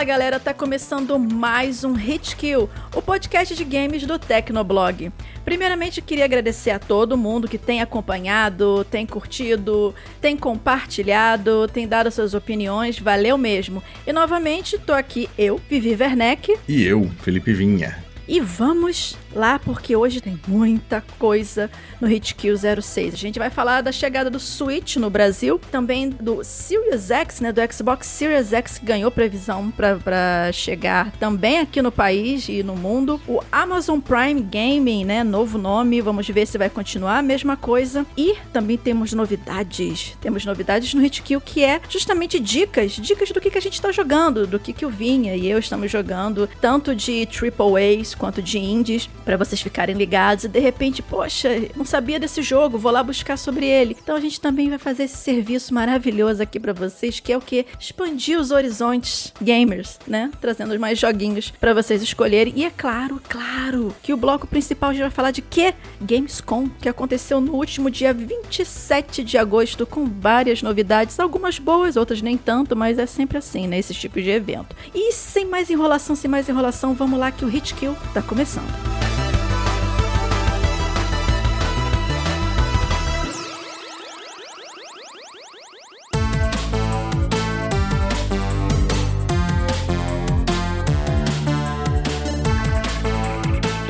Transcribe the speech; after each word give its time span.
Fala 0.00 0.08
galera, 0.08 0.40
tá 0.40 0.54
começando 0.54 1.18
mais 1.18 1.84
um 1.84 1.92
Hit 1.92 2.34
Kill, 2.34 2.70
o 2.96 3.02
podcast 3.02 3.54
de 3.54 3.62
games 3.64 4.06
do 4.06 4.18
Tecnoblog. 4.18 5.12
Primeiramente, 5.44 6.00
queria 6.00 6.24
agradecer 6.24 6.70
a 6.70 6.78
todo 6.78 7.18
mundo 7.18 7.46
que 7.46 7.58
tem 7.58 7.82
acompanhado, 7.82 8.82
tem 8.90 9.04
curtido, 9.04 9.94
tem 10.18 10.38
compartilhado, 10.38 11.68
tem 11.68 11.86
dado 11.86 12.10
suas 12.10 12.32
opiniões, 12.32 12.98
valeu 12.98 13.36
mesmo. 13.36 13.82
E 14.06 14.10
novamente, 14.10 14.78
tô 14.78 14.94
aqui 14.94 15.28
eu, 15.36 15.60
Vivi 15.68 15.94
Werneck. 15.94 16.56
E 16.66 16.82
eu, 16.82 17.06
Felipe 17.20 17.52
Vinha. 17.52 18.02
E 18.26 18.40
vamos 18.40 19.18
lá 19.34 19.58
porque 19.58 19.94
hoje 19.94 20.20
tem 20.20 20.38
muita 20.46 21.02
coisa 21.18 21.70
no 22.00 22.08
Hit 22.08 22.34
Kill 22.34 22.56
06. 22.56 23.14
A 23.14 23.16
gente 23.16 23.38
vai 23.38 23.50
falar 23.50 23.80
da 23.80 23.92
chegada 23.92 24.30
do 24.30 24.40
Switch 24.40 24.96
no 24.96 25.10
Brasil, 25.10 25.60
também 25.70 26.10
do 26.10 26.42
Series 26.42 27.10
X, 27.10 27.40
né, 27.40 27.52
do 27.52 27.60
Xbox 27.72 28.06
Series 28.06 28.52
X 28.52 28.78
que 28.78 28.84
ganhou 28.84 29.10
previsão 29.10 29.70
para 29.70 30.50
chegar 30.52 31.12
também 31.12 31.58
aqui 31.58 31.80
no 31.82 31.92
país 31.92 32.48
e 32.48 32.62
no 32.62 32.76
mundo. 32.76 33.20
O 33.26 33.40
Amazon 33.50 34.00
Prime 34.00 34.40
Gaming, 34.40 35.04
né, 35.04 35.22
novo 35.22 35.58
nome, 35.58 36.00
vamos 36.00 36.28
ver 36.28 36.46
se 36.46 36.58
vai 36.58 36.70
continuar 36.70 37.18
a 37.18 37.22
mesma 37.22 37.56
coisa. 37.56 38.06
E 38.16 38.36
também 38.52 38.76
temos 38.76 39.12
novidades. 39.12 40.16
Temos 40.20 40.44
novidades 40.44 40.94
no 40.94 41.02
Hit 41.02 41.22
Kill 41.22 41.40
que 41.40 41.64
é 41.64 41.80
justamente 41.88 42.38
dicas, 42.38 42.92
dicas 42.92 43.30
do 43.30 43.40
que, 43.40 43.50
que 43.50 43.58
a 43.58 43.62
gente 43.62 43.74
está 43.74 43.92
jogando, 43.92 44.46
do 44.46 44.58
que 44.58 44.72
que 44.72 44.86
o 44.86 44.90
Vinha 44.90 45.34
e 45.36 45.48
eu 45.48 45.58
estamos 45.58 45.90
jogando, 45.90 46.48
tanto 46.60 46.94
de 46.94 47.26
Triple 47.26 48.00
A's 48.00 48.14
quanto 48.14 48.42
de 48.42 48.58
indies 48.58 49.08
para 49.24 49.36
vocês 49.36 49.60
ficarem 49.60 49.96
ligados 49.96 50.44
e 50.44 50.48
de 50.48 50.58
repente, 50.58 51.02
poxa, 51.02 51.48
não 51.76 51.84
sabia 51.84 52.18
desse 52.18 52.42
jogo, 52.42 52.78
vou 52.78 52.92
lá 52.92 53.02
buscar 53.02 53.36
sobre 53.36 53.66
ele. 53.66 53.96
Então 54.02 54.16
a 54.16 54.20
gente 54.20 54.40
também 54.40 54.68
vai 54.68 54.78
fazer 54.78 55.04
esse 55.04 55.16
serviço 55.16 55.72
maravilhoso 55.74 56.42
aqui 56.42 56.58
para 56.58 56.72
vocês, 56.72 57.20
que 57.20 57.32
é 57.32 57.36
o 57.36 57.40
que 57.40 57.66
expandir 57.78 58.38
os 58.38 58.50
horizontes 58.50 59.32
gamers, 59.40 59.98
né? 60.06 60.30
Trazendo 60.40 60.78
mais 60.78 60.98
joguinhos 60.98 61.52
para 61.60 61.74
vocês 61.74 62.02
escolherem. 62.02 62.52
E 62.56 62.64
é 62.64 62.70
claro, 62.70 63.20
claro, 63.28 63.94
que 64.02 64.12
o 64.12 64.16
bloco 64.16 64.46
principal 64.46 64.94
já 64.94 65.02
vai 65.02 65.10
falar 65.10 65.30
de 65.30 65.42
que 65.42 65.74
Gamescom, 66.00 66.68
que 66.80 66.88
aconteceu 66.88 67.40
no 67.40 67.54
último 67.54 67.90
dia 67.90 68.12
27 68.12 69.22
de 69.22 69.36
agosto 69.38 69.86
com 69.86 70.06
várias 70.06 70.62
novidades, 70.62 71.18
algumas 71.20 71.58
boas, 71.58 71.96
outras 71.96 72.22
nem 72.22 72.36
tanto, 72.36 72.74
mas 72.76 72.98
é 72.98 73.06
sempre 73.06 73.38
assim, 73.38 73.66
né, 73.66 73.78
esse 73.78 73.94
tipo 73.94 74.20
de 74.20 74.30
evento. 74.30 74.74
E 74.94 75.12
sem 75.12 75.44
mais 75.44 75.70
enrolação, 75.70 76.16
sem 76.16 76.30
mais 76.30 76.48
enrolação, 76.48 76.94
vamos 76.94 77.18
lá 77.18 77.30
que 77.30 77.44
o 77.44 77.48
Hit 77.48 77.74
Kill 77.74 77.96
tá 78.14 78.22
começando. 78.22 79.19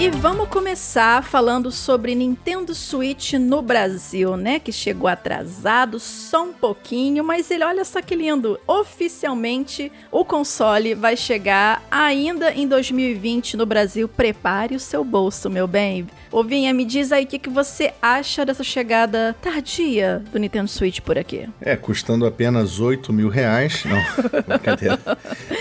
E 0.01 0.09
vamos 0.09 0.48
começar 0.48 1.23
falando 1.23 1.70
sobre 1.70 2.15
Nintendo 2.15 2.75
Switch 2.75 3.34
no 3.34 3.61
Brasil, 3.61 4.34
né? 4.34 4.59
Que 4.59 4.73
chegou 4.73 5.06
atrasado 5.06 6.01
só 6.01 6.45
um 6.45 6.55
pouquinho, 6.55 7.23
mas 7.23 7.51
ele, 7.51 7.62
olha 7.65 7.84
só 7.84 8.01
que 8.01 8.15
lindo. 8.15 8.59
Oficialmente, 8.67 9.93
o 10.11 10.25
console 10.25 10.95
vai 10.95 11.19
chegar 11.19 11.83
ainda 11.91 12.51
em 12.51 12.67
2020 12.67 13.59
no 13.59 13.67
Brasil. 13.67 14.09
Prepare 14.09 14.75
o 14.75 14.81
seu 14.81 15.05
bolso, 15.05 15.51
meu 15.51 15.67
bem. 15.67 16.06
Ô 16.33 16.43
Vinha, 16.43 16.73
me 16.73 16.87
diz 16.87 17.12
aí 17.12 17.25
o 17.25 17.27
que, 17.27 17.39
que 17.39 17.51
você 17.51 17.93
acha 18.00 18.47
dessa 18.47 18.65
chegada 18.65 19.37
tardia 19.43 20.25
do 20.32 20.38
Nintendo 20.38 20.69
Switch 20.69 21.00
por 21.00 21.19
aqui. 21.19 21.47
É, 21.61 21.77
custando 21.77 22.25
apenas 22.25 22.81
8 22.81 23.12
mil 23.12 23.28
reais. 23.28 23.84
Não, 23.84 24.00
brincadeira. 24.49 24.99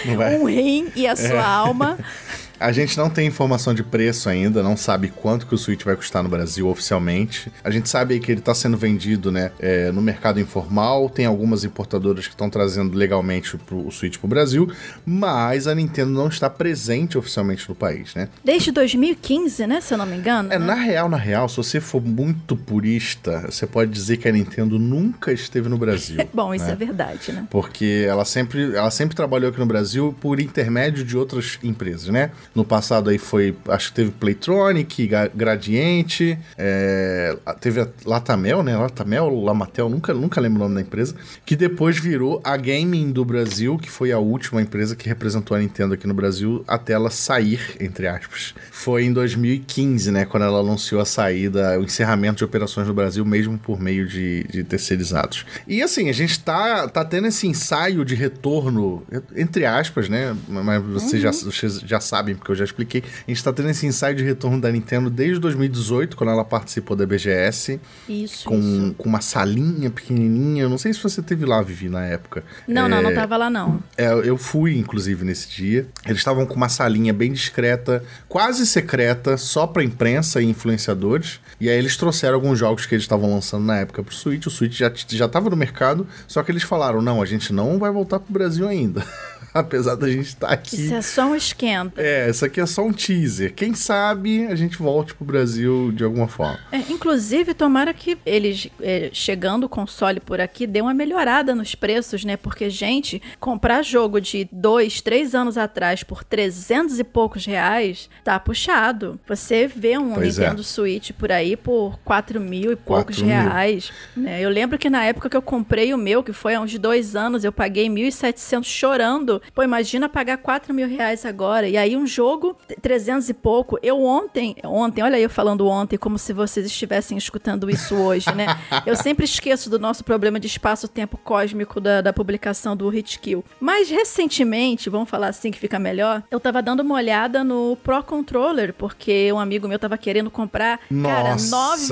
Não 0.05 0.15
vai. 0.15 0.37
Um 0.37 0.45
rim 0.45 0.87
e 0.95 1.05
a 1.05 1.17
sua 1.17 1.27
é. 1.27 1.41
alma. 1.41 1.99
A 2.59 2.73
gente 2.73 2.97
não 2.97 3.09
tem 3.09 3.25
informação 3.25 3.73
de 3.73 3.83
preço 3.83 4.27
ainda, 4.27 4.61
não 4.61 4.75
sabe 4.75 5.07
quanto 5.07 5.47
que 5.47 5.55
o 5.55 5.57
Switch 5.57 5.83
vai 5.83 5.95
custar 5.95 6.21
no 6.21 6.27
Brasil 6.27 6.67
oficialmente. 6.67 7.49
A 7.63 7.71
gente 7.71 7.87
sabe 7.87 8.19
que 8.19 8.31
ele 8.31 8.41
está 8.41 8.53
sendo 8.53 8.75
vendido 8.75 9.31
né, 9.31 9.51
é, 9.59 9.91
no 9.93 10.01
mercado 10.01 10.41
informal, 10.41 11.09
tem 11.09 11.25
algumas 11.25 11.63
importadoras 11.63 12.27
que 12.27 12.33
estão 12.33 12.49
trazendo 12.49 12.97
legalmente 12.97 13.57
pro, 13.57 13.87
o 13.87 13.91
Switch 13.91 14.17
para 14.17 14.25
o 14.25 14.29
Brasil, 14.29 14.69
mas 15.05 15.67
a 15.67 15.73
Nintendo 15.73 16.11
não 16.11 16.27
está 16.27 16.49
presente 16.49 17.17
oficialmente 17.17 17.67
no 17.69 17.75
país, 17.75 18.13
né? 18.13 18.27
Desde 18.43 18.71
2015, 18.71 19.65
né, 19.65 19.79
se 19.79 19.93
eu 19.93 19.97
não 19.97 20.05
me 20.05 20.17
engano. 20.17 20.51
É, 20.51 20.59
né? 20.59 20.65
na 20.65 20.75
real, 20.75 21.07
na 21.07 21.17
real, 21.17 21.47
se 21.47 21.55
você 21.55 21.79
for 21.79 22.01
muito 22.01 22.57
purista, 22.57 23.45
você 23.49 23.65
pode 23.65 23.91
dizer 23.91 24.17
que 24.17 24.27
a 24.27 24.31
Nintendo 24.33 24.77
nunca 24.77 25.31
esteve 25.31 25.69
no 25.69 25.77
Brasil. 25.77 26.27
Bom, 26.33 26.53
isso 26.53 26.65
né? 26.65 26.73
é 26.73 26.75
verdade, 26.75 27.31
né? 27.31 27.47
Porque 27.49 28.05
ela 28.05 28.25
sempre, 28.25 28.75
ela 28.75 28.91
sempre 28.91 29.15
trabalhou 29.15 29.49
aqui 29.49 29.59
no 29.59 29.65
Brasil 29.65 30.13
por 30.19 30.41
intermédio 30.41 31.05
de 31.05 31.17
outras 31.17 31.57
empresas, 31.63 32.09
né? 32.09 32.31
No 32.55 32.65
passado 32.65 33.09
aí 33.09 33.17
foi, 33.17 33.55
acho 33.67 33.89
que 33.89 33.95
teve 33.95 34.11
Playtronic, 34.11 35.09
Gradiente, 35.35 36.37
é, 36.57 37.37
teve 37.59 37.81
a 37.81 37.87
Latamel, 38.05 38.63
né? 38.63 38.75
Latamel, 38.75 39.29
Lamatel, 39.29 39.89
nunca, 39.89 40.13
nunca 40.13 40.41
lembro 40.41 40.59
o 40.59 40.63
nome 40.63 40.75
da 40.75 40.81
empresa, 40.81 41.15
que 41.45 41.55
depois 41.55 41.99
virou 41.99 42.41
a 42.43 42.57
Gaming 42.57 43.11
do 43.11 43.23
Brasil, 43.23 43.77
que 43.77 43.89
foi 43.89 44.11
a 44.11 44.19
última 44.19 44.61
empresa 44.61 44.95
que 44.95 45.07
representou 45.07 45.55
a 45.55 45.59
Nintendo 45.59 45.93
aqui 45.93 46.07
no 46.07 46.13
Brasil 46.13 46.63
até 46.67 46.93
ela 46.93 47.09
sair, 47.09 47.59
entre 47.79 48.07
aspas. 48.07 48.53
Foi 48.71 49.03
em 49.03 49.13
2015, 49.13 50.11
né? 50.11 50.25
Quando 50.25 50.43
ela 50.43 50.59
anunciou 50.59 51.01
a 51.01 51.05
saída, 51.05 51.79
o 51.79 51.83
encerramento 51.83 52.39
de 52.39 52.43
operações 52.43 52.87
no 52.87 52.93
Brasil, 52.93 53.23
mesmo 53.25 53.57
por 53.57 53.79
meio 53.79 54.07
de, 54.07 54.43
de 54.45 54.63
terceirizados. 54.63 55.45
E 55.67 55.81
assim, 55.81 56.09
a 56.09 56.13
gente 56.13 56.39
tá, 56.39 56.87
tá 56.87 57.05
tendo 57.05 57.27
esse 57.27 57.47
ensaio 57.47 58.03
de 58.03 58.15
retorno, 58.15 59.03
entre 59.35 59.65
aspas, 59.65 60.09
né? 60.09 60.35
Mas 60.47 60.83
vocês, 60.83 61.23
uhum. 61.23 61.31
já, 61.31 61.31
vocês 61.31 61.79
já 61.79 61.99
sabem 61.99 62.38
que 62.43 62.51
eu 62.51 62.55
já 62.55 62.63
expliquei. 62.63 63.03
A 63.27 63.31
gente 63.31 63.43
tá 63.43 63.51
tendo 63.51 63.69
esse 63.69 63.85
ensaio 63.85 64.15
de 64.15 64.23
retorno 64.23 64.59
da 64.59 64.71
Nintendo 64.71 65.09
desde 65.09 65.39
2018, 65.39 66.15
quando 66.15 66.31
ela 66.31 66.45
participou 66.45 66.95
da 66.95 67.05
BGS. 67.05 67.79
Isso. 68.07 68.45
Com, 68.45 68.59
isso. 68.59 68.95
com 68.97 69.09
uma 69.09 69.21
salinha 69.21 69.89
pequenininha. 69.89 70.63
Eu 70.63 70.69
não 70.69 70.77
sei 70.77 70.93
se 70.93 71.01
você 71.01 71.21
teve 71.21 71.45
lá, 71.45 71.61
Vivi, 71.61 71.89
na 71.89 72.05
época. 72.05 72.43
Não, 72.67 72.85
é, 72.85 72.89
não, 72.89 73.01
não 73.01 73.13
tava 73.13 73.37
lá 73.37 73.49
não. 73.49 73.81
É, 73.97 74.11
eu 74.11 74.37
fui, 74.37 74.77
inclusive, 74.77 75.23
nesse 75.25 75.49
dia. 75.49 75.87
Eles 76.05 76.19
estavam 76.19 76.45
com 76.45 76.55
uma 76.55 76.69
salinha 76.69 77.13
bem 77.13 77.31
discreta, 77.31 78.03
quase 78.27 78.65
secreta, 78.65 79.37
só 79.37 79.67
pra 79.67 79.83
imprensa 79.83 80.41
e 80.41 80.45
influenciadores. 80.45 81.39
E 81.59 81.69
aí 81.69 81.77
eles 81.77 81.97
trouxeram 81.97 82.35
alguns 82.35 82.57
jogos 82.57 82.85
que 82.85 82.95
eles 82.95 83.03
estavam 83.03 83.33
lançando 83.33 83.65
na 83.65 83.77
época 83.77 84.01
pro 84.03 84.13
Switch. 84.13 84.45
O 84.45 84.49
Switch 84.49 84.77
já, 84.77 84.91
já 85.07 85.27
tava 85.27 85.49
no 85.49 85.57
mercado, 85.57 86.07
só 86.27 86.41
que 86.43 86.51
eles 86.51 86.63
falaram: 86.63 87.01
não, 87.01 87.21
a 87.21 87.25
gente 87.25 87.51
não 87.51 87.77
vai 87.77 87.91
voltar 87.91 88.19
pro 88.19 88.31
Brasil 88.33 88.67
ainda. 88.67 89.05
apesar 89.59 89.95
da 89.95 90.09
gente 90.09 90.27
estar 90.27 90.47
tá 90.47 90.53
aqui. 90.53 90.75
Isso 90.75 90.93
é 90.93 91.01
só 91.01 91.25
um 91.27 91.35
esquenta. 91.35 92.01
É, 92.01 92.29
isso 92.29 92.45
aqui 92.45 92.59
é 92.59 92.65
só 92.65 92.83
um 92.83 92.93
teaser. 92.93 93.53
Quem 93.53 93.73
sabe 93.73 94.45
a 94.47 94.55
gente 94.55 94.77
volte 94.77 95.13
pro 95.13 95.25
Brasil 95.25 95.91
de 95.91 96.03
alguma 96.03 96.27
forma. 96.27 96.59
É, 96.71 96.77
inclusive, 96.89 97.53
tomara 97.53 97.93
que 97.93 98.17
eles, 98.25 98.69
é, 98.81 99.09
chegando 99.13 99.65
o 99.65 99.69
console 99.69 100.19
por 100.19 100.39
aqui, 100.39 100.65
dê 100.65 100.81
uma 100.81 100.93
melhorada 100.93 101.53
nos 101.55 101.75
preços, 101.75 102.23
né? 102.23 102.37
Porque, 102.37 102.69
gente, 102.69 103.21
comprar 103.39 103.83
jogo 103.83 104.19
de 104.19 104.47
dois, 104.51 105.01
três 105.01 105.35
anos 105.35 105.57
atrás 105.57 106.03
por 106.03 106.23
300 106.23 106.99
e 106.99 107.03
poucos 107.03 107.45
reais, 107.45 108.09
tá 108.23 108.39
puxado. 108.39 109.19
Você 109.27 109.67
vê 109.67 109.97
um 109.97 110.13
pois 110.13 110.37
é. 110.37 110.41
Nintendo 110.43 110.61
é. 110.61 110.65
Switch 110.65 111.11
por 111.11 111.31
aí 111.31 111.55
por 111.55 111.99
4 112.03 112.39
mil 112.39 112.71
e 112.71 112.75
poucos 112.75 113.21
reais. 113.21 113.91
Né? 114.15 114.41
Eu 114.41 114.49
lembro 114.49 114.77
que 114.77 114.89
na 114.89 115.03
época 115.03 115.29
que 115.29 115.37
eu 115.37 115.41
comprei 115.41 115.93
o 115.93 115.97
meu, 115.97 116.23
que 116.23 116.33
foi 116.33 116.55
há 116.55 116.61
uns 116.61 116.77
dois 116.77 117.15
anos, 117.15 117.43
eu 117.43 117.51
paguei 117.51 117.87
1.700 117.87 118.63
chorando 118.63 119.41
Pô, 119.53 119.63
imagina 119.63 120.07
pagar 120.07 120.37
4 120.37 120.73
mil 120.73 120.87
reais 120.87 121.25
agora. 121.25 121.67
E 121.67 121.77
aí 121.77 121.95
um 121.95 122.05
jogo, 122.05 122.55
300 122.81 123.29
e 123.29 123.33
pouco. 123.33 123.77
Eu 123.81 124.03
ontem, 124.03 124.55
ontem, 124.63 125.03
olha 125.03 125.19
eu 125.19 125.29
falando 125.29 125.67
ontem, 125.67 125.97
como 125.97 126.17
se 126.17 126.33
vocês 126.33 126.65
estivessem 126.65 127.17
escutando 127.17 127.69
isso 127.69 127.95
hoje, 127.95 128.33
né? 128.33 128.45
eu 128.85 128.95
sempre 128.95 129.25
esqueço 129.25 129.69
do 129.69 129.79
nosso 129.79 130.03
problema 130.03 130.39
de 130.39 130.47
espaço-tempo 130.47 131.17
cósmico 131.17 131.79
da, 131.79 132.01
da 132.01 132.13
publicação 132.13 132.75
do 132.75 132.93
Hitkill. 132.93 133.43
Mas 133.59 133.89
recentemente, 133.89 134.89
vamos 134.89 135.09
falar 135.09 135.27
assim 135.27 135.51
que 135.51 135.59
fica 135.59 135.79
melhor, 135.79 136.23
eu 136.29 136.39
tava 136.39 136.61
dando 136.61 136.81
uma 136.81 136.95
olhada 136.95 137.43
no 137.43 137.77
Pro 137.83 138.03
Controller, 138.03 138.73
porque 138.73 139.31
um 139.31 139.39
amigo 139.39 139.67
meu 139.67 139.79
tava 139.79 139.97
querendo 139.97 140.31
comprar, 140.31 140.79
Nossa, 140.89 141.15
cara, 141.15 141.35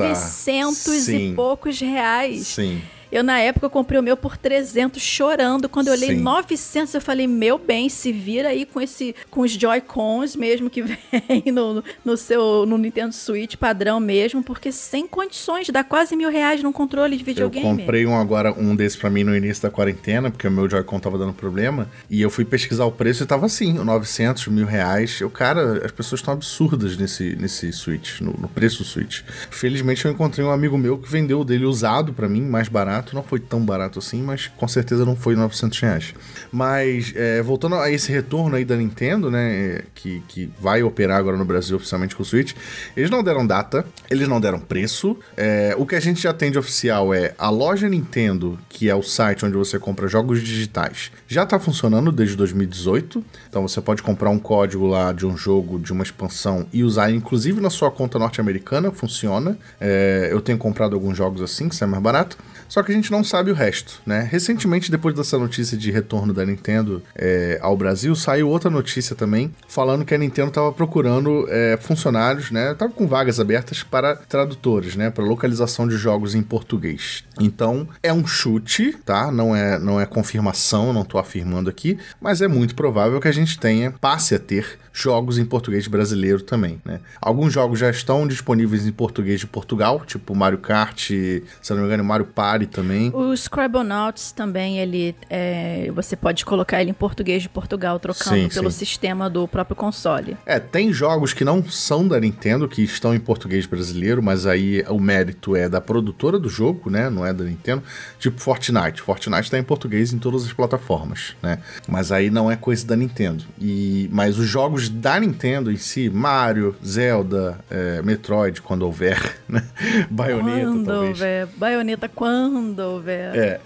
900 0.08 0.78
sim. 0.78 1.32
e 1.32 1.36
poucos 1.36 1.80
reais. 1.80 2.48
Sim. 2.48 2.82
Eu, 3.12 3.24
na 3.24 3.40
época, 3.40 3.66
eu 3.66 3.70
comprei 3.70 4.00
o 4.00 4.04
meu 4.04 4.18
por 4.18 4.38
300 4.38 5.02
chorando. 5.02 5.70
Quando 5.70 5.88
eu 5.88 5.94
olhei 5.94 6.16
Sim. 6.16 6.22
900, 6.22 6.94
eu 6.94 7.02
falei, 7.02 7.28
meu 7.28 7.58
bem, 7.58 7.90
se 7.90 8.12
vira 8.12 8.50
aí 8.50 8.66
com 8.66 8.82
esse 8.82 9.16
com 9.30 9.42
os 9.42 9.52
Joy-Cons 9.52 10.36
mesmo 10.36 10.70
que 10.70 10.82
vem 10.84 11.44
no, 11.52 11.84
no 12.04 12.18
seu 12.18 12.66
no 12.66 12.78
Nintendo 12.78 13.14
Switch 13.14 13.56
padrão 13.56 14.00
mesmo, 14.00 14.44
porque 14.44 14.72
sem 14.72 15.08
condições, 15.08 15.70
dá 15.70 15.84
quase 15.84 16.16
mil 16.16 16.30
reais 16.30 16.62
num 16.64 16.72
controle 16.72 17.16
de 17.16 17.22
Eu 17.24 17.26
videogame. 17.26 17.66
comprei 17.66 18.06
um 18.06 18.16
agora, 18.16 18.54
um 18.54 18.76
desse 18.76 18.98
pra 18.98 19.10
mim 19.10 19.24
no 19.24 19.36
início 19.36 19.64
da 19.64 19.70
quarentena, 19.70 20.30
porque 20.30 20.48
o 20.48 20.52
meu 20.52 20.70
Joy-Con 20.70 21.00
tava 21.00 21.18
dando 21.18 21.34
problema. 21.34 21.90
E 22.10 22.22
eu 22.22 22.30
fui 22.30 22.46
pesquisar 22.46 22.86
o 22.86 22.92
preço 22.92 23.24
e 23.24 23.26
tava 23.26 23.46
assim, 23.46 23.74
900, 23.74 24.48
mil 24.48 24.66
reais. 24.66 25.20
Eu, 25.22 25.30
cara, 25.30 25.86
as 25.86 25.92
pessoas 25.92 26.20
estão 26.20 26.34
absurdas 26.34 26.98
nesse, 26.98 27.36
nesse 27.36 27.72
Switch, 27.72 28.22
no, 28.22 28.34
no 28.34 28.48
preço 28.48 28.80
do 28.80 28.84
Switch. 28.84 29.22
Felizmente 29.50 30.06
eu 30.06 30.12
encontrei 30.12 30.46
um 30.46 30.52
amigo 30.52 30.78
meu 30.78 30.98
que 30.98 31.10
vendeu 31.10 31.42
o 31.42 31.46
dele 31.46 31.66
usado 31.66 32.14
pra 32.14 32.28
mim, 32.28 32.42
mais 32.42 32.68
barato. 32.68 32.97
Não 33.14 33.24
foi 33.24 33.40
tão 33.40 33.64
barato 33.64 34.00
assim, 34.00 34.22
mas 34.22 34.48
com 34.48 34.68
certeza 34.68 35.06
não 35.06 35.16
foi 35.16 35.36
900 35.36 35.80
reais. 35.80 36.14
Mas, 36.52 37.14
é, 37.16 37.42
voltando 37.42 37.76
a 37.76 37.92
esse 37.92 38.12
retorno 38.12 38.56
aí 38.56 38.66
da 38.66 38.76
Nintendo, 38.76 39.30
né, 39.32 39.82
que, 39.94 40.22
que 40.28 40.50
vai 40.60 40.84
operar 40.84 41.18
agora 41.18 41.38
no 41.38 41.46
Brasil 41.46 41.78
oficialmente 41.78 42.16
com 42.16 42.24
o 42.24 42.26
Switch, 42.26 42.54
eles 42.96 43.10
não 43.10 43.24
deram 43.24 43.46
data, 43.46 43.86
eles 44.10 44.28
não 44.28 44.40
deram 44.40 44.60
preço. 44.60 45.18
É, 45.36 45.76
o 45.78 45.86
que 45.86 45.96
a 45.96 46.00
gente 46.00 46.22
já 46.22 46.34
tem 46.34 46.52
de 46.52 46.58
oficial 46.58 47.14
é 47.14 47.34
a 47.38 47.50
loja 47.50 47.90
Nintendo, 47.90 48.58
que 48.70 48.90
é 48.90 48.96
o 48.96 49.04
site 49.04 49.46
onde 49.46 49.56
você 49.56 49.80
compra 49.80 50.08
jogos 50.08 50.42
digitais, 50.42 51.12
já 51.28 51.46
tá 51.46 51.60
funcionando 51.60 52.12
desde 52.12 52.36
2018. 52.36 53.24
Então 53.50 53.68
você 53.68 53.82
pode 53.82 54.02
comprar 54.02 54.30
um 54.30 54.40
código 54.40 54.88
lá 54.88 55.12
de 55.12 55.26
um 55.26 55.36
jogo, 55.36 55.80
de 55.80 55.92
uma 55.92 56.04
expansão 56.04 56.66
e 56.72 56.84
usar 56.84 57.12
inclusive 57.12 57.60
na 57.62 57.70
sua 57.70 57.92
conta 57.92 58.20
norte-americana, 58.20 58.92
funciona. 58.92 59.58
É, 59.80 60.30
eu 60.32 60.42
tenho 60.42 60.58
comprado 60.58 60.94
alguns 60.94 61.18
jogos 61.18 61.42
assim, 61.42 61.70
que 61.70 61.76
sai 61.76 61.88
mais 61.88 62.02
barato. 62.02 62.38
Só 62.68 62.84
que 62.84 62.87
a 62.92 62.96
gente 62.96 63.12
não 63.12 63.24
sabe 63.24 63.52
o 63.52 63.54
resto, 63.54 64.02
né? 64.06 64.28
Recentemente, 64.30 64.92
depois 64.92 65.16
dessa 65.16 65.38
notícia 65.38 65.78
de 65.78 65.92
retorno 65.92 66.34
da 66.34 66.46
Nintendo 66.46 67.02
é, 67.16 67.60
ao 67.62 67.76
Brasil, 67.76 68.16
saiu 68.16 68.50
outra 68.50 68.70
notícia 68.70 69.16
também 69.16 69.54
falando 69.68 70.06
que 70.06 70.14
a 70.14 70.18
Nintendo 70.18 70.50
estava 70.50 70.72
procurando 70.72 71.48
é, 71.50 71.78
funcionários, 71.78 72.52
né? 72.52 72.74
Tava 72.74 72.92
com 72.92 73.08
vagas 73.08 73.40
abertas 73.40 73.84
para 73.84 74.16
tradutores, 74.16 74.96
né? 74.96 75.10
Para 75.10 75.24
localização 75.24 75.88
de 75.88 75.98
jogos 75.98 76.36
em 76.36 76.42
português. 76.42 77.24
Então 77.40 77.88
é 78.02 78.12
um 78.12 78.26
chute, 78.26 78.96
tá? 79.06 79.32
Não 79.32 79.56
é, 79.56 79.80
não 79.80 80.00
é 80.00 80.06
confirmação, 80.06 80.94
não 80.94 81.04
tô 81.04 81.18
afirmando 81.18 81.70
aqui, 81.70 81.98
mas 82.22 82.42
é 82.42 82.48
muito 82.48 82.76
provável 82.76 83.20
que 83.20 83.28
a 83.28 83.34
gente 83.34 83.60
tenha, 83.60 83.92
passe 83.92 84.36
a 84.36 84.40
ter 84.40 84.80
jogos 84.98 85.38
em 85.38 85.46
português 85.46 85.88
brasileiro 85.88 86.42
também, 86.42 86.82
né? 86.84 87.00
Alguns 87.22 87.54
jogos 87.54 87.80
já 87.80 87.90
estão 87.90 88.28
disponíveis 88.28 88.88
em 88.88 88.92
português 88.92 89.40
de 89.40 89.48
Portugal, 89.48 90.02
tipo 90.06 90.34
Mario 90.36 90.58
Kart, 90.58 91.10
se 91.10 91.44
não 91.70 91.78
me 91.78 91.86
engano, 91.86 92.04
Mario 92.04 92.26
Party 92.26 92.66
também. 92.66 93.12
O 93.14 93.34
Scribblenauts 93.34 94.32
também, 94.32 94.80
ele 94.80 95.16
é, 95.30 95.92
você 95.94 96.16
pode 96.16 96.44
colocar 96.44 96.82
ele 96.82 96.90
em 96.90 96.94
português 96.94 97.44
de 97.44 97.50
Portugal, 97.50 98.00
trocando 98.00 98.36
Sim, 98.36 98.50
pelo 98.50 98.72
sim. 98.72 98.80
sistema 98.80 99.30
do 99.30 99.48
próprio 99.48 99.76
console. 99.76 100.36
É, 100.46 100.60
tem 100.60 100.92
jogos 100.92 101.32
que 101.32 101.46
não 101.46 101.64
são 101.70 102.08
da 102.08 102.20
Nintendo, 102.20 102.68
que 102.68 102.82
estão 102.82 103.14
em 103.14 103.20
português 103.20 103.66
brasileiro, 103.66 104.24
mas 104.24 104.46
aí 104.46 104.84
o 104.90 105.00
mérito 105.00 105.56
é 105.56 105.70
da 105.70 105.80
produtora 105.80 106.40
do 106.40 106.50
jogo, 106.50 106.90
né? 106.90 107.10
Não 107.10 107.26
é 107.26 107.34
da 107.34 107.44
Nintendo. 107.44 107.84
Tipo 108.18 108.42
Fortnite. 108.42 109.02
Fortnite 109.02 109.52
tá 109.52 109.60
em 109.60 109.64
português 109.64 110.12
em 110.12 110.18
todas 110.18 110.44
as 110.44 110.54
plataformas, 110.54 111.36
né? 111.42 111.60
Mas 111.88 112.12
aí 112.12 112.30
não 112.30 112.52
é 112.52 112.56
coisa 112.56 112.86
da 112.86 112.96
Nintendo. 112.96 113.44
E, 113.60 114.10
mas 114.12 114.40
os 114.40 114.48
jogos 114.48 114.87
da 114.90 115.20
Nintendo 115.20 115.72
em 115.72 115.78
si, 115.78 116.10
Mario, 116.10 116.76
Zelda, 116.86 117.60
é, 117.70 118.02
Metroid, 118.02 118.62
quando 118.62 118.84
houver, 118.84 119.38
né? 119.48 119.64
Bayonetta, 120.10 120.66
quando 120.66 120.86
talvez. 120.86 121.12
houver. 121.12 121.48
Baioneta, 121.58 122.10
quando 122.10 122.80
houver. 122.80 123.36
É. 123.36 123.60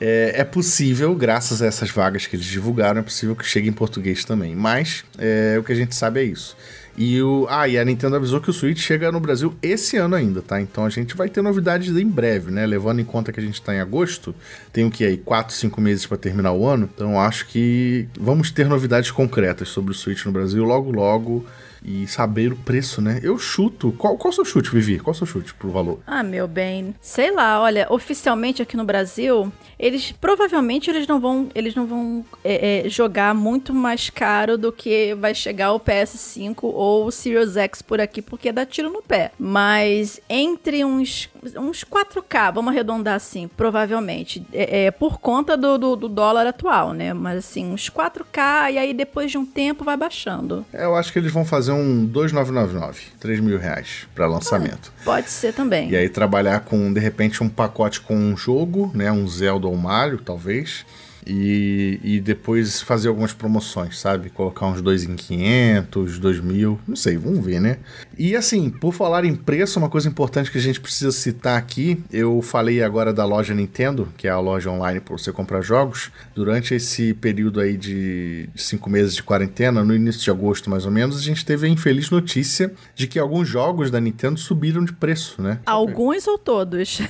É, 0.00 0.34
é 0.36 0.44
possível, 0.44 1.14
graças 1.14 1.60
a 1.60 1.66
essas 1.66 1.90
vagas 1.90 2.26
que 2.26 2.36
eles 2.36 2.46
divulgaram, 2.46 3.00
é 3.00 3.02
possível 3.02 3.34
que 3.34 3.44
chegue 3.44 3.68
em 3.68 3.72
português 3.72 4.24
também. 4.24 4.54
Mas 4.54 5.04
é, 5.18 5.56
o 5.58 5.64
que 5.64 5.72
a 5.72 5.74
gente 5.74 5.94
sabe 5.94 6.20
é 6.20 6.24
isso. 6.24 6.56
E 7.00 7.22
o. 7.22 7.46
Ah, 7.48 7.68
e 7.68 7.78
a 7.78 7.84
Nintendo 7.84 8.16
avisou 8.16 8.40
que 8.40 8.50
o 8.50 8.52
Switch 8.52 8.80
chega 8.80 9.12
no 9.12 9.20
Brasil 9.20 9.54
esse 9.62 9.96
ano 9.96 10.16
ainda, 10.16 10.42
tá? 10.42 10.60
Então 10.60 10.84
a 10.84 10.90
gente 10.90 11.14
vai 11.14 11.28
ter 11.28 11.40
novidades 11.40 11.96
em 11.96 12.08
breve, 12.08 12.50
né? 12.50 12.66
Levando 12.66 12.98
em 12.98 13.04
conta 13.04 13.30
que 13.30 13.38
a 13.38 13.42
gente 13.42 13.62
tá 13.62 13.72
em 13.72 13.78
agosto, 13.78 14.34
tem 14.72 14.84
o 14.84 14.90
que 14.90 15.04
aí? 15.04 15.16
4, 15.16 15.54
5 15.54 15.80
meses 15.80 16.04
para 16.06 16.16
terminar 16.16 16.52
o 16.52 16.66
ano. 16.66 16.90
Então 16.92 17.20
acho 17.20 17.46
que 17.46 18.08
vamos 18.18 18.50
ter 18.50 18.66
novidades 18.66 19.12
concretas 19.12 19.68
sobre 19.68 19.92
o 19.92 19.94
Switch 19.94 20.24
no 20.26 20.32
Brasil 20.32 20.64
logo, 20.64 20.90
logo. 20.90 21.46
E 21.84 22.06
saber 22.06 22.52
o 22.52 22.56
preço, 22.56 23.00
né? 23.00 23.20
Eu 23.22 23.38
chuto. 23.38 23.92
Qual, 23.92 24.16
qual 24.16 24.30
o 24.30 24.34
seu 24.34 24.44
chute, 24.44 24.70
Vivi? 24.70 24.98
Qual 24.98 25.12
o 25.12 25.16
seu 25.16 25.26
chute 25.26 25.54
pro 25.54 25.70
valor? 25.70 26.00
Ah, 26.06 26.22
meu 26.22 26.48
bem, 26.48 26.94
sei 27.00 27.30
lá, 27.30 27.60
olha, 27.60 27.86
oficialmente 27.90 28.62
aqui 28.62 28.76
no 28.76 28.84
Brasil, 28.84 29.52
eles 29.78 30.12
provavelmente 30.12 30.90
eles 30.90 31.06
não 31.06 31.20
vão, 31.20 31.48
eles 31.54 31.74
não 31.74 31.86
vão 31.86 32.24
é, 32.42 32.86
é, 32.86 32.88
jogar 32.88 33.34
muito 33.34 33.72
mais 33.72 34.10
caro 34.10 34.58
do 34.58 34.72
que 34.72 35.14
vai 35.14 35.34
chegar 35.34 35.72
o 35.72 35.80
PS5 35.80 36.56
ou 36.62 37.06
o 37.06 37.10
Series 37.10 37.56
X 37.56 37.82
por 37.82 38.00
aqui, 38.00 38.20
porque 38.20 38.52
dá 38.52 38.66
tiro 38.66 38.90
no 38.90 39.02
pé. 39.02 39.32
Mas 39.38 40.20
entre 40.28 40.84
uns, 40.84 41.28
uns 41.56 41.84
4K, 41.84 42.52
vamos 42.52 42.72
arredondar 42.72 43.14
assim, 43.14 43.48
provavelmente, 43.48 44.44
é, 44.52 44.86
é, 44.86 44.90
por 44.90 45.18
conta 45.18 45.56
do, 45.56 45.78
do, 45.78 45.96
do 45.96 46.08
dólar 46.08 46.46
atual, 46.46 46.92
né? 46.92 47.12
Mas 47.12 47.38
assim, 47.38 47.66
uns 47.72 47.88
4K 47.90 48.72
e 48.72 48.78
aí 48.78 48.94
depois 48.94 49.30
de 49.30 49.38
um 49.38 49.46
tempo 49.46 49.84
vai 49.84 49.96
baixando. 49.96 50.64
É, 50.72 50.84
Eu 50.84 50.96
acho 50.96 51.12
que 51.12 51.18
eles 51.18 51.32
vão 51.32 51.44
fazer 51.44 51.72
um 51.72 52.04
2,999, 52.06 53.02
3 53.20 53.40
mil 53.40 53.58
reais 53.58 54.06
para 54.14 54.26
lançamento. 54.26 54.92
Pode 55.04 55.30
ser 55.30 55.52
também. 55.52 55.90
E 55.90 55.96
aí 55.96 56.08
trabalhar 56.08 56.60
com, 56.60 56.92
de 56.92 57.00
repente, 57.00 57.42
um 57.42 57.48
pacote 57.48 58.00
com 58.00 58.14
um 58.16 58.36
jogo, 58.36 58.90
né? 58.94 59.10
Um 59.10 59.26
Zelda 59.26 59.66
ou 59.66 59.76
Mario, 59.76 60.18
talvez. 60.18 60.84
E, 61.28 62.00
e 62.02 62.20
depois 62.20 62.80
fazer 62.80 63.08
algumas 63.08 63.32
promoções, 63.32 63.98
sabe? 63.98 64.30
Colocar 64.30 64.66
uns 64.66 64.80
dois 64.80 65.04
em 65.04 65.14
500, 65.14 66.18
2 66.18 66.40
mil, 66.40 66.78
não 66.88 66.96
sei, 66.96 67.16
vamos 67.16 67.44
ver, 67.44 67.60
né? 67.60 67.78
E 68.16 68.34
assim, 68.34 68.70
por 68.70 68.92
falar 68.92 69.24
em 69.24 69.34
preço, 69.34 69.78
uma 69.78 69.90
coisa 69.90 70.08
importante 70.08 70.50
que 70.50 70.58
a 70.58 70.60
gente 70.60 70.80
precisa 70.80 71.12
citar 71.12 71.58
aqui, 71.58 72.02
eu 72.10 72.40
falei 72.40 72.82
agora 72.82 73.12
da 73.12 73.24
loja 73.24 73.54
Nintendo, 73.54 74.08
que 74.16 74.26
é 74.26 74.30
a 74.30 74.40
loja 74.40 74.70
online 74.70 75.00
para 75.00 75.16
você 75.16 75.30
comprar 75.30 75.60
jogos. 75.60 76.10
Durante 76.34 76.74
esse 76.74 77.12
período 77.14 77.60
aí 77.60 77.76
de 77.76 78.48
cinco 78.56 78.88
meses 78.88 79.14
de 79.14 79.22
quarentena, 79.22 79.84
no 79.84 79.94
início 79.94 80.22
de 80.22 80.30
agosto 80.30 80.70
mais 80.70 80.86
ou 80.86 80.90
menos, 80.90 81.18
a 81.18 81.22
gente 81.22 81.44
teve 81.44 81.66
a 81.66 81.70
infeliz 81.70 82.10
notícia 82.10 82.72
de 82.94 83.06
que 83.06 83.18
alguns 83.18 83.46
jogos 83.46 83.90
da 83.90 84.00
Nintendo 84.00 84.38
subiram 84.38 84.84
de 84.84 84.92
preço, 84.92 85.42
né? 85.42 85.58
Alguns 85.66 86.26
ou 86.26 86.38
todos? 86.38 87.00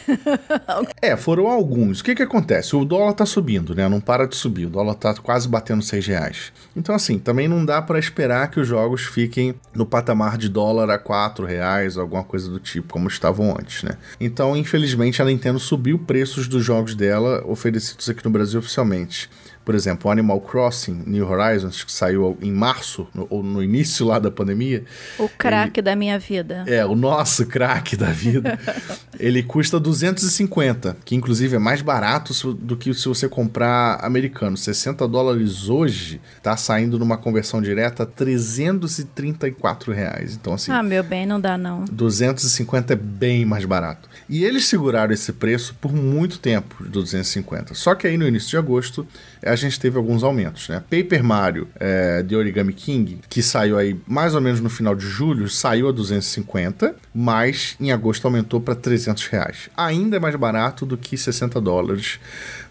É, 1.00 1.16
foram 1.16 1.46
alguns. 1.46 2.00
O 2.00 2.04
que 2.04 2.14
que 2.14 2.22
acontece? 2.22 2.74
O 2.74 2.84
dólar 2.84 3.12
tá 3.12 3.24
subindo, 3.24 3.74
né? 3.74 3.88
Não 3.88 4.00
para 4.08 4.26
de 4.26 4.37
subir. 4.37 4.64
O 4.64 4.70
dólar 4.70 4.94
tá 4.94 5.12
quase 5.16 5.46
batendo 5.46 5.82
6 5.82 6.06
reais. 6.06 6.50
Então, 6.75 6.94
assim, 6.94 7.19
também 7.19 7.46
não 7.46 7.62
dá 7.62 7.82
para 7.82 7.99
esperar 7.99 8.50
que 8.50 8.58
os 8.58 8.66
jogos 8.66 9.02
fiquem 9.02 9.55
no 9.75 9.84
patamar 9.84 10.38
de 10.38 10.49
dólar 10.49 10.88
a 10.88 10.99
4 10.99 11.44
reais, 11.44 11.99
alguma 11.99 12.25
coisa 12.25 12.50
do 12.50 12.58
tipo, 12.58 12.90
como 12.90 13.06
estavam 13.06 13.50
antes, 13.50 13.82
né? 13.82 13.99
Então, 14.19 14.56
infelizmente, 14.56 15.20
a 15.20 15.26
Nintendo 15.26 15.58
subiu 15.58 15.99
preços 15.99 16.49
dos 16.49 16.64
jogos 16.64 16.94
dela 16.94 17.44
oferecidos 17.46 18.08
aqui 18.08 18.25
no 18.25 18.31
Brasil 18.31 18.60
oficialmente. 18.60 19.28
Por 19.68 19.74
exemplo, 19.74 20.08
o 20.08 20.10
Animal 20.10 20.40
Crossing 20.40 21.02
New 21.06 21.30
Horizons, 21.30 21.84
que 21.84 21.92
saiu 21.92 22.38
em 22.40 22.50
março, 22.50 23.06
no, 23.14 23.26
ou 23.28 23.42
no 23.42 23.62
início 23.62 24.06
lá 24.06 24.18
da 24.18 24.30
pandemia, 24.30 24.82
O 25.18 25.28
craque 25.28 25.82
da 25.82 25.94
minha 25.94 26.18
vida. 26.18 26.64
é, 26.66 26.87
o 26.87 26.94
nosso 26.96 27.44
craque 27.44 27.94
da 27.94 28.06
vida. 28.06 28.58
ele 29.20 29.42
custa 29.42 29.78
250, 29.78 30.96
que 31.04 31.14
inclusive 31.14 31.56
é 31.56 31.58
mais 31.58 31.82
barato 31.82 32.32
do 32.54 32.78
que 32.78 32.94
se 32.94 33.06
você 33.06 33.28
comprar 33.28 34.02
americano. 34.02 34.56
60 34.56 35.06
dólares 35.06 35.68
hoje 35.68 36.18
tá 36.42 36.56
saindo 36.56 36.98
numa 36.98 37.18
conversão 37.18 37.60
direta 37.60 38.04
a 38.04 38.06
334 38.06 39.92
reais. 39.92 40.34
Então, 40.34 40.54
assim, 40.54 40.72
Ah, 40.72 40.82
meu 40.82 41.02
bem, 41.04 41.26
não 41.26 41.38
dá 41.38 41.58
não. 41.58 41.84
250 41.92 42.94
é 42.94 42.96
bem 42.96 43.44
mais 43.44 43.66
barato. 43.66 44.08
E 44.30 44.44
eles 44.44 44.64
seguraram 44.64 45.12
esse 45.12 45.30
preço 45.30 45.75
por 45.78 45.92
muito 45.92 46.38
tempo, 46.38 46.82
de 46.82 46.88
250. 46.88 47.75
Só 47.75 47.94
que 47.94 48.06
aí 48.06 48.16
no 48.16 48.26
início 48.26 48.48
de 48.48 48.56
agosto 48.56 49.06
a 49.44 49.57
gente 49.58 49.78
teve 49.78 49.96
alguns 49.96 50.22
aumentos, 50.22 50.68
né? 50.68 50.82
Paper 50.90 51.22
Mario 51.22 51.68
é, 51.78 52.22
de 52.22 52.34
Origami 52.34 52.72
King, 52.72 53.20
que 53.28 53.42
saiu 53.42 53.78
aí 53.78 53.98
mais 54.06 54.34
ou 54.34 54.40
menos 54.40 54.60
no 54.60 54.70
final 54.70 54.94
de 54.94 55.06
julho, 55.06 55.48
saiu 55.48 55.88
a 55.88 55.92
250, 55.92 56.94
mas 57.14 57.76
em 57.80 57.92
agosto 57.92 58.24
aumentou 58.24 58.60
para 58.60 58.74
300 58.74 59.26
reais. 59.26 59.68
Ainda 59.76 60.16
é 60.16 60.20
mais 60.20 60.34
barato 60.36 60.86
do 60.86 60.96
que 60.96 61.16
60 61.16 61.60
dólares, 61.60 62.18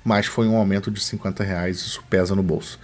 mas 0.03 0.25
foi 0.25 0.47
um 0.47 0.55
aumento 0.55 0.89
de 0.89 0.99
50 0.99 1.43
reais, 1.43 1.77
isso 1.77 2.03
pesa 2.09 2.35
no 2.35 2.43
bolso. 2.43 2.79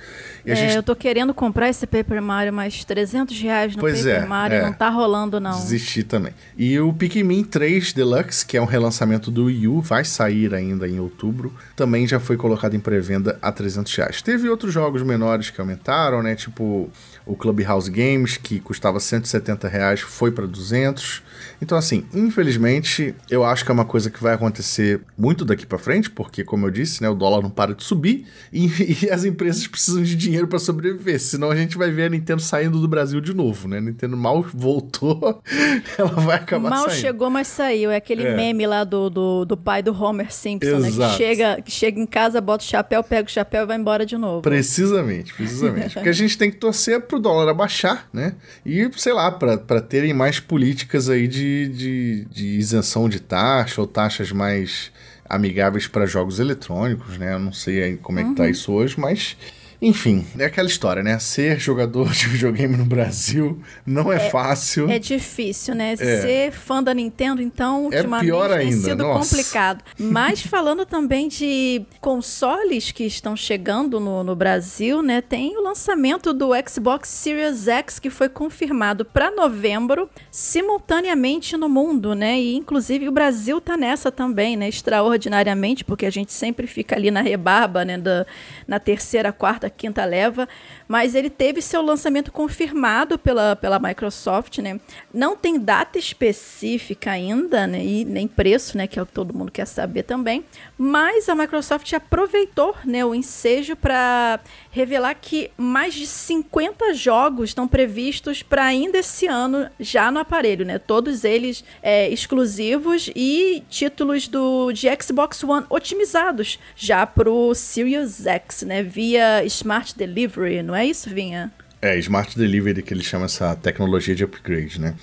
É, 0.46 0.56
gente... 0.56 0.76
eu 0.76 0.84
tô 0.84 0.96
querendo 0.96 1.34
comprar 1.34 1.70
esse 1.70 1.88
Paper 1.88 2.22
Mario, 2.22 2.52
mas 2.52 2.84
300 2.84 3.40
reais 3.40 3.76
no 3.76 3.80
pois 3.80 4.00
Paper 4.00 4.24
é, 4.24 4.26
Mario 4.26 4.58
é. 4.58 4.62
não 4.64 4.74
tá 4.74 4.90
rolando, 4.90 5.40
não. 5.40 5.52
Desisti 5.52 6.04
também. 6.04 6.34
E 6.58 6.78
o 6.80 6.92
Pikmin 6.92 7.44
3 7.44 7.94
Deluxe, 7.94 8.46
que 8.46 8.58
é 8.58 8.62
um 8.62 8.66
relançamento 8.66 9.32
do 9.32 9.46
Wii 9.46 9.68
U, 9.68 9.82
vai 9.82 10.04
sair 10.04 10.54
ainda 10.54 10.88
em 10.88 11.00
outubro, 11.00 11.54
também 11.76 12.06
já 12.06 12.20
foi 12.20 12.36
colocado 12.36 12.76
em 12.76 12.80
pré-venda 12.80 13.38
a 13.42 13.52
300 13.52 13.96
reais. 13.96 14.22
Teve 14.22 14.50
outros 14.50 14.74
jogos 14.74 15.02
menores 15.02 15.50
que 15.50 15.62
aumentaram, 15.62 16.22
né? 16.22 16.36
Tipo 16.36 16.90
o 17.26 17.36
Clubhouse 17.36 17.90
Games, 17.90 18.38
que 18.38 18.60
custava 18.60 19.00
170 19.00 19.68
reais, 19.68 20.02
foi 20.02 20.32
para 20.32 20.46
200. 20.46 21.24
Então, 21.64 21.78
assim, 21.78 22.04
infelizmente, 22.14 23.16
eu 23.30 23.46
acho 23.46 23.64
que 23.64 23.72
é 23.72 23.74
uma 23.74 23.86
coisa 23.86 24.12
que 24.12 24.22
vai 24.22 24.34
acontecer 24.34 25.00
muito 25.18 25.46
daqui 25.46 25.66
para 25.66 25.78
frente, 25.78 26.10
porque, 26.10 26.44
como 26.44 26.68
eu 26.68 26.72
disse, 26.72 27.02
né, 27.02 27.08
o 27.08 27.16
dólar 27.16 27.42
não 27.42 27.50
para 27.50 27.74
de 27.74 27.82
subir 27.86 28.28
e, 28.52 28.68
e 29.06 29.10
as 29.10 29.24
empresas 29.24 29.66
precisam 29.66 30.04
de 30.04 30.14
dinheiro 30.14 30.46
para 30.46 30.60
sobreviver. 30.60 31.20
Senão 31.22 31.50
a 31.50 31.56
gente 31.56 31.78
vai 31.78 31.90
ver 31.90 32.08
a 32.08 32.10
Nintendo 32.10 32.42
saindo 32.42 32.82
do 32.82 32.88
Brasil 32.88 33.22
de 33.22 33.34
novo, 33.34 33.70
né? 33.70 33.78
A 33.78 33.82
Nintendo 33.82 34.18
mal 34.18 34.46
voltou, 34.54 35.42
ela 35.98 36.10
vai 36.10 36.36
acabar 36.36 36.70
mal 36.70 36.80
saindo. 36.80 36.92
Mal 36.92 37.02
chegou, 37.02 37.30
mas 37.30 37.48
saiu. 37.48 37.90
É 37.90 37.96
aquele 37.96 38.24
é. 38.24 38.36
meme 38.36 38.68
lá 38.68 38.84
do, 38.84 39.10
do, 39.10 39.46
do, 39.46 39.56
pai 39.56 39.82
do 39.82 39.94
Homer 39.94 40.34
Simpson, 40.34 40.80
né? 40.80 40.92
Que 40.92 41.18
chega, 41.18 41.62
que 41.62 41.72
chega 41.72 41.98
em 41.98 42.06
casa, 42.06 42.42
bota 42.42 42.62
o 42.62 42.68
chapéu, 42.68 43.02
pega 43.02 43.26
o 43.26 43.32
chapéu 43.32 43.64
e 43.64 43.68
vai 43.68 43.78
embora 43.78 44.06
de 44.06 44.18
novo. 44.18 44.42
Precisamente, 44.42 45.34
precisamente. 45.34 45.94
porque 45.94 46.10
a 46.10 46.14
gente 46.14 46.38
tem 46.38 46.52
que 46.52 46.58
torcer 46.58 47.00
pro 47.04 47.20
dólar 47.20 47.50
abaixar, 47.50 48.10
né? 48.12 48.34
E, 48.66 48.90
sei 48.98 49.14
lá, 49.14 49.32
para 49.32 49.80
terem 49.80 50.14
mais 50.14 50.42
políticas 50.42 51.10
aí 51.10 51.26
de, 51.26 51.53
de, 51.68 52.26
de 52.32 52.48
isenção 52.58 53.08
de 53.08 53.20
taxa 53.20 53.82
ou 53.82 53.88
taxas 53.88 54.32
mais 54.32 54.92
amigáveis 55.28 55.88
para 55.88 56.06
jogos 56.06 56.40
eletrônicos, 56.40 57.18
né? 57.18 57.34
Eu 57.34 57.40
não 57.40 57.54
sei 57.54 57.98
como 57.98 58.20
é 58.20 58.24
que 58.24 58.36
tá 58.36 58.44
uhum. 58.44 58.50
isso 58.50 58.72
hoje, 58.72 59.00
mas 59.00 59.36
enfim, 59.84 60.26
é 60.40 60.46
aquela 60.46 60.70
história, 60.70 61.04
né? 61.04 61.20
Ser 61.20 61.60
jogador 61.60 62.10
de 62.14 62.26
videogame 62.30 62.78
no 62.78 62.86
Brasil 62.86 63.62
não 63.86 64.12
é, 64.14 64.16
é 64.16 64.30
fácil. 64.30 64.90
É 64.90 64.98
difícil, 64.98 65.76
né? 65.76 65.92
É. 65.92 65.96
Ser 65.96 66.52
fã 66.54 66.82
da 66.82 66.94
Nintendo, 66.94 67.42
então, 67.42 67.90
é 67.92 67.98
ultimamente 67.98 68.26
pior 68.26 68.50
ainda. 68.50 68.64
tem 68.64 68.72
sido 68.72 69.04
Nossa. 69.04 69.36
complicado. 69.36 69.84
Mas 70.00 70.40
falando 70.48 70.86
também 70.86 71.28
de 71.28 71.86
consoles 72.00 72.92
que 72.92 73.04
estão 73.04 73.36
chegando 73.36 74.00
no, 74.00 74.24
no 74.24 74.34
Brasil, 74.38 75.02
né? 75.02 75.20
Tem 75.20 75.58
o 75.58 75.62
lançamento 75.62 76.32
do 76.34 76.52
Xbox 76.66 77.10
Series 77.10 77.68
X 77.68 78.00
que 78.00 78.10
foi 78.10 78.30
confirmado 78.30 79.04
para 79.04 79.32
novembro, 79.32 80.10
simultaneamente 80.32 81.58
no 81.58 81.68
mundo, 81.68 82.16
né? 82.16 82.40
E 82.40 82.56
inclusive 82.56 83.10
o 83.10 83.12
Brasil 83.12 83.60
tá 83.60 83.76
nessa 83.76 84.10
também, 84.10 84.56
né? 84.56 84.70
Extraordinariamente, 84.70 85.84
porque 85.84 86.06
a 86.06 86.10
gente 86.10 86.32
sempre 86.32 86.68
fica 86.68 86.96
ali 86.96 87.12
na 87.12 87.22
rebarba, 87.22 87.84
né? 87.84 87.98
Da, 87.98 88.26
na 88.66 88.80
terceira, 88.80 89.34
quarta, 89.34 89.73
quinta 89.78 90.06
leva, 90.06 90.48
mas 90.88 91.16
ele 91.16 91.30
teve 91.30 91.62
seu 91.62 91.82
lançamento 91.82 92.32
confirmado 92.32 93.18
pela, 93.18 93.56
pela 93.56 93.80
Microsoft, 93.80 94.60
né? 94.60 94.80
Não 95.14 95.36
tem 95.36 95.60
data 95.60 95.98
específica 95.98 97.12
ainda, 97.12 97.68
né? 97.68 97.84
E 97.84 98.06
nem 98.06 98.28
preço, 98.28 98.78
né? 98.78 98.88
Que 98.88 99.00
é 99.00 99.02
o 99.02 99.06
que 99.06 99.14
todo 99.14 99.34
mundo 99.34 99.52
quer 99.52 99.66
saber 99.66 100.04
também. 100.04 100.44
Mas 100.78 101.30
a 101.30 101.36
Microsoft 101.36 101.92
aproveitou 101.94 102.76
né, 102.86 103.04
o 103.06 103.16
ensejo 103.16 103.76
para 103.76 104.40
revelar 104.74 105.14
que 105.14 105.52
mais 105.56 105.94
de 105.94 106.08
50 106.08 106.96
jogos 106.96 107.52
estão 107.52 107.68
previstos 107.68 108.42
para 108.42 108.66
ainda 108.66 108.98
esse 108.98 109.28
ano 109.28 109.70
já 109.80 110.12
no 110.12 110.20
aparelho, 110.20 110.66
né? 110.66 110.80
Todos 110.80 111.24
eles 111.24 111.64
é, 111.82 112.10
exclusivos 112.10 113.08
e 113.16 113.64
títulos 113.70 114.28
do 114.28 114.72
de 114.72 114.88
Xbox 115.00 115.44
One 115.44 115.68
otimizados 115.70 116.58
já 116.76 117.06
para 117.06 117.30
o 117.30 117.54
Series 117.54 118.26
X, 118.26 118.64
né? 118.64 118.82
Via 118.82 119.46
Smart 119.46 119.96
Delivery, 119.96 120.64
não 120.64 120.76
é 120.76 120.88
isso, 120.88 121.08
Vinha? 121.08 121.54
É, 121.80 121.96
Smart 122.00 122.36
Delivery, 122.36 122.82
que 122.82 122.96
eles 122.96 123.06
chamam 123.06 123.26
essa 123.26 123.56
tecnologia 123.56 124.16
de 124.16 124.24
upgrade, 124.24 124.82
né? 124.82 124.96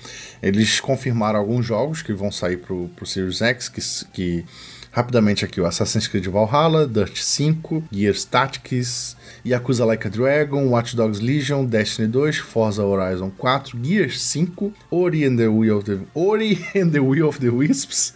Eles 0.43 0.81
confirmaram 0.81 1.39
alguns 1.39 1.65
jogos 1.65 2.01
que 2.01 2.11
vão 2.11 2.29
sair 2.29 2.57
pro, 2.57 2.89
pro 2.89 3.05
Series 3.05 3.41
X, 3.41 3.69
que, 3.69 3.81
que 4.11 4.45
rapidamente 4.91 5.45
aqui 5.45 5.61
o 5.61 5.65
Assassin's 5.65 6.07
Creed 6.07 6.27
Valhalla, 6.27 6.85
Dirt 6.85 7.15
5, 7.15 7.85
Gears 7.89 8.25
Tactics, 8.25 9.15
Yakuza 9.45 9.85
Like 9.85 10.07
a 10.07 10.09
Dragon, 10.09 10.69
Watch 10.69 10.95
Dogs 10.95 11.19
Legion, 11.19 11.65
Destiny 11.65 12.07
2, 12.07 12.41
Forza 12.41 12.83
Horizon 12.83 13.31
4, 13.31 13.77
Gears 13.81 14.31
5, 14.31 14.73
Ori 14.89 15.25
and 15.25 15.37
the 15.37 15.47
Will 15.47 15.77
of 15.77 15.85
the, 15.85 15.99
Ori 16.13 16.59
and 16.75 16.91
the 16.91 16.99
Will 16.99 17.27
of 17.27 17.39
the 17.39 17.49
Wisps, 17.49 18.13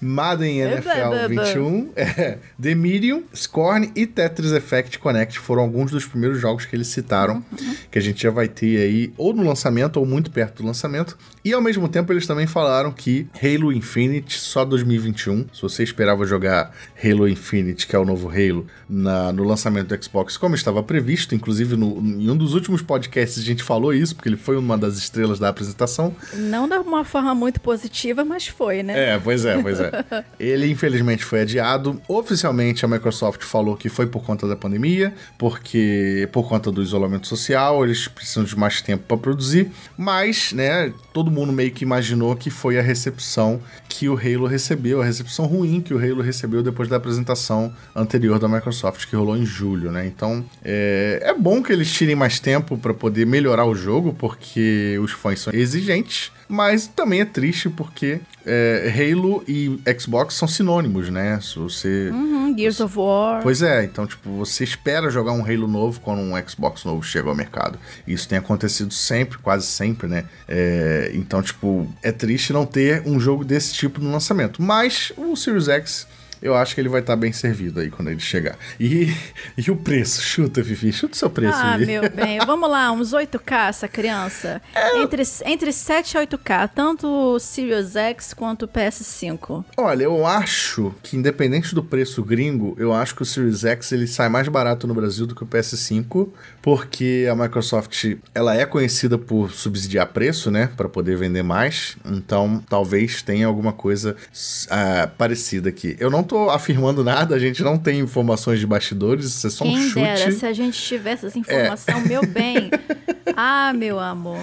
Madden 0.00 0.58
NFL 0.58 1.28
21, 1.28 1.92
é, 1.96 2.38
The 2.60 2.74
Medium, 2.74 3.24
Scorn 3.34 3.90
e 3.94 4.06
Tetris 4.06 4.52
Effect 4.52 4.98
Connect 4.98 5.38
foram 5.38 5.62
alguns 5.62 5.90
dos 5.90 6.06
primeiros 6.06 6.40
jogos 6.40 6.64
que 6.64 6.76
eles 6.76 6.88
citaram, 6.88 7.44
uhum. 7.52 7.76
que 7.90 7.98
a 7.98 8.02
gente 8.02 8.22
já 8.22 8.30
vai 8.30 8.48
ter 8.48 8.78
aí 8.78 9.12
ou 9.16 9.34
no 9.34 9.42
lançamento 9.42 9.98
ou 9.98 10.06
muito 10.06 10.30
perto 10.30 10.62
do 10.62 10.66
lançamento. 10.66 11.16
E 11.44 11.52
ao 11.52 11.60
mesmo 11.60 11.88
tempo 11.88 12.12
eles 12.12 12.26
também 12.26 12.46
falaram 12.46 12.92
que 12.92 13.26
Halo 13.42 13.72
Infinite 13.72 14.38
só 14.38 14.64
2021. 14.64 15.46
Se 15.52 15.62
você 15.62 15.82
esperava 15.82 16.24
jogar 16.24 16.72
Halo 17.02 17.28
Infinite, 17.28 17.86
que 17.86 17.96
é 17.96 17.98
o 17.98 18.04
novo 18.04 18.28
Halo, 18.28 18.66
na, 18.88 19.32
no 19.32 19.42
lançamento 19.42 19.88
do 19.88 20.04
Xbox, 20.04 20.36
como 20.52 20.56
estava 20.56 20.82
previsto, 20.82 21.34
inclusive 21.34 21.76
no, 21.76 21.98
em 21.98 22.28
um 22.28 22.36
dos 22.36 22.52
últimos 22.52 22.82
podcasts 22.82 23.38
a 23.38 23.46
gente 23.46 23.62
falou 23.62 23.94
isso, 23.94 24.14
porque 24.14 24.28
ele 24.28 24.36
foi 24.36 24.56
uma 24.58 24.76
das 24.76 24.98
estrelas 24.98 25.38
da 25.38 25.48
apresentação. 25.48 26.14
Não 26.34 26.68
de 26.68 26.76
uma 26.76 27.04
forma 27.04 27.34
muito 27.34 27.58
positiva, 27.58 28.22
mas 28.22 28.46
foi, 28.46 28.82
né? 28.82 29.14
É, 29.14 29.18
pois 29.18 29.46
é, 29.46 29.62
pois 29.62 29.80
é. 29.80 30.04
ele 30.38 30.70
infelizmente 30.70 31.24
foi 31.24 31.40
adiado. 31.40 32.00
Oficialmente 32.06 32.84
a 32.84 32.88
Microsoft 32.88 33.42
falou 33.44 33.76
que 33.76 33.88
foi 33.88 34.06
por 34.06 34.22
conta 34.22 34.46
da 34.46 34.54
pandemia, 34.54 35.14
porque 35.38 36.28
por 36.30 36.46
conta 36.46 36.70
do 36.70 36.82
isolamento 36.82 37.26
social, 37.26 37.82
eles 37.82 38.06
precisam 38.08 38.44
de 38.44 38.54
mais 38.58 38.82
tempo 38.82 39.04
para 39.08 39.16
produzir, 39.16 39.70
mas, 39.96 40.52
né, 40.52 40.92
todo 41.14 41.30
mundo 41.30 41.50
meio 41.50 41.70
que 41.70 41.82
imaginou 41.82 42.36
que 42.36 42.50
foi 42.50 42.78
a 42.78 42.82
recepção 42.82 43.58
que 43.88 44.06
o 44.06 44.18
Halo 44.18 44.46
recebeu, 44.46 45.00
a 45.00 45.04
recepção 45.04 45.46
ruim 45.46 45.80
que 45.80 45.94
o 45.94 45.98
Halo 45.98 46.20
recebeu 46.20 46.62
depois 46.62 46.90
da 46.90 46.96
apresentação 46.96 47.72
anterior 47.96 48.38
da 48.38 48.48
Microsoft, 48.48 49.06
que 49.06 49.16
rolou 49.16 49.36
em 49.36 49.46
julho, 49.46 49.90
né? 49.90 50.06
Então, 50.06 50.41
é, 50.64 51.20
é 51.24 51.34
bom 51.34 51.62
que 51.62 51.72
eles 51.72 51.90
tirem 51.92 52.14
mais 52.14 52.38
tempo 52.38 52.76
para 52.76 52.94
poder 52.94 53.26
melhorar 53.26 53.64
o 53.64 53.74
jogo, 53.74 54.14
porque 54.18 54.98
os 55.02 55.12
fãs 55.12 55.40
são 55.40 55.52
exigentes. 55.52 56.30
Mas 56.48 56.86
também 56.86 57.22
é 57.22 57.24
triste 57.24 57.70
porque 57.70 58.20
é, 58.44 58.92
Halo 58.94 59.42
e 59.48 59.80
Xbox 59.98 60.34
são 60.34 60.46
sinônimos, 60.46 61.08
né? 61.08 61.40
Se 61.40 61.58
você. 61.58 62.10
Uhum, 62.10 62.54
Gears 62.56 62.80
of 62.80 62.98
War. 62.98 63.42
Pois 63.42 63.62
é, 63.62 63.84
então, 63.84 64.06
tipo, 64.06 64.30
você 64.30 64.62
espera 64.62 65.08
jogar 65.08 65.32
um 65.32 65.42
Halo 65.42 65.66
novo 65.66 66.00
quando 66.00 66.20
um 66.20 66.32
Xbox 66.46 66.84
novo 66.84 67.02
chega 67.02 67.28
ao 67.28 67.34
mercado. 67.34 67.78
Isso 68.06 68.28
tem 68.28 68.36
acontecido 68.36 68.92
sempre, 68.92 69.38
quase 69.38 69.66
sempre, 69.66 70.06
né? 70.06 70.24
É, 70.46 71.10
então, 71.14 71.42
tipo, 71.42 71.90
é 72.02 72.12
triste 72.12 72.52
não 72.52 72.66
ter 72.66 73.02
um 73.06 73.18
jogo 73.18 73.44
desse 73.44 73.72
tipo 73.72 74.00
no 74.00 74.10
lançamento. 74.12 74.60
Mas 74.60 75.10
o 75.16 75.34
Series 75.34 75.68
X 75.68 76.06
eu 76.42 76.54
acho 76.54 76.74
que 76.74 76.80
ele 76.80 76.88
vai 76.88 77.00
estar 77.00 77.12
tá 77.12 77.16
bem 77.16 77.32
servido 77.32 77.80
aí 77.80 77.90
quando 77.90 78.08
ele 78.08 78.20
chegar. 78.20 78.58
E, 78.78 79.14
e 79.56 79.70
o 79.70 79.76
preço? 79.76 80.20
Chuta, 80.20 80.62
Fifi, 80.64 80.92
chuta 80.92 81.14
o 81.14 81.16
seu 81.16 81.30
preço. 81.30 81.56
Ah, 81.56 81.76
Vivi. 81.76 81.92
meu 81.92 82.10
bem, 82.10 82.38
vamos 82.44 82.68
lá, 82.68 82.90
uns 82.90 83.12
8K 83.12 83.68
essa 83.68 83.88
criança. 83.88 84.60
É... 84.74 84.98
Entre, 84.98 85.22
entre 85.46 85.72
7 85.72 86.16
e 86.16 86.20
8K, 86.26 86.70
tanto 86.74 87.06
o 87.06 87.38
Series 87.38 87.94
X 87.94 88.34
quanto 88.34 88.64
o 88.64 88.68
PS5. 88.68 89.64
Olha, 89.76 90.04
eu 90.04 90.26
acho 90.26 90.92
que 91.02 91.16
independente 91.16 91.74
do 91.74 91.82
preço 91.82 92.22
gringo, 92.22 92.74
eu 92.78 92.92
acho 92.92 93.14
que 93.14 93.22
o 93.22 93.26
Series 93.26 93.64
X 93.64 93.92
ele 93.92 94.06
sai 94.06 94.28
mais 94.28 94.48
barato 94.48 94.86
no 94.86 94.94
Brasil 94.94 95.26
do 95.26 95.34
que 95.34 95.44
o 95.44 95.46
PS5, 95.46 96.28
porque 96.62 97.26
a 97.30 97.34
Microsoft, 97.34 98.14
ela 98.32 98.56
é 98.56 98.64
conhecida 98.64 99.18
por 99.18 99.50
subsidiar 99.50 100.06
preço, 100.06 100.48
né, 100.48 100.70
para 100.76 100.88
poder 100.88 101.16
vender 101.16 101.42
mais. 101.42 101.96
Então, 102.06 102.62
talvez 102.68 103.20
tenha 103.20 103.48
alguma 103.48 103.72
coisa 103.72 104.16
uh, 104.32 105.10
parecida 105.18 105.68
aqui. 105.68 105.96
Eu 105.98 106.08
não 106.08 106.22
tô 106.22 106.48
afirmando 106.50 107.02
nada, 107.02 107.34
a 107.34 107.38
gente 107.38 107.62
não 107.64 107.76
tem 107.76 107.98
informações 107.98 108.60
de 108.60 108.66
bastidores, 108.66 109.26
isso 109.26 109.46
é 109.46 109.50
só 109.50 109.64
Quem 109.64 109.76
um 109.76 109.82
chute. 109.82 109.94
Dera, 109.94 110.30
se 110.30 110.46
a 110.46 110.52
gente 110.52 110.80
tivesse 110.80 111.26
essa 111.26 111.38
informação, 111.38 111.98
é. 111.98 112.08
meu 112.08 112.24
bem. 112.24 112.70
ah, 113.36 113.72
meu 113.74 113.98
amor. 113.98 114.38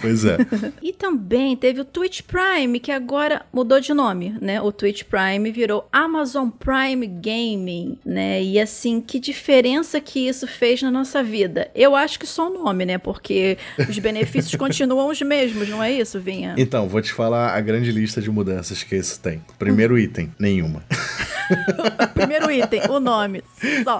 Pois 0.00 0.24
é. 0.24 0.38
e 0.82 0.92
também 0.92 1.56
teve 1.56 1.80
o 1.80 1.84
Twitch 1.84 2.22
Prime, 2.22 2.78
que 2.78 2.92
agora 2.92 3.44
mudou 3.52 3.80
de 3.80 3.92
nome, 3.92 4.36
né? 4.40 4.60
O 4.60 4.70
Twitch 4.70 5.02
Prime 5.04 5.50
virou 5.50 5.88
Amazon 5.92 6.48
Prime 6.48 7.06
Gaming, 7.06 7.98
né? 8.04 8.42
E 8.42 8.60
assim, 8.60 9.00
que 9.00 9.18
diferença 9.18 10.00
que 10.00 10.28
isso 10.28 10.46
fez 10.46 10.82
na 10.82 10.90
nossa 10.90 11.22
vida? 11.22 11.55
Eu 11.74 11.94
acho 11.94 12.18
que 12.18 12.26
só 12.26 12.50
o 12.50 12.64
nome, 12.64 12.84
né? 12.84 12.98
Porque 12.98 13.58
os 13.88 13.98
benefícios 13.98 14.54
continuam 14.56 15.08
os 15.08 15.20
mesmos, 15.22 15.68
não 15.68 15.82
é 15.82 15.92
isso, 15.92 16.20
Vinha? 16.20 16.54
Então, 16.56 16.88
vou 16.88 17.00
te 17.00 17.12
falar 17.12 17.54
a 17.54 17.60
grande 17.60 17.90
lista 17.92 18.20
de 18.20 18.30
mudanças 18.30 18.82
que 18.82 18.96
isso 18.96 19.20
tem. 19.20 19.42
Primeiro 19.58 19.98
item, 19.98 20.32
nenhuma. 20.38 20.82
Primeiro 22.14 22.50
item, 22.50 22.82
o 22.88 22.98
nome. 22.98 23.42
Só. 23.84 23.98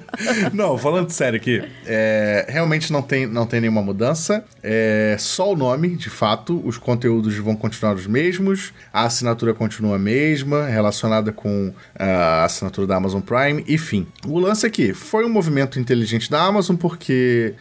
não, 0.52 0.78
falando 0.78 1.10
sério 1.10 1.36
aqui, 1.36 1.62
é, 1.84 2.46
realmente 2.48 2.92
não 2.92 3.02
tem, 3.02 3.26
não 3.26 3.46
tem 3.46 3.60
nenhuma 3.60 3.82
mudança. 3.82 4.44
É 4.62 5.16
só 5.18 5.52
o 5.52 5.56
nome, 5.56 5.96
de 5.96 6.10
fato. 6.10 6.60
Os 6.64 6.78
conteúdos 6.78 7.36
vão 7.36 7.54
continuar 7.54 7.94
os 7.94 8.06
mesmos. 8.06 8.72
A 8.92 9.04
assinatura 9.04 9.52
continua 9.52 9.96
a 9.96 9.98
mesma, 9.98 10.66
relacionada 10.66 11.32
com 11.32 11.72
a 11.98 12.44
assinatura 12.44 12.86
da 12.86 12.96
Amazon 12.96 13.20
Prime. 13.20 13.64
Enfim, 13.68 14.06
o 14.26 14.38
lance 14.38 14.66
aqui 14.66 14.94
foi 14.94 15.24
um 15.24 15.28
movimento 15.28 15.78
inteligente 15.78 16.30
da 16.30 16.42
Amazon 16.42 16.76
porque 16.76 16.95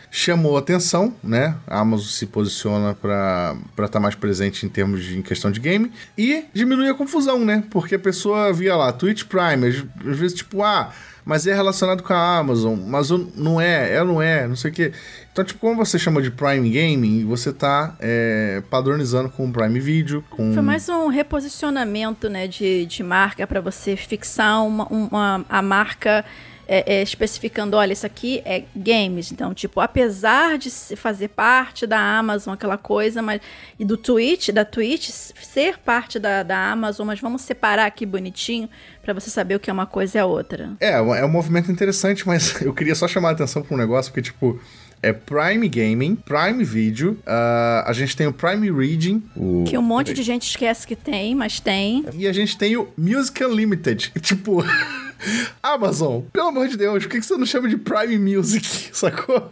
chamou 0.10 0.58
atenção, 0.58 1.14
né? 1.24 1.56
A 1.68 1.80
Amazon 1.80 2.08
se 2.08 2.26
posiciona 2.26 2.94
para 2.94 3.58
estar 3.72 3.88
tá 3.88 4.00
mais 4.00 4.16
presente 4.16 4.66
em 4.66 4.70
termos 4.70 5.04
de 5.04 5.18
em 5.18 5.22
questão 5.22 5.52
de 5.52 5.60
game 5.60 5.92
e 6.18 6.46
diminui 6.54 6.90
a 6.90 6.94
confusão, 6.94 7.44
né? 7.44 7.64
Porque 7.70 7.96
a 7.96 8.00
pessoa 8.00 8.54
via 8.54 8.76
lá 8.76 8.92
Twitch 8.92 9.24
Prime, 9.24 9.68
às, 9.68 9.84
às 10.08 10.18
vezes 10.18 10.38
tipo, 10.38 10.64
ah, 10.64 10.92
mas 11.26 11.48
é 11.48 11.54
relacionado 11.54 12.04
com 12.04 12.14
a 12.14 12.38
Amazon, 12.38 12.80
mas 12.86 13.10
não 13.10 13.60
é, 13.60 13.96
é 13.96 14.04
não 14.04 14.22
é, 14.22 14.48
não 14.48 14.56
sei 14.56 14.70
o 14.70 14.74
quê. 14.74 14.94
Então, 15.32 15.44
tipo, 15.44 15.60
como 15.60 15.76
você 15.76 15.98
chama 15.98 16.22
de 16.22 16.30
Prime 16.30 16.70
Gaming, 16.70 17.26
você 17.26 17.52
tá 17.52 17.96
é, 18.00 18.62
padronizando 18.70 19.30
com 19.30 19.50
o 19.50 19.52
Prime 19.52 19.80
Video, 19.80 20.24
com... 20.30 20.54
Foi 20.54 20.62
mais 20.62 20.88
um 20.88 21.08
reposicionamento, 21.08 22.30
né, 22.30 22.48
de, 22.48 22.86
de 22.86 23.02
marca 23.02 23.48
para 23.48 23.60
você 23.60 23.96
fixar 23.96 24.64
uma, 24.64 24.86
uma, 24.88 25.46
a 25.50 25.62
marca 25.64 26.24
é, 26.68 26.96
é, 26.96 27.02
especificando, 27.02 27.78
olha, 27.78 27.94
isso 27.94 28.06
aqui 28.06 28.42
é 28.46 28.64
games. 28.76 29.32
Então, 29.32 29.54
tipo, 29.54 29.80
apesar 29.80 30.58
de 30.58 30.70
fazer 30.96 31.30
parte 31.30 31.86
da 31.86 32.00
Amazon, 32.00 32.54
aquela 32.54 32.78
coisa, 32.78 33.22
mas 33.22 33.42
e 33.80 33.86
do 33.86 33.98
Twitch, 33.98 34.50
da 34.50 34.66
Twitch 34.66 35.10
ser 35.10 35.78
parte 35.80 36.20
da, 36.20 36.44
da 36.44 36.72
Amazon, 36.72 37.08
mas 37.08 37.20
vamos 37.20 37.42
separar 37.42 37.86
aqui 37.86 38.06
bonitinho 38.06 38.70
para 39.02 39.14
você 39.14 39.30
saber 39.30 39.56
o 39.56 39.60
que 39.60 39.70
é 39.70 39.74
uma 39.74 39.86
coisa 39.86 40.18
e 40.18 40.22
a 40.22 40.26
outra. 40.26 40.72
É, 40.80 40.94
é 40.94 41.26
um 41.26 41.30
movimento 41.30 41.72
interessante, 41.72 42.28
mas 42.28 42.60
eu 42.62 42.74
queria 42.74 42.96
só 42.96 43.08
chamar 43.08 43.30
a 43.30 43.32
atenção 43.34 43.62
para 43.62 43.76
um 43.76 43.78
negócio, 43.78 44.12
porque, 44.12 44.24
tipo, 44.24 44.60
é 45.06 45.14
Prime 45.14 45.70
Gaming, 45.70 46.16
Prime 46.16 46.64
Video, 46.64 47.12
uh, 47.12 47.86
a 47.86 47.94
gente 47.94 48.18
tem 48.18 48.26
o 48.26 48.34
Prime 48.34 48.72
Reading. 48.72 49.22
O... 49.36 49.64
Que 49.68 49.78
um 49.78 49.82
monte 49.84 50.16
de 50.16 50.24
gente 50.24 50.50
esquece 50.50 50.88
que 50.88 50.96
tem, 50.96 51.36
mas 51.36 51.60
tem. 51.60 52.04
E 52.16 52.28
a 52.28 52.34
gente 52.34 52.58
tem 52.58 52.76
o 52.76 52.88
Music 52.98 53.44
Unlimited. 53.44 54.12
Tipo. 54.20 54.64
Amazon, 55.62 56.22
pelo 56.34 56.48
amor 56.48 56.68
de 56.68 56.76
Deus, 56.76 57.06
por 57.06 57.12
que 57.12 57.22
você 57.22 57.38
não 57.38 57.46
chama 57.46 57.70
de 57.70 57.78
Prime 57.78 58.18
Music, 58.18 58.68
sacou? 58.92 59.50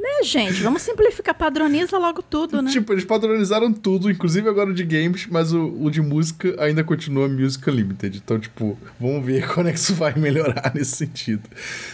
Né, 0.00 0.24
gente? 0.24 0.62
Vamos 0.62 0.80
simplificar, 0.80 1.34
padroniza 1.34 1.98
logo 1.98 2.22
tudo, 2.22 2.62
né? 2.62 2.70
Tipo, 2.70 2.94
eles 2.94 3.04
padronizaram 3.04 3.70
tudo, 3.70 4.10
inclusive 4.10 4.48
agora 4.48 4.72
de 4.72 4.82
games, 4.82 5.26
mas 5.30 5.52
o, 5.52 5.76
o 5.78 5.90
de 5.90 6.00
música 6.00 6.56
ainda 6.58 6.82
continua 6.82 7.28
Music 7.28 7.70
Limited. 7.70 8.16
Então, 8.16 8.38
tipo, 8.38 8.78
vamos 8.98 9.24
ver 9.26 9.46
quando 9.52 9.68
é 9.68 9.72
que 9.72 9.78
isso 9.78 9.94
vai 9.94 10.14
melhorar 10.14 10.72
nesse 10.74 10.96
sentido. 10.96 11.42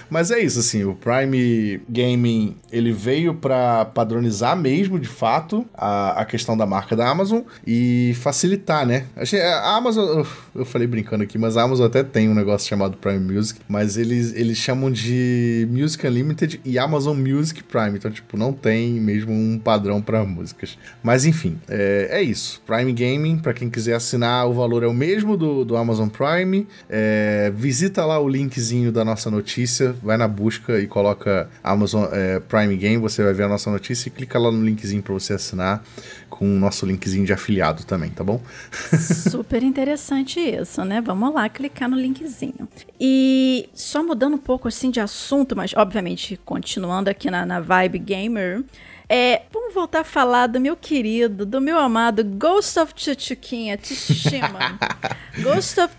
Mas 0.08 0.30
é 0.30 0.38
isso, 0.38 0.60
assim, 0.60 0.84
o 0.84 0.94
Prime 0.94 1.80
Gaming, 1.88 2.56
ele 2.70 2.92
veio 2.92 3.34
para 3.34 3.84
padronizar 3.86 4.56
mesmo, 4.56 5.00
de 5.00 5.08
fato, 5.08 5.66
a, 5.74 6.20
a 6.20 6.24
questão 6.24 6.56
da 6.56 6.64
marca 6.64 6.94
da 6.94 7.08
Amazon 7.08 7.40
e 7.66 8.14
facilitar, 8.20 8.86
né? 8.86 9.06
A 9.16 9.76
Amazon, 9.76 10.24
eu 10.54 10.64
falei 10.64 10.86
brincando 10.86 11.24
aqui, 11.24 11.38
mas 11.38 11.56
a 11.56 11.62
Amazon 11.62 11.86
até 11.86 12.04
tem 12.04 12.28
um 12.28 12.34
negócio 12.34 12.68
chamado 12.68 12.96
Prime 12.98 13.32
Music, 13.34 13.60
mas 13.68 13.96
eles, 13.96 14.32
eles 14.32 14.58
chamam 14.58 14.92
de 14.92 15.66
Music 15.70 16.06
Unlimited 16.06 16.60
e 16.64 16.78
Amazon 16.78 17.18
Music 17.18 17.64
Prime. 17.64 17.95
Então, 17.96 18.10
tipo, 18.10 18.36
não 18.36 18.52
tem 18.52 18.92
mesmo 19.00 19.32
um 19.32 19.58
padrão 19.58 20.00
para 20.00 20.24
músicas. 20.24 20.78
Mas 21.02 21.24
enfim, 21.24 21.58
é, 21.68 22.08
é, 22.10 22.22
isso. 22.22 22.62
Prime 22.66 22.92
Gaming, 22.92 23.38
para 23.38 23.52
quem 23.52 23.68
quiser 23.68 23.94
assinar, 23.94 24.48
o 24.48 24.52
valor 24.52 24.82
é 24.82 24.86
o 24.86 24.94
mesmo 24.94 25.36
do, 25.36 25.64
do 25.64 25.76
Amazon 25.76 26.08
Prime. 26.08 26.66
É, 26.88 27.52
visita 27.54 28.04
lá 28.04 28.18
o 28.18 28.28
linkzinho 28.28 28.92
da 28.92 29.04
nossa 29.04 29.30
notícia, 29.30 29.94
vai 30.02 30.16
na 30.16 30.28
busca 30.28 30.78
e 30.80 30.86
coloca 30.86 31.48
Amazon 31.62 32.04
é, 32.12 32.40
Prime 32.40 32.76
Game, 32.76 32.98
você 32.98 33.22
vai 33.22 33.32
ver 33.32 33.44
a 33.44 33.48
nossa 33.48 33.70
notícia 33.70 34.08
e 34.08 34.12
clica 34.12 34.38
lá 34.38 34.50
no 34.50 34.64
linkzinho 34.64 35.02
para 35.02 35.12
você 35.12 35.32
assinar 35.32 35.82
com 36.28 36.44
o 36.44 36.58
nosso 36.58 36.84
linkzinho 36.84 37.24
de 37.24 37.32
afiliado 37.32 37.84
também, 37.84 38.10
tá 38.10 38.22
bom? 38.22 38.40
Super 39.30 39.62
interessante 39.62 40.40
isso, 40.40 40.84
né? 40.84 41.00
Vamos 41.00 41.34
lá 41.34 41.48
clicar 41.48 41.88
no 41.88 41.96
linkzinho. 41.96 42.68
E 43.00 43.68
só 43.74 44.02
mudando 44.02 44.34
um 44.34 44.38
pouco 44.38 44.68
assim 44.68 44.90
de 44.90 45.00
assunto, 45.00 45.56
mas 45.56 45.72
obviamente 45.74 46.38
continuando 46.44 47.08
aqui 47.08 47.30
na, 47.30 47.46
na 47.46 47.60
vibe 47.60 47.85
gamer. 47.88 48.64
É, 49.08 49.42
vamos 49.52 49.72
voltar 49.72 50.00
a 50.00 50.04
falar 50.04 50.48
do 50.48 50.58
meu 50.58 50.76
querido, 50.76 51.46
do 51.46 51.60
meu 51.60 51.78
amado 51.78 52.24
Ghost 52.24 52.78
of 52.78 52.92
Tsushima. 52.94 53.76
Tsushima. 53.76 54.78
Ghost 55.42 55.80
of 55.80 55.94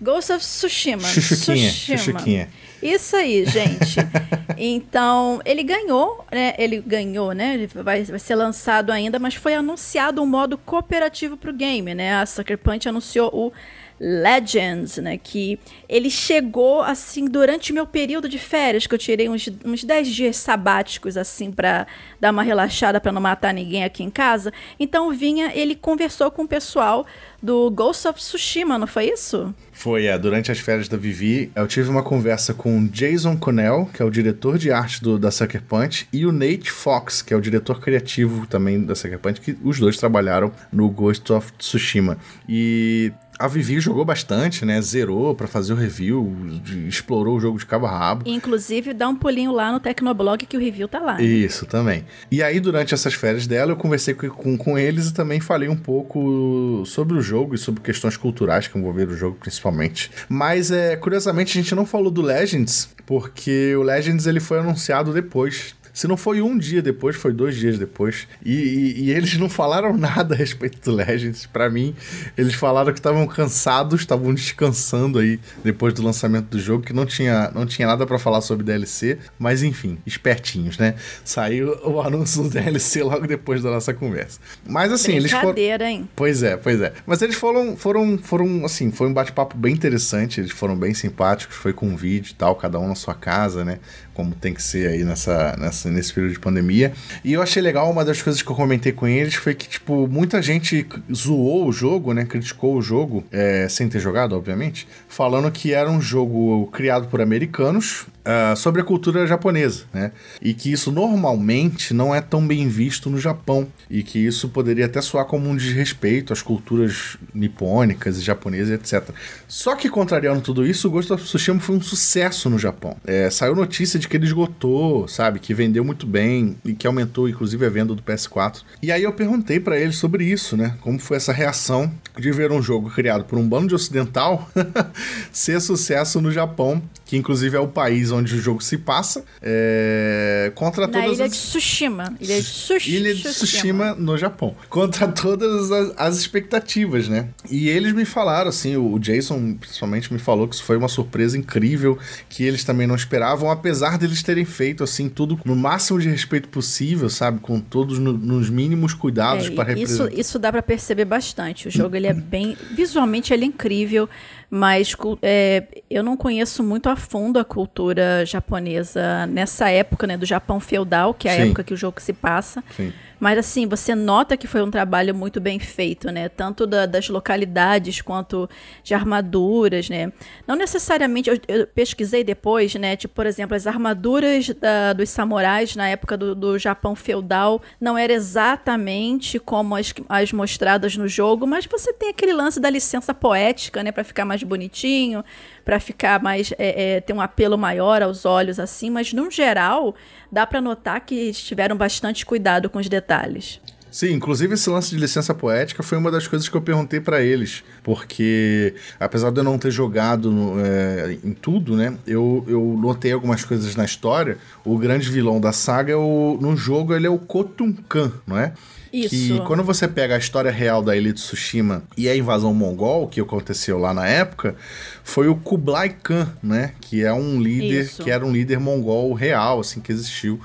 Ghost 0.00 0.32
of 0.32 0.44
Tsushima. 0.44 1.02
Chuchuquinha. 1.02 1.70
Tsushima. 1.70 2.48
Isso 2.82 3.16
aí, 3.16 3.44
gente. 3.44 3.96
então, 4.56 5.40
ele 5.44 5.62
ganhou, 5.62 6.24
né? 6.30 6.54
Ele 6.56 6.80
ganhou, 6.80 7.32
né? 7.32 7.54
Ele 7.54 7.66
vai, 7.66 8.04
vai 8.04 8.18
ser 8.18 8.36
lançado 8.36 8.90
ainda, 8.90 9.18
mas 9.18 9.34
foi 9.34 9.54
anunciado 9.54 10.22
um 10.22 10.26
modo 10.26 10.56
cooperativo 10.56 11.36
pro 11.36 11.52
game, 11.52 11.94
né? 11.94 12.14
A 12.14 12.24
Sucker 12.24 12.56
Punch 12.56 12.88
anunciou 12.88 13.30
o 13.34 13.52
Legends, 14.00 14.98
né? 14.98 15.18
Que 15.18 15.58
ele 15.88 16.10
chegou 16.10 16.82
assim 16.82 17.24
durante 17.26 17.72
meu 17.72 17.86
período 17.86 18.28
de 18.28 18.38
férias, 18.38 18.86
que 18.86 18.94
eu 18.94 18.98
tirei 18.98 19.28
uns, 19.28 19.48
uns 19.64 19.84
10 19.84 20.08
dias 20.08 20.36
sabáticos, 20.36 21.16
assim, 21.16 21.50
para 21.50 21.86
dar 22.20 22.30
uma 22.30 22.42
relaxada 22.42 23.00
para 23.00 23.12
não 23.12 23.20
matar 23.20 23.52
ninguém 23.52 23.84
aqui 23.84 24.02
em 24.02 24.10
casa. 24.10 24.52
Então 24.78 25.10
vinha, 25.12 25.52
ele 25.54 25.74
conversou 25.74 26.30
com 26.30 26.42
o 26.42 26.48
pessoal 26.48 27.06
do 27.42 27.70
Ghost 27.70 28.06
of 28.08 28.18
Tsushima, 28.18 28.78
não 28.78 28.86
foi 28.86 29.10
isso? 29.10 29.54
Foi, 29.72 30.06
é. 30.06 30.18
Durante 30.18 30.50
as 30.50 30.58
férias 30.58 30.88
da 30.88 30.96
Vivi, 30.96 31.52
eu 31.54 31.66
tive 31.68 31.88
uma 31.88 32.02
conversa 32.02 32.52
com 32.52 32.78
o 32.78 32.88
Jason 32.88 33.36
Connell, 33.36 33.88
que 33.94 34.02
é 34.02 34.04
o 34.04 34.10
diretor 34.10 34.58
de 34.58 34.72
arte 34.72 35.00
do, 35.00 35.18
da 35.18 35.30
Sucker 35.30 35.62
Punch, 35.62 36.08
e 36.12 36.26
o 36.26 36.32
Nate 36.32 36.70
Fox, 36.70 37.22
que 37.22 37.32
é 37.32 37.36
o 37.36 37.40
diretor 37.40 37.80
criativo 37.80 38.44
também 38.46 38.82
da 38.82 38.96
Sucker 38.96 39.20
Punch, 39.20 39.40
que 39.40 39.56
os 39.62 39.78
dois 39.78 39.96
trabalharam 39.96 40.52
no 40.72 40.88
Ghost 40.90 41.32
of 41.32 41.52
Tsushima. 41.52 42.18
E 42.48 43.12
a 43.38 43.46
Vivi 43.46 43.78
jogou 43.78 44.04
bastante, 44.04 44.64
né? 44.64 44.80
Zerou 44.82 45.34
para 45.34 45.46
fazer 45.46 45.72
o 45.72 45.76
review, 45.76 46.60
explorou 46.88 47.36
o 47.36 47.40
jogo 47.40 47.58
de 47.58 47.64
cabo 47.64 47.86
a 47.86 47.90
rabo. 47.90 48.24
Inclusive, 48.26 48.92
dá 48.92 49.08
um 49.08 49.14
pulinho 49.14 49.52
lá 49.52 49.70
no 49.70 49.78
Tecnoblog 49.78 50.44
que 50.44 50.56
o 50.56 50.60
review 50.60 50.88
tá 50.88 50.98
lá. 50.98 51.16
Né? 51.18 51.24
Isso, 51.24 51.64
também. 51.64 52.04
E 52.30 52.42
aí, 52.42 52.58
durante 52.58 52.94
essas 52.94 53.14
férias 53.14 53.46
dela, 53.46 53.72
eu 53.72 53.76
conversei 53.76 54.14
com, 54.14 54.58
com 54.58 54.78
eles 54.78 55.08
e 55.08 55.14
também 55.14 55.38
falei 55.38 55.68
um 55.68 55.76
pouco 55.76 56.82
sobre 56.84 57.16
o 57.16 57.20
jogo 57.20 57.54
e 57.54 57.58
sobre 57.58 57.80
questões 57.80 58.16
culturais 58.16 58.66
que 58.66 58.76
envolveram 58.76 59.12
o 59.12 59.16
jogo, 59.16 59.36
principalmente. 59.38 60.10
Mas, 60.28 60.70
é, 60.70 60.96
curiosamente, 60.96 61.56
a 61.56 61.62
gente 61.62 61.74
não 61.74 61.86
falou 61.86 62.10
do 62.10 62.22
Legends, 62.22 62.88
porque 63.06 63.74
o 63.76 63.82
Legends 63.82 64.26
ele 64.26 64.40
foi 64.40 64.58
anunciado 64.58 65.12
depois 65.12 65.74
se 65.98 66.06
não 66.06 66.16
foi 66.16 66.40
um 66.40 66.56
dia 66.56 66.80
depois, 66.80 67.16
foi 67.16 67.32
dois 67.32 67.56
dias 67.56 67.76
depois. 67.76 68.28
E, 68.44 68.52
e, 68.54 69.00
e 69.06 69.10
eles 69.10 69.36
não 69.36 69.48
falaram 69.48 69.92
nada 69.98 70.32
a 70.32 70.38
respeito 70.38 70.78
do 70.80 70.94
Legends. 70.94 71.44
Para 71.44 71.68
mim, 71.68 71.92
eles 72.36 72.54
falaram 72.54 72.92
que 72.92 73.00
estavam 73.00 73.26
cansados, 73.26 74.02
estavam 74.02 74.32
descansando 74.32 75.18
aí 75.18 75.40
depois 75.64 75.92
do 75.92 76.00
lançamento 76.00 76.50
do 76.50 76.60
jogo, 76.60 76.84
que 76.84 76.92
não 76.92 77.04
tinha, 77.04 77.50
não 77.52 77.66
tinha 77.66 77.88
nada 77.88 78.06
para 78.06 78.16
falar 78.16 78.42
sobre 78.42 78.64
DLC. 78.64 79.18
Mas 79.40 79.64
enfim, 79.64 79.98
espertinhos, 80.06 80.78
né? 80.78 80.94
Saiu 81.24 81.76
o 81.82 81.98
anúncio 82.06 82.44
do 82.44 82.48
DLC 82.50 83.02
logo 83.02 83.26
depois 83.26 83.60
da 83.60 83.70
nossa 83.72 83.92
conversa. 83.92 84.38
Mas 84.64 84.92
assim, 84.92 85.16
eles 85.16 85.32
foram. 85.32 85.52
hein? 85.84 86.08
Pois 86.14 86.44
é, 86.44 86.56
pois 86.56 86.80
é. 86.80 86.92
Mas 87.08 87.22
eles 87.22 87.34
foram, 87.34 87.76
foram, 87.76 88.16
foram 88.18 88.64
assim, 88.64 88.92
foi 88.92 89.08
um 89.08 89.12
bate-papo 89.12 89.56
bem 89.56 89.74
interessante. 89.74 90.40
Eles 90.40 90.52
foram 90.52 90.76
bem 90.76 90.94
simpáticos, 90.94 91.56
foi 91.56 91.72
com 91.72 91.88
um 91.88 91.96
vídeo 91.96 92.30
e 92.30 92.34
tal, 92.34 92.54
cada 92.54 92.78
um 92.78 92.86
na 92.86 92.94
sua 92.94 93.14
casa, 93.14 93.64
né? 93.64 93.80
Como 94.18 94.34
tem 94.34 94.52
que 94.52 94.60
ser 94.60 94.88
aí 94.88 95.04
nessa, 95.04 95.56
nessa 95.56 95.88
nesse 95.88 96.12
período 96.12 96.32
de 96.32 96.40
pandemia. 96.40 96.92
E 97.22 97.34
eu 97.34 97.40
achei 97.40 97.62
legal, 97.62 97.88
uma 97.88 98.04
das 98.04 98.20
coisas 98.20 98.42
que 98.42 98.50
eu 98.50 98.56
comentei 98.56 98.90
com 98.90 99.06
eles 99.06 99.36
foi 99.36 99.54
que, 99.54 99.68
tipo, 99.68 100.08
muita 100.08 100.42
gente 100.42 100.84
zoou 101.14 101.68
o 101.68 101.72
jogo, 101.72 102.12
né? 102.12 102.24
Criticou 102.24 102.76
o 102.76 102.82
jogo, 102.82 103.22
é, 103.30 103.68
sem 103.68 103.88
ter 103.88 104.00
jogado, 104.00 104.34
obviamente, 104.34 104.88
falando 105.08 105.48
que 105.52 105.72
era 105.72 105.88
um 105.88 106.00
jogo 106.00 106.66
criado 106.72 107.06
por 107.06 107.20
americanos, 107.20 108.06
uh, 108.28 108.56
sobre 108.56 108.82
a 108.82 108.84
cultura 108.84 109.26
japonesa, 109.26 109.84
né? 109.92 110.12
E 110.40 110.52
que 110.52 110.70
isso 110.70 110.92
normalmente 110.92 111.94
não 111.94 112.14
é 112.14 112.20
tão 112.20 112.46
bem 112.46 112.68
visto 112.68 113.08
no 113.08 113.18
Japão. 113.18 113.66
E 113.88 114.02
que 114.02 114.18
isso 114.18 114.50
poderia 114.50 114.84
até 114.84 115.00
soar 115.00 115.24
como 115.24 115.48
um 115.48 115.56
desrespeito 115.56 116.32
às 116.32 116.42
culturas 116.42 117.16
nipônicas 117.32 118.18
e 118.18 118.20
japonesas, 118.20 118.70
etc. 118.78 119.14
Só 119.46 119.74
que, 119.74 119.88
contrariando 119.88 120.42
tudo 120.42 120.66
isso, 120.66 120.88
o 120.88 120.90
Ghost 120.90 121.12
of 121.12 121.24
Tsushima 121.24 121.58
foi 121.58 121.76
um 121.76 121.80
sucesso 121.80 122.50
no 122.50 122.58
Japão. 122.58 122.96
É, 123.06 123.30
saiu 123.30 123.54
notícia 123.54 123.98
de 123.98 124.06
que 124.06 124.16
ele 124.16 124.26
esgotou, 124.26 125.08
sabe? 125.08 125.38
Que 125.38 125.54
vendeu 125.54 125.84
muito 125.84 126.06
bem 126.06 126.56
e 126.64 126.74
que 126.74 126.86
aumentou, 126.86 127.28
inclusive, 127.28 127.64
a 127.64 127.70
venda 127.70 127.94
do 127.94 128.02
PS4. 128.02 128.62
E 128.82 128.92
aí 128.92 129.02
eu 129.02 129.12
perguntei 129.12 129.58
para 129.58 129.78
eles 129.78 129.96
sobre 129.96 130.24
isso, 130.24 130.56
né? 130.56 130.76
Como 130.80 130.98
foi 130.98 131.16
essa 131.16 131.32
reação 131.32 131.90
de 132.18 132.30
ver 132.30 132.52
um 132.52 132.60
jogo 132.60 132.90
criado 132.90 133.24
por 133.24 133.38
um 133.38 133.48
bando 133.48 133.68
de 133.68 133.74
ocidental 133.74 134.50
ser 135.32 135.60
sucesso 135.60 136.20
no 136.20 136.30
Japão, 136.30 136.82
que 137.08 137.16
inclusive 137.16 137.56
é 137.56 137.58
o 137.58 137.66
país 137.66 138.12
onde 138.12 138.34
o 138.34 138.38
jogo 138.38 138.62
se 138.62 138.76
passa, 138.76 139.24
é, 139.40 140.52
contra 140.54 140.86
Na 140.86 140.92
todas 140.92 141.16
ilha 141.16 141.24
as... 141.24 141.32
de 141.32 141.38
Tsushima. 141.38 142.14
Ilha 142.20 142.36
de, 142.36 142.46
Tsush... 142.46 142.86
Ilha 142.86 143.14
de 143.14 143.22
Tsushima, 143.22 143.94
no 143.94 144.18
Japão. 144.18 144.54
Contra 144.68 145.08
todas 145.08 145.72
as, 145.72 145.94
as, 145.96 146.18
expectativas, 146.18 147.08
né? 147.08 147.30
E 147.50 147.70
eles 147.70 147.94
me 147.94 148.04
falaram, 148.04 148.50
assim, 148.50 148.76
o 148.76 148.98
Jason 148.98 149.54
principalmente 149.54 150.12
me 150.12 150.18
falou 150.18 150.46
que 150.46 150.54
isso 150.54 150.64
foi 150.64 150.76
uma 150.76 150.86
surpresa 150.86 151.38
incrível, 151.38 151.98
que 152.28 152.44
eles 152.44 152.62
também 152.62 152.86
não 152.86 152.94
esperavam, 152.94 153.50
apesar 153.50 153.96
deles 153.96 154.22
terem 154.22 154.44
feito, 154.44 154.84
assim, 154.84 155.08
tudo 155.08 155.40
no 155.46 155.56
máximo 155.56 155.98
de 155.98 156.10
respeito 156.10 156.50
possível, 156.50 157.08
sabe? 157.08 157.40
Com 157.40 157.58
todos 157.58 157.98
no, 157.98 158.12
nos 158.12 158.50
mínimos 158.50 158.92
cuidados 158.92 159.46
é, 159.46 159.50
para 159.52 159.64
representar. 159.70 160.10
Isso, 160.10 160.20
isso 160.20 160.38
dá 160.38 160.52
para 160.52 160.62
perceber 160.62 161.06
bastante. 161.06 161.68
O 161.68 161.70
jogo, 161.70 161.96
ele 161.96 162.06
é 162.06 162.12
bem... 162.12 162.54
Visualmente, 162.76 163.32
ele 163.32 163.44
é 163.44 163.48
incrível 163.48 164.06
mas 164.50 164.96
é, 165.22 165.64
eu 165.90 166.02
não 166.02 166.16
conheço 166.16 166.62
muito 166.62 166.88
a 166.88 166.96
fundo 166.96 167.38
a 167.38 167.44
cultura 167.44 168.24
japonesa 168.24 169.26
nessa 169.26 169.68
época, 169.68 170.06
né, 170.06 170.16
do 170.16 170.24
Japão 170.24 170.58
feudal, 170.58 171.12
que 171.12 171.28
é 171.28 171.32
a 171.32 171.36
Sim. 171.36 171.42
época 171.42 171.64
que 171.64 171.74
o 171.74 171.76
jogo 171.76 172.00
se 172.00 172.12
passa. 172.12 172.64
Sim. 172.76 172.92
Mas 173.20 173.38
assim, 173.38 173.66
você 173.66 173.94
nota 173.94 174.36
que 174.36 174.46
foi 174.46 174.62
um 174.62 174.70
trabalho 174.70 175.14
muito 175.14 175.40
bem 175.40 175.58
feito, 175.58 176.10
né? 176.10 176.28
Tanto 176.28 176.66
da, 176.66 176.86
das 176.86 177.08
localidades 177.08 178.00
quanto 178.00 178.48
de 178.82 178.94
armaduras, 178.94 179.88
né? 179.88 180.12
Não 180.46 180.54
necessariamente, 180.54 181.28
eu, 181.30 181.38
eu, 181.48 181.66
pesquisei 181.66 182.22
depois, 182.22 182.74
né? 182.74 182.96
Tipo, 182.96 183.14
por 183.14 183.26
exemplo, 183.26 183.56
as 183.56 183.66
armaduras 183.66 184.48
da, 184.50 184.92
dos 184.92 185.10
samurais 185.10 185.74
na 185.74 185.88
época 185.88 186.16
do, 186.16 186.34
do 186.34 186.58
Japão 186.58 186.94
feudal 186.94 187.60
não 187.80 187.98
eram 187.98 188.14
exatamente 188.14 189.38
como 189.38 189.74
as, 189.74 189.92
as 190.08 190.32
mostradas 190.32 190.96
no 190.96 191.08
jogo, 191.08 191.46
mas 191.46 191.66
você 191.66 191.92
tem 191.92 192.10
aquele 192.10 192.32
lance 192.32 192.60
da 192.60 192.70
licença 192.70 193.12
poética, 193.12 193.82
né? 193.82 193.90
Para 193.90 194.04
ficar 194.04 194.24
mais 194.24 194.42
bonitinho, 194.42 195.24
para 195.68 195.78
ficar 195.78 196.22
mais 196.22 196.50
é, 196.58 196.94
é, 196.96 197.00
ter 197.02 197.12
um 197.12 197.20
apelo 197.20 197.58
maior 197.58 198.00
aos 198.00 198.24
olhos 198.24 198.58
assim, 198.58 198.88
mas 198.88 199.12
no 199.12 199.30
geral 199.30 199.94
dá 200.32 200.46
para 200.46 200.62
notar 200.62 200.98
que 201.02 201.30
tiveram 201.32 201.76
bastante 201.76 202.24
cuidado 202.24 202.70
com 202.70 202.78
os 202.78 202.88
detalhes. 202.88 203.60
Sim, 203.90 204.14
inclusive 204.14 204.54
esse 204.54 204.70
lance 204.70 204.88
de 204.88 204.96
licença 204.96 205.34
poética 205.34 205.82
foi 205.82 205.98
uma 205.98 206.10
das 206.10 206.26
coisas 206.26 206.48
que 206.48 206.56
eu 206.56 206.62
perguntei 206.62 207.00
para 207.00 207.20
eles, 207.20 207.62
porque 207.82 208.74
apesar 208.98 209.30
de 209.30 209.40
eu 209.40 209.44
não 209.44 209.58
ter 209.58 209.70
jogado 209.70 210.54
é, 210.58 211.18
em 211.22 211.34
tudo, 211.34 211.76
né, 211.76 211.98
eu, 212.06 212.42
eu 212.48 212.78
notei 212.80 213.12
algumas 213.12 213.44
coisas 213.44 213.76
na 213.76 213.84
história. 213.84 214.38
O 214.64 214.78
grande 214.78 215.10
vilão 215.10 215.38
da 215.38 215.52
saga, 215.52 215.92
é 215.92 215.96
o, 215.96 216.38
no 216.40 216.56
jogo, 216.56 216.94
ele 216.94 217.06
é 217.06 217.10
o 217.10 217.18
Kotunkan, 217.18 218.10
não 218.26 218.38
é? 218.38 218.54
Isso. 218.92 219.10
Que 219.10 219.40
quando 219.46 219.62
você 219.62 219.86
pega 219.86 220.14
a 220.14 220.18
história 220.18 220.50
real 220.50 220.82
da 220.82 220.96
Ilha 220.96 221.12
de 221.12 221.20
Tsushima 221.20 221.82
e 221.96 222.08
a 222.08 222.16
invasão 222.16 222.52
mongol, 222.54 223.08
que 223.08 223.20
aconteceu 223.20 223.78
lá 223.78 223.92
na 223.92 224.06
época, 224.06 224.56
foi 225.02 225.28
o 225.28 225.36
Kublai 225.36 225.90
Khan, 225.90 226.28
né? 226.42 226.72
Que 226.80 227.04
é 227.04 227.12
um 227.12 227.40
líder, 227.40 227.82
Isso. 227.82 228.02
que 228.02 228.10
era 228.10 228.24
um 228.24 228.32
líder 228.32 228.58
mongol 228.58 229.12
real, 229.12 229.60
assim, 229.60 229.80
que 229.80 229.92
existiu. 229.92 230.40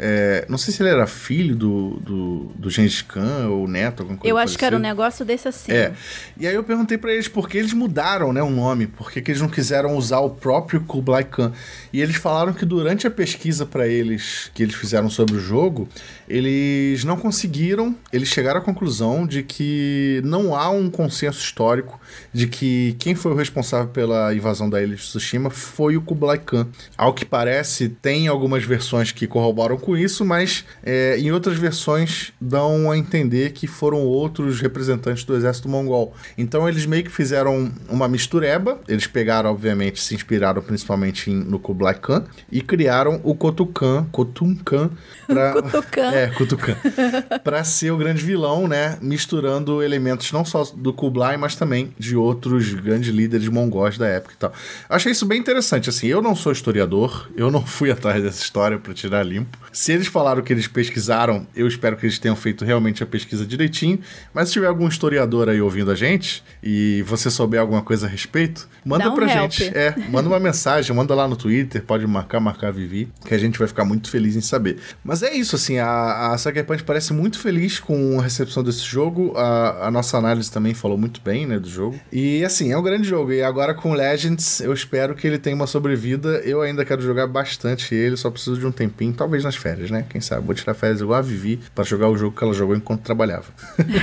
É, 0.00 0.46
não 0.48 0.56
sei 0.56 0.72
se 0.72 0.80
ele 0.80 0.90
era 0.90 1.08
filho 1.08 1.56
do, 1.56 1.96
do, 1.96 2.38
do 2.54 2.70
Gengis 2.70 3.02
Khan 3.02 3.48
ou 3.48 3.66
neto, 3.66 4.00
alguma 4.00 4.16
coisa 4.18 4.32
Eu 4.32 4.38
acho 4.38 4.56
que 4.56 4.64
era 4.64 4.76
um 4.76 4.78
negócio 4.78 5.24
desse 5.24 5.48
assim. 5.48 5.72
É. 5.72 5.92
E 6.36 6.46
aí 6.46 6.54
eu 6.54 6.62
perguntei 6.62 6.96
para 6.96 7.12
eles 7.12 7.26
por 7.26 7.48
que 7.48 7.58
eles 7.58 7.72
mudaram 7.72 8.32
né, 8.32 8.40
o 8.40 8.48
nome, 8.48 8.86
por 8.86 9.10
que, 9.10 9.20
que 9.20 9.32
eles 9.32 9.40
não 9.40 9.48
quiseram 9.48 9.96
usar 9.96 10.20
o 10.20 10.30
próprio 10.30 10.80
Kublai 10.82 11.24
Khan. 11.24 11.52
E 11.92 12.00
eles 12.00 12.14
falaram 12.14 12.52
que 12.52 12.64
durante 12.64 13.08
a 13.08 13.10
pesquisa 13.10 13.66
para 13.66 13.88
eles, 13.88 14.50
que 14.54 14.62
eles 14.62 14.76
fizeram 14.76 15.10
sobre 15.10 15.34
o 15.34 15.40
jogo, 15.40 15.88
eles 16.28 17.04
não 17.04 17.16
conseguiram, 17.16 17.96
eles 18.12 18.28
chegaram 18.28 18.60
à 18.60 18.62
conclusão 18.62 19.26
de 19.26 19.42
que 19.42 20.20
não 20.24 20.54
há 20.54 20.68
um 20.70 20.90
consenso 20.90 21.40
histórico 21.40 21.98
de 22.32 22.46
que 22.46 22.94
quem 22.98 23.14
foi 23.14 23.32
o 23.32 23.34
responsável 23.34 23.88
pela 23.88 24.34
invasão 24.34 24.68
da 24.68 24.82
ilha 24.82 24.94
de 24.94 25.02
Tsushima 25.02 25.50
foi 25.50 25.96
o 25.96 26.02
Kublai 26.02 26.38
Khan. 26.38 26.68
Ao 26.96 27.14
que 27.14 27.24
parece, 27.24 27.88
tem 27.88 28.28
algumas 28.28 28.64
versões 28.64 29.12
que 29.12 29.26
corroboram 29.26 29.76
com 29.78 29.96
isso, 29.96 30.24
mas 30.24 30.64
é, 30.82 31.18
em 31.18 31.32
outras 31.32 31.56
versões 31.56 32.32
dão 32.40 32.90
a 32.90 32.98
entender 32.98 33.52
que 33.52 33.66
foram 33.66 33.98
outros 34.04 34.60
representantes 34.60 35.24
do 35.24 35.34
exército 35.34 35.68
mongol. 35.68 36.14
Então 36.36 36.68
eles 36.68 36.86
meio 36.86 37.04
que 37.04 37.10
fizeram 37.10 37.72
uma 37.88 38.08
mistureba, 38.08 38.80
eles 38.86 39.06
pegaram, 39.06 39.50
obviamente, 39.50 40.02
se 40.02 40.14
inspiraram 40.14 40.62
principalmente 40.62 41.30
em, 41.30 41.34
no 41.34 41.58
Kublai 41.58 41.94
Khan 41.94 42.24
e 42.50 42.60
criaram 42.60 43.20
o 43.24 43.34
Kotukan, 43.34 44.06
Kotunkan, 44.12 44.90
pra, 45.26 45.52
Kotukan. 45.62 46.10
É, 46.18 46.26
Kutukan. 46.28 46.76
pra 47.44 47.62
ser 47.62 47.92
o 47.92 47.96
grande 47.96 48.24
vilão, 48.24 48.66
né? 48.66 48.98
Misturando 49.00 49.82
elementos 49.82 50.32
não 50.32 50.44
só 50.44 50.64
do 50.74 50.92
Kublai, 50.92 51.36
mas 51.36 51.54
também 51.54 51.92
de 51.98 52.16
outros 52.16 52.74
grandes 52.74 53.14
líderes 53.14 53.48
mongóis 53.48 53.96
da 53.96 54.06
época 54.06 54.34
e 54.34 54.36
tal. 54.36 54.52
Achei 54.88 55.12
isso 55.12 55.24
bem 55.24 55.38
interessante. 55.38 55.88
Assim, 55.88 56.08
eu 56.08 56.20
não 56.20 56.34
sou 56.34 56.50
historiador, 56.50 57.30
eu 57.36 57.50
não 57.50 57.64
fui 57.64 57.90
atrás 57.92 58.22
dessa 58.22 58.42
história 58.42 58.78
para 58.78 58.92
tirar 58.92 59.22
limpo. 59.22 59.56
Se 59.72 59.92
eles 59.92 60.08
falaram 60.08 60.42
que 60.42 60.52
eles 60.52 60.66
pesquisaram, 60.66 61.46
eu 61.54 61.68
espero 61.68 61.96
que 61.96 62.06
eles 62.06 62.18
tenham 62.18 62.36
feito 62.36 62.64
realmente 62.64 63.02
a 63.02 63.06
pesquisa 63.06 63.46
direitinho. 63.46 64.00
Mas 64.34 64.48
se 64.48 64.54
tiver 64.54 64.66
algum 64.66 64.88
historiador 64.88 65.48
aí 65.48 65.60
ouvindo 65.60 65.90
a 65.90 65.94
gente 65.94 66.42
e 66.62 67.02
você 67.06 67.30
souber 67.30 67.60
alguma 67.60 67.82
coisa 67.82 68.06
a 68.06 68.08
respeito, 68.08 68.68
manda 68.84 69.08
um 69.10 69.14
pra 69.14 69.26
help. 69.26 69.52
gente. 69.52 69.76
É, 69.76 69.94
manda 70.10 70.28
uma 70.28 70.40
mensagem, 70.40 70.94
manda 70.94 71.14
lá 71.14 71.28
no 71.28 71.36
Twitter, 71.36 71.82
pode 71.82 72.06
marcar, 72.06 72.40
marcar 72.40 72.72
Vivi, 72.72 73.08
que 73.24 73.34
a 73.34 73.38
gente 73.38 73.58
vai 73.58 73.68
ficar 73.68 73.84
muito 73.84 74.10
feliz 74.10 74.34
em 74.34 74.40
saber. 74.40 74.78
Mas 75.04 75.22
é 75.22 75.32
isso, 75.32 75.54
assim, 75.56 75.78
a, 75.78 75.88
a 76.12 76.38
Sucker 76.38 76.64
Punch 76.64 76.84
parece 76.84 77.12
muito 77.12 77.38
feliz 77.38 77.80
com 77.80 78.20
a 78.20 78.22
recepção 78.22 78.62
desse 78.62 78.84
jogo. 78.84 79.32
A, 79.36 79.88
a 79.88 79.90
nossa 79.90 80.16
análise 80.16 80.50
também 80.50 80.74
falou 80.74 80.98
muito 80.98 81.20
bem, 81.20 81.46
né, 81.46 81.58
do 81.58 81.68
jogo. 81.68 81.98
E 82.12 82.44
assim, 82.44 82.72
é 82.72 82.78
um 82.78 82.82
grande 82.82 83.08
jogo. 83.08 83.32
E 83.32 83.42
agora 83.42 83.74
com 83.74 83.92
Legends, 83.92 84.60
eu 84.60 84.72
espero 84.72 85.14
que 85.14 85.26
ele 85.26 85.38
tenha 85.38 85.56
uma 85.56 85.66
sobrevida. 85.66 86.40
Eu 86.44 86.62
ainda 86.62 86.84
quero 86.84 87.02
jogar 87.02 87.26
bastante 87.26 87.94
ele, 87.94 88.16
só 88.16 88.30
preciso 88.30 88.58
de 88.58 88.66
um 88.66 88.72
tempinho, 88.72 89.12
talvez 89.12 89.44
nas 89.44 89.56
férias 89.56 89.88
né? 89.90 90.04
Quem 90.08 90.20
sabe? 90.20 90.44
Vou 90.46 90.54
tirar 90.54 90.74
férias 90.74 91.00
igual 91.00 91.18
a 91.18 91.22
Vivi 91.22 91.60
para 91.74 91.84
jogar 91.84 92.08
o 92.08 92.16
jogo 92.16 92.36
que 92.36 92.42
ela 92.42 92.52
jogou 92.52 92.76
enquanto 92.76 93.02
trabalhava. 93.02 93.46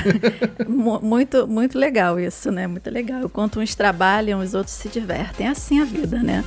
muito, 0.68 1.48
muito 1.48 1.78
legal 1.78 2.20
isso, 2.20 2.52
né? 2.52 2.68
Muito 2.68 2.90
legal. 2.90 3.24
Enquanto 3.24 3.60
uns 3.60 3.76
trabalham, 3.76 4.40
os 4.40 4.54
outros 4.54 4.76
se 4.76 4.90
divertem. 4.90 5.48
É 5.48 5.50
assim 5.50 5.80
a 5.80 5.86
vida, 5.86 6.22
né? 6.22 6.44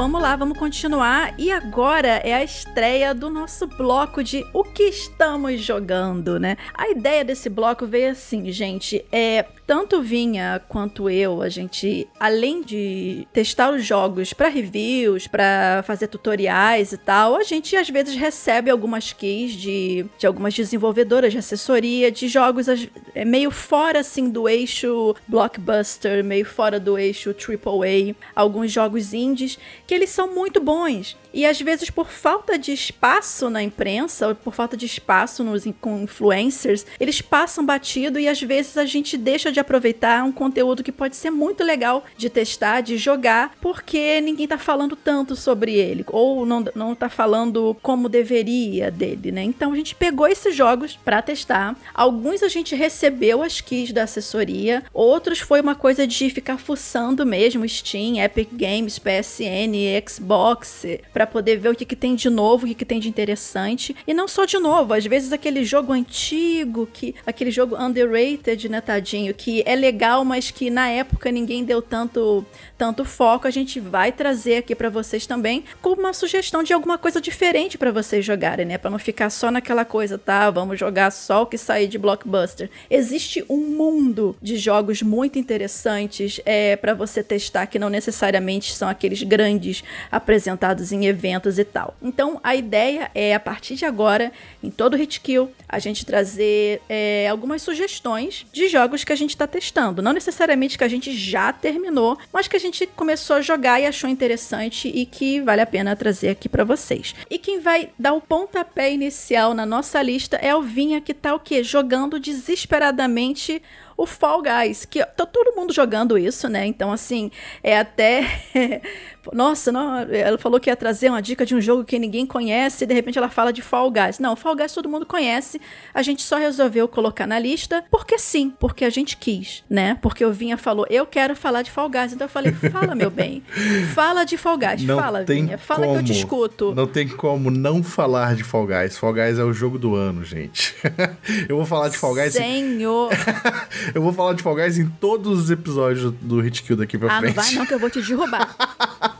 Vamos 0.00 0.22
lá, 0.22 0.34
vamos 0.34 0.56
continuar. 0.56 1.34
E 1.36 1.52
agora 1.52 2.22
é 2.24 2.32
a 2.32 2.42
estreia 2.42 3.14
do 3.14 3.28
nosso 3.28 3.66
bloco 3.66 4.24
de 4.24 4.46
o 4.50 4.64
que 4.64 4.84
estamos 4.84 5.60
jogando, 5.60 6.40
né? 6.40 6.56
A 6.72 6.88
ideia 6.88 7.22
desse 7.22 7.50
bloco 7.50 7.86
veio 7.86 8.12
assim, 8.12 8.50
gente. 8.50 9.04
É 9.12 9.44
tanto 9.70 10.02
Vinha 10.02 10.60
quanto 10.68 11.08
eu, 11.08 11.40
a 11.40 11.48
gente, 11.48 12.08
além 12.18 12.60
de 12.60 13.24
testar 13.32 13.70
os 13.70 13.84
jogos 13.84 14.32
para 14.32 14.48
reviews, 14.48 15.28
para 15.28 15.84
fazer 15.86 16.08
tutoriais 16.08 16.90
e 16.90 16.98
tal, 16.98 17.36
a 17.36 17.44
gente 17.44 17.76
às 17.76 17.88
vezes 17.88 18.16
recebe 18.16 18.68
algumas 18.68 19.12
keys 19.12 19.52
de, 19.52 20.04
de 20.18 20.26
algumas 20.26 20.54
desenvolvedoras 20.54 21.30
de 21.30 21.38
assessoria 21.38 22.10
de 22.10 22.26
jogos 22.26 22.66
é 23.14 23.24
meio 23.24 23.52
fora 23.52 24.00
assim 24.00 24.28
do 24.28 24.48
eixo 24.48 25.14
blockbuster, 25.28 26.24
meio 26.24 26.44
fora 26.44 26.80
do 26.80 26.98
eixo 26.98 27.30
AAA, 27.30 28.16
alguns 28.34 28.72
jogos 28.72 29.14
indies 29.14 29.56
que 29.86 29.94
eles 29.94 30.10
são 30.10 30.34
muito 30.34 30.60
bons. 30.60 31.16
E 31.32 31.46
às 31.46 31.60
vezes, 31.60 31.90
por 31.90 32.10
falta 32.10 32.58
de 32.58 32.72
espaço 32.72 33.48
na 33.48 33.62
imprensa, 33.62 34.28
ou 34.28 34.34
por 34.34 34.52
falta 34.52 34.76
de 34.76 34.84
espaço 34.84 35.44
nos, 35.44 35.64
com 35.80 36.00
influencers, 36.00 36.84
eles 36.98 37.20
passam 37.20 37.64
batido 37.64 38.18
e 38.18 38.26
às 38.26 38.42
vezes 38.42 38.76
a 38.76 38.84
gente 38.84 39.16
deixa 39.16 39.52
de 39.52 39.59
aproveitar 39.60 40.24
um 40.24 40.32
conteúdo 40.32 40.82
que 40.82 40.92
pode 40.92 41.16
ser 41.16 41.30
muito 41.30 41.62
legal 41.62 42.04
de 42.16 42.28
testar, 42.28 42.80
de 42.80 42.96
jogar, 42.96 43.56
porque 43.60 44.20
ninguém 44.20 44.46
tá 44.46 44.58
falando 44.58 44.96
tanto 44.96 45.36
sobre 45.36 45.74
ele, 45.74 46.04
ou 46.08 46.44
não, 46.44 46.64
não 46.74 46.94
tá 46.94 47.08
falando 47.08 47.76
como 47.82 48.08
deveria 48.08 48.90
dele, 48.90 49.32
né? 49.32 49.42
Então 49.42 49.72
a 49.72 49.76
gente 49.76 49.94
pegou 49.94 50.26
esses 50.26 50.54
jogos 50.54 50.96
para 50.96 51.22
testar. 51.22 51.76
Alguns 51.94 52.42
a 52.42 52.48
gente 52.48 52.74
recebeu 52.74 53.42
as 53.42 53.60
keys 53.60 53.92
da 53.92 54.04
assessoria, 54.04 54.82
outros 54.92 55.40
foi 55.40 55.60
uma 55.60 55.74
coisa 55.74 56.06
de 56.06 56.30
ficar 56.30 56.58
fuçando 56.58 57.26
mesmo 57.26 57.68
Steam, 57.68 58.22
Epic 58.22 58.48
Games, 58.52 58.98
PSN, 58.98 59.74
Xbox, 60.08 60.84
para 61.12 61.26
poder 61.26 61.56
ver 61.58 61.70
o 61.70 61.74
que, 61.74 61.84
que 61.84 61.96
tem 61.96 62.14
de 62.14 62.30
novo, 62.30 62.64
o 62.64 62.68
que, 62.68 62.74
que 62.74 62.84
tem 62.84 63.00
de 63.00 63.08
interessante. 63.08 63.94
E 64.06 64.14
não 64.14 64.28
só 64.28 64.44
de 64.44 64.58
novo, 64.58 64.94
às 64.94 65.04
vezes 65.04 65.32
aquele 65.32 65.64
jogo 65.64 65.92
antigo, 65.92 66.88
que 66.92 67.14
aquele 67.26 67.50
jogo 67.50 67.76
underrated, 67.76 68.68
né, 68.68 68.80
tadinho, 68.80 69.34
que 69.34 69.49
que 69.50 69.64
é 69.66 69.74
legal, 69.74 70.24
mas 70.24 70.52
que 70.52 70.70
na 70.70 70.88
época 70.88 71.32
ninguém 71.32 71.64
deu 71.64 71.82
tanto, 71.82 72.46
tanto 72.78 73.04
foco, 73.04 73.48
a 73.48 73.50
gente 73.50 73.80
vai 73.80 74.12
trazer 74.12 74.58
aqui 74.58 74.76
para 74.76 74.88
vocês 74.88 75.26
também 75.26 75.64
como 75.82 76.02
uma 76.02 76.12
sugestão 76.12 76.62
de 76.62 76.72
alguma 76.72 76.96
coisa 76.96 77.20
diferente 77.20 77.76
para 77.76 77.90
vocês 77.90 78.24
jogarem, 78.24 78.64
né? 78.64 78.78
Para 78.78 78.92
não 78.92 78.98
ficar 78.98 79.28
só 79.28 79.50
naquela 79.50 79.84
coisa, 79.84 80.16
tá? 80.16 80.48
Vamos 80.50 80.78
jogar 80.78 81.10
só 81.10 81.42
o 81.42 81.46
que 81.46 81.58
sair 81.58 81.88
de 81.88 81.98
blockbuster. 81.98 82.70
Existe 82.88 83.44
um 83.48 83.56
mundo 83.56 84.36
de 84.40 84.56
jogos 84.56 85.02
muito 85.02 85.36
interessantes 85.36 86.40
é, 86.46 86.76
para 86.76 86.94
você 86.94 87.20
testar 87.20 87.66
que 87.66 87.76
não 87.76 87.88
necessariamente 87.88 88.72
são 88.72 88.88
aqueles 88.88 89.20
grandes 89.24 89.82
apresentados 90.12 90.92
em 90.92 91.06
eventos 91.06 91.58
e 91.58 91.64
tal. 91.64 91.96
Então 92.00 92.38
a 92.44 92.54
ideia 92.54 93.10
é 93.16 93.34
a 93.34 93.40
partir 93.40 93.74
de 93.74 93.84
agora, 93.84 94.30
em 94.62 94.70
todo 94.70 94.96
Hit 94.96 95.20
Kill, 95.20 95.50
a 95.68 95.80
gente 95.80 96.06
trazer 96.06 96.80
é, 96.88 97.26
algumas 97.28 97.62
sugestões 97.62 98.46
de 98.52 98.68
jogos 98.68 99.02
que 99.02 99.12
a 99.12 99.16
gente 99.16 99.39
está 99.40 99.46
testando. 99.46 100.02
Não 100.02 100.12
necessariamente 100.12 100.76
que 100.76 100.84
a 100.84 100.88
gente 100.88 101.12
já 101.12 101.52
terminou, 101.52 102.18
mas 102.32 102.46
que 102.46 102.56
a 102.56 102.60
gente 102.60 102.86
começou 102.86 103.36
a 103.36 103.40
jogar 103.40 103.80
e 103.80 103.86
achou 103.86 104.08
interessante 104.08 104.88
e 104.88 105.06
que 105.06 105.40
vale 105.40 105.62
a 105.62 105.66
pena 105.66 105.96
trazer 105.96 106.28
aqui 106.28 106.48
para 106.48 106.64
vocês. 106.64 107.14
E 107.30 107.38
quem 107.38 107.60
vai 107.60 107.90
dar 107.98 108.12
o 108.12 108.20
pontapé 108.20 108.92
inicial 108.92 109.54
na 109.54 109.64
nossa 109.64 110.02
lista 110.02 110.36
é 110.36 110.54
o 110.54 110.62
Vinha, 110.62 111.00
que 111.00 111.14
tá 111.14 111.34
o 111.34 111.40
quê? 111.40 111.62
Jogando 111.62 112.20
desesperadamente 112.20 113.62
o 114.00 114.06
Fall 114.06 114.42
Guys, 114.42 114.86
que 114.86 115.04
tá 115.04 115.26
todo 115.26 115.54
mundo 115.54 115.74
jogando 115.74 116.16
isso, 116.16 116.48
né? 116.48 116.64
Então, 116.64 116.90
assim, 116.90 117.30
é 117.62 117.78
até. 117.78 118.24
Nossa, 119.32 119.70
não, 119.70 119.98
ela 119.98 120.38
falou 120.38 120.58
que 120.58 120.70
ia 120.70 120.76
trazer 120.76 121.10
uma 121.10 121.20
dica 121.20 121.44
de 121.44 121.54
um 121.54 121.60
jogo 121.60 121.84
que 121.84 121.98
ninguém 121.98 122.26
conhece, 122.26 122.84
e 122.84 122.86
de 122.86 122.94
repente 122.94 123.18
ela 123.18 123.28
fala 123.28 123.52
de 123.52 123.62
Fall 123.62 123.90
Guys. 123.90 124.18
Não, 124.18 124.34
Fall 124.34 124.56
Guys 124.56 124.72
todo 124.72 124.88
mundo 124.88 125.04
conhece, 125.04 125.60
a 125.92 126.02
gente 126.02 126.22
só 126.22 126.36
resolveu 126.36 126.88
colocar 126.88 127.26
na 127.26 127.38
lista 127.38 127.84
porque 127.90 128.18
sim, 128.18 128.52
porque 128.58 128.84
a 128.84 128.90
gente 128.90 129.16
quis, 129.16 129.62
né? 129.68 129.98
Porque 130.00 130.24
o 130.24 130.32
Vinha 130.32 130.56
falou, 130.56 130.86
eu 130.88 131.06
quero 131.06 131.36
falar 131.36 131.62
de 131.62 131.70
Fall 131.70 131.88
Guys. 131.88 132.12
Então 132.12 132.24
eu 132.24 132.30
falei, 132.30 132.52
fala, 132.52 132.94
meu 132.94 133.10
bem, 133.10 133.42
fala 133.94 134.24
de 134.24 134.36
Fall 134.36 134.58
Guys, 134.58 134.82
não 134.82 134.98
fala, 134.98 135.24
tem 135.24 135.44
Vinha, 135.44 135.58
fala 135.58 135.86
como, 135.86 135.94
que 135.94 136.00
eu 136.00 136.06
te 136.06 136.12
escuto. 136.12 136.74
Não 136.74 136.86
tem 136.86 137.08
como 137.08 137.50
não 137.50 137.82
falar 137.82 138.34
de 138.34 138.44
Fall 138.44 138.66
Guys. 138.66 138.96
Fall 138.96 139.12
Guys 139.12 139.38
é 139.38 139.44
o 139.44 139.52
jogo 139.52 139.78
do 139.78 139.94
ano, 139.94 140.24
gente. 140.24 140.74
eu 141.48 141.56
vou 141.56 141.66
falar 141.66 141.88
de 141.88 141.98
Fall 141.98 142.14
Guys. 142.14 142.32
Senhor! 142.32 143.10
eu 143.94 144.02
vou 144.02 144.12
falar 144.12 144.34
de 144.34 144.42
Fall 144.42 144.54
Guys 144.54 144.78
em 144.78 144.88
todos 144.88 145.38
os 145.38 145.50
episódios 145.50 146.12
do 146.20 146.40
Hit 146.40 146.62
Kill 146.62 146.76
daqui 146.76 146.96
pra 146.98 147.16
ah, 147.16 147.20
frente. 147.20 147.36
não 147.36 147.42
vai 147.42 147.52
não 147.54 147.66
que 147.66 147.74
eu 147.74 147.78
vou 147.78 147.90
te 147.90 148.00
derrubar. 148.00 148.56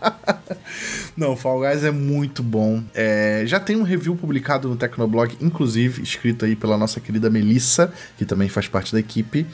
não, 1.17 1.37
Fall 1.37 1.61
Guys 1.61 1.85
é 1.85 1.91
muito 1.91 2.43
bom. 2.43 2.83
É, 2.95 3.43
já 3.47 3.61
tem 3.61 3.77
um 3.77 3.83
review 3.83 4.17
publicado 4.17 4.69
no 4.69 4.77
Tecnoblog, 4.77 5.37
inclusive, 5.41 6.03
escrito 6.03 6.45
aí 6.45 6.57
pela 6.57 6.77
nossa 6.77 7.01
querida 7.01 7.31
Melissa, 7.31 7.93
que 8.17 8.25
também 8.25 8.49
faz 8.49 8.69
parte 8.69 8.93
da 8.93 9.01
equipe. 9.01 9.47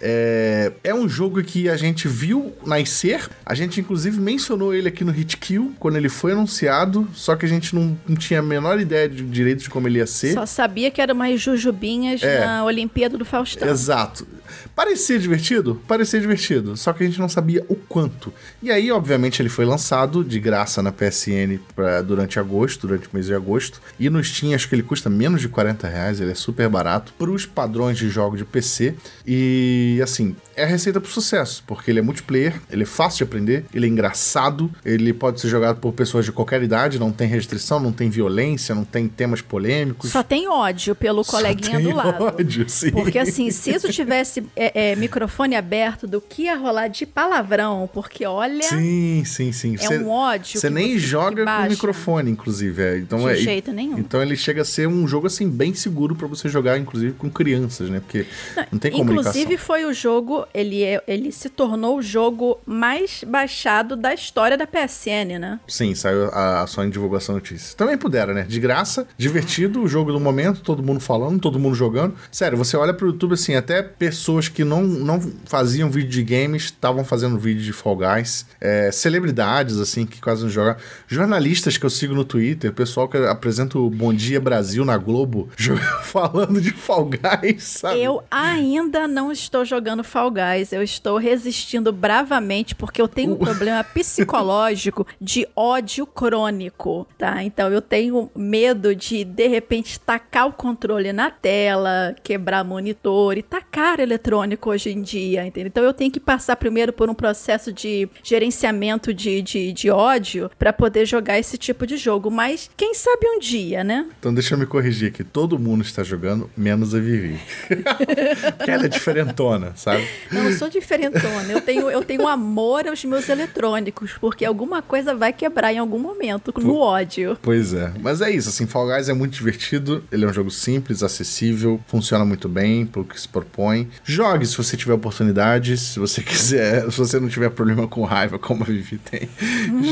É, 0.00 0.72
é 0.82 0.94
um 0.94 1.08
jogo 1.08 1.42
que 1.42 1.68
a 1.68 1.76
gente 1.76 2.08
viu 2.08 2.52
nascer. 2.64 3.28
A 3.44 3.54
gente, 3.54 3.80
inclusive, 3.80 4.18
mencionou 4.20 4.74
ele 4.74 4.88
aqui 4.88 5.04
no 5.04 5.12
Hit 5.12 5.36
Kill 5.36 5.74
quando 5.78 5.96
ele 5.96 6.08
foi 6.08 6.32
anunciado. 6.32 7.08
Só 7.14 7.36
que 7.36 7.44
a 7.44 7.48
gente 7.48 7.74
não, 7.74 7.96
não 8.08 8.16
tinha 8.16 8.40
a 8.40 8.42
menor 8.42 8.80
ideia 8.80 9.08
de 9.08 9.22
direito 9.22 9.62
de 9.62 9.70
como 9.70 9.86
ele 9.88 9.98
ia 9.98 10.06
ser. 10.06 10.32
Só 10.34 10.46
sabia 10.46 10.90
que 10.90 11.00
era 11.00 11.12
umas 11.12 11.40
jujubinhas 11.40 12.22
É. 12.22 12.44
na 12.44 12.64
Olimpíada 12.64 13.18
do 13.18 13.24
Faustão. 13.24 13.68
Exato. 13.68 14.26
Parecia 14.74 15.18
divertido? 15.18 15.80
Parecia 15.86 16.18
divertido. 16.20 16.76
Só 16.76 16.92
que 16.92 17.04
a 17.04 17.06
gente 17.06 17.18
não 17.20 17.28
sabia 17.28 17.64
o 17.68 17.74
quanto. 17.76 18.32
E 18.62 18.70
aí, 18.70 18.90
obviamente, 18.90 19.40
ele 19.42 19.48
foi 19.48 19.64
lançado 19.64 20.24
de 20.24 20.40
graça 20.40 20.82
na 20.82 20.90
PSN 20.90 21.58
pra, 21.74 22.00
durante 22.02 22.38
agosto, 22.38 22.86
durante 22.86 23.06
o 23.06 23.10
mês 23.12 23.26
de 23.26 23.34
agosto. 23.34 23.80
E 23.98 24.08
no 24.10 24.22
Steam, 24.24 24.54
acho 24.54 24.68
que 24.68 24.74
ele 24.74 24.82
custa 24.82 25.08
menos 25.10 25.40
de 25.40 25.48
40 25.48 25.86
reais. 25.86 26.20
Ele 26.20 26.32
é 26.32 26.34
super 26.34 26.68
barato 26.68 27.12
para 27.18 27.30
os 27.30 27.44
padrões 27.46 27.98
de 27.98 28.08
jogo 28.08 28.36
de 28.36 28.44
PC. 28.44 28.94
E, 29.26 29.89
assim, 30.02 30.36
é 30.54 30.64
a 30.64 30.66
receita 30.66 31.00
pro 31.00 31.10
sucesso. 31.10 31.64
Porque 31.66 31.90
ele 31.90 31.98
é 31.98 32.02
multiplayer, 32.02 32.60
ele 32.70 32.82
é 32.82 32.86
fácil 32.86 33.18
de 33.18 33.24
aprender, 33.24 33.64
ele 33.72 33.86
é 33.86 33.88
engraçado, 33.88 34.70
ele 34.84 35.12
pode 35.12 35.40
ser 35.40 35.48
jogado 35.48 35.78
por 35.80 35.92
pessoas 35.92 36.24
de 36.24 36.32
qualquer 36.32 36.62
idade, 36.62 36.98
não 36.98 37.10
tem 37.10 37.26
restrição, 37.28 37.80
não 37.80 37.92
tem 37.92 38.10
violência, 38.10 38.74
não 38.74 38.84
tem 38.84 39.08
temas 39.08 39.40
polêmicos. 39.40 40.10
Só 40.10 40.22
tem 40.22 40.48
ódio 40.48 40.94
pelo 40.94 41.24
coleguinha 41.24 41.80
do 41.80 41.94
lado. 41.94 42.24
ódio, 42.24 42.68
sim. 42.68 42.90
Porque 42.90 43.18
assim, 43.18 43.50
se 43.50 43.70
isso 43.70 43.88
tivesse 43.90 44.44
é, 44.54 44.92
é, 44.92 44.96
microfone 44.96 45.56
aberto, 45.56 46.06
do 46.06 46.20
que 46.20 46.42
ia 46.42 46.56
rolar 46.56 46.88
de 46.88 47.06
palavrão? 47.06 47.88
Porque 47.92 48.26
olha, 48.26 48.62
Sim, 48.62 49.22
sim, 49.24 49.52
sim. 49.52 49.76
é 49.80 49.98
um 49.98 50.08
ódio. 50.08 50.60
Você 50.60 50.68
nem 50.68 50.88
que 50.88 50.98
joga 50.98 51.44
com 51.44 51.68
microfone, 51.68 52.30
inclusive. 52.30 52.82
É. 52.82 52.98
Então, 52.98 53.20
De 53.20 53.30
é, 53.30 53.36
jeito 53.36 53.72
nenhum. 53.72 53.98
Então 53.98 54.22
ele 54.22 54.36
chega 54.36 54.62
a 54.62 54.64
ser 54.64 54.86
um 54.86 55.06
jogo 55.06 55.26
assim 55.26 55.48
bem 55.48 55.74
seguro 55.74 56.14
pra 56.14 56.26
você 56.26 56.48
jogar, 56.48 56.78
inclusive 56.78 57.12
com 57.14 57.30
crianças, 57.30 57.88
né? 57.88 58.00
Porque 58.00 58.26
não, 58.70 58.78
tem 58.78 58.90
comunicação. 58.90 59.30
Inclusive 59.30 59.56
foi 59.56 59.79
o 59.84 59.92
jogo, 59.92 60.46
ele, 60.52 60.82
é, 60.82 61.02
ele 61.06 61.32
se 61.32 61.48
tornou 61.48 61.98
o 61.98 62.02
jogo 62.02 62.58
mais 62.66 63.24
baixado 63.26 63.96
da 63.96 64.14
história 64.14 64.56
da 64.56 64.66
PSN, 64.66 65.38
né? 65.38 65.60
Sim, 65.66 65.94
saiu 65.94 66.26
a, 66.32 66.62
a 66.62 66.66
só 66.66 66.84
em 66.84 66.90
divulgação 66.90 67.34
notícia. 67.34 67.76
Também 67.76 67.96
pudera, 67.96 68.32
né? 68.32 68.44
De 68.48 68.60
graça, 68.60 69.06
divertido, 69.16 69.82
o 69.82 69.88
jogo 69.88 70.12
do 70.12 70.20
momento, 70.20 70.60
todo 70.60 70.82
mundo 70.82 71.00
falando, 71.00 71.40
todo 71.40 71.58
mundo 71.58 71.74
jogando. 71.74 72.14
Sério, 72.30 72.56
você 72.56 72.76
olha 72.76 72.94
pro 72.94 73.08
YouTube 73.08 73.34
assim, 73.34 73.54
até 73.54 73.82
pessoas 73.82 74.48
que 74.48 74.64
não, 74.64 74.82
não 74.82 75.20
faziam 75.44 75.90
vídeo 75.90 76.10
de 76.10 76.22
games 76.22 76.64
estavam 76.64 77.04
fazendo 77.04 77.38
vídeo 77.38 77.62
de 77.62 77.72
Fall 77.72 77.96
Guys. 77.96 78.46
É, 78.60 78.90
celebridades, 78.92 79.78
assim, 79.78 80.06
que 80.06 80.20
quase 80.20 80.42
não 80.42 80.50
jogam. 80.50 80.76
Jornalistas 81.06 81.76
que 81.76 81.84
eu 81.84 81.90
sigo 81.90 82.14
no 82.14 82.24
Twitter, 82.24 82.72
pessoal 82.72 83.08
que 83.08 83.16
apresenta 83.16 83.78
o 83.78 83.90
Bom 83.90 84.12
Dia 84.12 84.40
Brasil 84.40 84.84
na 84.84 84.96
Globo, 84.96 85.48
falando 86.04 86.60
de 86.60 86.70
Fall 86.70 87.10
Guys, 87.10 87.62
sabe? 87.64 88.02
Eu 88.02 88.22
ainda 88.30 89.06
não 89.08 89.32
estou 89.32 89.64
jogando 89.70 90.02
Fall 90.02 90.32
Guys, 90.32 90.72
eu 90.72 90.82
estou 90.82 91.16
resistindo 91.16 91.92
bravamente 91.92 92.74
porque 92.74 93.00
eu 93.00 93.06
tenho 93.06 93.34
um 93.34 93.36
problema 93.36 93.84
psicológico 93.84 95.06
de 95.20 95.46
ódio 95.54 96.04
crônico, 96.04 97.06
tá? 97.16 97.42
Então 97.44 97.70
eu 97.70 97.80
tenho 97.80 98.28
medo 98.34 98.94
de 98.96 99.24
de 99.24 99.46
repente 99.46 100.00
tacar 100.00 100.48
o 100.48 100.52
controle 100.52 101.12
na 101.12 101.30
tela, 101.30 102.16
quebrar 102.22 102.64
monitor 102.64 103.38
e 103.38 103.42
tacar 103.42 104.00
eletrônico 104.00 104.70
hoje 104.70 104.90
em 104.90 105.00
dia, 105.02 105.46
entendeu? 105.46 105.68
Então 105.68 105.84
eu 105.84 105.94
tenho 105.94 106.10
que 106.10 106.18
passar 106.18 106.56
primeiro 106.56 106.92
por 106.92 107.08
um 107.08 107.14
processo 107.14 107.72
de 107.72 108.08
gerenciamento 108.24 109.14
de, 109.14 109.40
de, 109.40 109.72
de 109.72 109.88
ódio 109.88 110.50
para 110.58 110.72
poder 110.72 111.06
jogar 111.06 111.38
esse 111.38 111.56
tipo 111.56 111.86
de 111.86 111.96
jogo, 111.96 112.28
mas 112.28 112.68
quem 112.76 112.92
sabe 112.92 113.28
um 113.28 113.38
dia, 113.38 113.84
né? 113.84 114.08
Então 114.18 114.34
deixa 114.34 114.54
eu 114.54 114.58
me 114.58 114.66
corrigir 114.66 115.10
aqui. 115.10 115.22
Todo 115.22 115.58
mundo 115.58 115.82
está 115.82 116.02
jogando, 116.02 116.50
menos 116.56 116.92
a 116.92 116.98
Vivi. 116.98 117.38
Porque 118.58 118.70
ela 118.70 118.86
é 118.86 118.88
diferentona, 118.88 119.59
sabe? 119.74 120.06
Não, 120.30 120.42
eu 120.42 120.52
sou 120.56 120.68
diferentona. 120.68 121.50
Eu 121.50 121.60
tenho, 121.60 121.90
eu 121.90 122.04
tenho 122.04 122.26
amor 122.26 122.86
aos 122.86 123.04
meus 123.04 123.28
eletrônicos, 123.28 124.12
porque 124.20 124.44
alguma 124.44 124.82
coisa 124.82 125.14
vai 125.14 125.32
quebrar 125.32 125.72
em 125.72 125.78
algum 125.78 125.98
momento 125.98 126.52
no 126.60 126.76
ódio. 126.76 127.36
Pois 127.42 127.72
é. 127.72 127.92
Mas 128.00 128.20
é 128.20 128.30
isso, 128.30 128.48
assim, 128.48 128.66
Fall 128.66 128.86
Guys 128.86 129.08
é 129.08 129.12
muito 129.12 129.32
divertido. 129.32 130.04
Ele 130.10 130.24
é 130.24 130.28
um 130.28 130.32
jogo 130.32 130.50
simples, 130.50 131.02
acessível, 131.02 131.80
funciona 131.86 132.24
muito 132.24 132.48
bem 132.48 132.86
pro 132.86 133.04
que 133.04 133.20
se 133.20 133.28
propõe. 133.28 133.88
Jogue 134.04 134.46
se 134.46 134.56
você 134.56 134.76
tiver 134.76 134.94
oportunidade, 134.94 135.76
se 135.76 135.98
você 135.98 136.20
quiser, 136.22 136.90
se 136.90 136.98
você 136.98 137.18
não 137.18 137.28
tiver 137.28 137.50
problema 137.50 137.86
com 137.86 138.02
raiva, 138.04 138.38
como 138.38 138.62
a 138.62 138.66
Vivi 138.66 138.98
tem. 138.98 139.28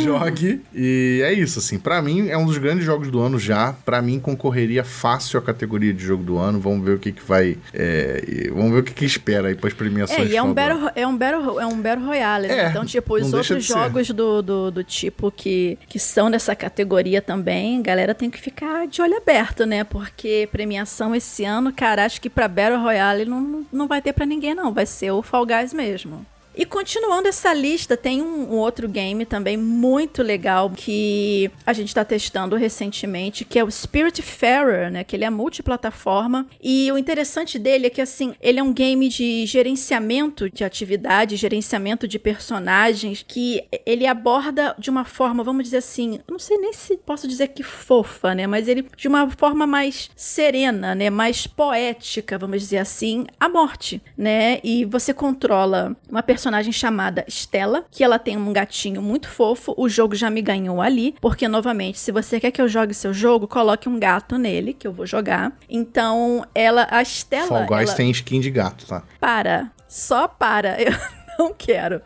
Jogue. 0.02 0.62
E 0.74 1.20
é 1.24 1.33
isso, 1.33 1.59
assim. 1.59 1.78
Pra 1.78 2.00
mim, 2.02 2.28
é 2.28 2.37
um 2.37 2.46
dos 2.46 2.59
grandes 2.59 2.85
jogos 2.85 3.11
do 3.11 3.20
ano 3.20 3.38
já. 3.38 3.72
Pra 3.85 4.00
mim, 4.02 4.18
concorreria 4.18 4.85
fácil 4.85 5.38
à 5.38 5.42
categoria 5.42 5.92
de 5.92 6.04
jogo 6.04 6.22
do 6.22 6.38
ano. 6.38 6.61
Vamos 6.61 6.85
ver 6.85 6.96
o 6.96 6.98
que 6.98 7.12
que 7.12 7.22
vai... 7.22 7.57
é, 7.72 8.50
vamos 8.52 8.72
ver 8.72 8.81
o 8.81 8.83
que 8.83 8.92
que 8.92 9.04
espera 9.04 9.47
aí 9.48 9.54
pras 9.54 9.74
premiações. 9.74 10.18
É, 10.18 10.32
e 10.32 10.37
é 10.37 10.42
um, 10.42 10.52
battle, 10.52 10.90
é, 10.94 11.06
um 11.06 11.16
battle, 11.16 11.61
é 11.61 11.66
um 11.66 11.80
Battle 11.80 12.06
Royale. 12.06 12.48
né? 12.48 12.58
É, 12.58 12.68
então, 12.68 12.84
tipo, 12.84 13.14
os 13.14 13.32
outros 13.32 13.64
jogos 13.64 14.08
do, 14.11 14.42
do, 14.42 14.70
do 14.70 14.84
tipo 14.84 15.30
que, 15.30 15.78
que 15.88 15.98
são 15.98 16.30
dessa 16.30 16.54
categoria 16.54 17.20
também, 17.20 17.82
galera 17.82 18.14
tem 18.14 18.30
que 18.30 18.40
ficar 18.40 18.87
de 18.87 19.00
olho 19.02 19.16
aberto, 19.16 19.66
né? 19.66 19.84
Porque 19.84 20.48
premiação 20.52 21.14
esse 21.14 21.44
ano, 21.44 21.72
cara, 21.72 22.04
acho 22.04 22.20
que 22.20 22.30
pra 22.30 22.48
Battle 22.48 22.80
Royale 22.80 23.24
não, 23.24 23.66
não 23.72 23.88
vai 23.88 24.00
ter 24.00 24.12
pra 24.12 24.26
ninguém, 24.26 24.54
não. 24.54 24.72
Vai 24.72 24.87
ser 24.87 25.11
o 25.11 25.22
Fall 25.22 25.46
Guys 25.46 25.72
mesmo. 25.72 26.24
E 26.58 26.66
continuando 26.66 27.28
essa 27.28 27.54
lista, 27.54 27.96
tem 27.96 28.20
um, 28.20 28.52
um 28.52 28.56
outro 28.56 28.88
game 28.88 29.24
também 29.24 29.56
muito 29.56 30.24
legal 30.24 30.68
que 30.68 31.48
a 31.64 31.72
gente 31.72 31.86
está 31.86 32.04
testando 32.04 32.56
recentemente, 32.56 33.44
que 33.44 33.60
é 33.60 33.62
o 33.62 33.70
Spiritfarer, 33.70 34.90
né? 34.90 35.04
Que 35.04 35.14
ele 35.14 35.24
é 35.24 35.30
multiplataforma. 35.30 36.48
E 36.60 36.90
o 36.90 36.98
interessante 36.98 37.60
dele 37.60 37.86
é 37.86 37.90
que, 37.90 38.00
assim, 38.00 38.34
ele 38.40 38.58
é 38.58 38.62
um 38.62 38.72
game 38.72 39.08
de 39.08 39.46
gerenciamento 39.46 40.50
de 40.50 40.64
atividade, 40.64 41.36
gerenciamento 41.36 42.08
de 42.08 42.18
personagens, 42.18 43.24
que 43.26 43.64
ele 43.86 44.04
aborda 44.04 44.74
de 44.76 44.90
uma 44.90 45.04
forma, 45.04 45.44
vamos 45.44 45.62
dizer 45.62 45.76
assim, 45.76 46.18
não 46.28 46.40
sei 46.40 46.58
nem 46.58 46.72
se 46.72 46.96
posso 46.96 47.28
dizer 47.28 47.48
que 47.48 47.62
fofa, 47.62 48.34
né? 48.34 48.48
Mas 48.48 48.66
ele 48.66 48.84
de 48.96 49.06
uma 49.06 49.30
forma 49.30 49.64
mais 49.64 50.10
serena, 50.16 50.92
né? 50.92 51.08
Mais 51.08 51.46
poética, 51.46 52.36
vamos 52.36 52.60
dizer 52.62 52.78
assim, 52.78 53.26
a 53.38 53.48
morte, 53.48 54.02
né? 54.16 54.58
E 54.64 54.84
você 54.84 55.14
controla 55.14 55.96
uma 56.10 56.20
personagem 56.20 56.47
chamada 56.72 57.24
Stella, 57.28 57.84
que 57.90 58.02
ela 58.04 58.18
tem 58.18 58.37
um 58.37 58.52
gatinho 58.52 59.00
muito 59.02 59.28
fofo. 59.28 59.74
O 59.76 59.88
jogo 59.88 60.14
já 60.14 60.30
me 60.30 60.40
ganhou 60.42 60.80
ali, 60.80 61.14
porque 61.20 61.46
novamente, 61.48 61.98
se 61.98 62.11
você 62.12 62.38
quer 62.40 62.50
que 62.50 62.61
eu 62.61 62.68
jogue 62.68 62.94
seu 62.94 63.12
jogo, 63.12 63.46
coloque 63.46 63.88
um 63.88 63.98
gato 63.98 64.37
nele, 64.38 64.72
que 64.72 64.87
eu 64.87 64.92
vou 64.92 65.06
jogar. 65.06 65.52
Então, 65.68 66.44
ela, 66.54 66.87
a 66.90 67.02
Stella, 67.04 67.46
Fall 67.48 67.66
Guys 67.66 67.88
ela- 67.88 67.96
tem 67.96 68.11
skin 68.11 68.40
de 68.40 68.50
gato, 68.50 68.87
tá? 68.87 69.02
para. 69.20 69.70
Só 69.88 70.28
para. 70.28 70.76
Eu 70.82 70.92
não 71.38 71.55
quero. 71.55 72.03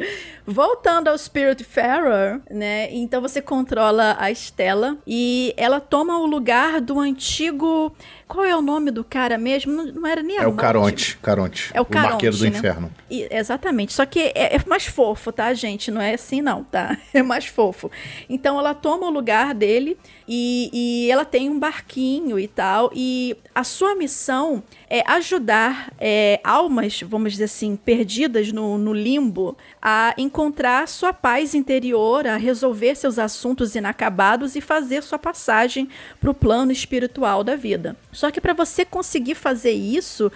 Voltando 0.47 1.09
ao 1.09 1.17
Spirit 1.17 1.65
Farer, 1.65 2.41
né? 2.51 2.89
Então 2.93 3.21
você 3.21 3.41
controla 3.41 4.17
a 4.19 4.31
Estela 4.31 4.97
e 5.07 5.55
ela 5.57 5.81
toma 5.81 6.19
o 6.19 6.27
lugar 6.27 6.81
do 6.81 7.01
antigo. 7.01 7.95
Qual 8.29 8.45
é 8.45 8.57
o 8.57 8.63
nome 8.63 8.91
do 8.91 9.05
cara 9.05 9.37
mesmo? 9.37 9.73
Não, 9.73 9.85
não 9.87 10.07
era 10.07 10.23
nem 10.23 10.39
a 10.39 10.43
É 10.43 10.47
o 10.47 10.55
Caronte, 10.55 11.19
Caronte. 11.19 11.71
É 11.75 11.81
o 11.81 11.85
Caronte, 11.85 12.11
Marqueiro 12.13 12.37
do 12.37 12.45
né? 12.45 12.49
Inferno. 12.51 12.93
E- 13.11 13.29
exatamente. 13.31 13.93
Só 13.93 14.07
que 14.07 14.21
é, 14.35 14.57
é 14.57 14.61
mais 14.67 14.87
fofo, 14.87 15.31
tá, 15.31 15.53
gente? 15.55 15.91
Não 15.91 16.01
é 16.01 16.15
assim, 16.15 16.41
não, 16.41 16.65
tá? 16.65 16.97
É 17.13 17.23
mais 17.23 17.45
fofo. 17.47 17.91
Então 18.29 18.59
ela 18.59 18.75
toma 18.75 19.07
o 19.07 19.11
lugar 19.11 19.55
dele 19.55 19.99
e, 20.27 20.71
e 20.73 21.11
ela 21.11 21.25
tem 21.27 21.51
um 21.51 21.59
barquinho 21.59 22.39
e 22.39 22.49
tal. 22.49 22.91
E 22.95 23.37
a 23.55 23.65
sua 23.65 23.95
missão 23.95 24.63
é 24.93 25.03
ajudar 25.07 25.91
é, 25.99 26.39
almas, 26.45 27.01
vamos 27.01 27.33
dizer 27.33 27.45
assim, 27.45 27.77
perdidas 27.77 28.53
no, 28.53 28.77
no 28.77 28.93
limbo, 28.93 29.57
a 29.85 30.15
encontrar 30.17 30.87
sua 30.87 31.13
paz 31.13 31.57
interior, 31.57 32.25
a 32.25 32.37
resolver 32.37 32.95
seus 32.95 33.19
assuntos 33.19 33.75
inacabados 33.75 34.55
e 34.55 34.61
fazer 34.61 35.03
sua 35.03 35.19
passagem 35.19 35.89
para 36.21 36.31
o 36.31 36.35
plano 36.35 36.71
espiritual 36.71 37.43
da 37.43 37.57
vida. 37.57 37.97
Só 38.13 38.31
que 38.31 38.41
para 38.41 38.53
você 38.53 38.85
conseguir 38.85 39.35
fazer 39.35 39.73
isso, 39.73 40.31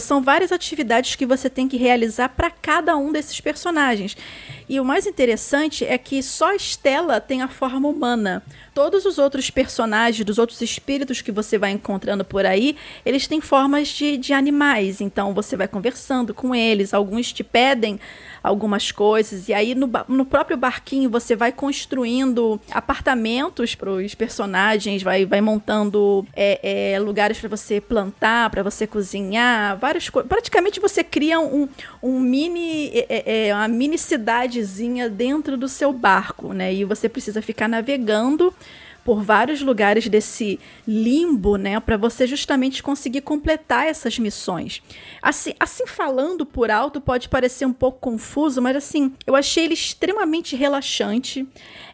são 0.00 0.22
várias 0.22 0.52
atividades 0.52 1.16
que 1.16 1.26
você 1.26 1.50
tem 1.50 1.66
que 1.66 1.76
realizar 1.76 2.28
para 2.28 2.48
cada 2.48 2.96
um 2.96 3.10
desses 3.10 3.40
personagens. 3.40 4.16
E 4.68 4.78
o 4.78 4.84
mais 4.84 5.04
interessante 5.04 5.84
é 5.84 5.98
que 5.98 6.22
só 6.22 6.54
Estela 6.54 7.20
tem 7.20 7.42
a 7.42 7.48
forma 7.48 7.88
humana. 7.88 8.40
Todos 8.72 9.04
os 9.04 9.18
outros 9.18 9.50
personagens, 9.50 10.24
dos 10.24 10.38
outros 10.38 10.62
espíritos 10.62 11.20
que 11.20 11.32
você 11.32 11.58
vai 11.58 11.72
encontrando 11.72 12.24
por 12.24 12.46
aí, 12.46 12.76
eles 13.04 13.26
têm 13.26 13.40
formas 13.40 13.88
de, 13.88 14.16
de 14.16 14.32
animais. 14.32 15.00
Então 15.00 15.34
você 15.34 15.56
vai 15.56 15.66
conversando 15.66 16.32
com 16.32 16.54
eles, 16.54 16.94
alguns 16.94 17.32
te 17.32 17.42
pedem 17.42 17.98
algumas 18.42 18.90
coisas, 18.90 19.48
e 19.48 19.54
aí 19.54 19.74
no, 19.74 19.90
no 20.08 20.24
próprio 20.24 20.56
barquinho 20.56 21.08
você 21.08 21.36
vai 21.36 21.52
construindo 21.52 22.60
apartamentos 22.70 23.74
para 23.74 23.90
os 23.90 24.14
personagens, 24.14 25.02
vai, 25.02 25.24
vai 25.24 25.40
montando 25.40 26.26
é, 26.34 26.94
é, 26.94 26.98
lugares 26.98 27.38
para 27.38 27.48
você 27.48 27.80
plantar, 27.80 28.50
para 28.50 28.62
você 28.62 28.86
cozinhar, 28.86 29.78
várias 29.78 30.08
coisas. 30.08 30.28
Praticamente 30.28 30.80
você 30.80 31.04
cria 31.04 31.38
um, 31.38 31.68
um 32.02 32.18
mini, 32.18 32.88
é, 32.88 33.06
é, 33.08 33.48
é, 33.48 33.54
uma 33.54 33.68
mini 33.68 33.98
cidadezinha 33.98 35.08
dentro 35.08 35.56
do 35.56 35.68
seu 35.68 35.92
barco, 35.92 36.52
né? 36.52 36.72
E 36.72 36.84
você 36.84 37.08
precisa 37.08 37.40
ficar 37.40 37.68
navegando 37.68 38.52
por 39.04 39.22
vários 39.22 39.60
lugares 39.60 40.08
desse 40.08 40.58
limbo, 40.86 41.56
né, 41.56 41.78
para 41.80 41.96
você 41.96 42.26
justamente 42.26 42.82
conseguir 42.82 43.22
completar 43.22 43.86
essas 43.86 44.18
missões. 44.18 44.82
Assim, 45.20 45.54
assim 45.58 45.86
falando 45.86 46.46
por 46.46 46.70
alto 46.70 47.00
pode 47.00 47.28
parecer 47.28 47.66
um 47.66 47.72
pouco 47.72 47.98
confuso, 47.98 48.60
mas 48.62 48.76
assim, 48.76 49.12
eu 49.26 49.34
achei 49.34 49.64
ele 49.64 49.74
extremamente 49.74 50.56
relaxante. 50.56 51.46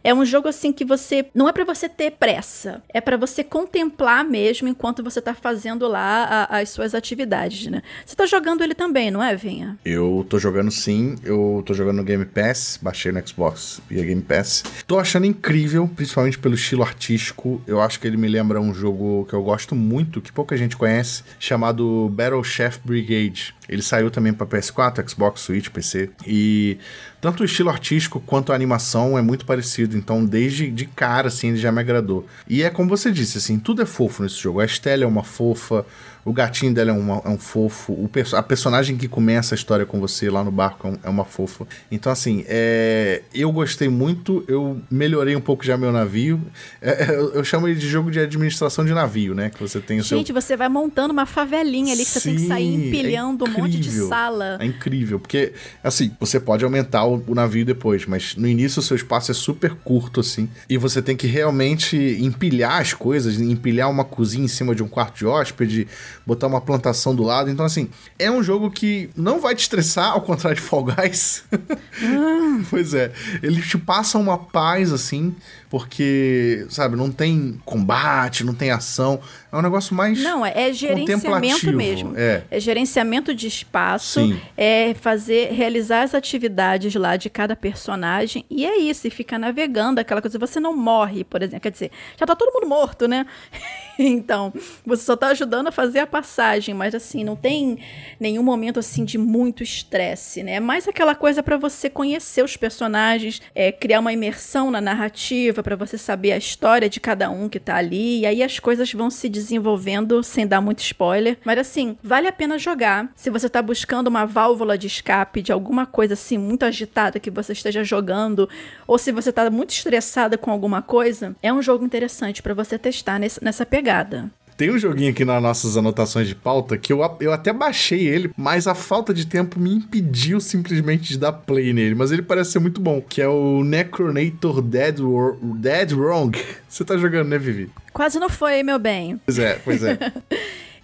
É 0.09 0.15
um 0.15 0.25
jogo 0.25 0.49
assim 0.49 0.73
que 0.73 0.87
você 0.87 1.27
não 1.35 1.47
é 1.47 1.53
para 1.53 1.65
você 1.67 1.87
ter 1.87 2.13
pressa, 2.13 2.83
é 2.89 2.99
para 2.99 3.19
você 3.19 3.45
contemplar 3.45 4.25
mesmo 4.25 4.67
enquanto 4.67 5.05
você 5.05 5.21
tá 5.21 5.35
fazendo 5.35 5.87
lá 5.87 6.25
a- 6.49 6.61
as 6.61 6.71
suas 6.71 6.95
atividades, 6.95 7.67
né? 7.67 7.83
Você 8.07 8.17
tá 8.17 8.25
jogando 8.25 8.65
ele 8.65 8.75
também, 8.75 9.11
não 9.11 9.23
é, 9.23 9.37
Vinha? 9.37 9.79
Eu 9.85 10.25
tô 10.27 10.39
jogando 10.39 10.71
sim, 10.71 11.15
eu 11.23 11.63
tô 11.67 11.75
jogando 11.75 11.97
no 11.99 12.05
Game 12.05 12.25
Pass, 12.25 12.79
baixei 12.81 13.13
no 13.13 13.29
Xbox 13.29 13.83
via 13.87 14.03
Game 14.03 14.23
Pass. 14.23 14.65
Tô 14.87 14.99
achando 14.99 15.27
incrível, 15.27 15.87
principalmente 15.95 16.39
pelo 16.39 16.55
estilo 16.55 16.83
artístico. 16.85 17.61
Eu 17.67 17.79
acho 17.83 18.01
que 18.01 18.07
ele 18.07 18.17
me 18.17 18.29
lembra 18.29 18.59
um 18.63 18.73
jogo 18.73 19.27
que 19.29 19.35
eu 19.35 19.43
gosto 19.43 19.75
muito, 19.75 20.23
que 20.23 20.33
pouca 20.33 20.57
gente 20.57 20.75
conhece, 20.75 21.23
chamado 21.39 22.09
Battle 22.15 22.43
Chef 22.43 22.79
Brigade. 22.83 23.55
Ele 23.69 23.83
saiu 23.83 24.11
também 24.11 24.33
para 24.33 24.47
PS4, 24.47 25.07
Xbox, 25.07 25.43
Switch, 25.43 25.69
PC. 25.69 26.09
E 26.27 26.79
tanto 27.21 27.43
o 27.43 27.45
estilo 27.45 27.71
artístico 27.71 28.21
quanto 28.21 28.53
a 28.53 28.55
animação 28.55 29.19
é 29.19 29.23
muito 29.23 29.45
parecido. 29.45 29.97
Então, 29.97 30.25
desde 30.25 30.71
de 30.71 30.87
cara, 30.87 31.29
assim, 31.29 31.49
ele 31.49 31.57
já 31.57 31.73
me 31.73 31.81
agradou. 31.81 32.27
E 32.49 32.63
é 32.63 32.71
como 32.71 32.89
você 32.89 33.11
disse, 33.11 33.39
assim, 33.39 33.59
tudo 33.59 33.83
é 33.83 33.87
fofo 33.87 34.23
nesse 34.23 34.37
jogo. 34.37 34.61
A 34.61 34.65
Estela 34.65 35.05
é 35.05 35.07
uma 35.07 35.25
fofa, 35.25 35.85
o 36.25 36.33
gatinho 36.33 36.73
dela 36.75 36.91
é, 36.91 36.93
uma- 36.93 37.23
é 37.25 37.29
um 37.29 37.39
fofo, 37.39 37.93
o 37.93 38.09
perso- 38.09 38.37
a 38.37 38.43
personagem 38.43 38.97
que 38.97 39.09
começa 39.09 39.55
a 39.55 39.57
história 39.57 39.87
com 39.87 39.99
você 40.01 40.29
lá 40.31 40.43
no 40.45 40.51
barco 40.51 40.87
é, 40.87 40.91
um- 40.91 40.99
é 41.05 41.09
uma 41.09 41.25
fofa. 41.25 41.67
Então, 41.91 42.11
assim, 42.13 42.45
é, 42.47 43.23
eu 43.35 43.51
gostei 43.53 43.89
muito, 43.89 44.45
eu 44.49 44.81
melhorei 44.91 45.35
um 45.37 45.41
pouco 45.41 45.65
já 45.65 45.77
meu 45.77 45.91
navio. 45.93 46.41
É, 46.81 47.05
é, 47.05 47.17
eu, 47.17 47.33
eu 47.35 47.45
chamo 47.45 47.67
ele 47.69 47.79
de 47.79 47.89
jogo 47.89 48.11
de 48.11 48.21
administração 48.21 48.85
de 48.85 48.93
navio, 48.93 49.35
né? 49.35 49.51
Que 49.51 49.61
você 49.61 49.81
tem 49.81 49.99
o 50.01 50.05
seu 50.05 50.19
Gente, 50.19 50.33
você 50.33 50.57
vai 50.57 50.69
montando 50.69 51.13
uma 51.13 51.27
favelinha 51.27 51.93
ali 51.95 52.05
que 52.05 52.11
você 52.11 52.21
tem 52.21 52.37
que 52.37 52.47
sair 52.47 52.65
Sim, 52.77 52.83
é 52.85 52.89
empilhando 52.89 53.45
um 53.45 53.49
monte 53.51 53.79
de 53.79 53.91
sala. 53.91 54.59
É 54.61 54.65
incrível, 54.67 55.19
porque, 55.21 55.53
assim, 55.83 56.11
você 56.21 56.39
pode 56.41 56.65
aumentar 56.65 57.05
o, 57.05 57.23
o 57.27 57.35
navio 57.35 57.65
depois, 57.65 58.07
mas 58.07 58.37
no 58.37 58.47
início 58.47 58.81
o 58.81 58.83
seu 58.83 58.97
espaço 58.97 59.31
é 59.31 59.35
super 59.35 59.75
curto, 59.75 60.21
assim, 60.21 60.49
e 60.69 60.77
você 60.77 61.01
tem 61.01 61.17
que 61.17 61.27
realmente 61.27 61.97
empilhar 62.21 62.81
as 62.81 62.93
coisas, 62.93 63.41
empilhar 63.41 63.91
uma 63.91 64.05
cozinha 64.05 64.45
em 64.45 64.49
cima 64.49 64.75
de 64.75 64.83
um 64.83 64.89
quarto 64.89 65.17
de 65.19 65.27
hóspede, 65.27 65.87
botar 66.27 66.47
uma 66.47 66.61
plantação 66.61 67.15
do 67.15 67.23
lado. 67.23 67.51
Então, 67.51 67.65
assim, 67.65 67.89
é 68.19 68.31
um 68.31 68.43
jogo 68.43 68.71
que 68.71 69.11
não 69.17 69.41
vai 69.41 69.55
te 69.55 69.61
estressar, 69.61 70.13
ao 70.13 70.23
contrário 70.23 70.57
de 70.57 70.63
Fall 70.63 70.85
Guys. 70.85 71.45
pois 72.71 72.95
é, 72.95 73.13
ele 73.43 73.63
te 73.63 73.79
passa 73.79 74.19
uma 74.19 74.39
paz, 74.39 74.93
assim, 74.93 75.35
porque, 75.71 76.67
sabe, 76.71 76.97
não 76.97 77.11
tem 77.11 77.61
combate, 77.65 78.45
não 78.45 78.55
tem 78.55 78.71
ação, 78.71 79.21
é 79.51 79.57
um 79.57 79.63
negócio 79.63 79.95
mais 79.95 80.23
Não, 80.23 80.45
é, 80.45 80.69
é 80.69 80.73
gerenciamento 80.73 81.73
mesmo. 81.73 82.15
é. 82.17 82.61
gerenciamento 82.61 83.35
de 83.35 83.47
espaço, 83.47 84.21
Sim. 84.21 84.41
é 84.57 84.95
fazer, 84.95 85.53
realizar 85.53 86.03
as 86.03 86.15
atividades 86.15 86.95
lá 86.95 87.17
de 87.17 87.31
cada 87.31 87.57
personagem. 87.57 88.45
E 88.51 88.67
é 88.67 88.79
isso, 88.79 89.07
e 89.07 89.11
fica 89.11 89.39
navegando 89.39 90.01
aquela 90.01 90.21
coisa. 90.21 90.39
Você 90.39 90.61
não 90.61 90.77
morre, 90.77 91.25
por 91.25 91.43
exemplo. 91.43 91.61
Quer 91.61 91.73
dizer, 91.73 91.91
já 92.19 92.27
tá 92.27 92.37
todo 92.37 92.53
mundo 92.53 92.69
morto, 92.69 93.09
né? 93.09 93.27
então, 93.99 94.53
você 94.85 95.05
só 95.05 95.17
tá 95.17 95.29
ajudando 95.29 95.69
a 95.69 95.73
fazer 95.73 96.01
a 96.01 96.07
passagem, 96.07 96.75
mas 96.75 96.95
assim, 96.95 97.25
não 97.25 97.35
tem 97.35 97.79
nenhum 98.21 98.43
momento 98.43 98.79
assim 98.79 99.05
de 99.05 99.17
muito 99.17 99.63
estresse, 99.63 100.43
né? 100.43 100.55
É 100.55 100.61
mais 100.61 100.87
aquela 100.87 101.15
coisa 101.15 101.43
para 101.43 101.57
você 101.57 101.89
conhecer 101.89 102.45
os 102.45 102.57
personagens, 102.57 103.41
é, 103.55 103.73
criar 103.73 104.01
uma 104.01 104.13
imersão 104.13 104.71
na 104.71 104.81
narrativa, 104.81 105.58
para 105.63 105.77
você 105.77 105.97
saber 105.99 106.33
a 106.33 106.37
história 106.39 106.89
de 106.89 107.01
cada 107.01 107.31
um 107.31 107.49
que 107.49 107.59
tá 107.61 107.77
ali. 107.77 108.21
E 108.21 108.27
aí 108.27 108.43
as 108.43 108.59
coisas 108.59 108.93
vão 108.93 109.11
se 109.11 109.29
desenvolvendo 109.29 110.23
sem 110.23 110.47
dar 110.47 110.61
muito 110.61 110.81
spoiler. 110.81 111.39
Mas 111.45 111.59
assim, 111.59 111.97
vale 112.03 112.29
a 112.29 112.33
pena 112.33 112.59
jogar. 112.59 113.11
Se 113.17 113.31
você 113.31 113.49
tá 113.49 113.61
buscando 113.63 114.09
uma 114.09 114.25
válvula 114.27 114.77
de 114.79 114.87
escape 114.87 115.43
de 115.43 115.53
alguma 115.53 115.87
coisa 115.87 116.15
assim 116.15 116.39
muito 116.39 116.65
agitada 116.65 117.21
que 117.21 117.31
você 117.31 117.53
esteja 117.53 117.83
jogando, 117.85 118.49
ou 118.87 118.99
se 118.99 119.13
você 119.13 119.33
tá 119.33 119.49
muito 119.51 119.71
estressada 119.71 120.39
com 120.39 120.51
alguma 120.51 120.83
coisa, 120.83 121.35
é 121.43 121.53
um 121.53 121.63
jogo 121.63 121.85
interessante 121.85 122.43
para 122.43 122.55
você 122.55 122.79
testar 122.79 123.19
nesse- 123.19 123.43
nessa 123.43 123.65
pegada. 123.67 124.31
Tem 124.59 124.73
um 124.73 124.79
joguinho 124.79 125.11
aqui 125.13 125.25
nas 125.25 125.41
nossas 125.41 125.77
anotações 125.77 126.27
de 126.27 126.35
pauta 126.35 126.77
que 126.77 126.93
eu, 126.93 126.99
eu 127.21 127.33
até 127.33 127.53
baixei 127.53 128.09
ele, 128.09 128.33
mas 128.37 128.67
a 128.67 128.75
falta 128.75 129.15
de 129.15 129.25
tempo 129.25 129.59
me 129.61 129.73
impediu 129.73 130.41
simplesmente 130.41 131.11
de 131.11 131.17
dar 131.19 131.33
play 131.33 131.73
nele. 131.73 131.95
Mas 131.95 132.11
ele 132.11 132.23
parece 132.23 132.51
ser 132.51 132.59
muito 132.59 132.81
bom, 132.81 133.01
que 133.01 133.23
é 133.23 133.29
o 133.29 133.63
Necronator 133.63 134.61
Dead, 134.61 134.99
Wor- 134.99 135.39
Dead 135.41 135.93
Wrong. 135.93 136.37
Você 136.69 136.85
tá 136.85 136.97
jogando, 136.97 137.29
né, 137.29 137.39
Vivi? 137.39 137.71
Quase 137.93 138.19
não 138.19 138.29
foi, 138.29 138.65
meu 138.65 138.81
bem. 138.81 139.21
Pois 139.25 139.39
é, 139.39 139.55
pois 139.65 139.83
é. 139.85 139.97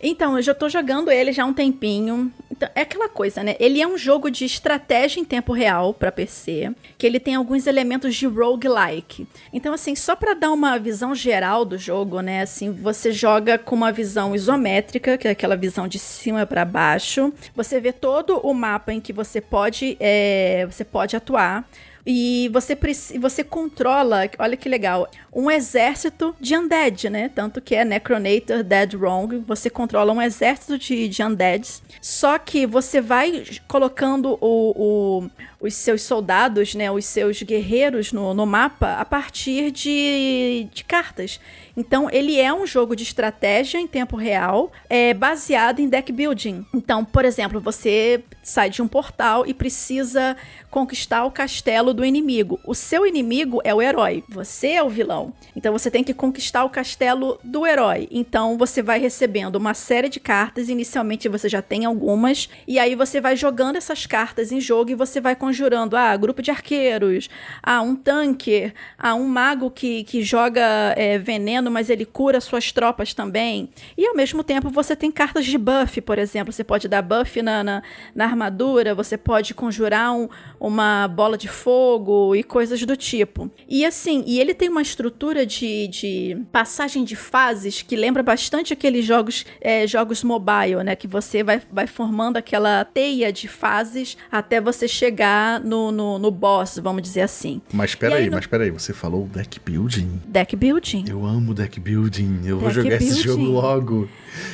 Então, 0.07 0.37
eu 0.37 0.43
já 0.43 0.53
tô 0.53 0.69
jogando 0.69 1.11
ele 1.11 1.33
já 1.33 1.45
há 1.45 1.47
um 1.47 1.55
tempinho. 1.55 2.31
Então, 2.57 2.69
é 2.73 2.83
aquela 2.83 3.09
coisa, 3.09 3.43
né? 3.43 3.57
Ele 3.59 3.83
é 3.83 3.87
um 3.87 3.99
jogo 3.99 4.31
de 4.31 4.45
estratégia 4.45 5.19
em 5.19 5.25
tempo 5.25 5.53
real 5.53 5.93
pra 5.93 6.13
PC, 6.13 6.71
que 6.97 7.05
ele 7.05 7.19
tem 7.19 7.35
alguns 7.35 7.67
elementos 7.67 8.15
de 8.15 8.29
roguelike. 8.29 9.27
Então, 9.53 9.75
assim, 9.75 9.97
só 9.97 10.15
pra 10.15 10.35
dar 10.35 10.53
uma 10.53 10.79
visão 10.79 11.17
geral 11.17 11.65
do 11.65 11.77
jogo, 11.77 12.21
né? 12.21 12.43
Assim, 12.43 12.71
você 12.71 13.11
joga 13.11 13.59
com 13.59 13.75
uma 13.75 13.91
visão 13.91 14.37
isométrica, 14.37 15.19
que 15.19 15.27
é 15.27 15.33
aquela 15.33 15.57
visão 15.57 15.89
de 15.89 15.99
cima 15.99 16.47
pra 16.47 16.65
baixo. 16.65 17.33
Você 17.57 17.81
vê 17.81 17.93
todo 17.93 18.39
o 18.39 18.55
mapa 18.55 18.93
em 18.93 19.01
que 19.01 19.13
você 19.13 19.41
pode, 19.41 19.97
é, 19.99 20.65
você 20.71 20.85
pode 20.85 21.17
atuar. 21.17 21.69
E 22.07 22.51
você, 22.53 22.77
você 23.19 23.43
controla, 23.43 24.29
olha 24.39 24.57
que 24.57 24.69
legal, 24.69 25.09
um 25.33 25.51
exército 25.51 26.35
de 26.39 26.55
undead, 26.57 27.09
né? 27.09 27.31
Tanto 27.35 27.61
que 27.63 27.75
é 27.75 27.85
Necronator 27.85 28.63
Dead 28.63 28.95
Wrong. 28.95 29.43
Você 29.47 29.71
controla 29.71 30.13
um 30.13 30.21
exército 30.21 30.79
de, 30.79 31.09
de 31.09 31.23
undeads. 31.23 31.83
Só 32.03 32.39
que 32.39 32.67
você 32.67 33.01
vai 33.01 33.45
colocando 33.67 34.37
o, 34.41 35.23
o- 35.23 35.31
os 35.65 35.73
seus 35.73 36.03
soldados, 36.03 36.75
né, 36.75 36.91
os 36.91 37.07
seus 37.07 37.43
guerreiros 37.43 38.13
no, 38.13 38.35
no 38.35 38.45
mapa 38.45 38.97
a 38.97 39.05
partir 39.05 39.71
de, 39.71 40.69
de 40.71 40.85
cartas. 40.85 41.41
Então, 41.77 42.09
ele 42.11 42.39
é 42.39 42.53
um 42.53 42.67
jogo 42.67 42.95
de 42.95 43.03
estratégia 43.03 43.79
em 43.79 43.87
tempo 43.87 44.15
real, 44.15 44.71
é, 44.89 45.13
baseado 45.13 45.81
em 45.81 45.89
deck 45.89 46.13
building. 46.13 46.65
Então, 46.73 47.05
por 47.05 47.25
exemplo, 47.25 47.61
você 47.61 48.23
sai 48.43 48.71
de 48.71 48.81
um 48.81 48.87
portal 48.87 49.45
e 49.47 49.53
precisa 49.53 50.37
conquistar 50.71 51.25
o 51.25 51.31
castelo 51.31 51.93
do 51.93 52.05
inimigo. 52.05 52.61
O 52.65 52.75
seu 52.75 53.07
inimigo 53.07 53.61
é 53.65 53.75
o 53.75 53.83
herói, 53.83 54.23
você 54.29 54.73
é 54.73 54.83
o 54.83 54.89
vilão. 54.89 55.33
Então, 55.57 55.73
você 55.73 55.91
tem 55.91 56.05
que 56.05 56.15
conquistar 56.15 56.65
o 56.65 56.71
castelo 56.71 57.41
do 57.43 57.67
herói. 57.67 58.07
Então, 58.11 58.57
você 58.57 58.83
vai 58.83 59.01
recebendo 59.01 59.57
uma 59.57 59.75
série 59.75 60.09
de 60.09 60.21
cartas. 60.21 60.69
Inicialmente, 60.69 61.29
você 61.29 61.49
já 61.49 61.63
tem 61.63 61.85
algumas, 61.85 62.49
e 62.69 62.79
aí 62.79 62.95
você 62.95 63.21
vai 63.21 63.35
jogando 63.35 63.77
essas 63.77 64.07
cartas 64.07 64.53
em 64.53 64.61
jogo 64.61 64.91
e 64.91 64.95
você 64.95 65.21
vai 65.21 65.35
conjurando, 65.55 65.97
ah, 65.97 66.17
grupo 66.17 66.43
de 66.43 66.51
arqueiros, 66.51 67.31
ah, 67.63 67.81
um 67.81 67.95
tanque, 67.95 68.73
ah, 68.99 69.15
um 69.15 69.25
mago 69.25 69.71
que, 69.71 70.03
que 70.03 70.21
joga 70.21 70.93
é, 70.97 71.17
veneno 71.17 71.71
mas 71.71 71.89
ele 71.89 72.05
cura 72.05 72.41
suas 72.41 72.73
tropas 72.73 73.15
também. 73.15 73.69
E 73.97 74.05
ao 74.05 74.17
mesmo 74.17 74.43
tempo 74.43 74.69
você 74.69 74.97
tem 74.97 75.11
cartas 75.11 75.47
de 75.47 75.57
buff, 75.57 76.01
por 76.01 76.19
exemplo. 76.19 76.53
Você 76.53 76.65
pode 76.65 76.89
dar 76.89 77.03
buff 77.03 77.41
na, 77.41 77.63
na, 77.63 77.83
na 78.15 78.25
armadura, 78.25 78.95
você 78.95 79.17
pode 79.17 79.55
conjurar 79.55 80.13
um, 80.13 80.29
uma 80.59 81.07
bola 81.07 81.39
de 81.39 81.47
fogo 81.47 82.35
e 82.35 82.43
coisas 82.43 82.83
do 82.83 82.97
tipo. 82.97 83.49
E 83.69 83.85
assim, 83.85 84.25
e 84.27 84.41
ele 84.41 84.55
tem 84.55 84.69
uma 84.69 84.83
estrutura 84.83 85.47
de, 85.47 85.87
de 85.89 86.37
passagem 86.51 87.05
de 87.05 87.15
fases 87.15 87.83
que 87.83 87.95
lembra 87.95 88.23
bastante 88.23 88.73
aqueles 88.73 89.05
jogos, 89.05 89.47
é, 89.61 89.87
jogos 89.87 90.25
mobile, 90.25 90.83
né? 90.85 90.97
Que 90.97 91.07
você 91.07 91.45
vai, 91.45 91.63
vai 91.71 91.87
formando 91.87 92.37
aquela 92.37 92.85
teia 92.85 93.33
de 93.33 93.47
fases 93.47 94.17
até 94.33 94.61
você 94.61 94.89
chegar 94.89 95.44
no, 95.65 95.91
no, 95.91 96.19
no 96.19 96.31
boss, 96.31 96.79
vamos 96.83 97.03
dizer 97.03 97.23
assim. 97.23 97.61
Mas 97.73 97.95
peraí, 97.95 98.27
no... 98.27 98.37
mas 98.37 98.47
peraí, 98.47 98.71
você 98.71 98.93
falou 98.93 99.29
deck 99.33 99.61
building? 99.65 100.21
Deck 100.27 100.55
building. 100.57 101.05
Eu 101.09 101.25
amo 101.25 101.55
deck 101.55 101.79
building. 101.81 102.41
Eu 102.45 102.57
deck 102.57 102.63
vou 102.63 102.71
jogar 102.71 102.99
building. 102.99 103.07
esse 103.07 103.23
jogo 103.23 103.45
logo. 103.45 104.09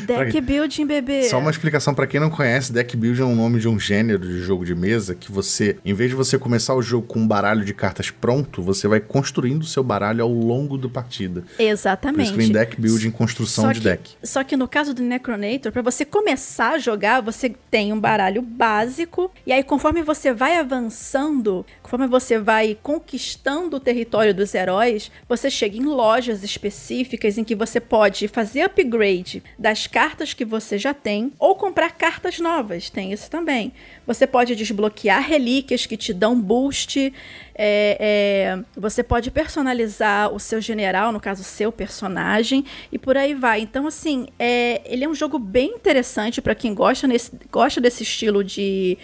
Deck 0.07 0.33
pra... 0.33 0.40
building, 0.40 0.87
bebê. 0.87 1.24
Só 1.24 1.38
uma 1.38 1.50
explicação 1.50 1.94
para 1.94 2.07
quem 2.07 2.20
não 2.20 2.31
conhece, 2.31 2.72
deck 2.72 2.96
building 2.96 3.22
é 3.22 3.24
um 3.24 3.35
nome 3.35 3.61
de 3.61 3.68
um 3.68 3.79
gênero 3.79 4.26
de 4.26 4.40
jogo 4.40 4.64
de 4.64 4.74
mesa 4.74 5.14
que 5.14 5.31
você, 5.33 5.76
em 5.85 5.94
vez 5.94 6.11
de 6.11 6.16
você 6.16 6.38
começar 6.38 6.74
o 6.74 6.83
jogo 6.83 7.07
com 7.07 7.20
um 7.20 7.26
baralho 7.26 7.64
de 7.64 7.72
cartas 7.72 8.11
pronto, 8.11 8.62
você 8.62 8.87
vai 8.87 9.00
construindo 9.00 9.62
o 9.62 9.66
seu 9.66 9.83
baralho 9.83 10.22
ao 10.22 10.31
longo 10.31 10.76
da 10.76 10.88
partida. 10.88 11.44
Exatamente. 11.59 12.33
Por 12.33 12.40
isso 12.40 12.53
deck 12.53 12.81
building, 12.81 13.11
construção 13.11 13.64
só 13.64 13.72
de 13.72 13.81
que, 13.81 13.85
deck. 13.85 14.11
Só 14.22 14.45
que 14.45 14.57
no 14.57 14.68
caso 14.68 14.93
do 14.95 15.03
Necronator, 15.03 15.72
para 15.72 15.82
você 15.82 16.05
começar 16.05 16.74
a 16.74 16.78
jogar, 16.78 17.20
você 17.20 17.55
tem 17.70 17.93
um 17.93 18.01
baralho 18.01 18.43
básico 18.43 19.30
e 19.47 19.53
aí 19.53 19.62
conforme 19.62 20.03
você 20.03 20.32
vai 20.32 20.59
avançando, 20.71 21.66
conforme 21.83 22.07
você 22.07 22.39
vai 22.39 22.79
conquistando 22.81 23.77
o 23.77 23.81
território 23.81 24.33
dos 24.33 24.55
heróis, 24.55 25.11
você 25.29 25.51
chega 25.51 25.77
em 25.77 25.85
lojas 25.85 26.45
específicas 26.45 27.37
em 27.37 27.43
que 27.43 27.57
você 27.57 27.81
pode 27.81 28.29
fazer 28.29 28.62
upgrade 28.62 29.43
das 29.59 29.89
cartas 29.89 30.33
que 30.33 30.45
você 30.45 30.79
já 30.79 30.95
tem 30.95 31.33
ou 31.39 31.57
comprar 31.57 31.91
cartas 31.93 32.39
novas, 32.39 32.89
tem 32.89 33.12
isso 33.12 33.29
também. 33.29 33.73
Você 34.07 34.27
pode 34.27 34.55
desbloquear 34.55 35.23
relíquias 35.23 35.87
que 35.87 35.97
te 35.97 36.12
dão 36.12 36.41
boost. 36.41 37.12
É, 37.55 37.97
é, 38.01 38.59
você 38.77 39.03
pode 39.03 39.31
personalizar 39.31 40.33
o 40.33 40.39
seu 40.39 40.61
general, 40.61 41.12
no 41.12 41.21
caso, 41.21 41.43
o 41.43 41.45
seu 41.45 41.71
personagem, 41.71 42.64
e 42.91 42.99
por 42.99 43.16
aí 43.16 43.35
vai. 43.35 43.61
Então, 43.61 43.87
assim, 43.87 44.29
é, 44.39 44.81
ele 44.85 45.05
é 45.05 45.09
um 45.09 45.14
jogo 45.14 45.39
bem 45.39 45.75
interessante 45.75 46.41
para 46.41 46.55
quem 46.55 46.75
gosta, 46.75 47.07
nesse, 47.07 47.31
gosta 47.51 47.81
desse 47.81 48.03
estilo 48.03 48.43
de, 48.43 48.97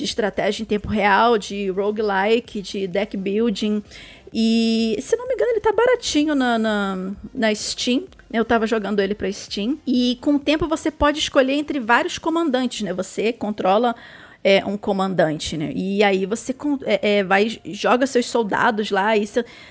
de 0.00 0.04
estratégia 0.04 0.62
em 0.62 0.66
tempo 0.66 0.88
real, 0.88 1.38
de 1.38 1.70
roguelike, 1.70 2.62
de 2.62 2.86
deck 2.86 3.16
building. 3.16 3.82
E, 4.32 4.96
se 5.00 5.16
não 5.16 5.26
me 5.26 5.34
engano, 5.34 5.50
ele 5.50 5.60
tá 5.60 5.72
baratinho 5.72 6.34
na, 6.34 6.58
na, 6.58 7.12
na 7.34 7.54
Steam. 7.54 8.04
Eu 8.32 8.44
tava 8.44 8.66
jogando 8.66 9.00
ele 9.00 9.14
pra 9.14 9.30
Steam. 9.30 9.78
E 9.86 10.18
com 10.20 10.36
o 10.36 10.38
tempo 10.38 10.68
você 10.68 10.90
pode 10.90 11.18
escolher 11.18 11.54
entre 11.54 11.80
vários 11.80 12.18
comandantes, 12.18 12.82
né? 12.82 12.92
Você 12.92 13.32
controla 13.32 13.94
é, 14.42 14.64
um 14.64 14.76
comandante, 14.76 15.56
né? 15.56 15.70
E 15.74 16.02
aí 16.02 16.24
você 16.24 16.54
é, 16.84 17.18
é, 17.18 17.24
vai 17.24 17.60
joga 17.66 18.06
seus 18.06 18.26
soldados 18.26 18.90
lá, 18.90 19.16
e 19.16 19.28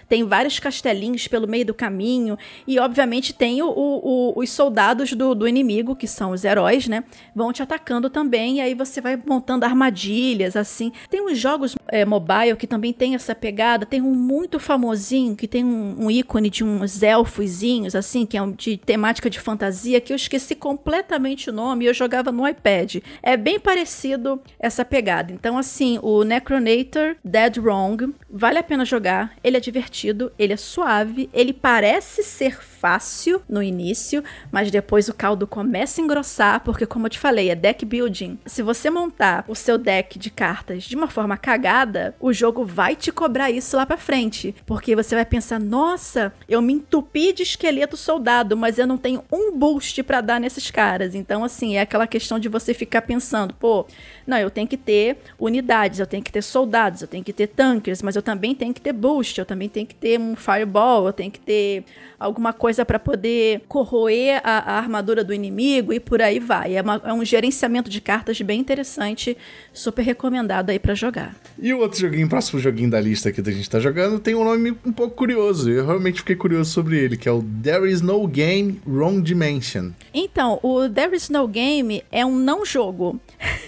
tem 0.07 0.23
vários 0.23 0.59
castelinhos 0.59 1.27
pelo 1.27 1.47
meio 1.47 1.65
do 1.65 1.73
caminho, 1.73 2.37
e 2.67 2.79
obviamente 2.79 3.33
tem 3.33 3.61
o, 3.61 3.67
o, 3.67 4.33
os 4.35 4.49
soldados 4.51 5.13
do, 5.13 5.33
do, 5.33 5.47
inimigo, 5.47 5.95
que 5.95 6.07
são 6.07 6.31
os 6.31 6.43
heróis, 6.43 6.87
né? 6.87 7.03
Vão 7.35 7.51
te 7.51 7.63
atacando 7.63 8.09
também, 8.09 8.57
e 8.57 8.61
aí 8.61 8.73
você 8.75 9.01
vai 9.01 9.19
montando 9.25 9.65
armadilhas, 9.65 10.55
assim. 10.55 10.91
Tem 11.09 11.21
uns 11.21 11.37
jogos 11.37 11.75
é, 11.87 12.05
mobile 12.05 12.55
que 12.57 12.67
também 12.67 12.93
tem 12.93 13.15
essa 13.15 13.33
pegada, 13.33 13.85
tem 13.85 14.01
um 14.01 14.13
muito 14.13 14.59
famosinho, 14.59 15.35
que 15.35 15.47
tem 15.47 15.65
um, 15.65 16.05
um 16.05 16.11
ícone 16.11 16.49
de 16.49 16.63
uns 16.63 17.01
elfozinhos, 17.01 17.95
assim, 17.95 18.25
que 18.25 18.37
é 18.37 18.41
um, 18.41 18.51
de 18.51 18.77
temática 18.77 19.29
de 19.29 19.39
fantasia, 19.39 19.99
que 19.99 20.13
eu 20.13 20.15
esqueci 20.15 20.53
completamente 20.53 21.49
o 21.49 21.53
nome, 21.53 21.85
e 21.85 21.87
eu 21.87 21.93
jogava 21.93 22.31
no 22.31 22.47
iPad. 22.47 22.97
É 23.23 23.35
bem 23.35 23.59
parecido 23.59 24.39
essa 24.59 24.83
pegada. 24.83 25.31
Então, 25.31 25.57
assim, 25.57 25.99
o 26.01 26.23
Necronator 26.23 27.15
Dead 27.23 27.57
Wrong 27.57 28.13
vale 28.29 28.59
a 28.59 28.63
pena 28.63 28.83
jogar. 28.83 29.33
Ele 29.43 29.57
é 29.57 29.59
divertido, 29.59 30.31
ele 30.37 30.53
é 30.53 30.57
suave, 30.57 31.29
ele 31.33 31.53
parece 31.53 32.23
ser 32.23 32.57
fácil 32.79 33.41
no 33.47 33.61
início, 33.61 34.23
mas 34.51 34.71
depois 34.71 35.09
o 35.09 35.13
caldo 35.13 35.45
começa 35.45 35.99
a 35.99 36.03
engrossar, 36.03 36.61
porque, 36.63 36.85
como 36.85 37.05
eu 37.05 37.09
te 37.09 37.19
falei, 37.19 37.49
é 37.49 37.55
deck 37.55 37.85
building. 37.85 38.39
Se 38.45 38.61
você 38.61 38.89
montar 38.89 39.43
o 39.47 39.55
seu 39.55 39.77
deck 39.77 40.17
de 40.17 40.29
cartas 40.29 40.83
de 40.83 40.95
uma 40.95 41.07
forma 41.07 41.35
cagada, 41.37 42.15
o 42.19 42.31
jogo 42.31 42.65
vai 42.65 42.95
te 42.95 43.11
cobrar 43.11 43.51
isso 43.51 43.75
lá 43.75 43.85
pra 43.85 43.97
frente. 43.97 44.55
Porque 44.65 44.95
você 44.95 45.15
vai 45.15 45.25
pensar: 45.25 45.59
nossa, 45.59 46.33
eu 46.47 46.61
me 46.61 46.73
entupi 46.73 47.33
de 47.33 47.43
esqueleto 47.43 47.97
soldado, 47.97 48.55
mas 48.55 48.77
eu 48.77 48.87
não 48.87 48.97
tenho 48.97 49.23
um 49.31 49.51
boost 49.51 50.01
para 50.03 50.21
dar 50.21 50.39
nesses 50.39 50.71
caras. 50.71 51.15
Então, 51.15 51.43
assim, 51.43 51.75
é 51.75 51.81
aquela 51.81 52.07
questão 52.07 52.39
de 52.39 52.47
você 52.47 52.73
ficar 52.73 53.01
pensando: 53.01 53.53
pô, 53.53 53.85
não, 54.25 54.37
eu 54.37 54.49
tenho 54.49 54.67
que 54.67 54.77
ter 54.77 55.17
unidades, 55.39 55.99
eu 55.99 56.07
tenho 56.07 56.23
que 56.23 56.31
ter 56.31 56.41
soldados, 56.41 57.01
eu 57.01 57.07
tenho 57.07 57.23
que 57.23 57.33
ter 57.33 57.47
tankers, 57.47 58.01
mas 58.01 58.15
eu 58.15 58.21
também 58.21 58.53
tenho 58.55 58.73
que 58.73 58.81
ter 58.81 58.93
boost, 58.93 59.39
eu 59.39 59.45
também 59.45 59.67
tenho 59.67 59.87
que 59.87 59.95
ter 59.95 60.19
um 60.19 60.35
fireball, 60.35 61.07
eu 61.07 61.13
tenho 61.13 61.31
que 61.31 61.39
ter 61.39 61.83
alguma 62.19 62.53
coisa 62.53 62.68
para 62.85 62.99
poder 62.99 63.61
corroer 63.67 64.41
a, 64.43 64.73
a, 64.73 64.77
armadura 64.77 65.23
do 65.23 65.33
inimigo 65.33 65.91
e 65.93 65.99
por 65.99 66.21
aí 66.21 66.39
vai. 66.39 66.75
É, 66.75 66.81
uma, 66.81 67.01
é, 67.03 67.13
um 67.13 67.23
gerenciamento 67.25 67.89
de 67.89 67.99
cartas 67.99 68.39
bem 68.41 68.59
interessante, 68.59 69.37
super 69.73 70.03
recomendado 70.03 70.69
aí 70.69 70.79
para 70.79 70.93
jogar. 70.93 71.35
E 71.61 71.73
o 71.73 71.79
outro 71.79 71.99
joguinho, 71.99 72.27
próximo 72.29 72.59
joguinho 72.59 72.89
da 72.89 72.99
lista 72.99 73.31
que 73.31 73.41
a 73.41 73.51
gente 73.51 73.69
tá 73.69 73.79
jogando, 73.79 74.19
tem 74.19 74.35
um 74.35 74.43
nome 74.43 74.71
um 74.85 74.91
pouco 74.91 75.15
curioso. 75.15 75.69
Eu 75.69 75.85
realmente 75.85 76.19
fiquei 76.19 76.35
curioso 76.35 76.71
sobre 76.71 76.97
ele, 76.97 77.17
que 77.17 77.27
é 77.27 77.31
o 77.31 77.43
There 77.63 77.89
Is 77.89 78.01
No 78.01 78.27
Game 78.27 78.81
Wrong 78.85 79.21
Dimension. 79.21 79.91
Então, 80.13 80.59
o 80.61 80.87
There 80.87 81.15
Is 81.15 81.29
No 81.29 81.47
Game 81.47 82.03
é 82.11 82.25
um 82.25 82.35
não 82.35 82.65
jogo. 82.65 83.19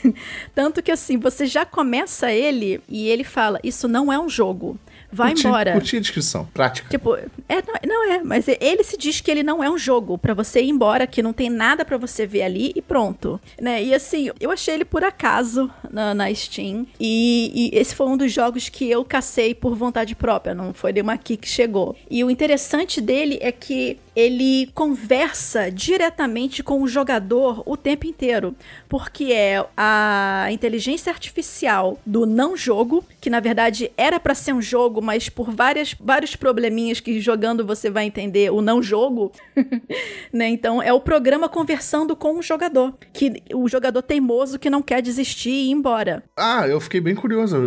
Tanto 0.53 0.81
que 0.81 0.91
assim, 0.91 1.17
você 1.17 1.45
já 1.45 1.65
começa 1.65 2.31
ele 2.31 2.81
e 2.87 3.07
ele 3.07 3.23
fala: 3.23 3.59
Isso 3.63 3.87
não 3.87 4.11
é 4.11 4.19
um 4.19 4.29
jogo 4.29 4.79
vai 5.11 5.31
curti, 5.31 5.47
embora. 5.47 5.73
Curti 5.73 5.97
a 5.97 5.99
descrição, 5.99 6.47
prática. 6.53 6.89
Tipo, 6.89 7.15
é, 7.15 7.61
não, 7.85 8.01
não, 8.01 8.11
é, 8.11 8.23
mas 8.23 8.47
ele 8.47 8.83
se 8.83 8.97
diz 8.97 9.21
que 9.21 9.29
ele 9.29 9.43
não 9.43 9.63
é 9.63 9.69
um 9.69 9.77
jogo 9.77 10.17
para 10.17 10.33
você 10.33 10.61
ir 10.61 10.69
embora, 10.69 11.05
que 11.05 11.21
não 11.21 11.33
tem 11.33 11.49
nada 11.49 11.83
para 11.83 11.97
você 11.97 12.25
ver 12.25 12.43
ali 12.43 12.71
e 12.75 12.81
pronto, 12.81 13.39
né? 13.59 13.83
E 13.83 13.93
assim, 13.93 14.29
eu 14.39 14.51
achei 14.51 14.73
ele 14.73 14.85
por 14.85 15.03
acaso 15.03 15.69
na, 15.89 16.13
na 16.13 16.33
Steam 16.33 16.85
e, 16.99 17.71
e, 17.73 17.77
esse 17.77 17.95
foi 17.95 18.07
um 18.07 18.17
dos 18.17 18.31
jogos 18.31 18.69
que 18.69 18.89
eu 18.89 19.03
cacei 19.03 19.53
por 19.53 19.75
vontade 19.75 20.15
própria, 20.15 20.53
não 20.53 20.73
foi 20.73 20.93
nenhuma 20.93 21.13
aqui 21.13 21.37
que 21.37 21.47
chegou. 21.47 21.95
E 22.09 22.23
o 22.23 22.29
interessante 22.29 23.01
dele 23.01 23.37
é 23.41 23.51
que 23.51 23.99
ele 24.15 24.69
conversa 24.73 25.71
diretamente 25.71 26.61
com 26.61 26.81
o 26.81 26.87
jogador 26.87 27.63
o 27.65 27.77
tempo 27.77 28.05
inteiro, 28.05 28.55
porque 28.89 29.25
é 29.31 29.65
a 29.75 30.47
inteligência 30.51 31.11
artificial 31.11 31.97
do 32.05 32.25
não 32.25 32.57
jogo, 32.57 33.03
que 33.21 33.29
na 33.29 33.39
verdade 33.39 33.91
era 33.95 34.19
para 34.19 34.35
ser 34.35 34.53
um 34.53 34.61
jogo, 34.61 35.00
mas 35.01 35.29
por 35.29 35.51
várias, 35.51 35.95
vários 35.99 36.35
probleminhas 36.35 36.99
que 36.99 37.19
jogando 37.19 37.65
você 37.65 37.89
vai 37.89 38.05
entender 38.05 38.51
o 38.51 38.61
não 38.61 38.81
jogo, 38.81 39.31
né? 40.31 40.49
Então 40.49 40.81
é 40.81 40.93
o 40.93 40.99
programa 40.99 41.49
conversando 41.49 42.15
com 42.15 42.37
o 42.37 42.41
jogador, 42.41 42.93
que 43.11 43.41
o 43.53 43.67
jogador 43.67 44.01
teimoso 44.01 44.59
que 44.59 44.69
não 44.69 44.81
quer 44.81 45.01
desistir 45.01 45.49
e 45.49 45.67
ir 45.67 45.71
embora. 45.71 46.23
Ah, 46.37 46.67
eu 46.67 46.79
fiquei 46.79 47.01
bem 47.01 47.15
curioso. 47.15 47.57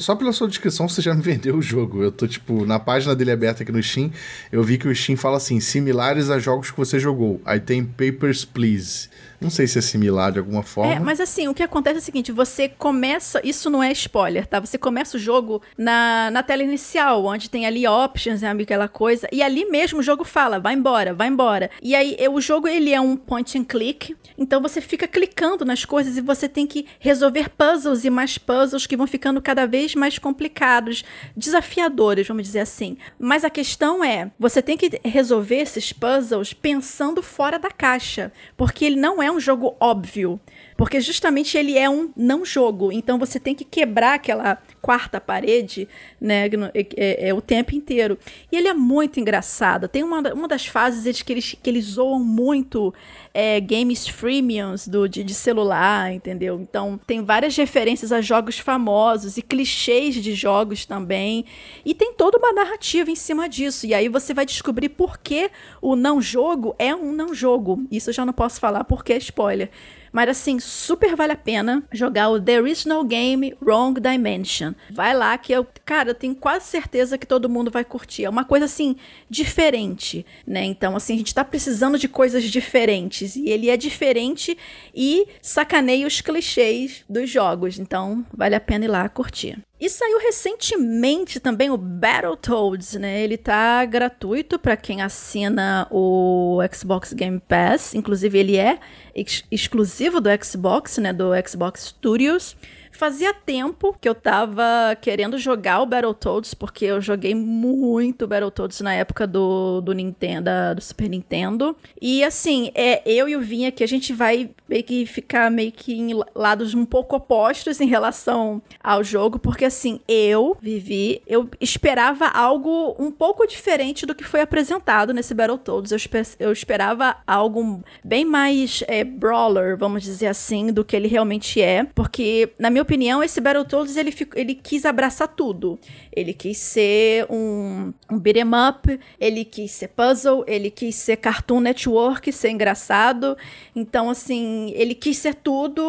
Só 0.00 0.14
pela 0.14 0.32
sua 0.32 0.48
descrição 0.48 0.88
você 0.88 1.02
já 1.02 1.14
me 1.14 1.20
vendeu 1.22 1.56
o 1.56 1.62
jogo. 1.62 2.02
Eu 2.02 2.12
tô 2.12 2.26
tipo 2.26 2.64
na 2.64 2.78
página 2.78 3.14
dele 3.14 3.30
aberta 3.30 3.62
aqui 3.62 3.72
no 3.72 3.82
Steam, 3.82 4.10
eu 4.50 4.62
vi 4.62 4.78
que 4.78 4.88
o 4.88 4.94
Steam 4.94 5.16
fala 5.16 5.36
assim 5.36 5.60
similares 5.60 6.30
a 6.30 6.38
jogos 6.38 6.70
que 6.70 6.76
você 6.76 6.98
jogou. 6.98 7.40
Aí 7.44 7.60
tem 7.60 7.84
Papers, 7.84 8.44
Please. 8.44 9.08
Não 9.42 9.50
sei 9.50 9.66
se 9.66 9.78
é 9.78 9.82
similar 9.82 10.32
de 10.32 10.38
alguma 10.38 10.62
forma. 10.62 10.92
É, 10.92 10.98
mas 10.98 11.20
assim, 11.20 11.48
o 11.48 11.54
que 11.54 11.62
acontece 11.62 11.96
é 11.96 11.98
o 11.98 12.02
seguinte: 12.02 12.32
você 12.32 12.68
começa. 12.68 13.40
Isso 13.44 13.68
não 13.68 13.82
é 13.82 13.90
spoiler, 13.92 14.46
tá? 14.46 14.60
Você 14.60 14.78
começa 14.78 15.16
o 15.16 15.20
jogo 15.20 15.62
na, 15.76 16.30
na 16.30 16.42
tela 16.42 16.62
inicial, 16.62 17.24
onde 17.24 17.50
tem 17.50 17.66
ali 17.66 17.86
options, 17.86 18.42
né, 18.42 18.50
aquela 18.50 18.88
coisa. 18.88 19.26
E 19.32 19.42
ali 19.42 19.64
mesmo 19.64 19.98
o 19.98 20.02
jogo 20.02 20.24
fala: 20.24 20.58
vai 20.58 20.74
embora, 20.74 21.12
vai 21.12 21.28
embora. 21.28 21.70
E 21.82 21.94
aí 21.94 22.16
o 22.30 22.40
jogo 22.40 22.68
ele 22.68 22.92
é 22.92 23.00
um 23.00 23.16
point 23.16 23.58
and 23.58 23.64
click. 23.64 24.16
Então 24.38 24.60
você 24.60 24.80
fica 24.80 25.06
clicando 25.06 25.64
nas 25.64 25.84
coisas 25.84 26.16
e 26.16 26.20
você 26.20 26.48
tem 26.48 26.66
que 26.66 26.86
resolver 26.98 27.50
puzzles 27.50 28.04
e 28.04 28.10
mais 28.10 28.38
puzzles 28.38 28.86
que 28.86 28.96
vão 28.96 29.06
ficando 29.06 29.40
cada 29.40 29.66
vez 29.66 29.94
mais 29.94 30.18
complicados, 30.18 31.04
desafiadores, 31.36 32.26
vamos 32.26 32.44
dizer 32.44 32.60
assim. 32.60 32.96
Mas 33.18 33.44
a 33.44 33.50
questão 33.50 34.04
é, 34.04 34.30
você 34.38 34.62
tem 34.62 34.76
que 34.76 35.00
resolver 35.04 35.56
esses 35.56 35.92
puzzles 35.92 36.52
pensando 36.52 37.22
fora 37.22 37.58
da 37.58 37.70
caixa, 37.70 38.32
porque 38.56 38.84
ele 38.84 38.96
não 38.96 39.22
é 39.22 39.30
um 39.32 39.40
jogo 39.40 39.76
óbvio. 39.80 40.38
Porque 40.82 41.00
justamente 41.00 41.56
ele 41.56 41.78
é 41.78 41.88
um 41.88 42.10
não 42.16 42.44
jogo. 42.44 42.90
Então 42.90 43.16
você 43.16 43.38
tem 43.38 43.54
que 43.54 43.64
quebrar 43.64 44.14
aquela 44.14 44.60
quarta 44.80 45.20
parede, 45.20 45.88
né? 46.20 46.46
É, 46.74 46.86
é, 46.96 47.28
é, 47.28 47.32
o 47.34 47.40
tempo 47.40 47.72
inteiro. 47.72 48.18
E 48.50 48.56
ele 48.56 48.66
é 48.66 48.74
muito 48.74 49.20
engraçado. 49.20 49.86
Tem 49.86 50.02
uma, 50.02 50.18
uma 50.32 50.48
das 50.48 50.66
fases 50.66 51.22
que 51.22 51.32
eles, 51.32 51.54
que 51.62 51.70
eles 51.70 51.84
zoam 51.84 52.18
muito 52.18 52.92
é, 53.32 53.60
games 53.60 54.08
freemiums 54.08 54.88
do, 54.88 55.08
de, 55.08 55.22
de 55.22 55.34
celular, 55.34 56.12
entendeu? 56.12 56.60
Então 56.60 56.98
tem 57.06 57.22
várias 57.22 57.56
referências 57.56 58.10
a 58.10 58.20
jogos 58.20 58.58
famosos 58.58 59.36
e 59.36 59.42
clichês 59.42 60.16
de 60.16 60.34
jogos 60.34 60.84
também. 60.84 61.44
E 61.84 61.94
tem 61.94 62.12
toda 62.12 62.38
uma 62.38 62.52
narrativa 62.52 63.08
em 63.08 63.14
cima 63.14 63.48
disso. 63.48 63.86
E 63.86 63.94
aí 63.94 64.08
você 64.08 64.34
vai 64.34 64.44
descobrir 64.44 64.88
por 64.88 65.18
que 65.18 65.48
o 65.80 65.94
não 65.94 66.20
jogo 66.20 66.74
é 66.76 66.92
um 66.92 67.12
não 67.12 67.32
jogo. 67.32 67.86
Isso 67.88 68.10
eu 68.10 68.14
já 68.14 68.26
não 68.26 68.32
posso 68.32 68.58
falar 68.58 68.82
porque 68.82 69.12
é 69.12 69.18
spoiler. 69.18 69.70
Mas 70.12 70.28
assim, 70.28 70.60
super 70.60 71.16
vale 71.16 71.32
a 71.32 71.36
pena 71.36 71.82
jogar 71.90 72.28
o 72.28 72.40
There 72.40 72.70
Is 72.70 72.84
No 72.84 73.02
Game 73.02 73.56
Wrong 73.62 73.98
Dimension. 73.98 74.74
Vai 74.90 75.16
lá 75.16 75.36
que 75.38 75.52
eu, 75.52 75.66
cara, 75.84 76.10
eu 76.10 76.14
tenho 76.14 76.34
quase 76.34 76.66
certeza 76.66 77.16
que 77.16 77.26
todo 77.26 77.48
mundo 77.48 77.70
vai 77.70 77.84
curtir. 77.84 78.24
É 78.24 78.30
uma 78.30 78.44
coisa 78.44 78.66
assim 78.66 78.94
diferente, 79.28 80.26
né? 80.46 80.64
Então, 80.64 80.94
assim, 80.94 81.14
a 81.14 81.18
gente 81.18 81.34
tá 81.34 81.44
precisando 81.44 81.98
de 81.98 82.08
coisas 82.08 82.44
diferentes 82.44 83.34
e 83.36 83.48
ele 83.48 83.70
é 83.70 83.76
diferente 83.76 84.56
e 84.94 85.26
sacaneia 85.40 86.06
os 86.06 86.20
clichês 86.20 87.04
dos 87.08 87.30
jogos. 87.30 87.78
Então, 87.78 88.24
vale 88.32 88.54
a 88.54 88.60
pena 88.60 88.84
ir 88.84 88.88
lá 88.88 89.08
curtir. 89.08 89.58
E 89.82 89.90
saiu 89.90 90.20
recentemente 90.20 91.40
também 91.40 91.68
o 91.68 91.76
Battletoads, 91.76 92.94
né? 92.94 93.20
Ele 93.20 93.36
tá 93.36 93.84
gratuito 93.84 94.56
para 94.56 94.76
quem 94.76 95.02
assina 95.02 95.88
o 95.90 96.60
Xbox 96.72 97.12
Game 97.12 97.40
Pass. 97.40 97.92
Inclusive, 97.92 98.38
ele 98.38 98.56
é 98.56 98.78
ex 99.12 99.42
exclusivo 99.50 100.20
do 100.20 100.28
Xbox, 100.40 100.98
né? 100.98 101.12
Do 101.12 101.30
Xbox 101.44 101.86
Studios. 101.86 102.56
Fazia 103.02 103.34
tempo 103.34 103.96
que 104.00 104.08
eu 104.08 104.14
tava 104.14 104.96
querendo 105.00 105.36
jogar 105.36 105.80
o 105.82 105.86
Battletoads, 105.86 106.54
porque 106.54 106.84
eu 106.84 107.00
joguei 107.00 107.34
muito 107.34 108.28
Battletoads 108.28 108.80
na 108.80 108.94
época 108.94 109.26
do, 109.26 109.80
do 109.80 109.92
Nintendo, 109.92 110.48
do 110.76 110.80
Super 110.80 111.08
Nintendo. 111.08 111.74
E 112.00 112.22
assim, 112.22 112.70
é 112.76 113.02
eu 113.04 113.28
e 113.28 113.34
o 113.34 113.40
Vinha 113.40 113.72
que 113.72 113.82
a 113.82 113.88
gente 113.88 114.12
vai 114.12 114.50
meio 114.68 114.84
que 114.84 115.04
ficar 115.04 115.50
meio 115.50 115.72
que 115.72 115.94
em 115.94 116.12
lados 116.32 116.74
um 116.74 116.84
pouco 116.84 117.16
opostos 117.16 117.80
em 117.80 117.88
relação 117.88 118.62
ao 118.80 119.02
jogo, 119.02 119.36
porque 119.36 119.64
assim, 119.64 119.98
eu, 120.06 120.56
Vivi, 120.62 121.22
eu 121.26 121.50
esperava 121.60 122.28
algo 122.28 122.94
um 123.00 123.10
pouco 123.10 123.48
diferente 123.48 124.06
do 124.06 124.14
que 124.14 124.22
foi 124.22 124.42
apresentado 124.42 125.12
nesse 125.12 125.34
Battletoads. 125.34 125.90
Eu, 125.90 125.96
esper 125.96 126.24
eu 126.38 126.52
esperava 126.52 127.16
algo 127.26 127.82
bem 128.04 128.24
mais 128.24 128.84
é, 128.86 129.02
brawler, 129.02 129.76
vamos 129.76 130.04
dizer 130.04 130.28
assim, 130.28 130.72
do 130.72 130.84
que 130.84 130.94
ele 130.94 131.08
realmente 131.08 131.60
é, 131.60 131.82
porque, 131.96 132.52
na 132.60 132.70
minha 132.70 132.82
opinião, 132.82 132.91
opinião, 132.92 133.22
esse 133.22 133.40
Battletoads 133.40 133.96
ele, 133.96 134.14
ele 134.34 134.54
quis 134.54 134.84
abraçar 134.84 135.28
tudo. 135.28 135.78
Ele 136.14 136.34
quis 136.34 136.58
ser 136.58 137.26
um, 137.30 137.92
um 138.10 138.18
beat'em 138.18 138.44
up, 138.68 139.00
ele 139.18 139.46
quis 139.46 139.70
ser 139.70 139.88
puzzle, 139.88 140.44
ele 140.46 140.70
quis 140.70 140.94
ser 140.94 141.16
Cartoon 141.16 141.60
Network, 141.60 142.30
ser 142.30 142.50
engraçado. 142.50 143.36
Então, 143.74 144.10
assim, 144.10 144.72
ele 144.74 144.94
quis 144.94 145.16
ser 145.16 145.34
tudo. 145.34 145.82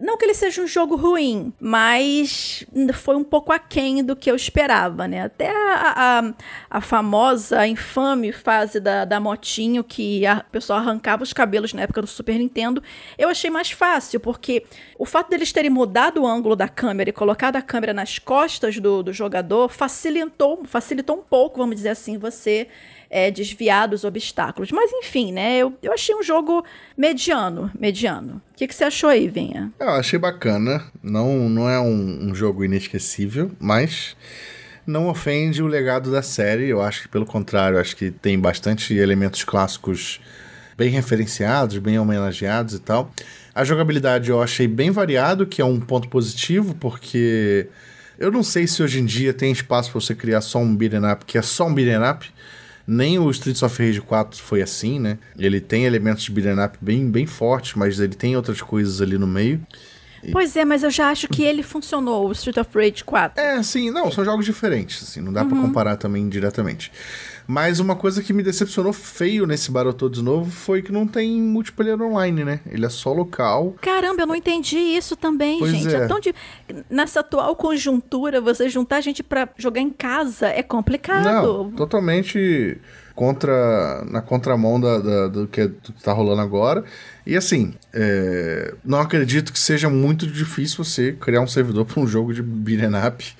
Não 0.00 0.16
que 0.16 0.24
ele 0.24 0.32
seja 0.32 0.62
um 0.62 0.66
jogo 0.66 0.96
ruim, 0.96 1.52
mas 1.60 2.64
foi 2.94 3.16
um 3.16 3.24
pouco 3.24 3.52
aquém 3.52 4.02
do 4.02 4.16
que 4.16 4.30
eu 4.30 4.36
esperava, 4.36 5.06
né? 5.06 5.22
Até 5.22 5.50
a, 5.50 5.92
a, 6.20 6.34
a 6.70 6.80
famosa, 6.80 7.60
a 7.60 7.68
infame 7.68 8.32
fase 8.32 8.80
da, 8.80 9.04
da 9.04 9.20
motinho, 9.20 9.84
que 9.84 10.24
a 10.24 10.40
pessoa 10.40 10.78
arrancava 10.78 11.22
os 11.22 11.34
cabelos 11.34 11.74
na 11.74 11.82
época 11.82 12.00
do 12.00 12.06
Super 12.06 12.38
Nintendo, 12.38 12.82
eu 13.18 13.28
achei 13.28 13.50
mais 13.50 13.70
fácil, 13.70 14.20
porque 14.20 14.64
o 14.98 15.04
fato 15.04 15.28
deles 15.28 15.52
terem 15.52 15.70
mudado 15.70 16.22
o 16.22 16.26
ângulo 16.36 16.54
da 16.54 16.68
câmera 16.68 17.10
e 17.10 17.12
colocado 17.12 17.56
a 17.56 17.62
câmera 17.62 17.92
nas 17.92 18.18
costas 18.18 18.78
do, 18.78 19.02
do 19.02 19.12
jogador 19.12 19.68
facilitou, 19.68 20.64
facilitou 20.64 21.18
um 21.18 21.22
pouco, 21.22 21.58
vamos 21.58 21.76
dizer 21.76 21.88
assim, 21.90 22.18
você 22.18 22.68
é, 23.10 23.30
desviar 23.30 23.88
dos 23.88 24.04
obstáculos. 24.04 24.70
Mas 24.70 24.90
enfim, 24.92 25.32
né? 25.32 25.56
Eu, 25.58 25.72
eu 25.82 25.92
achei 25.92 26.14
um 26.14 26.22
jogo 26.22 26.64
mediano, 26.96 27.70
mediano. 27.78 28.40
O 28.52 28.56
que, 28.56 28.66
que 28.66 28.74
você 28.74 28.84
achou 28.84 29.10
aí, 29.10 29.28
Vinha? 29.28 29.72
Eu 29.78 29.90
achei 29.90 30.18
bacana. 30.18 30.84
Não, 31.02 31.48
não 31.48 31.68
é 31.68 31.80
um, 31.80 32.28
um 32.30 32.34
jogo 32.34 32.64
inesquecível, 32.64 33.50
mas 33.58 34.16
não 34.86 35.08
ofende 35.08 35.62
o 35.62 35.66
legado 35.66 36.10
da 36.10 36.22
série. 36.22 36.68
Eu 36.68 36.80
acho 36.80 37.02
que, 37.02 37.08
pelo 37.08 37.26
contrário, 37.26 37.78
acho 37.78 37.96
que 37.96 38.10
tem 38.10 38.38
bastante 38.38 38.94
elementos 38.94 39.44
clássicos 39.44 40.20
bem 40.76 40.90
referenciados, 40.90 41.78
bem 41.78 41.98
homenageados 41.98 42.74
e 42.74 42.80
tal. 42.80 43.10
A 43.56 43.64
jogabilidade 43.64 44.28
eu 44.28 44.42
achei 44.42 44.68
bem 44.68 44.90
variado, 44.90 45.46
que 45.46 45.62
é 45.62 45.64
um 45.64 45.80
ponto 45.80 46.10
positivo, 46.10 46.74
porque 46.74 47.66
eu 48.18 48.30
não 48.30 48.42
sei 48.42 48.66
se 48.66 48.82
hoje 48.82 49.00
em 49.00 49.04
dia 49.06 49.32
tem 49.32 49.50
espaço 49.50 49.90
para 49.90 49.98
você 49.98 50.14
criar 50.14 50.42
só 50.42 50.58
um 50.58 50.76
beat'em 50.76 51.10
up, 51.10 51.24
que 51.24 51.38
é 51.38 51.42
só 51.42 51.66
um 51.66 51.72
beat'em 51.72 52.06
up. 52.06 52.30
Nem 52.86 53.18
o 53.18 53.30
Streets 53.30 53.62
of 53.62 53.82
Rage 53.82 54.02
4 54.02 54.42
foi 54.42 54.60
assim, 54.60 55.00
né? 55.00 55.16
Ele 55.38 55.58
tem 55.58 55.86
elementos 55.86 56.24
de 56.24 56.32
beat'em 56.32 56.62
up 56.62 56.76
bem, 56.82 57.10
bem 57.10 57.24
fortes, 57.24 57.72
mas 57.76 57.98
ele 57.98 58.14
tem 58.14 58.36
outras 58.36 58.60
coisas 58.60 59.00
ali 59.00 59.16
no 59.16 59.26
meio. 59.26 59.58
Pois 60.32 60.54
é, 60.54 60.64
mas 60.64 60.82
eu 60.82 60.90
já 60.90 61.08
acho 61.08 61.26
que 61.26 61.42
ele 61.42 61.62
funcionou, 61.62 62.28
o 62.28 62.32
Street 62.32 62.58
of 62.58 62.70
Rage 62.74 63.04
4. 63.04 63.42
É, 63.42 63.62
sim, 63.62 63.90
não, 63.90 64.10
são 64.10 64.22
jogos 64.22 64.44
diferentes, 64.44 65.02
assim, 65.02 65.20
não 65.20 65.32
dá 65.32 65.42
uhum. 65.42 65.48
para 65.48 65.60
comparar 65.60 65.96
também 65.96 66.28
diretamente. 66.28 66.92
Mas 67.46 67.78
uma 67.80 67.94
coisa 67.94 68.22
que 68.22 68.32
me 68.32 68.42
decepcionou 68.42 68.92
feio 68.92 69.46
nesse 69.46 69.70
Battletoads 69.70 70.20
novo 70.20 70.50
foi 70.50 70.82
que 70.82 70.90
não 70.90 71.06
tem 71.06 71.40
multiplayer 71.40 72.00
online, 72.00 72.44
né? 72.44 72.60
Ele 72.66 72.84
é 72.84 72.88
só 72.88 73.12
local. 73.12 73.74
Caramba, 73.80 74.22
eu 74.22 74.26
não 74.26 74.34
entendi 74.34 74.76
isso 74.76 75.16
também, 75.16 75.58
pois 75.58 75.72
gente. 75.72 75.94
É. 75.94 75.98
é 75.98 76.06
tão 76.06 76.18
de... 76.18 76.34
Nessa 76.90 77.20
atual 77.20 77.54
conjuntura, 77.54 78.40
você 78.40 78.68
juntar 78.68 79.00
gente 79.00 79.22
para 79.22 79.48
jogar 79.56 79.80
em 79.80 79.90
casa 79.90 80.48
é 80.48 80.62
complicado. 80.62 81.24
Não, 81.24 81.70
totalmente 81.72 82.80
contra 83.16 84.04
na 84.04 84.20
contramão 84.20 84.78
da, 84.78 84.98
da, 84.98 85.28
do 85.28 85.48
que 85.48 85.72
está 85.96 86.12
rolando 86.12 86.42
agora. 86.42 86.84
E 87.26 87.34
assim, 87.34 87.74
é, 87.92 88.74
não 88.84 89.00
acredito 89.00 89.52
que 89.52 89.58
seja 89.58 89.88
muito 89.88 90.26
difícil 90.26 90.84
você 90.84 91.12
criar 91.12 91.40
um 91.40 91.46
servidor 91.46 91.86
para 91.86 92.00
um 92.00 92.06
jogo 92.06 92.32
de 92.32 92.42
beat'em 92.42 92.90
up 93.08 93.34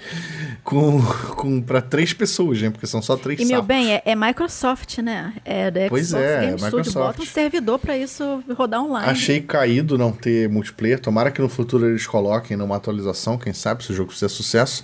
com, 0.65 1.01
com 1.37 1.61
para 1.61 1.83
três 1.83 2.13
pessoas, 2.15 2.61
né? 2.61 2.71
Porque 2.71 2.87
são 2.87 3.03
só 3.03 3.17
três 3.17 3.39
E 3.39 3.45
meu 3.45 3.63
bem, 3.63 3.93
é, 3.93 4.03
é, 4.05 4.17
Microsoft, 4.17 4.99
né? 4.99 5.35
É 5.45 5.71
da 5.71 5.81
Xbox 5.83 5.91
pois 5.91 6.15
é, 6.15 6.41
Game 6.41 6.55
é 6.55 6.67
Studio. 6.67 6.93
Bota 6.93 7.23
um 7.23 7.27
servidor 7.27 7.79
para 7.79 7.97
isso 7.99 8.43
rodar 8.57 8.83
online. 8.83 9.11
Achei 9.11 9.43
caído 9.43 9.99
não 9.99 10.11
ter 10.11 10.49
multiplayer. 10.49 10.99
Tomara 10.99 11.31
que 11.31 11.43
no 11.43 11.49
futuro 11.49 11.87
eles 11.87 12.07
coloquem 12.07 12.57
numa 12.57 12.77
atualização, 12.77 13.37
quem 13.37 13.53
sabe, 13.53 13.85
se 13.85 13.93
o 13.93 13.95
jogo 13.95 14.11
fizer 14.11 14.29
sucesso. 14.29 14.83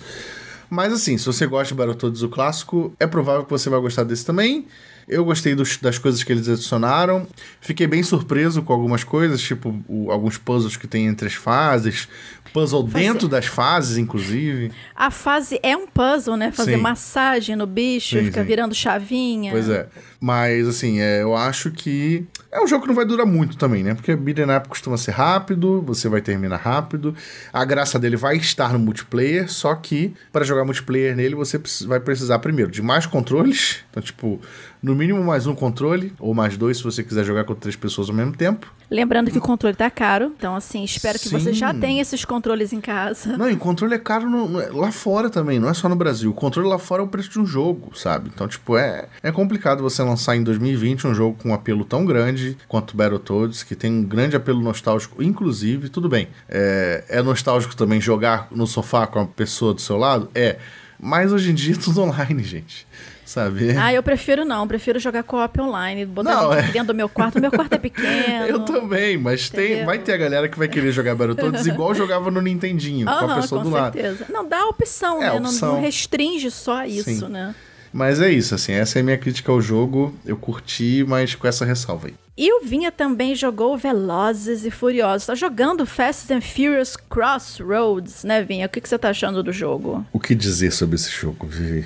Mas 0.73 0.91
assim, 0.91 1.19
se 1.19 1.25
você 1.27 1.45
gosta 1.45 1.73
de 1.73 1.77
Battletoads 1.77 2.23
o 2.23 2.29
clássico, 2.29 2.91
é 2.99 3.05
provável 3.05 3.45
que 3.45 3.51
você 3.51 3.69
vai 3.69 3.79
gostar 3.79 4.03
desse 4.03 4.25
também. 4.25 4.65
Eu 5.07 5.23
gostei 5.23 5.53
dos, 5.53 5.77
das 5.77 5.99
coisas 5.99 6.23
que 6.23 6.31
eles 6.31 6.49
adicionaram. 6.49 7.27
Fiquei 7.61 7.85
bem 7.85 8.01
surpreso 8.01 8.63
com 8.63 8.73
algumas 8.73 9.03
coisas, 9.03 9.39
tipo 9.39 9.79
o, 9.87 10.09
alguns 10.09 10.37
puzzles 10.37 10.75
que 10.75 10.87
tem 10.87 11.05
entre 11.05 11.27
as 11.27 11.35
fases, 11.35 12.07
puzzle 12.51 12.87
Fazer... 12.87 13.05
dentro 13.05 13.27
das 13.27 13.45
fases, 13.45 13.97
inclusive. 13.97 14.71
A 14.95 15.11
fase 15.11 15.59
é 15.61 15.77
um 15.77 15.85
puzzle, 15.85 16.37
né? 16.37 16.51
Fazer 16.51 16.75
sim. 16.75 16.81
massagem 16.81 17.55
no 17.55 17.67
bicho, 17.67 18.17
sim, 18.17 18.25
fica 18.25 18.41
sim. 18.41 18.47
virando 18.47 18.73
chavinha. 18.73 19.51
Pois 19.51 19.69
é. 19.69 19.87
Mas, 20.19 20.67
assim, 20.67 20.99
é, 20.99 21.21
eu 21.21 21.35
acho 21.35 21.69
que 21.69 22.25
é 22.53 22.63
um 22.63 22.67
jogo 22.67 22.83
que 22.83 22.87
não 22.87 22.95
vai 22.95 23.05
durar 23.05 23.25
muito 23.25 23.57
também, 23.57 23.83
né? 23.83 23.95
Porque 23.95 24.15
beat'em 24.15 24.55
up 24.55 24.69
costuma 24.69 24.95
ser 24.95 25.11
rápido, 25.11 25.81
você 25.81 26.07
vai 26.07 26.21
terminar 26.21 26.57
rápido. 26.57 27.15
A 27.51 27.65
graça 27.65 27.97
dele 27.97 28.15
vai 28.15 28.37
estar 28.37 28.71
no 28.73 28.79
multiplayer, 28.79 29.51
só 29.51 29.73
que 29.73 30.13
para 30.31 30.45
jogar 30.45 30.63
multiplayer 30.63 31.15
nele 31.15 31.33
você 31.33 31.59
vai 31.87 31.99
precisar 31.99 32.39
primeiro 32.39 32.69
de 32.69 32.81
mais 32.81 33.05
controles. 33.07 33.79
Então, 33.89 34.03
tipo, 34.03 34.39
no 34.83 34.93
mínimo 34.93 35.23
mais 35.23 35.47
um 35.47 35.55
controle, 35.55 36.11
ou 36.19 36.33
mais 36.33 36.57
dois 36.57 36.77
se 36.77 36.83
você 36.83 37.01
quiser 37.01 37.23
jogar 37.23 37.45
com 37.45 37.55
três 37.55 37.73
pessoas 37.73 38.09
ao 38.09 38.15
mesmo 38.15 38.33
tempo. 38.33 38.69
Lembrando 38.91 39.31
que 39.31 39.37
o 39.37 39.41
controle 39.41 39.73
tá 39.73 39.89
caro, 39.89 40.33
então 40.37 40.55
assim, 40.57 40.83
espero 40.83 41.17
Sim. 41.17 41.29
que 41.29 41.33
você 41.33 41.53
já 41.53 41.73
tenha 41.73 42.01
esses 42.01 42.25
controles 42.25 42.73
em 42.73 42.81
casa. 42.81 43.37
Não, 43.37 43.49
e 43.49 43.53
o 43.53 43.57
controle 43.57 43.93
é 43.93 43.97
caro 43.97 44.29
no, 44.29 44.59
é, 44.59 44.69
lá 44.69 44.91
fora 44.91 45.29
também, 45.29 45.57
não 45.57 45.69
é 45.69 45.73
só 45.73 45.87
no 45.87 45.95
Brasil. 45.95 46.29
O 46.29 46.33
controle 46.33 46.67
lá 46.67 46.77
fora 46.77 47.01
é 47.01 47.05
o 47.05 47.07
preço 47.07 47.29
de 47.29 47.39
um 47.39 47.45
jogo, 47.45 47.97
sabe? 47.97 48.29
Então, 48.33 48.45
tipo, 48.45 48.77
é, 48.77 49.07
é 49.23 49.31
complicado 49.31 49.81
você 49.81 50.03
lançar 50.03 50.35
em 50.35 50.43
2020 50.43 51.07
um 51.07 51.15
jogo 51.15 51.37
com 51.41 51.49
um 51.49 51.53
apelo 51.53 51.85
tão 51.85 52.05
grande 52.05 52.57
quanto 52.67 52.97
Battletoads, 52.97 53.63
que 53.63 53.75
tem 53.75 53.89
um 53.89 54.03
grande 54.03 54.35
apelo 54.35 54.61
nostálgico, 54.61 55.23
inclusive, 55.23 55.87
tudo 55.87 56.09
bem. 56.09 56.27
É, 56.49 57.05
é 57.07 57.21
nostálgico 57.21 57.73
também 57.73 58.01
jogar 58.01 58.49
no 58.51 58.67
sofá 58.67 59.07
com 59.07 59.19
a 59.21 59.25
pessoa 59.25 59.73
do 59.73 59.79
seu 59.79 59.95
lado? 59.95 60.29
É. 60.35 60.57
Mas 60.99 61.31
hoje 61.31 61.51
em 61.51 61.53
dia 61.53 61.73
é 61.73 61.77
tudo 61.77 62.01
online, 62.03 62.43
gente 62.43 62.85
sabe? 63.25 63.71
Ah, 63.77 63.93
eu 63.93 64.03
prefiro 64.03 64.45
não, 64.45 64.67
prefiro 64.67 64.99
jogar 64.99 65.23
co-op 65.23 65.61
online, 65.61 66.05
botar 66.05 66.35
não, 66.35 66.53
é... 66.53 66.61
dentro 66.63 66.87
do 66.87 66.95
meu 66.95 67.09
quarto. 67.09 67.39
Meu 67.39 67.51
quarto 67.51 67.73
é 67.73 67.77
pequeno. 67.77 68.45
eu 68.47 68.59
também, 68.59 69.17
mas 69.17 69.49
tem, 69.49 69.85
vai 69.85 69.99
ter 69.99 70.13
a 70.13 70.17
galera 70.17 70.47
que 70.47 70.57
vai 70.57 70.67
querer 70.67 70.91
jogar 70.91 71.15
Battletoads 71.15 71.65
igual 71.65 71.93
jogava 71.93 72.29
no 72.29 72.41
Nintendinho, 72.41 73.05
com 73.05 73.11
a 73.11 73.35
pessoa 73.35 73.63
com 73.63 73.69
do 73.69 73.75
certeza. 73.75 74.25
lado. 74.29 74.33
Não, 74.33 74.47
dá 74.47 74.59
a 74.61 74.65
opção, 74.67 75.21
é, 75.21 75.25
né? 75.25 75.33
Opção. 75.33 75.69
Não, 75.69 75.75
não, 75.75 75.81
restringe 75.81 76.49
só 76.51 76.85
isso, 76.85 77.03
Sim. 77.03 77.29
né? 77.29 77.55
Mas 77.93 78.19
é 78.19 78.31
isso, 78.31 78.55
assim, 78.55 78.71
essa 78.71 78.97
é 78.97 79.01
a 79.01 79.03
minha 79.03 79.17
crítica 79.17 79.51
ao 79.51 79.61
jogo. 79.61 80.15
Eu 80.25 80.35
curti, 80.35 81.05
mas 81.07 81.35
com 81.35 81.47
essa 81.47 81.63
ressalva 81.63 82.07
aí. 82.07 82.15
E 82.35 82.51
o 82.51 82.65
Vinha 82.65 82.91
também 82.91 83.35
jogou 83.35 83.77
Velozes 83.77 84.65
e 84.65 84.71
Furiosos. 84.71 85.27
Tá 85.27 85.35
jogando 85.35 85.85
Fast 85.85 86.33
and 86.33 86.41
Furious 86.41 86.97
Crossroads, 86.97 88.23
né, 88.23 88.41
Vinha? 88.41 88.65
O 88.65 88.69
que, 88.69 88.81
que 88.81 88.89
você 88.89 88.97
tá 88.97 89.09
achando 89.09 89.43
do 89.43 89.53
jogo? 89.53 90.03
O 90.11 90.19
que 90.19 90.33
dizer 90.33 90.71
sobre 90.71 90.95
esse 90.95 91.11
jogo, 91.11 91.45
Vivi? 91.45 91.85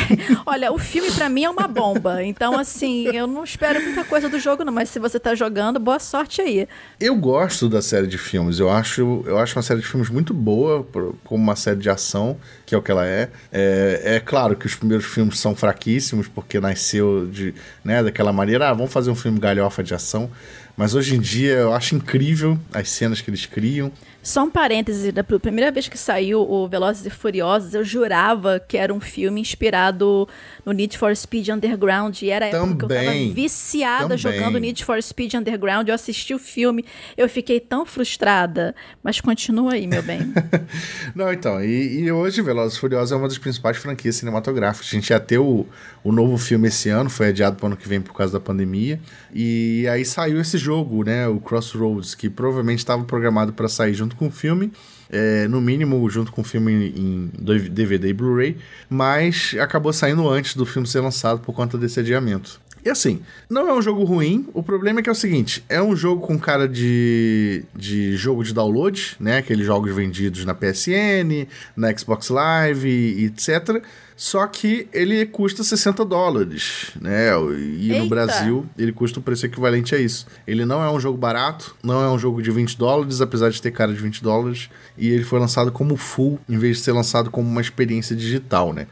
Olha, 0.46 0.72
o 0.72 0.78
filme 0.78 1.10
para 1.12 1.28
mim 1.28 1.44
é 1.44 1.50
uma 1.50 1.66
bomba. 1.66 2.22
Então, 2.22 2.58
assim, 2.58 3.06
eu 3.08 3.26
não 3.26 3.44
espero 3.44 3.82
muita 3.82 4.04
coisa 4.04 4.28
do 4.28 4.38
jogo, 4.38 4.64
não. 4.64 4.72
Mas 4.72 4.88
se 4.88 4.98
você 4.98 5.18
tá 5.18 5.34
jogando, 5.34 5.78
boa 5.78 5.98
sorte 5.98 6.40
aí. 6.40 6.68
Eu 7.00 7.16
gosto 7.16 7.68
da 7.68 7.82
série 7.82 8.06
de 8.06 8.18
filmes. 8.18 8.58
Eu 8.58 8.70
acho, 8.70 9.22
eu 9.26 9.38
acho 9.38 9.56
uma 9.56 9.62
série 9.62 9.80
de 9.80 9.86
filmes 9.86 10.08
muito 10.08 10.32
boa, 10.32 10.86
como 11.24 11.42
uma 11.42 11.56
série 11.56 11.80
de 11.80 11.90
ação, 11.90 12.36
que 12.64 12.74
é 12.74 12.78
o 12.78 12.82
que 12.82 12.90
ela 12.90 13.06
é. 13.06 13.30
É, 13.52 14.16
é 14.16 14.20
claro 14.20 14.56
que 14.56 14.66
os 14.66 14.74
primeiros 14.74 15.06
filmes 15.06 15.38
são 15.38 15.54
fraquíssimos, 15.54 16.28
porque 16.28 16.60
nasceu 16.60 17.26
de, 17.26 17.54
né, 17.84 18.02
daquela 18.02 18.32
maneira, 18.32 18.68
ah, 18.70 18.74
vamos 18.74 18.92
fazer 18.92 19.10
um 19.10 19.14
filme 19.14 19.38
galhofa 19.38 19.82
de 19.82 19.94
ação. 19.94 20.30
Mas 20.76 20.94
hoje 20.94 21.16
em 21.16 21.20
dia 21.20 21.54
eu 21.54 21.72
acho 21.72 21.94
incrível 21.94 22.58
as 22.72 22.90
cenas 22.90 23.20
que 23.20 23.30
eles 23.30 23.46
criam. 23.46 23.90
Só 24.26 24.42
um 24.42 24.50
parêntese, 24.50 25.12
da 25.12 25.22
primeira 25.22 25.70
vez 25.70 25.86
que 25.86 25.96
saiu 25.96 26.40
o 26.40 26.66
Velozes 26.66 27.06
e 27.06 27.10
Furiosos, 27.10 27.74
eu 27.74 27.84
jurava 27.84 28.58
que 28.58 28.76
era 28.76 28.92
um 28.92 29.00
filme 29.00 29.40
inspirado 29.40 30.28
no 30.64 30.72
Need 30.72 30.98
for 30.98 31.14
Speed 31.14 31.50
Underground. 31.50 32.20
E 32.22 32.30
era 32.30 32.48
a 32.48 32.50
também, 32.50 32.70
época 32.70 32.88
que 32.88 32.92
eu 32.92 33.04
tava 33.04 33.34
viciada 33.34 34.02
também. 34.02 34.18
jogando 34.18 34.58
Need 34.58 34.84
for 34.84 35.00
Speed 35.00 35.34
Underground. 35.34 35.86
Eu 35.86 35.94
assisti 35.94 36.34
o 36.34 36.40
filme, 36.40 36.84
eu 37.16 37.28
fiquei 37.28 37.60
tão 37.60 37.86
frustrada. 37.86 38.74
Mas 39.00 39.20
continua 39.20 39.74
aí, 39.74 39.86
meu 39.86 40.02
bem. 40.02 40.18
Não, 41.14 41.32
então, 41.32 41.62
e, 41.62 42.00
e, 42.00 42.10
hoje 42.10 42.42
Velozes 42.42 42.76
e 42.76 42.80
Furiosos 42.80 43.12
é 43.12 43.16
uma 43.16 43.28
das 43.28 43.38
principais 43.38 43.76
franquias 43.76 44.16
cinematográficas. 44.16 44.88
A 44.88 44.90
gente 44.90 45.08
ia 45.08 45.20
ter 45.20 45.38
o, 45.38 45.64
o 46.02 46.10
novo 46.10 46.36
filme 46.36 46.66
esse 46.66 46.88
ano, 46.88 47.08
foi 47.08 47.28
adiado 47.28 47.54
para 47.54 47.64
o 47.64 47.66
ano 47.68 47.76
que 47.76 47.88
vem 47.88 48.00
por 48.00 48.12
causa 48.12 48.32
da 48.32 48.40
pandemia. 48.40 48.98
E 49.32 49.86
aí 49.88 50.04
saiu 50.04 50.40
esse 50.40 50.58
jogo, 50.66 51.04
né, 51.04 51.28
o 51.28 51.38
Crossroads, 51.38 52.14
que 52.14 52.28
provavelmente 52.28 52.80
estava 52.80 53.04
programado 53.04 53.52
para 53.52 53.68
sair 53.68 53.94
junto 53.94 54.16
com 54.16 54.26
o 54.26 54.30
filme. 54.30 54.72
É, 55.08 55.46
no 55.46 55.60
mínimo 55.60 56.10
junto 56.10 56.32
com 56.32 56.40
o 56.40 56.44
filme 56.44 56.92
em, 56.96 57.30
DVD 57.38 58.08
e 58.08 58.12
Blu-ray, 58.12 58.56
mas 58.90 59.54
acabou 59.60 59.92
saindo 59.92 60.28
antes 60.28 60.56
do 60.56 60.66
filme 60.66 60.84
ser 60.84 60.98
lançado 60.98 61.38
por 61.38 61.54
conta 61.54 61.78
desse 61.78 62.00
adiamento. 62.00 62.60
E 62.84 62.90
assim, 62.90 63.20
não 63.48 63.68
é 63.68 63.72
um 63.72 63.80
jogo 63.80 64.02
ruim, 64.02 64.48
o 64.52 64.64
problema 64.64 64.98
é 64.98 65.02
que 65.04 65.08
é 65.08 65.12
o 65.12 65.14
seguinte: 65.14 65.64
é 65.68 65.80
um 65.80 65.94
jogo 65.94 66.26
com 66.26 66.36
cara 66.38 66.68
de, 66.68 67.64
de 67.74 68.16
jogo 68.16 68.42
de 68.42 68.52
download, 68.52 69.16
né? 69.20 69.38
Aqueles 69.38 69.64
jogos 69.64 69.94
vendidos 69.94 70.44
na 70.44 70.54
PSN, 70.54 71.46
na 71.76 71.96
Xbox 71.96 72.28
Live 72.28 73.24
etc. 73.24 73.82
Só 74.16 74.46
que 74.46 74.88
ele 74.94 75.26
custa 75.26 75.62
60 75.62 76.02
dólares, 76.02 76.90
né? 76.98 77.28
E 77.58 77.90
Eita. 77.90 78.02
no 78.02 78.08
Brasil 78.08 78.66
ele 78.78 78.90
custa 78.90 79.20
o 79.20 79.22
preço 79.22 79.44
equivalente 79.44 79.94
a 79.94 79.98
isso. 79.98 80.26
Ele 80.46 80.64
não 80.64 80.82
é 80.82 80.90
um 80.90 80.98
jogo 80.98 81.18
barato, 81.18 81.76
não 81.82 82.02
é 82.02 82.10
um 82.10 82.18
jogo 82.18 82.40
de 82.40 82.50
20 82.50 82.78
dólares, 82.78 83.20
apesar 83.20 83.50
de 83.50 83.60
ter 83.60 83.70
cara 83.70 83.92
de 83.92 84.00
20 84.00 84.22
dólares. 84.22 84.70
E 84.96 85.10
ele 85.10 85.22
foi 85.22 85.38
lançado 85.38 85.70
como 85.70 85.96
full, 85.96 86.40
em 86.48 86.56
vez 86.56 86.78
de 86.78 86.84
ser 86.84 86.92
lançado 86.92 87.30
como 87.30 87.46
uma 87.46 87.60
experiência 87.60 88.16
digital, 88.16 88.72
né? 88.72 88.86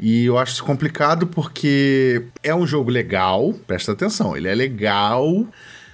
E 0.00 0.24
eu 0.24 0.38
acho 0.38 0.54
isso 0.54 0.64
complicado 0.64 1.26
porque 1.26 2.24
é 2.42 2.54
um 2.54 2.66
jogo 2.66 2.90
legal, 2.90 3.52
presta 3.66 3.92
atenção, 3.92 4.34
ele 4.34 4.48
é 4.48 4.54
legal, 4.54 5.46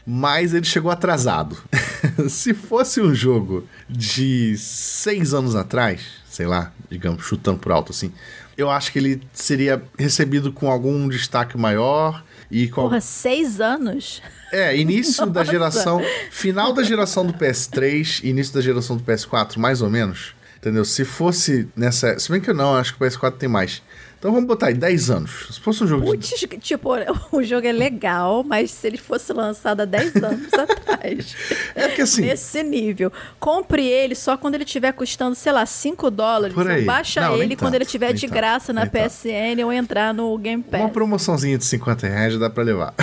mas 0.07 0.55
ele 0.55 0.65
chegou 0.65 0.91
atrasado. 0.91 1.59
Se 2.31 2.55
fosse 2.55 3.01
um 3.01 3.15
jogo 3.15 3.67
de 3.87 4.57
seis 4.57 5.35
anos 5.35 5.55
atrás, 5.55 6.01
sei 6.27 6.47
lá, 6.47 6.73
digamos, 6.89 7.25
chutando 7.25 7.59
por 7.59 7.73
alto 7.73 7.93
assim, 7.93 8.13
eu 8.59 8.69
acho 8.69 8.91
que 8.91 8.99
ele 8.99 9.23
seria 9.33 9.81
recebido 9.97 10.53
com 10.53 10.69
algum 10.69 11.09
destaque 11.09 11.57
maior. 11.57 12.25
E 12.51 12.67
com... 12.69 12.83
Porra, 12.83 13.01
seis 13.01 13.61
anos? 13.61 14.21
É, 14.53 14.77
início 14.77 15.25
da 15.27 15.45
geração. 15.45 16.03
Final 16.31 16.73
da 16.73 16.83
geração 16.83 17.25
do 17.25 17.33
PS3, 17.33 18.25
início 18.25 18.53
da 18.53 18.61
geração 18.61 18.97
do 18.97 19.05
PS4, 19.05 19.59
mais 19.59 19.81
ou 19.81 19.89
menos. 19.89 20.35
Entendeu? 20.57 20.85
Se 20.85 21.05
fosse 21.05 21.69
nessa. 21.77 22.19
Se 22.19 22.33
bem 22.33 22.41
que 22.41 22.51
eu 22.51 22.55
não, 22.55 22.75
acho 22.75 22.97
que 22.97 23.05
o 23.05 23.07
PS4 23.07 23.37
tem 23.37 23.49
mais. 23.49 23.81
Então 24.19 24.33
vamos 24.33 24.49
botar 24.49 24.67
aí 24.67 24.75
10 24.75 25.11
anos. 25.11 25.47
Se 25.53 25.61
fosse 25.61 25.85
um 25.85 25.87
jogo 25.87 26.05
Puts, 26.05 26.41
de... 26.41 26.47
tipo, 26.59 26.91
o 27.31 27.43
jogo 27.43 27.67
é 27.67 27.73
legal, 27.73 28.43
mas 28.43 28.73
se 28.73 28.87
ele 28.89 28.99
fosse 28.99 29.33
lançado 29.33 29.83
há 29.83 29.85
10 29.85 30.17
anos 30.17 30.53
atrás. 30.59 31.37
É 31.75 31.89
que 31.89 32.03
assim. 32.03 32.23
Nesse 32.23 32.63
nível. 32.65 33.13
Compre 33.39 33.87
ele 33.87 34.17
só 34.17 34.37
quando 34.37 34.57
ele 34.57 34.65
estiver 34.65 34.93
custando, 34.93 35.37
sei 35.37 35.53
lá, 35.53 35.65
5 35.65 36.11
dólares. 36.11 36.53
Por 36.55 36.69
aí. 36.69 36.85
Baixa 36.85 37.21
Não, 37.21 37.41
ele 37.41 37.55
quando 37.55 37.77
ele 37.77 37.85
estiver 37.85 38.13
de 38.13 38.23
tanto, 38.23 38.35
graça 38.35 38.73
na 38.73 38.87
PSN 38.87 39.57
tanto. 39.57 39.65
ou 39.67 39.73
entrar 39.73 40.13
no 40.13 40.37
Game 40.37 40.65
Pass. 40.65 40.81
Uma 40.81 40.91
promoçãozinha 40.91 41.57
de 41.57 41.65
50 41.65 42.09
reais 42.09 42.33
já 42.33 42.39
dá 42.41 42.51
pra 42.51 42.65
levar. 42.65 42.95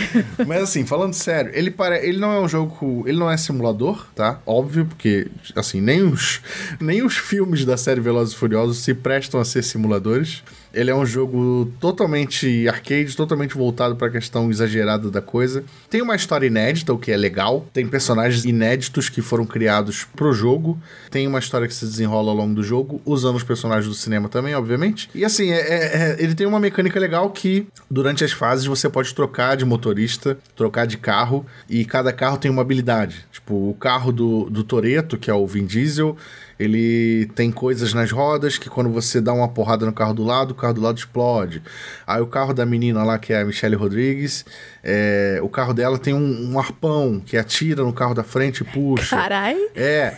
Mas 0.46 0.62
assim, 0.62 0.84
falando 0.86 1.14
sério, 1.14 1.50
ele, 1.54 1.70
para, 1.70 2.04
ele 2.04 2.18
não 2.18 2.32
é 2.32 2.40
um 2.40 2.48
jogo. 2.48 3.04
Ele 3.06 3.18
não 3.18 3.30
é 3.30 3.36
simulador, 3.36 4.06
tá? 4.14 4.40
Óbvio, 4.46 4.86
porque, 4.86 5.28
assim, 5.54 5.80
nem 5.80 6.02
os, 6.02 6.40
nem 6.80 7.02
os 7.04 7.16
filmes 7.16 7.64
da 7.64 7.76
série 7.76 8.00
Velozes 8.00 8.34
e 8.34 8.36
Furiosos 8.36 8.78
se 8.78 8.94
prestam 8.94 9.40
a 9.40 9.44
ser 9.44 9.62
simuladores. 9.62 10.42
Ele 10.74 10.90
é 10.90 10.94
um 10.94 11.04
jogo 11.04 11.70
totalmente 11.78 12.66
arcade, 12.66 13.14
totalmente 13.14 13.54
voltado 13.54 13.94
para 13.94 14.08
a 14.08 14.10
questão 14.10 14.50
exagerada 14.50 15.10
da 15.10 15.20
coisa. 15.20 15.64
Tem 15.90 16.00
uma 16.00 16.16
história 16.16 16.46
inédita, 16.46 16.92
o 16.92 16.98
que 16.98 17.12
é 17.12 17.16
legal. 17.16 17.66
Tem 17.72 17.86
personagens 17.86 18.44
inéditos 18.44 19.08
que 19.08 19.20
foram 19.20 19.44
criados 19.44 20.06
pro 20.16 20.32
jogo. 20.32 20.80
Tem 21.10 21.26
uma 21.26 21.38
história 21.38 21.68
que 21.68 21.74
se 21.74 21.84
desenrola 21.84 22.30
ao 22.30 22.36
longo 22.36 22.54
do 22.54 22.62
jogo, 22.62 23.02
usando 23.04 23.36
os 23.36 23.42
personagens 23.42 23.86
do 23.86 23.94
cinema 23.94 24.28
também, 24.28 24.54
obviamente. 24.54 25.10
E 25.14 25.24
assim, 25.24 25.50
é, 25.50 25.60
é, 25.60 25.74
é, 25.74 26.16
ele 26.18 26.34
tem 26.34 26.46
uma 26.46 26.58
mecânica 26.58 26.98
legal 26.98 27.28
que 27.30 27.66
durante 27.90 28.24
as 28.24 28.32
fases 28.32 28.64
você 28.64 28.88
pode 28.88 29.14
trocar 29.14 29.56
de 29.56 29.64
motorista, 29.82 30.38
trocar 30.54 30.86
de 30.86 30.96
carro, 30.96 31.44
e 31.68 31.84
cada 31.84 32.12
carro 32.12 32.38
tem 32.38 32.50
uma 32.50 32.62
habilidade. 32.62 33.26
Tipo, 33.32 33.70
o 33.70 33.74
carro 33.74 34.12
do, 34.12 34.48
do 34.48 34.62
Toreto, 34.62 35.18
que 35.18 35.28
é 35.28 35.34
o 35.34 35.46
Vin 35.46 35.66
Diesel, 35.66 36.16
ele 36.62 37.26
tem 37.34 37.50
coisas 37.50 37.92
nas 37.92 38.10
rodas 38.10 38.56
que 38.56 38.70
quando 38.70 38.90
você 38.90 39.20
dá 39.20 39.32
uma 39.32 39.48
porrada 39.48 39.84
no 39.84 39.92
carro 39.92 40.14
do 40.14 40.22
lado, 40.22 40.52
o 40.52 40.54
carro 40.54 40.74
do 40.74 40.80
lado 40.80 40.96
explode. 40.98 41.62
Aí 42.06 42.20
o 42.20 42.26
carro 42.26 42.54
da 42.54 42.64
menina 42.64 43.02
lá, 43.02 43.18
que 43.18 43.32
é 43.32 43.40
a 43.40 43.44
Michelle 43.44 43.74
Rodrigues, 43.74 44.44
é, 44.82 45.40
o 45.42 45.48
carro 45.48 45.74
dela 45.74 45.98
tem 45.98 46.14
um, 46.14 46.52
um, 46.52 46.58
arpão 46.58 47.20
que 47.24 47.36
atira 47.36 47.82
no 47.82 47.92
carro 47.92 48.14
da 48.14 48.22
frente 48.22 48.60
e 48.60 48.64
puxa. 48.64 49.16
Carai! 49.16 49.56
É. 49.74 50.14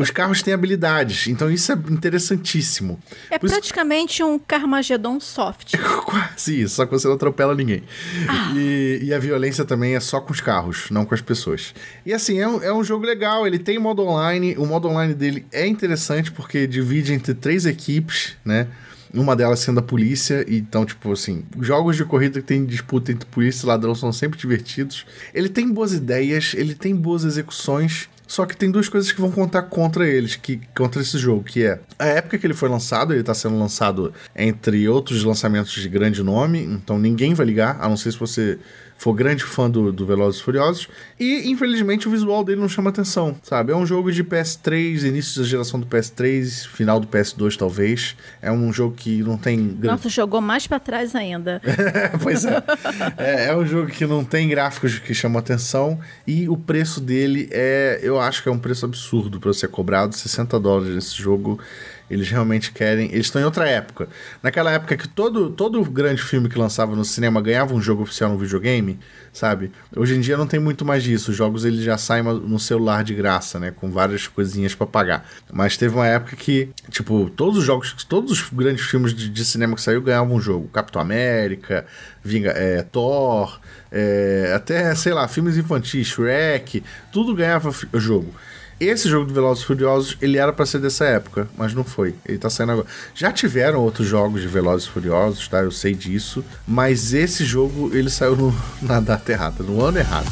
Os 0.00 0.10
carros 0.10 0.42
têm 0.42 0.52
habilidades, 0.52 1.26
então 1.28 1.50
isso 1.50 1.72
é 1.72 1.74
interessantíssimo. 1.90 2.98
É 3.30 3.38
Por 3.38 3.48
praticamente 3.48 4.22
isso... 4.22 4.26
um 4.26 4.38
Carmageddon 4.38 5.20
soft. 5.20 5.74
Quase 6.04 6.62
isso, 6.62 6.76
só 6.76 6.86
que 6.86 6.92
você 6.92 7.06
não 7.06 7.14
atropela 7.14 7.54
ninguém. 7.54 7.82
Ah. 8.28 8.52
E, 8.56 9.00
e, 9.02 9.14
a 9.14 9.18
violência 9.18 9.64
também 9.64 9.94
é 9.94 10.00
só 10.00 10.20
com 10.20 10.32
os 10.32 10.40
carros, 10.40 10.90
não 10.90 11.04
com 11.04 11.14
as 11.14 11.20
pessoas. 11.20 11.74
E 12.04 12.12
assim, 12.12 12.40
é 12.40 12.48
um, 12.48 12.62
é 12.62 12.72
um 12.72 12.82
jogo 12.84 13.04
legal, 13.04 13.46
ele 13.46 13.58
tem 13.58 13.78
modo 13.78 14.02
online, 14.02 14.56
o 14.58 14.66
modo 14.66 14.88
online 14.88 15.14
dele 15.14 15.46
é 15.52 15.66
interessante 15.66 15.83
interessante 15.84 16.32
porque 16.32 16.66
divide 16.66 17.12
entre 17.12 17.34
três 17.34 17.66
equipes, 17.66 18.36
né? 18.44 18.68
Uma 19.12 19.36
delas 19.36 19.60
sendo 19.60 19.78
a 19.78 19.82
polícia, 19.82 20.44
então, 20.48 20.84
tipo 20.84 21.12
assim, 21.12 21.44
jogos 21.60 21.96
de 21.96 22.04
corrida 22.04 22.40
que 22.40 22.46
tem 22.46 22.64
disputa 22.64 23.12
entre 23.12 23.26
polícia 23.26 23.64
e 23.64 23.68
ladrão 23.68 23.94
são 23.94 24.12
sempre 24.12 24.36
divertidos. 24.38 25.06
Ele 25.32 25.48
tem 25.48 25.70
boas 25.70 25.92
ideias, 25.92 26.52
ele 26.56 26.74
tem 26.74 26.96
boas 26.96 27.22
execuções, 27.22 28.08
só 28.26 28.44
que 28.44 28.56
tem 28.56 28.72
duas 28.72 28.88
coisas 28.88 29.12
que 29.12 29.20
vão 29.20 29.30
contar 29.30 29.62
contra 29.62 30.08
eles, 30.08 30.34
que 30.34 30.60
contra 30.76 31.00
esse 31.00 31.16
jogo, 31.16 31.44
que 31.44 31.62
é 31.62 31.78
a 31.96 32.06
época 32.06 32.38
que 32.38 32.44
ele 32.44 32.54
foi 32.54 32.68
lançado, 32.68 33.12
ele 33.12 33.20
está 33.20 33.34
sendo 33.34 33.56
lançado 33.56 34.12
entre 34.34 34.88
outros 34.88 35.22
lançamentos 35.22 35.72
de 35.72 35.88
grande 35.88 36.20
nome, 36.20 36.64
então 36.64 36.98
ninguém 36.98 37.34
vai 37.34 37.46
ligar, 37.46 37.78
a 37.80 37.88
não 37.88 37.96
ser 37.96 38.10
se 38.10 38.18
você 38.18 38.58
for 39.04 39.12
grande 39.12 39.44
fã 39.44 39.68
do, 39.68 39.92
do 39.92 40.06
Velozes 40.06 40.40
e 40.40 40.42
Furiosos. 40.42 40.88
E, 41.20 41.50
infelizmente, 41.50 42.08
o 42.08 42.10
visual 42.10 42.42
dele 42.42 42.58
não 42.58 42.70
chama 42.70 42.88
atenção, 42.88 43.36
sabe? 43.42 43.70
É 43.70 43.76
um 43.76 43.84
jogo 43.84 44.10
de 44.10 44.24
PS3, 44.24 45.06
início 45.06 45.42
da 45.42 45.46
geração 45.46 45.78
do 45.78 45.84
PS3, 45.84 46.66
final 46.66 46.98
do 46.98 47.06
PS2, 47.06 47.54
talvez. 47.54 48.16
É 48.40 48.50
um 48.50 48.72
jogo 48.72 48.94
que 48.96 49.22
não 49.22 49.36
tem... 49.36 49.58
Nossa, 49.58 50.08
jogou 50.08 50.40
mais 50.40 50.66
para 50.66 50.80
trás 50.80 51.14
ainda. 51.14 51.60
pois 52.22 52.46
é. 52.46 52.62
é. 53.18 53.48
é. 53.48 53.54
um 53.54 53.66
jogo 53.66 53.88
que 53.88 54.06
não 54.06 54.24
tem 54.24 54.48
gráficos 54.48 54.98
que 54.98 55.12
chamam 55.12 55.38
atenção 55.38 56.00
e 56.26 56.48
o 56.48 56.56
preço 56.56 56.98
dele 56.98 57.46
é... 57.52 58.00
Eu 58.02 58.18
acho 58.18 58.42
que 58.42 58.48
é 58.48 58.52
um 58.52 58.58
preço 58.58 58.86
absurdo 58.86 59.38
para 59.38 59.52
ser 59.52 59.68
cobrado. 59.68 60.14
60 60.14 60.58
dólares 60.58 60.94
nesse 60.94 61.14
jogo 61.14 61.60
Eles 62.14 62.30
realmente 62.30 62.70
querem. 62.70 63.06
Eles 63.10 63.26
estão 63.26 63.42
em 63.42 63.44
outra 63.44 63.68
época. 63.68 64.08
Naquela 64.40 64.70
época 64.70 64.96
que 64.96 65.08
todo, 65.08 65.50
todo 65.50 65.84
grande 65.84 66.22
filme 66.22 66.48
que 66.48 66.56
lançava 66.56 66.94
no 66.94 67.04
cinema 67.04 67.42
ganhava 67.42 67.74
um 67.74 67.82
jogo 67.82 68.04
oficial 68.04 68.30
no 68.30 68.38
videogame, 68.38 69.00
sabe? 69.32 69.72
Hoje 69.96 70.14
em 70.14 70.20
dia 70.20 70.36
não 70.36 70.46
tem 70.46 70.60
muito 70.60 70.84
mais 70.84 71.02
disso. 71.02 71.32
Os 71.32 71.36
jogos 71.36 71.64
eles 71.64 71.82
já 71.82 71.98
saem 71.98 72.22
no 72.22 72.58
celular 72.60 73.02
de 73.02 73.14
graça, 73.14 73.58
né? 73.58 73.72
Com 73.72 73.90
várias 73.90 74.28
coisinhas 74.28 74.76
para 74.76 74.86
pagar. 74.86 75.28
Mas 75.52 75.76
teve 75.76 75.96
uma 75.96 76.06
época 76.06 76.36
que, 76.36 76.68
tipo, 76.88 77.28
todos 77.30 77.58
os 77.58 77.64
jogos, 77.64 77.92
todos 78.04 78.30
os 78.30 78.48
grandes 78.48 78.86
filmes 78.86 79.12
de, 79.12 79.28
de 79.28 79.44
cinema 79.44 79.74
que 79.74 79.82
saiu 79.82 80.00
ganhavam 80.00 80.36
um 80.36 80.40
jogo. 80.40 80.68
Capitão 80.68 81.02
América, 81.02 81.84
Vinga, 82.22 82.50
é, 82.50 82.82
Thor, 82.82 83.58
é, 83.90 84.52
até, 84.54 84.94
sei 84.94 85.12
lá, 85.12 85.26
filmes 85.26 85.56
infantis, 85.56 86.06
Shrek, 86.06 86.84
tudo 87.12 87.34
ganhava 87.34 87.72
jogo. 87.94 88.32
Esse 88.80 89.08
jogo 89.08 89.26
do 89.26 89.32
Velozes 89.32 89.62
e 89.62 89.66
Furiosos, 89.66 90.18
ele 90.20 90.36
era 90.36 90.52
para 90.52 90.66
ser 90.66 90.80
dessa 90.80 91.04
época, 91.04 91.48
mas 91.56 91.72
não 91.72 91.84
foi. 91.84 92.12
Ele 92.26 92.38
tá 92.38 92.50
saindo 92.50 92.72
agora. 92.72 92.88
Já 93.14 93.30
tiveram 93.30 93.80
outros 93.80 94.08
jogos 94.08 94.40
de 94.42 94.48
Velozes 94.48 94.88
e 94.88 94.90
Furiosos, 94.90 95.46
tá? 95.46 95.58
Eu 95.58 95.70
sei 95.70 95.94
disso. 95.94 96.44
Mas 96.66 97.14
esse 97.14 97.44
jogo, 97.44 97.94
ele 97.94 98.10
saiu 98.10 98.34
no, 98.34 98.54
na 98.82 98.98
data 98.98 99.30
errada, 99.30 99.62
no 99.62 99.80
ano 99.80 99.98
errado. 99.98 100.26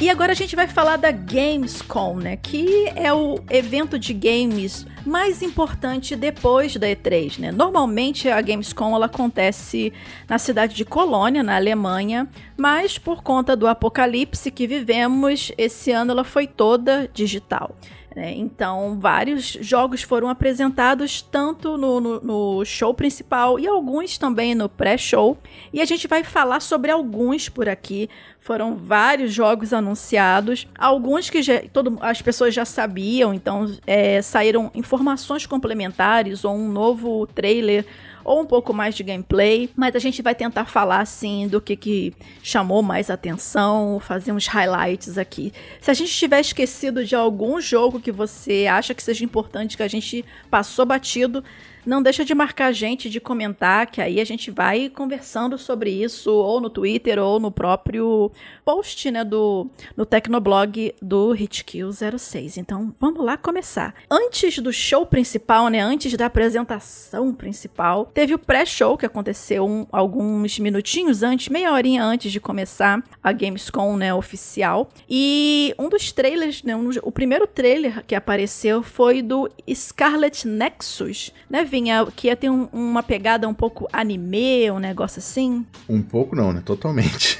E 0.00 0.08
agora 0.08 0.32
a 0.32 0.34
gente 0.34 0.56
vai 0.56 0.66
falar 0.66 0.96
da 0.96 1.10
Gamescom, 1.10 2.16
né? 2.16 2.36
Que 2.36 2.88
é 2.96 3.12
o 3.12 3.38
evento 3.50 3.98
de 3.98 4.14
games 4.14 4.86
mais 5.08 5.42
importante 5.42 6.14
depois 6.14 6.76
da 6.76 6.86
E3, 6.86 7.38
né? 7.40 7.50
Normalmente 7.50 8.28
a 8.28 8.40
Gamescom 8.40 8.94
ela 8.94 9.06
acontece 9.06 9.92
na 10.28 10.38
cidade 10.38 10.74
de 10.74 10.84
Colônia, 10.84 11.42
na 11.42 11.56
Alemanha, 11.56 12.28
mas 12.56 12.98
por 12.98 13.22
conta 13.22 13.56
do 13.56 13.66
apocalipse 13.66 14.50
que 14.50 14.66
vivemos, 14.66 15.50
esse 15.56 15.90
ano 15.90 16.12
ela 16.12 16.24
foi 16.24 16.46
toda 16.46 17.10
digital. 17.12 17.74
Né? 18.16 18.32
Então, 18.36 18.98
vários 18.98 19.44
jogos 19.60 20.02
foram 20.02 20.28
apresentados 20.28 21.22
tanto 21.22 21.76
no, 21.76 22.00
no, 22.00 22.20
no 22.20 22.64
show 22.64 22.94
principal 22.94 23.58
e 23.58 23.66
alguns 23.66 24.16
também 24.16 24.54
no 24.54 24.68
pré-show. 24.68 25.36
E 25.72 25.80
a 25.80 25.84
gente 25.84 26.08
vai 26.08 26.24
falar 26.24 26.60
sobre 26.60 26.90
alguns 26.90 27.48
por 27.48 27.68
aqui. 27.68 28.08
Foram 28.40 28.76
vários 28.76 29.32
jogos 29.32 29.72
anunciados, 29.72 30.66
alguns 30.78 31.28
que 31.28 31.42
já, 31.42 31.60
todo, 31.72 31.98
as 32.00 32.22
pessoas 32.22 32.54
já 32.54 32.64
sabiam, 32.64 33.34
então 33.34 33.70
é, 33.86 34.22
saíram 34.22 34.70
informações 34.74 35.44
complementares 35.44 36.44
ou 36.44 36.54
um 36.54 36.68
novo 36.68 37.26
trailer 37.26 37.84
ou 38.28 38.42
um 38.42 38.44
pouco 38.44 38.74
mais 38.74 38.94
de 38.94 39.02
gameplay, 39.02 39.70
mas 39.74 39.96
a 39.96 39.98
gente 39.98 40.20
vai 40.20 40.34
tentar 40.34 40.66
falar 40.66 41.00
assim 41.00 41.48
do 41.48 41.62
que, 41.62 41.74
que 41.74 42.12
chamou 42.42 42.82
mais 42.82 43.08
atenção, 43.08 43.98
fazer 44.00 44.32
uns 44.32 44.46
highlights 44.46 45.16
aqui. 45.16 45.50
Se 45.80 45.90
a 45.90 45.94
gente 45.94 46.12
tiver 46.12 46.40
esquecido 46.40 47.06
de 47.06 47.16
algum 47.16 47.58
jogo 47.58 47.98
que 47.98 48.12
você 48.12 48.66
acha 48.66 48.92
que 48.92 49.02
seja 49.02 49.24
importante, 49.24 49.78
que 49.78 49.82
a 49.82 49.88
gente 49.88 50.22
passou 50.50 50.84
batido, 50.84 51.42
não 51.84 52.02
deixa 52.02 52.24
de 52.24 52.34
marcar 52.34 52.66
a 52.66 52.72
gente, 52.72 53.10
de 53.10 53.20
comentar, 53.20 53.86
que 53.86 54.00
aí 54.00 54.20
a 54.20 54.24
gente 54.24 54.50
vai 54.50 54.88
conversando 54.88 55.56
sobre 55.58 55.90
isso, 55.90 56.30
ou 56.30 56.60
no 56.60 56.70
Twitter, 56.70 57.18
ou 57.18 57.40
no 57.40 57.50
próprio 57.50 58.30
post, 58.64 59.10
né, 59.10 59.24
do, 59.24 59.68
no 59.96 60.04
Tecnoblog 60.04 60.94
do 61.00 61.34
Hitkill 61.34 61.90
06. 61.92 62.58
Então, 62.58 62.94
vamos 62.98 63.24
lá 63.24 63.36
começar. 63.36 63.94
Antes 64.10 64.58
do 64.58 64.72
show 64.72 65.06
principal, 65.06 65.68
né, 65.68 65.80
antes 65.80 66.14
da 66.16 66.26
apresentação 66.26 67.32
principal, 67.34 68.06
teve 68.06 68.34
o 68.34 68.38
pré-show 68.38 68.96
que 68.96 69.06
aconteceu 69.06 69.66
um, 69.66 69.86
alguns 69.90 70.58
minutinhos 70.58 71.22
antes, 71.22 71.48
meia 71.48 71.72
horinha 71.72 72.04
antes 72.04 72.30
de 72.30 72.40
começar 72.40 73.02
a 73.22 73.32
Gamescom, 73.32 73.96
né, 73.96 74.12
oficial. 74.12 74.88
E 75.08 75.74
um 75.78 75.88
dos 75.88 76.12
trailers, 76.12 76.62
né, 76.62 76.76
um, 76.76 76.90
o 77.02 77.12
primeiro 77.12 77.46
trailer 77.46 78.04
que 78.06 78.14
apareceu 78.14 78.82
foi 78.82 79.22
do 79.22 79.48
Scarlet 79.72 80.46
Nexus, 80.46 81.32
né, 81.48 81.64
vinha 81.68 82.06
que 82.16 82.26
ia 82.26 82.36
ter 82.36 82.50
um, 82.50 82.64
uma 82.72 83.02
pegada 83.02 83.46
um 83.46 83.54
pouco 83.54 83.88
anime, 83.92 84.70
um 84.70 84.78
negócio 84.78 85.18
assim? 85.20 85.64
Um 85.88 86.02
pouco 86.02 86.34
não, 86.34 86.52
né? 86.52 86.62
Totalmente. 86.64 87.38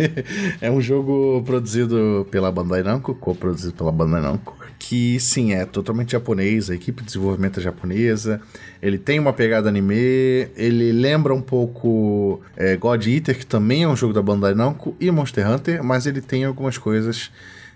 é 0.60 0.70
um 0.70 0.80
jogo 0.80 1.42
produzido 1.46 2.26
pela 2.30 2.52
Bandai 2.52 2.82
Namco, 2.82 3.14
co-produzido 3.14 3.72
pela 3.72 3.90
Bandai 3.90 4.20
Namco, 4.20 4.56
que 4.78 5.18
sim, 5.20 5.52
é 5.52 5.64
totalmente 5.64 6.12
japonês, 6.12 6.70
a 6.70 6.74
equipe 6.74 7.00
de 7.00 7.06
desenvolvimento 7.06 7.60
é 7.60 7.62
japonesa, 7.62 8.40
ele 8.82 8.98
tem 8.98 9.18
uma 9.18 9.32
pegada 9.32 9.68
anime, 9.68 10.48
ele 10.56 10.90
lembra 10.92 11.34
um 11.34 11.42
pouco 11.42 12.40
é, 12.56 12.76
God 12.76 13.06
Eater, 13.06 13.38
que 13.38 13.46
também 13.46 13.84
é 13.84 13.88
um 13.88 13.96
jogo 13.96 14.12
da 14.12 14.22
Bandai 14.22 14.54
Namco, 14.54 14.96
e 14.98 15.10
Monster 15.10 15.48
Hunter, 15.48 15.84
mas 15.84 16.06
ele 16.06 16.20
tem 16.20 16.44
algumas 16.44 16.76
coisas 16.76 17.30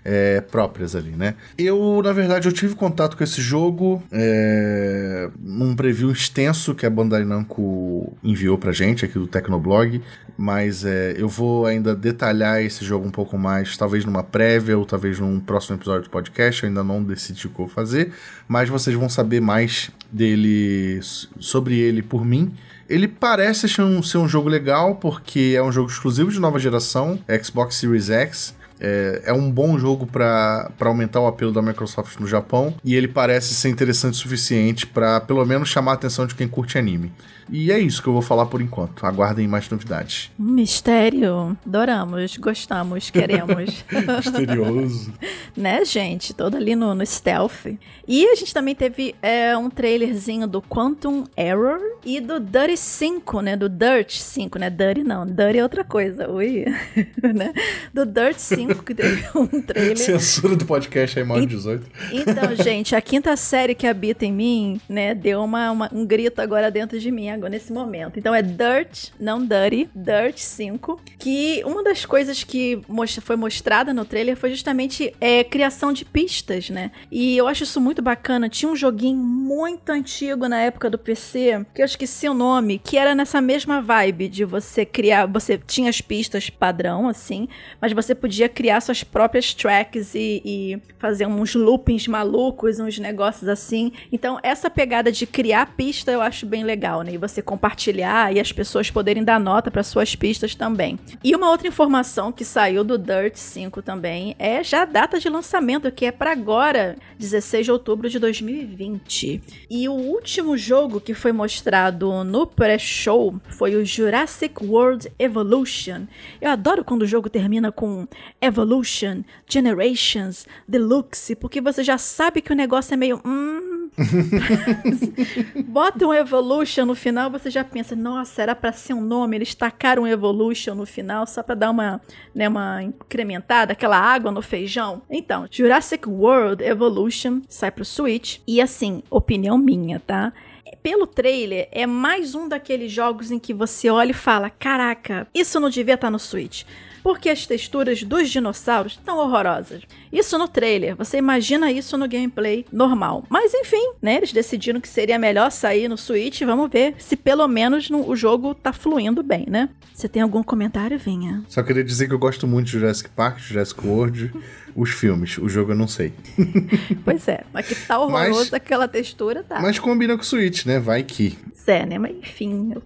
é, 0.05 0.39
próprias 0.39 0.95
ali, 0.95 1.09
né? 1.09 1.33
Eu, 1.57 1.99
na 2.03 2.13
verdade, 2.13 2.47
eu 2.47 2.53
tive 2.53 2.75
contato 2.75 3.17
com 3.17 3.23
esse 3.23 3.41
jogo 3.41 4.03
é, 4.11 5.29
num 5.41 5.75
preview 5.75 6.11
extenso 6.11 6.75
que 6.75 6.85
a 6.85 6.89
Bandai 6.89 7.25
Namco 7.25 8.15
enviou 8.23 8.55
pra 8.55 8.71
gente 8.71 9.03
aqui 9.03 9.17
do 9.17 9.25
Tecnoblog, 9.25 9.99
mas 10.37 10.85
é, 10.85 11.15
eu 11.17 11.27
vou 11.27 11.65
ainda 11.65 11.95
detalhar 11.95 12.61
esse 12.61 12.85
jogo 12.85 13.07
um 13.07 13.11
pouco 13.11 13.35
mais, 13.35 13.75
talvez 13.75 14.05
numa 14.05 14.21
prévia 14.21 14.77
ou 14.77 14.85
talvez 14.85 15.19
num 15.19 15.39
próximo 15.39 15.77
episódio 15.77 16.03
do 16.03 16.09
podcast, 16.11 16.61
eu 16.61 16.69
ainda 16.69 16.83
não 16.83 17.03
decidi 17.03 17.47
o 17.47 17.49
que 17.49 17.59
eu 17.59 17.65
vou 17.65 17.73
fazer, 17.73 18.11
mas 18.47 18.69
vocês 18.69 18.95
vão 18.95 19.09
saber 19.09 19.41
mais 19.41 19.89
dele, 20.11 20.99
sobre 21.39 21.79
ele 21.79 22.03
por 22.03 22.23
mim. 22.23 22.53
Ele 22.87 23.07
parece 23.07 23.67
ser 23.67 23.81
um, 23.81 24.03
ser 24.03 24.19
um 24.19 24.27
jogo 24.27 24.47
legal, 24.47 24.97
porque 24.97 25.55
é 25.57 25.63
um 25.63 25.71
jogo 25.71 25.89
exclusivo 25.89 26.31
de 26.31 26.39
nova 26.39 26.59
geração, 26.59 27.17
Xbox 27.43 27.75
Series 27.75 28.11
X. 28.11 28.53
É, 28.79 29.23
é 29.25 29.33
um 29.33 29.49
bom 29.49 29.77
jogo 29.79 30.05
para 30.05 30.69
aumentar 30.81 31.21
o 31.21 31.27
apelo 31.27 31.51
da 31.51 31.61
Microsoft 31.61 32.19
no 32.19 32.27
Japão 32.27 32.75
e 32.83 32.95
ele 32.95 33.07
parece 33.07 33.53
ser 33.53 33.69
interessante 33.69 34.13
o 34.13 34.17
suficiente 34.17 34.85
para 34.85 35.21
pelo 35.21 35.45
menos 35.45 35.69
chamar 35.69 35.91
a 35.91 35.95
atenção 35.95 36.27
de 36.27 36.35
quem 36.35 36.47
curte 36.47 36.77
anime. 36.77 37.11
E 37.49 37.71
é 37.71 37.79
isso 37.79 38.01
que 38.01 38.07
eu 38.07 38.13
vou 38.13 38.21
falar 38.21 38.45
por 38.47 38.61
enquanto. 38.61 39.05
Aguardem 39.05 39.47
mais 39.47 39.69
novidades. 39.69 40.31
Mistério. 40.37 41.57
Adoramos, 41.65 42.37
gostamos, 42.37 43.09
queremos. 43.09 43.83
Misterioso. 43.91 45.13
né, 45.55 45.85
gente? 45.85 46.33
Todo 46.33 46.57
ali 46.57 46.75
no, 46.75 46.95
no 46.95 47.05
stealth. 47.05 47.77
E 48.07 48.27
a 48.27 48.35
gente 48.35 48.53
também 48.53 48.75
teve 48.75 49.15
é, 49.21 49.55
um 49.57 49.69
trailerzinho 49.69 50.47
do 50.47 50.61
Quantum 50.61 51.25
Error 51.37 51.79
e 52.03 52.19
do 52.19 52.39
Dirty 52.39 52.77
5, 52.77 53.41
né? 53.41 53.55
Do 53.55 53.69
Dirt 53.69 54.11
5, 54.11 54.59
né? 54.59 54.69
Dirty 54.69 55.03
não. 55.03 55.25
Dirty 55.25 55.59
é 55.59 55.63
outra 55.63 55.83
coisa. 55.83 56.29
Ui. 56.29 56.65
né? 57.21 57.53
Do 57.93 58.05
Dirt 58.05 58.37
5, 58.37 58.83
que 58.83 58.93
teve 58.93 59.25
um 59.35 59.61
trailer. 59.61 59.97
Censura 59.97 60.55
do 60.55 60.65
podcast 60.65 61.19
aí, 61.19 61.25
maior 61.25 61.41
de 61.41 61.47
18. 61.47 61.85
Então, 62.11 62.55
gente, 62.55 62.95
a 62.95 63.01
quinta 63.01 63.35
série 63.35 63.75
que 63.75 63.87
habita 63.87 64.25
em 64.25 64.31
mim, 64.31 64.81
né? 64.89 65.13
Deu 65.13 65.43
uma, 65.43 65.71
uma 65.71 65.89
um 65.93 66.05
grito 66.05 66.41
agora 66.41 66.71
dentro 66.71 66.99
de 66.99 67.11
mim 67.11 67.34
nesse 67.49 67.71
momento. 67.71 68.17
Então 68.17 68.33
é 68.33 68.41
Dirt, 68.41 69.09
não 69.19 69.45
Dirty, 69.45 69.89
Dirt 69.93 70.37
5. 70.37 71.01
Que 71.17 71.61
uma 71.65 71.83
das 71.83 72.05
coisas 72.05 72.43
que 72.43 72.81
foi 73.21 73.35
mostrada 73.35 73.93
no 73.93 74.05
trailer 74.05 74.35
foi 74.35 74.49
justamente 74.49 75.13
é, 75.19 75.43
criação 75.43 75.91
de 75.91 76.05
pistas, 76.05 76.69
né? 76.69 76.91
E 77.11 77.37
eu 77.37 77.47
acho 77.47 77.63
isso 77.63 77.81
muito 77.81 78.01
bacana. 78.01 78.49
Tinha 78.49 78.71
um 78.71 78.75
joguinho 78.75 79.17
muito 79.17 79.89
antigo 79.89 80.47
na 80.47 80.59
época 80.61 80.89
do 80.89 80.97
PC, 80.97 81.65
que 81.73 81.81
eu 81.81 81.85
esqueci 81.85 82.27
o 82.27 82.33
nome, 82.33 82.79
que 82.79 82.97
era 82.97 83.15
nessa 83.15 83.41
mesma 83.41 83.81
vibe 83.81 84.27
de 84.27 84.45
você 84.45 84.85
criar. 84.85 85.25
Você 85.27 85.57
tinha 85.57 85.89
as 85.89 86.01
pistas 86.01 86.49
padrão, 86.49 87.07
assim, 87.07 87.47
mas 87.81 87.93
você 87.93 88.15
podia 88.15 88.49
criar 88.49 88.81
suas 88.81 89.03
próprias 89.03 89.53
tracks 89.53 90.15
e, 90.15 90.41
e 90.45 90.81
fazer 90.97 91.25
uns 91.27 91.55
loopings 91.55 92.07
malucos, 92.07 92.79
uns 92.79 92.97
negócios 92.99 93.47
assim. 93.47 93.91
Então, 94.11 94.39
essa 94.43 94.69
pegada 94.69 95.11
de 95.11 95.25
criar 95.25 95.75
pista 95.75 96.11
eu 96.11 96.21
acho 96.21 96.45
bem 96.45 96.63
legal, 96.63 97.01
né? 97.01 97.13
E 97.13 97.17
você 97.27 97.41
compartilhar 97.41 98.33
e 98.33 98.39
as 98.39 98.51
pessoas 98.51 98.89
poderem 98.89 99.23
dar 99.23 99.39
nota 99.39 99.71
para 99.71 99.83
suas 99.83 100.15
pistas 100.15 100.55
também. 100.55 100.99
E 101.23 101.35
uma 101.35 101.49
outra 101.49 101.67
informação 101.67 102.31
que 102.31 102.45
saiu 102.45 102.83
do 102.83 102.97
Dirt 102.97 103.35
5 103.35 103.81
também 103.81 104.35
é 104.37 104.63
já 104.63 104.83
a 104.83 104.85
data 104.85 105.19
de 105.19 105.29
lançamento, 105.29 105.91
que 105.91 106.05
é 106.05 106.11
para 106.11 106.31
agora, 106.31 106.95
16 107.19 107.65
de 107.65 107.71
outubro 107.71 108.09
de 108.09 108.19
2020. 108.19 109.41
E 109.69 109.89
o 109.89 109.93
último 109.93 110.57
jogo 110.57 111.01
que 111.01 111.13
foi 111.13 111.31
mostrado 111.31 112.23
no 112.23 112.45
pré-show 112.45 113.35
foi 113.49 113.75
o 113.75 113.85
Jurassic 113.85 114.63
World 114.63 115.11
Evolution. 115.17 116.05
Eu 116.39 116.51
adoro 116.51 116.83
quando 116.83 117.03
o 117.03 117.07
jogo 117.07 117.29
termina 117.29 117.71
com 117.71 118.07
Evolution, 118.41 119.23
Generations, 119.47 120.45
Deluxe, 120.67 121.35
porque 121.35 121.61
você 121.61 121.83
já 121.83 121.97
sabe 121.97 122.41
que 122.41 122.51
o 122.51 122.55
negócio 122.55 122.93
é 122.93 122.97
meio. 122.97 123.21
Hum, 123.25 123.84
Bota 125.65 126.05
um 126.05 126.13
Evolution 126.13 126.85
no 126.85 126.95
final, 126.95 127.29
você 127.29 127.49
já 127.49 127.63
pensa, 127.63 127.95
nossa, 127.95 128.41
era 128.41 128.55
para 128.55 128.71
ser 128.71 128.93
um 128.93 129.01
nome, 129.01 129.37
eles 129.37 129.55
tacaram 129.55 130.03
um 130.03 130.07
Evolution 130.07 130.75
no 130.75 130.85
final 130.85 131.25
só 131.25 131.41
para 131.41 131.55
dar 131.55 131.71
uma, 131.71 132.01
né, 132.33 132.47
uma 132.47 132.83
incrementada, 132.83 133.73
aquela 133.73 133.97
água 133.97 134.31
no 134.31 134.41
feijão. 134.41 135.01
Então, 135.09 135.47
Jurassic 135.49 136.07
World 136.07 136.63
Evolution 136.63 137.41
sai 137.47 137.71
pro 137.71 137.85
Switch 137.85 138.39
e 138.47 138.61
assim, 138.61 139.01
opinião 139.09 139.57
minha, 139.57 139.99
tá? 139.99 140.33
pelo 140.81 141.07
trailer, 141.07 141.67
é 141.71 141.87
mais 141.87 142.35
um 142.35 142.47
daqueles 142.47 142.91
jogos 142.91 143.31
em 143.31 143.39
que 143.39 143.55
você 143.55 143.89
olha 143.89 144.11
e 144.11 144.13
fala: 144.13 144.51
caraca, 144.51 145.27
isso 145.33 145.59
não 145.59 145.67
devia 145.67 145.95
estar 145.95 146.07
tá 146.07 146.11
no 146.11 146.19
Switch 146.19 146.63
porque 147.05 147.29
as 147.29 147.45
texturas 147.45 148.01
dos 148.01 148.31
dinossauros 148.31 148.93
estão 148.93 149.19
horrorosas. 149.19 149.83
Isso 150.11 150.39
no 150.39 150.47
trailer, 150.47 150.95
você 150.95 151.19
imagina 151.19 151.71
isso 151.71 151.95
no 151.99 152.09
gameplay 152.09 152.65
normal. 152.71 153.23
Mas 153.29 153.53
enfim, 153.53 153.91
né? 154.01 154.15
Eles 154.15 154.33
decidiram 154.33 154.81
que 154.81 154.89
seria 154.89 155.19
melhor 155.19 155.51
sair 155.51 155.87
no 155.87 155.99
Switch. 155.99 156.41
Vamos 156.41 156.67
ver 156.67 156.95
se 156.97 157.15
pelo 157.15 157.47
menos 157.47 157.91
no, 157.91 158.09
o 158.09 158.15
jogo 158.15 158.55
tá 158.55 158.73
fluindo 158.73 159.21
bem, 159.21 159.45
né? 159.47 159.69
Você 159.93 160.09
tem 160.09 160.23
algum 160.23 160.41
comentário, 160.41 160.97
Vinha? 160.97 161.43
Só 161.47 161.61
queria 161.61 161.83
dizer 161.83 162.07
que 162.07 162.13
eu 162.15 162.17
gosto 162.17 162.47
muito 162.47 162.65
de 162.65 162.71
Jurassic 162.71 163.11
Park, 163.11 163.37
Jurassic 163.37 163.85
World. 163.85 164.33
Os 164.75 164.89
filmes. 164.89 165.37
O 165.37 165.47
jogo 165.47 165.71
eu 165.71 165.75
não 165.75 165.87
sei. 165.87 166.13
pois 167.05 167.27
é, 167.27 167.43
mas 167.53 167.67
que 167.67 167.75
tá 167.75 167.97
horroroso 167.99 168.51
mas, 168.51 168.53
aquela 168.53 168.87
textura, 168.87 169.41
tá. 169.41 169.61
Mas 169.61 169.79
combina 169.79 170.15
com 170.15 170.21
o 170.21 170.25
Switch, 170.25 170.65
né? 170.65 170.79
Vai 170.79 171.03
que. 171.03 171.37
É, 171.67 171.83
né? 171.83 171.97
Mas 171.97 172.15
enfim, 172.17 172.73
eu, 172.75 172.83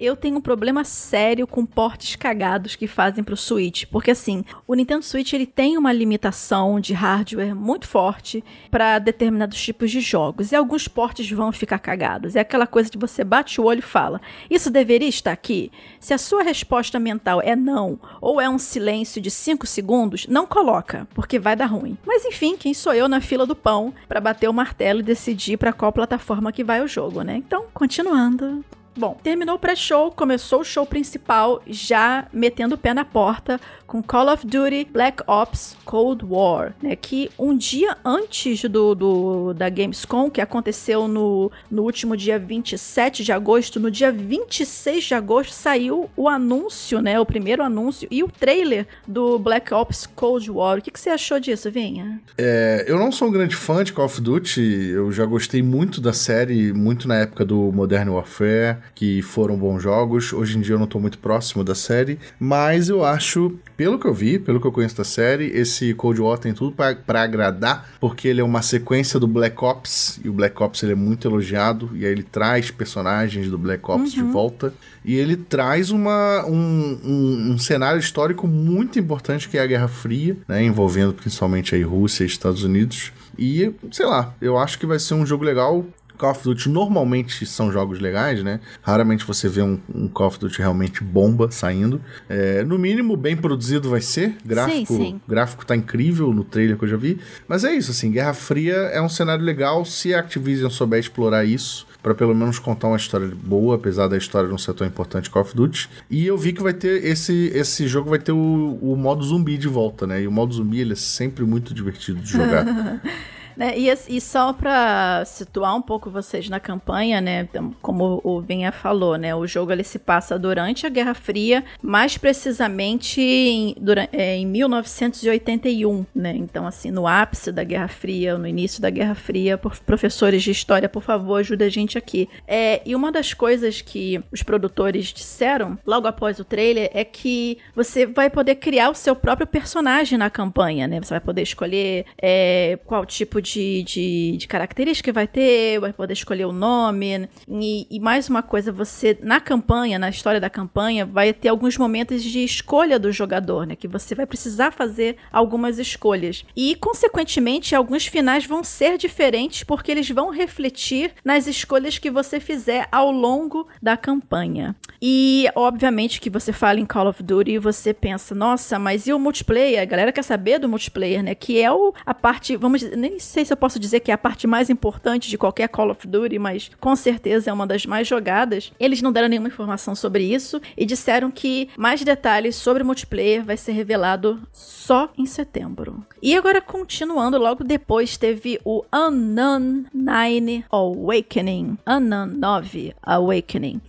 eu 0.00 0.16
tenho 0.16 0.38
um 0.38 0.40
problema 0.40 0.84
sério 0.84 1.46
com 1.46 1.66
portes 1.66 2.16
cagados 2.16 2.76
que 2.76 2.86
fazem 2.86 3.22
pro 3.22 3.36
Switch. 3.36 3.84
Porque 3.90 4.12
assim, 4.12 4.44
o 4.66 4.74
Nintendo 4.74 5.04
Switch 5.04 5.32
ele 5.32 5.44
tem 5.44 5.76
uma 5.76 5.92
limitação 5.92 6.80
de 6.80 6.94
hardware 6.94 7.54
muito 7.54 7.86
forte 7.86 8.42
para 8.70 8.98
determinados 8.98 9.60
tipos 9.60 9.90
de 9.90 10.00
jogos. 10.00 10.52
E 10.52 10.56
alguns 10.56 10.88
portes 10.88 11.30
vão 11.30 11.52
ficar 11.52 11.78
cagados. 11.78 12.36
É 12.36 12.40
aquela 12.40 12.66
coisa 12.66 12.88
de 12.88 12.96
você 12.96 13.22
bate 13.24 13.60
o 13.60 13.64
olho 13.64 13.80
e 13.80 13.82
fala: 13.82 14.20
Isso 14.48 14.70
deveria 14.70 15.08
estar 15.08 15.32
aqui? 15.32 15.70
Se 16.00 16.14
a 16.14 16.18
sua 16.18 16.42
resposta 16.42 16.98
mental 16.98 17.42
é 17.42 17.54
não, 17.54 17.98
ou 18.20 18.40
é 18.40 18.48
um 18.48 18.58
silêncio 18.58 19.20
de 19.20 19.30
5 19.30 19.66
segundos, 19.66 20.26
não 20.26 20.46
coloca. 20.46 21.06
Porque 21.14 21.31
porque 21.32 21.38
vai 21.38 21.56
dar 21.56 21.64
ruim. 21.64 21.96
Mas 22.04 22.26
enfim, 22.26 22.58
quem 22.58 22.74
sou 22.74 22.92
eu 22.92 23.08
na 23.08 23.18
fila 23.18 23.46
do 23.46 23.56
pão 23.56 23.94
para 24.06 24.20
bater 24.20 24.48
o 24.50 24.52
martelo 24.52 25.00
e 25.00 25.02
decidir 25.02 25.56
para 25.56 25.72
qual 25.72 25.90
plataforma 25.90 26.52
que 26.52 26.62
vai 26.62 26.82
o 26.82 26.86
jogo, 26.86 27.22
né? 27.22 27.36
Então, 27.36 27.64
continuando. 27.72 28.62
Bom, 28.94 29.16
terminou 29.22 29.54
o 29.54 29.58
pré-show, 29.58 30.12
começou 30.12 30.60
o 30.60 30.64
show 30.64 30.84
principal, 30.84 31.62
já 31.66 32.26
metendo 32.32 32.74
o 32.74 32.78
pé 32.78 32.92
na 32.92 33.04
porta 33.04 33.58
com 33.86 34.02
Call 34.02 34.32
of 34.32 34.46
Duty 34.46 34.86
Black 34.90 35.22
Ops 35.26 35.76
Cold 35.84 36.24
War, 36.24 36.74
né? 36.82 36.94
Que 36.94 37.30
um 37.38 37.56
dia 37.56 37.96
antes 38.04 38.62
do, 38.64 38.94
do 38.94 39.54
da 39.54 39.70
Gamescom, 39.70 40.30
que 40.30 40.40
aconteceu 40.40 41.08
no, 41.08 41.50
no 41.70 41.82
último 41.82 42.16
dia 42.16 42.38
27 42.38 43.24
de 43.24 43.32
agosto, 43.32 43.80
no 43.80 43.90
dia 43.90 44.12
26 44.12 45.04
de 45.04 45.14
agosto 45.14 45.52
saiu 45.52 46.10
o 46.14 46.28
anúncio, 46.28 47.00
né? 47.00 47.18
O 47.18 47.24
primeiro 47.24 47.62
anúncio 47.62 48.06
e 48.10 48.22
o 48.22 48.28
trailer 48.28 48.86
do 49.08 49.38
Black 49.38 49.72
Ops 49.72 50.06
Cold 50.06 50.50
War. 50.50 50.78
O 50.78 50.82
que, 50.82 50.90
que 50.90 51.00
você 51.00 51.10
achou 51.10 51.40
disso, 51.40 51.70
Vinha? 51.70 52.20
É, 52.36 52.84
eu 52.86 52.98
não 52.98 53.10
sou 53.10 53.28
um 53.28 53.32
grande 53.32 53.56
fã 53.56 53.82
de 53.82 53.92
Call 53.92 54.04
of 54.04 54.20
Duty, 54.20 54.60
eu 54.60 55.10
já 55.12 55.24
gostei 55.24 55.62
muito 55.62 55.98
da 56.00 56.12
série, 56.12 56.72
muito 56.74 57.08
na 57.08 57.16
época 57.16 57.44
do 57.44 57.72
Modern 57.72 58.10
Warfare 58.10 58.81
que 58.94 59.22
foram 59.22 59.56
bons 59.56 59.82
jogos. 59.82 60.32
Hoje 60.32 60.58
em 60.58 60.60
dia 60.60 60.74
eu 60.74 60.78
não 60.78 60.86
tô 60.86 60.98
muito 60.98 61.18
próximo 61.18 61.64
da 61.64 61.74
série, 61.74 62.18
mas 62.38 62.88
eu 62.88 63.04
acho, 63.04 63.54
pelo 63.76 63.98
que 63.98 64.06
eu 64.06 64.14
vi, 64.14 64.38
pelo 64.38 64.60
que 64.60 64.66
eu 64.66 64.72
conheço 64.72 64.96
da 64.96 65.04
série, 65.04 65.46
esse 65.46 65.94
Cold 65.94 66.20
War 66.20 66.38
tem 66.38 66.52
tudo 66.52 66.72
para 66.72 67.22
agradar, 67.22 67.90
porque 68.00 68.28
ele 68.28 68.40
é 68.40 68.44
uma 68.44 68.62
sequência 68.62 69.18
do 69.18 69.26
Black 69.26 69.62
Ops, 69.64 70.20
e 70.24 70.28
o 70.28 70.32
Black 70.32 70.60
Ops 70.62 70.82
ele 70.82 70.92
é 70.92 70.96
muito 70.96 71.26
elogiado, 71.26 71.90
e 71.94 72.04
aí 72.04 72.12
ele 72.12 72.22
traz 72.22 72.70
personagens 72.70 73.48
do 73.48 73.58
Black 73.58 73.88
Ops 73.90 74.14
uhum. 74.14 74.26
de 74.26 74.32
volta, 74.32 74.74
e 75.04 75.16
ele 75.16 75.36
traz 75.36 75.90
uma, 75.90 76.44
um, 76.46 76.98
um, 77.04 77.52
um, 77.52 77.58
cenário 77.58 77.98
histórico 77.98 78.46
muito 78.46 78.98
importante 78.98 79.48
que 79.48 79.58
é 79.58 79.62
a 79.62 79.66
Guerra 79.66 79.88
Fria, 79.88 80.36
né, 80.46 80.62
envolvendo 80.62 81.12
principalmente 81.12 81.74
aí 81.74 81.82
Rússia 81.82 82.24
e 82.24 82.26
Estados 82.26 82.62
Unidos. 82.62 83.12
E, 83.38 83.72
sei 83.90 84.06
lá, 84.06 84.34
eu 84.40 84.58
acho 84.58 84.78
que 84.78 84.86
vai 84.86 84.98
ser 84.98 85.14
um 85.14 85.26
jogo 85.26 85.44
legal. 85.44 85.84
Call 86.18 86.30
of 86.30 86.42
Duty 86.42 86.68
normalmente 86.68 87.44
são 87.46 87.72
jogos 87.72 87.98
legais, 88.00 88.42
né? 88.42 88.60
Raramente 88.80 89.24
você 89.26 89.48
vê 89.48 89.62
um, 89.62 89.78
um 89.94 90.08
Call 90.08 90.28
of 90.28 90.38
Duty 90.38 90.58
realmente 90.58 91.02
bomba 91.02 91.50
saindo. 91.50 92.00
É, 92.28 92.62
no 92.64 92.78
mínimo, 92.78 93.16
bem 93.16 93.36
produzido 93.36 93.90
vai 93.90 94.00
ser. 94.00 94.36
Gráfico, 94.44 94.94
sim, 94.94 95.04
sim. 95.04 95.20
gráfico 95.26 95.64
tá 95.64 95.76
incrível 95.76 96.32
no 96.32 96.44
trailer 96.44 96.76
que 96.76 96.84
eu 96.84 96.88
já 96.88 96.96
vi. 96.96 97.18
Mas 97.48 97.64
é 97.64 97.72
isso, 97.74 97.90
assim, 97.90 98.10
Guerra 98.10 98.34
Fria 98.34 98.74
é 98.74 99.00
um 99.00 99.08
cenário 99.08 99.44
legal 99.44 99.84
se 99.84 100.14
a 100.14 100.20
Activision 100.20 100.70
souber 100.70 101.00
explorar 101.00 101.44
isso 101.44 101.86
para 102.02 102.14
pelo 102.14 102.34
menos 102.34 102.58
contar 102.58 102.88
uma 102.88 102.96
história 102.96 103.30
boa, 103.42 103.76
apesar 103.76 104.08
da 104.08 104.16
história 104.16 104.48
não 104.48 104.58
ser 104.58 104.74
tão 104.74 104.86
importante 104.86 105.30
Call 105.30 105.42
of 105.42 105.54
Duty. 105.54 105.88
E 106.10 106.26
eu 106.26 106.36
vi 106.36 106.52
que 106.52 106.62
vai 106.62 106.72
ter 106.72 107.04
esse 107.04 107.52
esse 107.54 107.86
jogo 107.86 108.10
vai 108.10 108.18
ter 108.18 108.32
o, 108.32 108.78
o 108.82 108.96
modo 108.96 109.22
zumbi 109.24 109.56
de 109.56 109.68
volta, 109.68 110.06
né? 110.06 110.22
E 110.22 110.26
o 110.26 110.32
modo 110.32 110.52
zumbi 110.52 110.80
ele 110.80 110.94
é 110.94 110.96
sempre 110.96 111.44
muito 111.44 111.72
divertido 111.72 112.20
de 112.20 112.30
jogar. 112.30 112.66
Né? 113.56 113.78
E, 113.78 113.90
e, 114.08 114.20
só 114.20 114.52
para 114.52 115.24
situar 115.24 115.76
um 115.76 115.82
pouco 115.82 116.10
vocês 116.10 116.48
na 116.48 116.58
campanha, 116.58 117.20
né? 117.20 117.48
Como 117.80 118.20
o 118.24 118.40
Vinha 118.40 118.72
falou, 118.72 119.16
né? 119.16 119.34
O 119.34 119.46
jogo 119.46 119.72
ele 119.72 119.84
se 119.84 119.98
passa 119.98 120.38
durante 120.38 120.86
a 120.86 120.88
Guerra 120.88 121.14
Fria, 121.14 121.64
mais 121.82 122.16
precisamente 122.16 123.20
em, 123.20 123.74
durante, 123.78 124.16
é, 124.16 124.36
em 124.36 124.46
1981, 124.46 126.06
né? 126.14 126.34
Então, 126.36 126.66
assim, 126.66 126.90
no 126.90 127.06
ápice 127.06 127.52
da 127.52 127.64
Guerra 127.64 127.88
Fria, 127.88 128.38
no 128.38 128.46
início 128.46 128.80
da 128.80 128.90
Guerra 128.90 129.14
Fria, 129.14 129.58
por, 129.58 129.78
professores 129.80 130.42
de 130.42 130.50
história, 130.50 130.88
por 130.88 131.02
favor, 131.02 131.36
ajuda 131.36 131.66
a 131.66 131.68
gente 131.68 131.98
aqui. 131.98 132.28
É, 132.46 132.80
e 132.86 132.94
uma 132.94 133.12
das 133.12 133.34
coisas 133.34 133.80
que 133.80 134.22
os 134.32 134.42
produtores 134.42 135.06
disseram 135.06 135.78
logo 135.86 136.06
após 136.06 136.38
o 136.38 136.44
trailer 136.44 136.90
é 136.94 137.04
que 137.04 137.58
você 137.74 138.06
vai 138.06 138.30
poder 138.30 138.56
criar 138.56 138.90
o 138.90 138.94
seu 138.94 139.14
próprio 139.14 139.46
personagem 139.46 140.16
na 140.16 140.30
campanha, 140.30 140.86
né? 140.86 141.00
Você 141.02 141.10
vai 141.10 141.20
poder 141.20 141.42
escolher 141.42 142.06
é, 142.20 142.78
qual 142.84 143.04
tipo 143.04 143.41
de, 143.42 143.82
de, 143.82 144.36
de 144.38 144.48
característica 144.48 145.02
que 145.02 145.12
vai 145.12 145.26
ter, 145.26 145.80
vai 145.80 145.92
poder 145.92 146.12
escolher 146.12 146.46
o 146.46 146.52
nome. 146.52 147.28
E, 147.48 147.86
e, 147.90 148.00
mais 148.00 148.28
uma 148.28 148.42
coisa, 148.42 148.72
você, 148.72 149.18
na 149.20 149.40
campanha, 149.40 149.98
na 149.98 150.08
história 150.08 150.40
da 150.40 150.48
campanha, 150.48 151.04
vai 151.04 151.32
ter 151.32 151.48
alguns 151.48 151.76
momentos 151.76 152.22
de 152.22 152.44
escolha 152.44 152.98
do 152.98 153.10
jogador, 153.10 153.66
né? 153.66 153.76
Que 153.76 153.88
você 153.88 154.14
vai 154.14 154.24
precisar 154.24 154.70
fazer 154.70 155.16
algumas 155.30 155.78
escolhas. 155.78 156.44
E, 156.56 156.76
consequentemente, 156.76 157.74
alguns 157.74 158.06
finais 158.06 158.46
vão 158.46 158.62
ser 158.62 158.96
diferentes 158.96 159.64
porque 159.64 159.90
eles 159.90 160.08
vão 160.08 160.30
refletir 160.30 161.12
nas 161.24 161.46
escolhas 161.46 161.98
que 161.98 162.10
você 162.10 162.38
fizer 162.38 162.86
ao 162.92 163.10
longo 163.10 163.66
da 163.82 163.96
campanha. 163.96 164.76
E, 165.00 165.48
obviamente, 165.56 166.20
que 166.20 166.30
você 166.30 166.52
fala 166.52 166.78
em 166.78 166.86
Call 166.86 167.08
of 167.08 167.22
Duty 167.22 167.52
e 167.52 167.58
você 167.58 167.92
pensa, 167.92 168.34
nossa, 168.34 168.78
mas 168.78 169.06
e 169.06 169.12
o 169.12 169.18
multiplayer? 169.18 169.82
A 169.82 169.84
galera 169.84 170.12
quer 170.12 170.22
saber 170.22 170.60
do 170.60 170.68
multiplayer, 170.68 171.22
né? 171.22 171.34
Que 171.34 171.60
é 171.60 171.72
o, 171.72 171.92
a 172.06 172.14
parte, 172.14 172.56
vamos 172.56 172.80
dizer, 172.80 172.96
nem 172.96 173.18
sei 173.32 173.44
se 173.46 173.52
eu 173.52 173.56
posso 173.56 173.78
dizer 173.78 174.00
que 174.00 174.10
é 174.10 174.14
a 174.14 174.18
parte 174.18 174.46
mais 174.46 174.68
importante 174.68 175.30
de 175.30 175.38
qualquer 175.38 175.66
Call 175.68 175.90
of 175.90 176.06
Duty, 176.06 176.38
mas 176.38 176.70
com 176.78 176.94
certeza 176.94 177.50
é 177.50 177.52
uma 177.52 177.66
das 177.66 177.86
mais 177.86 178.06
jogadas. 178.06 178.70
Eles 178.78 179.00
não 179.00 179.10
deram 179.10 179.28
nenhuma 179.28 179.48
informação 179.48 179.94
sobre 179.94 180.22
isso 180.22 180.60
e 180.76 180.84
disseram 180.84 181.30
que 181.30 181.68
mais 181.76 182.02
detalhes 182.04 182.56
sobre 182.56 182.82
o 182.82 182.86
multiplayer 182.86 183.42
vai 183.42 183.56
ser 183.56 183.72
revelado 183.72 184.40
só 184.52 185.10
em 185.16 185.24
setembro. 185.24 186.04
E 186.20 186.36
agora, 186.36 186.60
continuando, 186.60 187.38
logo 187.38 187.64
depois 187.64 188.18
teve 188.18 188.60
o 188.64 188.84
Unknown 188.92 189.86
9 189.94 190.64
Awakening. 190.70 191.78
Unknown 191.86 192.26
9 192.26 192.94
Awakening. 193.02 193.80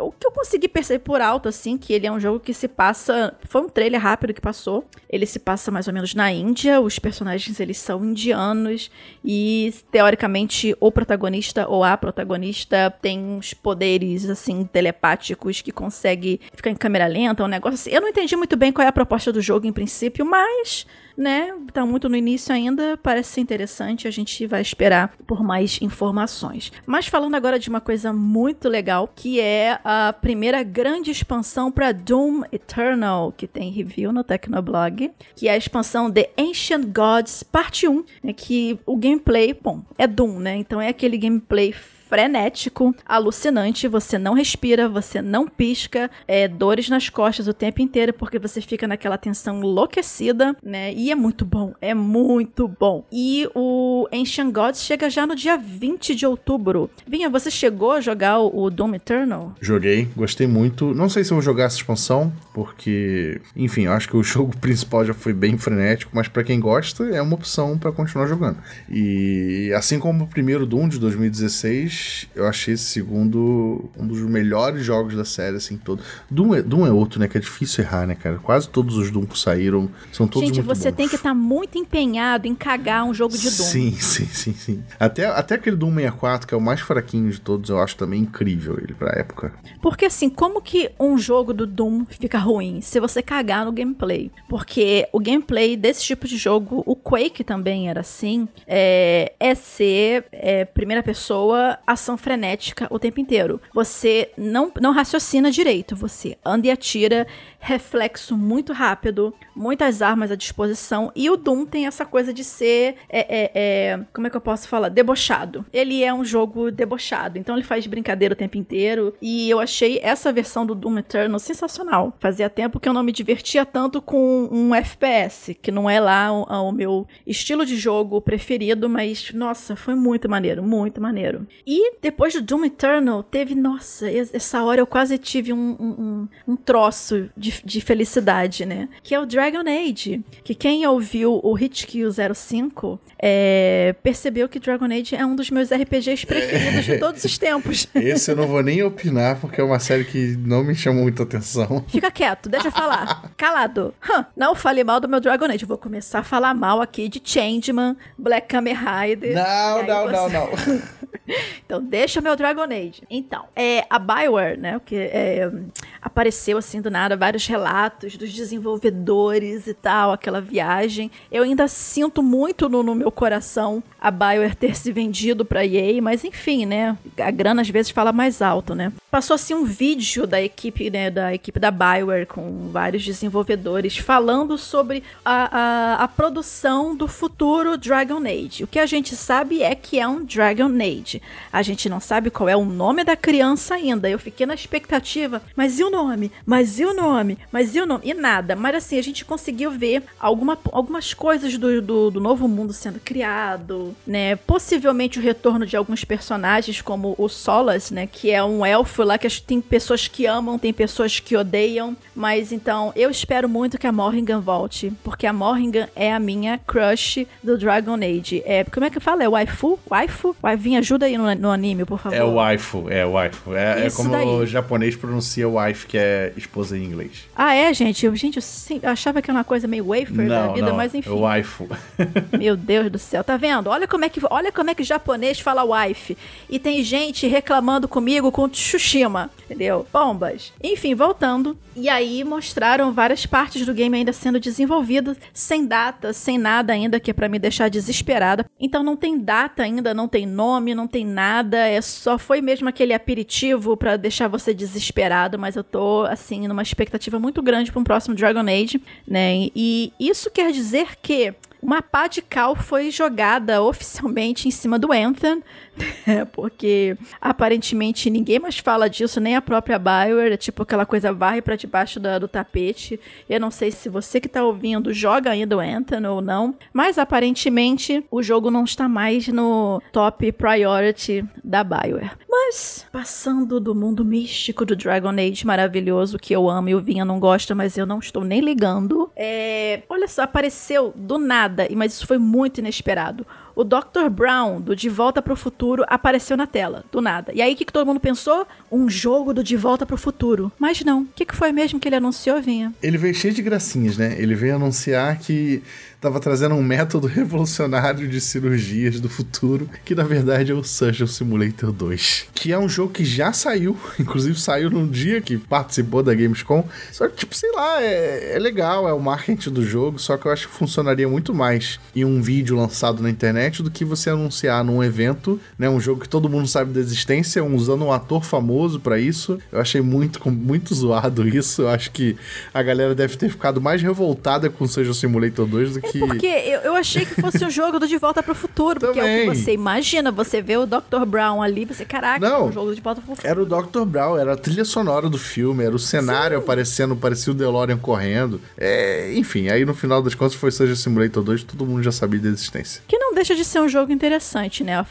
O 0.00 0.12
que 0.12 0.26
eu 0.26 0.32
consegui 0.32 0.68
perceber 0.68 0.98
por 0.98 1.20
alto, 1.20 1.48
assim, 1.48 1.78
que 1.78 1.92
ele 1.92 2.06
é 2.06 2.12
um 2.12 2.20
jogo 2.20 2.40
que 2.40 2.52
se 2.52 2.66
passa. 2.66 3.34
Foi 3.44 3.62
um 3.62 3.68
trailer 3.68 4.00
rápido 4.00 4.34
que 4.34 4.40
passou. 4.40 4.84
Ele 5.08 5.26
se 5.26 5.38
passa 5.38 5.70
mais 5.70 5.86
ou 5.86 5.94
menos 5.94 6.14
na 6.14 6.30
Índia. 6.32 6.80
Os 6.80 6.98
personagens 6.98 7.58
eles 7.60 7.78
são 7.78 8.04
indianos 8.04 8.90
e 9.24 9.72
teoricamente 9.90 10.76
o 10.80 10.92
protagonista 10.92 11.66
ou 11.68 11.82
a 11.82 11.96
protagonista 11.96 12.90
tem 13.02 13.18
uns 13.18 13.54
poderes 13.54 14.28
assim 14.28 14.64
telepáticos 14.64 15.62
que 15.62 15.72
consegue 15.72 16.40
ficar 16.54 16.70
em 16.70 16.76
câmera 16.76 17.06
lenta, 17.06 17.44
um 17.44 17.48
negócio 17.48 17.74
assim. 17.74 17.90
Eu 17.90 18.00
não 18.00 18.08
entendi 18.08 18.36
muito 18.36 18.56
bem 18.56 18.72
qual 18.72 18.84
é 18.84 18.88
a 18.88 18.92
proposta 18.92 19.32
do 19.32 19.40
jogo 19.40 19.66
em 19.66 19.72
princípio, 19.72 20.26
mas 20.26 20.86
né? 21.18 21.52
Tá 21.72 21.84
muito 21.84 22.08
no 22.08 22.14
início 22.14 22.54
ainda, 22.54 22.96
parece 22.96 23.32
ser 23.32 23.40
interessante, 23.40 24.06
a 24.06 24.10
gente 24.10 24.46
vai 24.46 24.62
esperar 24.62 25.12
por 25.26 25.42
mais 25.42 25.82
informações. 25.82 26.70
Mas 26.86 27.08
falando 27.08 27.34
agora 27.34 27.58
de 27.58 27.68
uma 27.68 27.80
coisa 27.80 28.12
muito 28.12 28.68
legal, 28.68 29.12
que 29.14 29.40
é 29.40 29.80
a 29.82 30.12
primeira 30.12 30.62
grande 30.62 31.10
expansão 31.10 31.72
para 31.72 31.90
Doom 31.90 32.42
Eternal, 32.52 33.32
que 33.36 33.48
tem 33.48 33.72
review 33.72 34.12
no 34.12 34.22
Tecnoblog, 34.22 35.10
que 35.34 35.48
é 35.48 35.52
a 35.52 35.56
expansão 35.56 36.10
The 36.10 36.30
Ancient 36.38 36.86
Gods 36.94 37.42
Parte 37.42 37.88
1, 37.88 38.04
né, 38.22 38.32
que 38.32 38.78
o 38.86 38.96
gameplay, 38.96 39.52
bom, 39.52 39.82
é 39.98 40.06
Doom, 40.06 40.38
né? 40.38 40.56
Então 40.56 40.80
é 40.80 40.88
aquele 40.88 41.18
gameplay 41.18 41.74
frenético, 42.08 42.94
alucinante. 43.06 43.86
Você 43.86 44.18
não 44.18 44.32
respira, 44.32 44.88
você 44.88 45.20
não 45.20 45.46
pisca, 45.46 46.10
é, 46.26 46.48
dores 46.48 46.88
nas 46.88 47.08
costas 47.08 47.46
o 47.46 47.54
tempo 47.54 47.82
inteiro, 47.82 48.12
porque 48.12 48.38
você 48.38 48.60
fica 48.60 48.88
naquela 48.88 49.18
tensão 49.18 49.58
enlouquecida, 49.58 50.56
né? 50.62 50.92
E 50.94 51.10
é 51.10 51.14
muito 51.14 51.44
bom, 51.44 51.74
é 51.80 51.92
muito 51.92 52.66
bom. 52.66 53.04
E 53.12 53.48
o 53.54 54.08
Ancient 54.12 54.52
Gods 54.52 54.82
chega 54.82 55.10
já 55.10 55.26
no 55.26 55.36
dia 55.36 55.56
20 55.56 56.14
de 56.14 56.24
outubro. 56.24 56.90
Vinha, 57.06 57.28
você 57.28 57.50
chegou 57.50 57.92
a 57.92 58.00
jogar 58.00 58.38
o 58.38 58.70
Doom 58.70 58.94
Eternal? 58.94 59.54
Joguei, 59.60 60.08
gostei 60.16 60.46
muito. 60.46 60.94
Não 60.94 61.08
sei 61.08 61.24
se 61.24 61.32
vou 61.32 61.42
jogar 61.42 61.64
essa 61.64 61.76
expansão, 61.76 62.32
porque, 62.54 63.40
enfim, 63.54 63.82
eu 63.82 63.92
acho 63.92 64.08
que 64.08 64.16
o 64.16 64.22
jogo 64.24 64.56
principal 64.56 65.04
já 65.04 65.12
foi 65.12 65.32
bem 65.34 65.58
frenético, 65.58 66.12
mas 66.14 66.28
para 66.28 66.42
quem 66.42 66.58
gosta, 66.58 67.04
é 67.04 67.20
uma 67.20 67.34
opção 67.34 67.76
para 67.76 67.92
continuar 67.92 68.26
jogando. 68.26 68.58
E 68.88 69.70
assim 69.76 69.98
como 69.98 70.24
o 70.24 70.26
primeiro 70.26 70.64
Doom 70.64 70.88
de 70.88 70.98
2016, 70.98 71.97
mas 71.98 72.28
eu 72.34 72.46
achei 72.46 72.74
esse 72.74 72.84
segundo 72.84 73.90
um 73.98 74.06
dos 74.06 74.20
melhores 74.20 74.84
jogos 74.84 75.14
da 75.14 75.24
série, 75.24 75.56
assim, 75.56 75.76
todo. 75.76 76.02
Doom 76.30 76.54
é, 76.54 76.62
Doom 76.62 76.86
é 76.86 76.90
outro, 76.90 77.18
né? 77.20 77.28
Que 77.28 77.38
é 77.38 77.40
difícil 77.40 77.84
errar, 77.84 78.06
né, 78.06 78.14
cara? 78.14 78.38
Quase 78.38 78.68
todos 78.68 78.96
os 78.96 79.10
Doom 79.10 79.26
que 79.26 79.38
saíram 79.38 79.90
são 80.12 80.26
todos 80.26 80.48
Gente, 80.48 80.60
você 80.60 80.90
bons. 80.90 80.96
tem 80.96 81.08
que 81.08 81.16
estar 81.16 81.34
muito 81.34 81.78
empenhado 81.78 82.46
em 82.46 82.54
cagar 82.54 83.04
um 83.04 83.12
jogo 83.12 83.36
de 83.36 83.50
Doom. 83.50 83.64
Sim, 83.64 83.92
sim, 83.92 84.26
sim, 84.26 84.54
sim. 84.54 84.82
Até, 84.98 85.26
até 85.26 85.56
aquele 85.56 85.76
Doom 85.76 85.94
64, 85.94 86.46
que 86.46 86.54
é 86.54 86.56
o 86.56 86.60
mais 86.60 86.80
fraquinho 86.80 87.30
de 87.30 87.40
todos, 87.40 87.70
eu 87.70 87.78
acho 87.80 87.96
também 87.96 88.22
incrível 88.22 88.78
ele 88.80 88.94
pra 88.94 89.12
época. 89.18 89.52
Porque 89.82 90.06
assim, 90.06 90.28
como 90.28 90.60
que 90.60 90.90
um 90.98 91.18
jogo 91.18 91.52
do 91.52 91.66
Doom 91.66 92.04
fica 92.06 92.38
ruim 92.38 92.80
se 92.80 93.00
você 93.00 93.22
cagar 93.22 93.64
no 93.64 93.72
gameplay? 93.72 94.30
Porque 94.48 95.08
o 95.12 95.20
gameplay 95.20 95.76
desse 95.76 96.02
tipo 96.02 96.26
de 96.26 96.36
jogo, 96.36 96.82
o 96.86 96.94
Quake 96.94 97.42
também 97.44 97.88
era 97.88 98.00
assim, 98.00 98.48
é, 98.66 99.32
é 99.38 99.54
ser 99.54 100.26
é, 100.32 100.64
primeira 100.64 101.02
pessoa, 101.02 101.78
ação 101.92 102.16
frenética 102.16 102.86
o 102.90 102.98
tempo 102.98 103.20
inteiro. 103.20 103.60
Você 103.72 104.30
não, 104.36 104.70
não 104.80 104.92
raciocina 104.92 105.50
direito, 105.50 105.96
você 105.96 106.36
anda 106.44 106.66
e 106.66 106.70
atira, 106.70 107.26
reflexo 107.58 108.36
muito 108.36 108.72
rápido, 108.72 109.34
muitas 109.54 110.02
armas 110.02 110.30
à 110.30 110.36
disposição, 110.36 111.10
e 111.14 111.28
o 111.30 111.36
Doom 111.36 111.64
tem 111.64 111.86
essa 111.86 112.04
coisa 112.04 112.32
de 112.32 112.44
ser, 112.44 112.96
é, 113.08 113.20
é, 113.20 113.50
é, 113.54 114.00
como 114.12 114.26
é 114.26 114.30
que 114.30 114.36
eu 114.36 114.40
posso 114.40 114.68
falar? 114.68 114.88
Debochado. 114.88 115.64
Ele 115.72 116.04
é 116.04 116.12
um 116.12 116.24
jogo 116.24 116.70
debochado, 116.70 117.38
então 117.38 117.56
ele 117.56 117.64
faz 117.64 117.86
brincadeira 117.86 118.34
o 118.34 118.36
tempo 118.36 118.56
inteiro, 118.56 119.14
e 119.20 119.48
eu 119.48 119.58
achei 119.58 119.98
essa 120.02 120.32
versão 120.32 120.64
do 120.64 120.74
Doom 120.74 120.98
Eternal 120.98 121.38
sensacional. 121.38 122.16
Fazia 122.20 122.50
tempo 122.50 122.78
que 122.78 122.88
eu 122.88 122.92
não 122.92 123.02
me 123.02 123.12
divertia 123.12 123.64
tanto 123.64 124.00
com 124.00 124.48
um 124.50 124.74
FPS, 124.74 125.54
que 125.54 125.70
não 125.70 125.88
é 125.88 125.98
lá 125.98 126.32
o, 126.32 126.68
o 126.68 126.72
meu 126.72 127.06
estilo 127.26 127.64
de 127.64 127.76
jogo 127.76 128.20
preferido, 128.20 128.88
mas 128.88 129.32
nossa, 129.32 129.74
foi 129.74 129.94
muito 129.94 130.28
maneiro, 130.28 130.62
muito 130.62 131.00
maneiro. 131.00 131.46
E 131.66 131.77
depois 132.00 132.32
do 132.34 132.42
Doom 132.42 132.64
Eternal, 132.64 133.22
teve, 133.22 133.54
nossa, 133.54 134.08
essa 134.10 134.62
hora 134.62 134.80
eu 134.80 134.86
quase 134.86 135.18
tive 135.18 135.52
um, 135.52 135.76
um, 135.78 136.28
um 136.46 136.56
troço 136.56 137.28
de, 137.36 137.62
de, 137.64 137.80
felicidade, 137.80 138.64
né? 138.64 138.88
Que 139.02 139.14
é 139.14 139.20
o 139.20 139.26
Dragon 139.26 139.64
Age. 139.66 140.22
Que 140.42 140.54
quem 140.54 140.86
ouviu 140.86 141.40
o 141.42 141.58
Hitkill 141.58 142.10
05 142.34 143.00
é, 143.18 143.94
percebeu 144.02 144.48
que 144.48 144.58
Dragon 144.58 144.86
Age 144.86 145.14
é 145.14 145.24
um 145.24 145.34
dos 145.34 145.50
meus 145.50 145.70
RPGs 145.70 146.26
preferidos 146.26 146.84
de 146.84 146.98
todos 146.98 147.24
os 147.24 147.36
tempos. 147.38 147.86
Esse 147.94 148.30
eu 148.30 148.36
não 148.36 148.46
vou 148.46 148.62
nem 148.62 148.82
opinar, 148.82 149.40
porque 149.40 149.60
é 149.60 149.64
uma 149.64 149.78
série 149.78 150.04
que 150.04 150.36
não 150.36 150.62
me 150.64 150.74
chamou 150.74 151.02
muita 151.02 151.22
atenção. 151.22 151.84
Fica 151.88 152.10
quieto, 152.10 152.48
deixa 152.48 152.68
eu 152.68 152.72
falar. 152.72 153.30
Calado. 153.36 153.94
Hum, 154.08 154.24
não 154.36 154.54
fale 154.54 154.84
mal 154.84 155.00
do 155.00 155.08
meu 155.08 155.20
Dragon 155.20 155.46
Age. 155.46 155.64
Vou 155.64 155.78
começar 155.78 156.20
a 156.20 156.24
falar 156.24 156.54
mal 156.54 156.80
aqui 156.80 157.08
de 157.08 157.20
Changeman, 157.22 157.96
Black 158.16 158.48
Kamen 158.48 158.74
Rider. 158.74 159.34
Não, 159.34 159.86
não, 159.86 160.04
você... 160.04 160.12
não, 160.12 160.28
não. 160.28 160.98
então, 161.68 161.82
deixa 161.82 162.22
meu 162.22 162.34
Dragon 162.34 162.62
Age. 162.62 163.02
Então, 163.10 163.44
é, 163.54 163.84
a 163.90 163.98
Bioware, 163.98 164.58
né, 164.58 164.80
que 164.86 164.96
é, 164.96 165.52
apareceu 166.00 166.56
assim 166.56 166.80
do 166.80 166.90
nada, 166.90 167.14
vários 167.14 167.46
relatos 167.46 168.16
dos 168.16 168.32
desenvolvedores 168.32 169.66
e 169.66 169.74
tal, 169.74 170.12
aquela 170.12 170.40
viagem. 170.40 171.10
Eu 171.30 171.42
ainda 171.42 171.68
sinto 171.68 172.22
muito 172.22 172.70
no, 172.70 172.82
no 172.82 172.94
meu 172.94 173.12
coração 173.12 173.82
a 174.00 174.10
Bioware 174.10 174.56
ter 174.56 174.74
se 174.74 174.90
vendido 174.90 175.44
pra 175.44 175.66
EA, 175.66 176.00
mas 176.00 176.24
enfim, 176.24 176.64
né, 176.64 176.96
a 177.18 177.30
grana 177.30 177.60
às 177.60 177.68
vezes 177.68 177.90
fala 177.90 178.12
mais 178.12 178.40
alto, 178.40 178.74
né. 178.74 178.90
Passou 179.10 179.34
assim 179.34 179.54
um 179.54 179.64
vídeo 179.64 180.26
da 180.26 180.42
equipe, 180.42 180.90
né, 180.90 181.10
da 181.10 181.32
equipe 181.32 181.58
da 181.58 181.70
Bioware 181.70 182.26
com 182.26 182.68
vários 182.70 183.02
desenvolvedores 183.02 183.96
falando 183.96 184.58
sobre 184.58 185.02
a, 185.24 185.58
a, 185.58 186.04
a 186.04 186.08
produção 186.08 186.94
do 186.94 187.08
futuro 187.08 187.78
Dragon 187.78 188.18
Age. 188.18 188.64
O 188.64 188.66
que 188.66 188.78
a 188.78 188.84
gente 188.84 189.16
sabe 189.16 189.62
é 189.62 189.74
que 189.74 189.98
é 189.98 190.06
um 190.06 190.26
Dragon 190.26 190.70
Age. 190.76 191.22
A 191.50 191.62
gente 191.62 191.88
não 191.88 192.00
sabe 192.00 192.28
qual 192.28 192.50
é 192.50 192.56
o 192.56 192.66
nome 192.66 193.02
da 193.02 193.16
criança 193.16 193.76
ainda. 193.76 194.10
Eu 194.10 194.18
fiquei 194.18 194.44
na 194.44 194.54
expectativa, 194.54 195.40
mas 195.56 195.78
e 195.78 195.84
o 195.84 195.90
nome? 195.90 196.30
Mas 196.44 196.78
e 196.78 196.84
o 196.84 196.92
nome? 196.92 197.38
Mas 197.50 197.74
e 197.74 197.80
o 197.80 197.86
nome? 197.86 198.02
E 198.04 198.12
nada. 198.12 198.54
Mas 198.54 198.74
assim, 198.74 198.98
a 198.98 199.02
gente 199.02 199.24
conseguiu 199.24 199.70
ver 199.70 200.02
alguma, 200.20 200.58
algumas 200.70 201.14
coisas 201.14 201.56
do, 201.56 201.80
do, 201.80 202.10
do 202.10 202.20
novo 202.20 202.46
mundo 202.46 202.74
sendo 202.74 203.00
criado, 203.00 203.96
né? 204.06 204.36
Possivelmente 204.36 205.18
o 205.18 205.22
retorno 205.22 205.64
de 205.64 205.78
alguns 205.78 206.04
personagens, 206.04 206.82
como 206.82 207.14
o 207.16 207.26
Solas, 207.26 207.90
né? 207.90 208.06
Que 208.06 208.30
é 208.30 208.44
um 208.44 208.66
elfo 208.66 208.97
lá 209.04 209.18
que 209.18 209.28
tem 209.42 209.60
pessoas 209.60 210.08
que 210.08 210.26
amam, 210.26 210.58
tem 210.58 210.72
pessoas 210.72 211.20
que 211.20 211.36
odeiam. 211.36 211.96
Mas 212.14 212.52
então, 212.52 212.92
eu 212.96 213.10
espero 213.10 213.48
muito 213.48 213.78
que 213.78 213.86
a 213.86 213.92
Morrigan 213.92 214.40
volte, 214.40 214.92
porque 215.04 215.26
a 215.26 215.32
Morrigan 215.32 215.88
é 215.94 216.12
a 216.12 216.18
minha 216.18 216.58
crush 216.58 217.26
do 217.42 217.56
Dragon 217.56 217.94
Age. 217.94 218.42
É, 218.44 218.64
como 218.64 218.86
é 218.86 218.90
que 218.90 219.00
fala? 219.00 219.22
É 219.22 219.28
waifu? 219.28 219.78
Waifu? 219.90 220.36
Vim, 220.58 220.76
ajuda 220.76 221.06
aí 221.06 221.16
no, 221.16 221.34
no, 221.34 221.50
anime, 221.50 221.84
por 221.84 221.98
favor. 221.98 222.16
É 222.16 222.22
waifu, 222.22 222.88
é 222.88 223.04
waifu. 223.04 223.54
É, 223.54 223.86
é 223.86 223.90
como 223.90 224.10
daí. 224.10 224.26
o 224.26 224.46
japonês 224.46 224.96
pronuncia 224.96 225.48
wife, 225.48 225.86
que 225.86 225.96
é 225.96 226.32
esposa 226.36 226.76
em 226.76 226.84
inglês. 226.84 227.28
Ah, 227.34 227.54
é, 227.54 227.72
gente? 227.72 228.04
Eu, 228.04 228.14
gente, 228.16 228.38
eu, 228.38 228.80
eu 228.82 228.90
achava 228.90 229.22
que 229.22 229.30
era 229.30 229.38
uma 229.38 229.44
coisa 229.44 229.68
meio 229.68 229.86
wafer 229.86 230.26
não, 230.26 230.28
da 230.28 230.52
vida, 230.52 230.66
não, 230.68 230.76
mas 230.76 230.94
enfim. 230.94 231.10
É 231.10 231.12
waifu. 231.12 231.68
Meu 232.38 232.56
Deus 232.56 232.90
do 232.90 232.98
céu, 232.98 233.22
tá 233.22 233.36
vendo? 233.36 233.68
Olha 233.68 233.86
como 233.86 234.04
é 234.04 234.08
que, 234.08 234.20
olha 234.30 234.50
como 234.50 234.70
é 234.70 234.74
que 234.74 234.82
japonês 234.82 235.40
fala 235.40 235.64
wife. 235.64 236.16
E 236.48 236.58
tem 236.58 236.82
gente 236.82 237.26
reclamando 237.26 237.86
comigo 237.86 238.32
com 238.32 238.48
Tsushima, 238.88 239.30
entendeu? 239.44 239.86
Bombas. 239.92 240.52
Enfim, 240.62 240.94
voltando. 240.94 241.58
E 241.76 241.88
aí 241.88 242.24
mostraram 242.24 242.90
várias 242.92 243.26
partes 243.26 243.66
do 243.66 243.74
game 243.74 243.96
ainda 243.96 244.12
sendo 244.12 244.40
desenvolvidas, 244.40 245.18
sem 245.32 245.66
data, 245.66 246.12
sem 246.14 246.38
nada 246.38 246.72
ainda, 246.72 246.98
que 246.98 247.10
é 247.10 247.14
pra 247.14 247.28
me 247.28 247.38
deixar 247.38 247.68
desesperada. 247.68 248.46
Então 248.58 248.82
não 248.82 248.96
tem 248.96 249.18
data 249.18 249.62
ainda, 249.62 249.92
não 249.92 250.08
tem 250.08 250.24
nome, 250.24 250.74
não 250.74 250.88
tem 250.88 251.04
nada, 251.04 251.58
é 251.58 251.80
só 251.82 252.18
foi 252.18 252.40
mesmo 252.40 252.68
aquele 252.68 252.94
aperitivo 252.94 253.76
para 253.76 253.96
deixar 253.96 254.26
você 254.26 254.54
desesperado, 254.54 255.38
mas 255.38 255.54
eu 255.54 255.62
tô 255.62 256.02
assim 256.08 256.48
numa 256.48 256.62
expectativa 256.62 257.18
muito 257.20 257.42
grande 257.42 257.70
para 257.70 257.80
um 257.80 257.84
próximo 257.84 258.14
Dragon 258.14 258.40
Age, 258.48 258.82
né? 259.06 259.48
E 259.54 259.92
isso 260.00 260.30
quer 260.30 260.50
dizer 260.50 260.96
que 261.02 261.34
uma 261.60 261.82
pá 261.82 262.06
de 262.06 262.22
cal 262.22 262.54
foi 262.54 262.90
jogada 262.90 263.60
oficialmente 263.62 264.48
em 264.48 264.50
cima 264.50 264.78
do 264.78 264.92
Anthem? 264.92 265.42
porque 266.32 266.96
aparentemente 267.20 268.10
ninguém 268.10 268.38
mais 268.38 268.58
fala 268.58 268.88
disso, 268.88 269.20
nem 269.20 269.36
a 269.36 269.42
própria 269.42 269.78
Bioware, 269.78 270.32
é 270.32 270.36
tipo 270.36 270.62
aquela 270.62 270.86
coisa 270.86 271.12
varre 271.12 271.42
para 271.42 271.56
debaixo 271.56 272.00
da, 272.00 272.18
do 272.18 272.28
tapete. 272.28 272.98
Eu 273.28 273.40
não 273.40 273.50
sei 273.50 273.70
se 273.70 273.88
você 273.88 274.20
que 274.20 274.28
tá 274.28 274.44
ouvindo 274.44 274.92
joga 274.92 275.30
ainda 275.30 275.56
o 275.56 275.60
Anthem 275.60 276.04
ou 276.06 276.20
não, 276.20 276.54
mas 276.72 276.98
aparentemente 276.98 278.04
o 278.10 278.22
jogo 278.22 278.50
não 278.50 278.64
está 278.64 278.88
mais 278.88 279.28
no 279.28 279.82
top 279.92 280.32
priority 280.32 281.24
da 281.42 281.62
Bioware. 281.62 282.12
Mas, 282.28 282.86
passando 282.92 283.58
do 283.58 283.74
mundo 283.74 284.04
místico 284.04 284.64
do 284.64 284.76
Dragon 284.76 285.10
Age 285.10 285.46
maravilhoso, 285.46 286.18
que 286.18 286.34
eu 286.34 286.48
amo 286.48 286.68
e 286.68 286.74
o 286.74 286.80
Vinha 286.80 287.04
não 287.04 287.18
gosta, 287.18 287.54
mas 287.54 287.76
eu 287.76 287.86
não 287.86 287.98
estou 287.98 288.22
nem 288.22 288.40
ligando, 288.40 289.10
é... 289.16 289.82
olha 289.88 290.06
só, 290.06 290.22
apareceu 290.22 290.92
do 290.94 291.18
nada, 291.18 291.66
mas 291.74 291.94
isso 291.94 292.06
foi 292.06 292.18
muito 292.18 292.58
inesperado 292.58 293.26
o 293.58 293.64
Dr. 293.64 294.08
Brown, 294.08 294.60
do 294.60 294.76
De 294.76 294.88
Volta 294.88 295.20
para 295.20 295.32
o 295.32 295.36
Futuro, 295.36 295.84
apareceu 295.88 296.36
na 296.36 296.46
tela, 296.46 296.84
do 296.92 297.00
nada. 297.00 297.32
E 297.34 297.42
aí, 297.42 297.54
o 297.54 297.56
que, 297.56 297.64
que 297.64 297.72
todo 297.72 297.84
mundo 297.84 297.98
pensou? 297.98 298.46
Um 298.70 298.88
jogo 298.88 299.34
do 299.34 299.42
De 299.42 299.56
Volta 299.56 299.84
para 299.84 299.96
o 299.96 299.98
Futuro. 299.98 300.52
Mas 300.60 300.84
não. 300.84 301.02
O 301.02 301.08
que, 301.12 301.26
que 301.26 301.34
foi 301.34 301.50
mesmo 301.50 301.80
que 301.80 301.88
ele 301.88 301.96
anunciou, 301.96 302.40
Vinha? 302.40 302.72
Ele 302.80 302.96
veio 302.96 303.12
cheio 303.12 303.34
de 303.34 303.42
gracinhas, 303.42 303.98
né? 303.98 304.14
Ele 304.16 304.36
veio 304.36 304.54
anunciar 304.54 305.18
que 305.18 305.60
estava 305.98 306.20
trazendo 306.20 306.54
um 306.54 306.62
método 306.62 307.06
revolucionário 307.10 308.08
de 308.08 308.20
cirurgias 308.20 309.00
do 309.00 309.08
futuro, 309.08 309.68
que 309.84 309.94
na 309.94 310.04
verdade 310.04 310.52
é 310.52 310.54
o 310.54 310.62
Surgeon 310.62 311.06
Simulator 311.06 311.72
2. 311.72 312.28
Que 312.32 312.52
é 312.52 312.58
um 312.58 312.68
jogo 312.68 312.92
que 312.92 313.04
já 313.04 313.32
saiu, 313.32 313.76
inclusive 313.98 314.40
saiu 314.40 314.70
no 314.70 314.86
dia 314.86 315.20
que 315.20 315.36
participou 315.36 316.02
da 316.02 316.14
Gamescom. 316.14 316.66
Só 316.92 317.08
que, 317.08 317.16
tipo, 317.16 317.34
sei 317.34 317.50
lá, 317.52 317.82
é, 317.82 318.36
é 318.36 318.38
legal, 318.38 318.88
é 318.88 318.92
o 318.92 319.00
marketing 319.00 319.50
do 319.50 319.64
jogo, 319.64 319.98
só 319.98 320.16
que 320.16 320.26
eu 320.26 320.32
acho 320.32 320.48
que 320.48 320.54
funcionaria 320.54 321.08
muito 321.08 321.34
mais 321.34 321.80
em 321.94 322.04
um 322.04 322.22
vídeo 322.22 322.56
lançado 322.56 323.02
na 323.02 323.10
internet 323.10 323.62
do 323.62 323.70
que 323.70 323.84
você 323.84 324.10
anunciar 324.10 324.62
num 324.62 324.82
evento, 324.82 325.40
né? 325.58 325.68
Um 325.68 325.80
jogo 325.80 326.02
que 326.02 326.08
todo 326.08 326.28
mundo 326.28 326.46
sabe 326.46 326.72
da 326.72 326.80
existência, 326.80 327.42
usando 327.44 327.84
um 327.84 327.92
ator 327.92 328.24
famoso 328.24 328.78
para 328.78 329.00
isso. 329.00 329.38
Eu 329.50 329.60
achei 329.60 329.80
muito, 329.80 330.30
muito 330.30 330.74
zoado 330.74 331.26
isso. 331.26 331.62
Eu 331.62 331.68
acho 331.68 331.90
que 331.90 332.16
a 332.54 332.62
galera 332.62 332.94
deve 332.94 333.16
ter 333.16 333.28
ficado 333.28 333.60
mais 333.60 333.82
revoltada 333.82 334.48
com 334.48 334.64
o 334.64 334.68
Surgeon 334.68 334.92
Simulator 334.92 335.46
2 335.46 335.74
do 335.74 335.80
que. 335.80 335.87
É 335.94 335.98
porque 336.06 336.26
eu, 336.26 336.60
eu 336.60 336.74
achei 336.76 337.04
que 337.04 337.20
fosse 337.20 337.44
um 337.44 337.50
jogo 337.50 337.78
do 337.78 337.86
De 337.86 337.96
Volta 337.98 338.22
pro 338.22 338.34
Futuro, 338.34 338.80
porque 338.80 339.00
Também. 339.00 339.26
é 339.26 339.28
o 339.28 339.30
que 339.32 339.36
você 339.36 339.52
imagina, 339.52 340.10
você 340.10 340.42
vê 340.42 340.56
o 340.56 340.66
Dr. 340.66 341.04
Brown 341.06 341.42
ali, 341.42 341.64
você, 341.64 341.84
caraca, 341.84 342.28
Não, 342.28 342.46
um 342.46 342.52
jogo 342.52 342.74
de 342.74 342.80
Volta 342.80 343.00
pro 343.00 343.14
Futuro. 343.14 343.28
Era 343.28 343.42
o 343.42 343.46
Dr. 343.46 343.84
Brown, 343.84 344.16
era 344.18 344.32
a 344.34 344.36
trilha 344.36 344.64
sonora 344.64 345.08
do 345.08 345.18
filme, 345.18 345.64
era 345.64 345.74
o 345.74 345.78
cenário 345.78 346.36
Sim. 346.36 346.42
aparecendo, 346.42 346.96
parecia 346.96 347.32
o 347.32 347.36
DeLorean 347.36 347.78
correndo. 347.78 348.40
É, 348.56 349.12
enfim, 349.16 349.48
aí 349.48 349.64
no 349.64 349.74
final 349.74 350.02
das 350.02 350.14
contas 350.14 350.34
foi 350.34 350.50
Surgeon 350.50 350.76
Simulator 350.76 351.22
2, 351.22 351.44
todo 351.44 351.64
mundo 351.66 351.82
já 351.82 351.92
sabia 351.92 352.20
da 352.20 352.28
existência. 352.28 352.82
Que 352.86 352.97
deixa 353.18 353.34
de 353.34 353.44
ser 353.44 353.60
um 353.60 353.68
jogo 353.68 353.92
interessante, 353.92 354.62
né? 354.62 354.84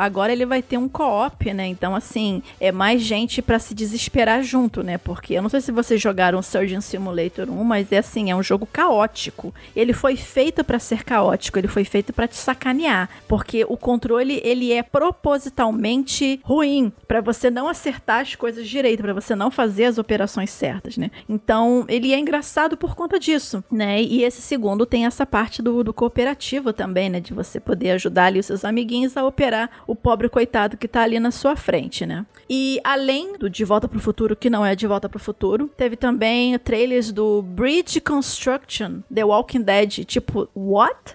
Agora 0.00 0.32
ele 0.32 0.44
vai 0.44 0.60
ter 0.60 0.76
um 0.76 0.88
co-op, 0.88 1.52
né? 1.52 1.66
Então, 1.66 1.94
assim, 1.94 2.42
é 2.60 2.72
mais 2.72 3.00
gente 3.02 3.40
para 3.40 3.58
se 3.58 3.72
desesperar 3.74 4.42
junto, 4.42 4.82
né? 4.82 4.98
Porque 4.98 5.34
eu 5.34 5.42
não 5.42 5.48
sei 5.48 5.60
se 5.60 5.70
vocês 5.70 6.00
jogaram 6.00 6.42
Surgeon 6.42 6.80
Simulator 6.80 7.48
1, 7.48 7.64
mas 7.64 7.92
é 7.92 7.98
assim, 7.98 8.30
é 8.30 8.36
um 8.36 8.42
jogo 8.42 8.66
caótico. 8.66 9.54
Ele 9.76 9.92
foi 9.92 10.16
feito 10.16 10.64
para 10.64 10.78
ser 10.78 11.04
caótico, 11.04 11.58
ele 11.58 11.68
foi 11.68 11.84
feito 11.84 12.12
para 12.12 12.26
te 12.26 12.36
sacanear, 12.36 13.08
porque 13.28 13.64
o 13.68 13.76
controle 13.76 14.40
ele 14.44 14.72
é 14.72 14.82
propositalmente 14.82 16.40
ruim 16.42 16.92
para 17.06 17.20
você 17.20 17.48
não 17.48 17.68
acertar 17.68 18.20
as 18.20 18.34
coisas 18.34 18.68
direito, 18.68 19.02
para 19.02 19.14
você 19.14 19.36
não 19.36 19.50
fazer 19.50 19.84
as 19.84 19.98
operações 19.98 20.50
certas, 20.50 20.96
né? 20.96 21.10
Então, 21.28 21.84
ele 21.88 22.12
é 22.12 22.18
engraçado 22.18 22.76
por 22.76 22.96
conta 22.96 23.20
disso, 23.20 23.62
né? 23.70 24.02
E 24.02 24.24
esse 24.24 24.42
segundo 24.42 24.84
tem 24.84 25.06
essa 25.06 25.24
parte 25.24 25.62
do, 25.62 25.84
do 25.84 25.94
cooperativo 25.94 26.72
também, 26.72 27.08
né? 27.08 27.20
De 27.20 27.32
você 27.32 27.60
poder 27.68 27.90
ajudar 27.90 28.24
ali 28.24 28.38
os 28.38 28.46
seus 28.46 28.64
amiguinhos 28.64 29.14
a 29.14 29.26
operar 29.26 29.68
o 29.86 29.94
pobre 29.94 30.26
coitado 30.30 30.78
que 30.78 30.88
tá 30.88 31.02
ali 31.02 31.20
na 31.20 31.30
sua 31.30 31.54
frente, 31.54 32.06
né? 32.06 32.24
E 32.48 32.80
além 32.82 33.36
do 33.36 33.50
De 33.50 33.62
Volta 33.62 33.86
pro 33.86 34.00
Futuro, 34.00 34.34
que 34.34 34.48
não 34.48 34.64
é 34.64 34.74
De 34.74 34.86
Volta 34.86 35.06
pro 35.06 35.18
Futuro, 35.18 35.70
teve 35.76 35.94
também 35.94 36.58
trailers 36.58 37.12
do 37.12 37.42
Bridge 37.42 38.00
Construction, 38.00 39.02
The 39.14 39.22
Walking 39.22 39.60
Dead, 39.60 40.06
tipo, 40.06 40.48
what? 40.56 41.14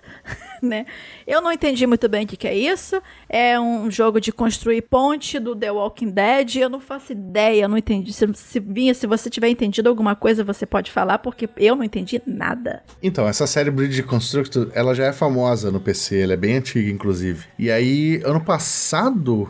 né? 0.73 0.85
Eu 1.27 1.41
não 1.41 1.51
entendi 1.51 1.85
muito 1.85 2.07
bem 2.07 2.23
o 2.23 2.27
que, 2.27 2.37
que, 2.37 2.47
é 2.47 2.55
isso. 2.55 3.01
É 3.29 3.59
um 3.59 3.91
jogo 3.91 4.19
de 4.19 4.31
construir 4.31 4.81
ponte 4.83 5.37
do 5.37 5.55
The 5.55 5.71
Walking 5.71 6.09
Dead. 6.09 6.55
Eu 6.55 6.69
não 6.69 6.79
faço 6.79 7.11
ideia, 7.11 7.63
eu 7.63 7.69
não 7.69 7.77
entendi. 7.77 8.13
Se, 8.13 8.27
se 8.33 8.59
Vinha, 8.59 8.93
se 8.93 9.05
você 9.05 9.29
tiver 9.29 9.49
entendido 9.49 9.89
alguma 9.89 10.15
coisa, 10.15 10.43
você 10.43 10.65
pode 10.65 10.89
falar, 10.89 11.19
porque 11.19 11.49
eu 11.57 11.75
não 11.75 11.83
entendi 11.83 12.21
nada. 12.25 12.81
Então, 13.01 13.27
essa 13.27 13.45
série 13.45 13.69
Bridge 13.69 14.01
Constructor, 14.03 14.69
ela 14.73 14.95
já 14.95 15.05
é 15.05 15.13
famosa 15.13 15.69
no 15.69 15.81
PC, 15.81 16.21
ela 16.21 16.33
é 16.33 16.37
bem 16.37 16.55
antiga, 16.55 16.89
inclusive. 16.89 17.45
E 17.59 17.69
aí, 17.69 18.21
ano 18.23 18.39
passado, 18.39 19.49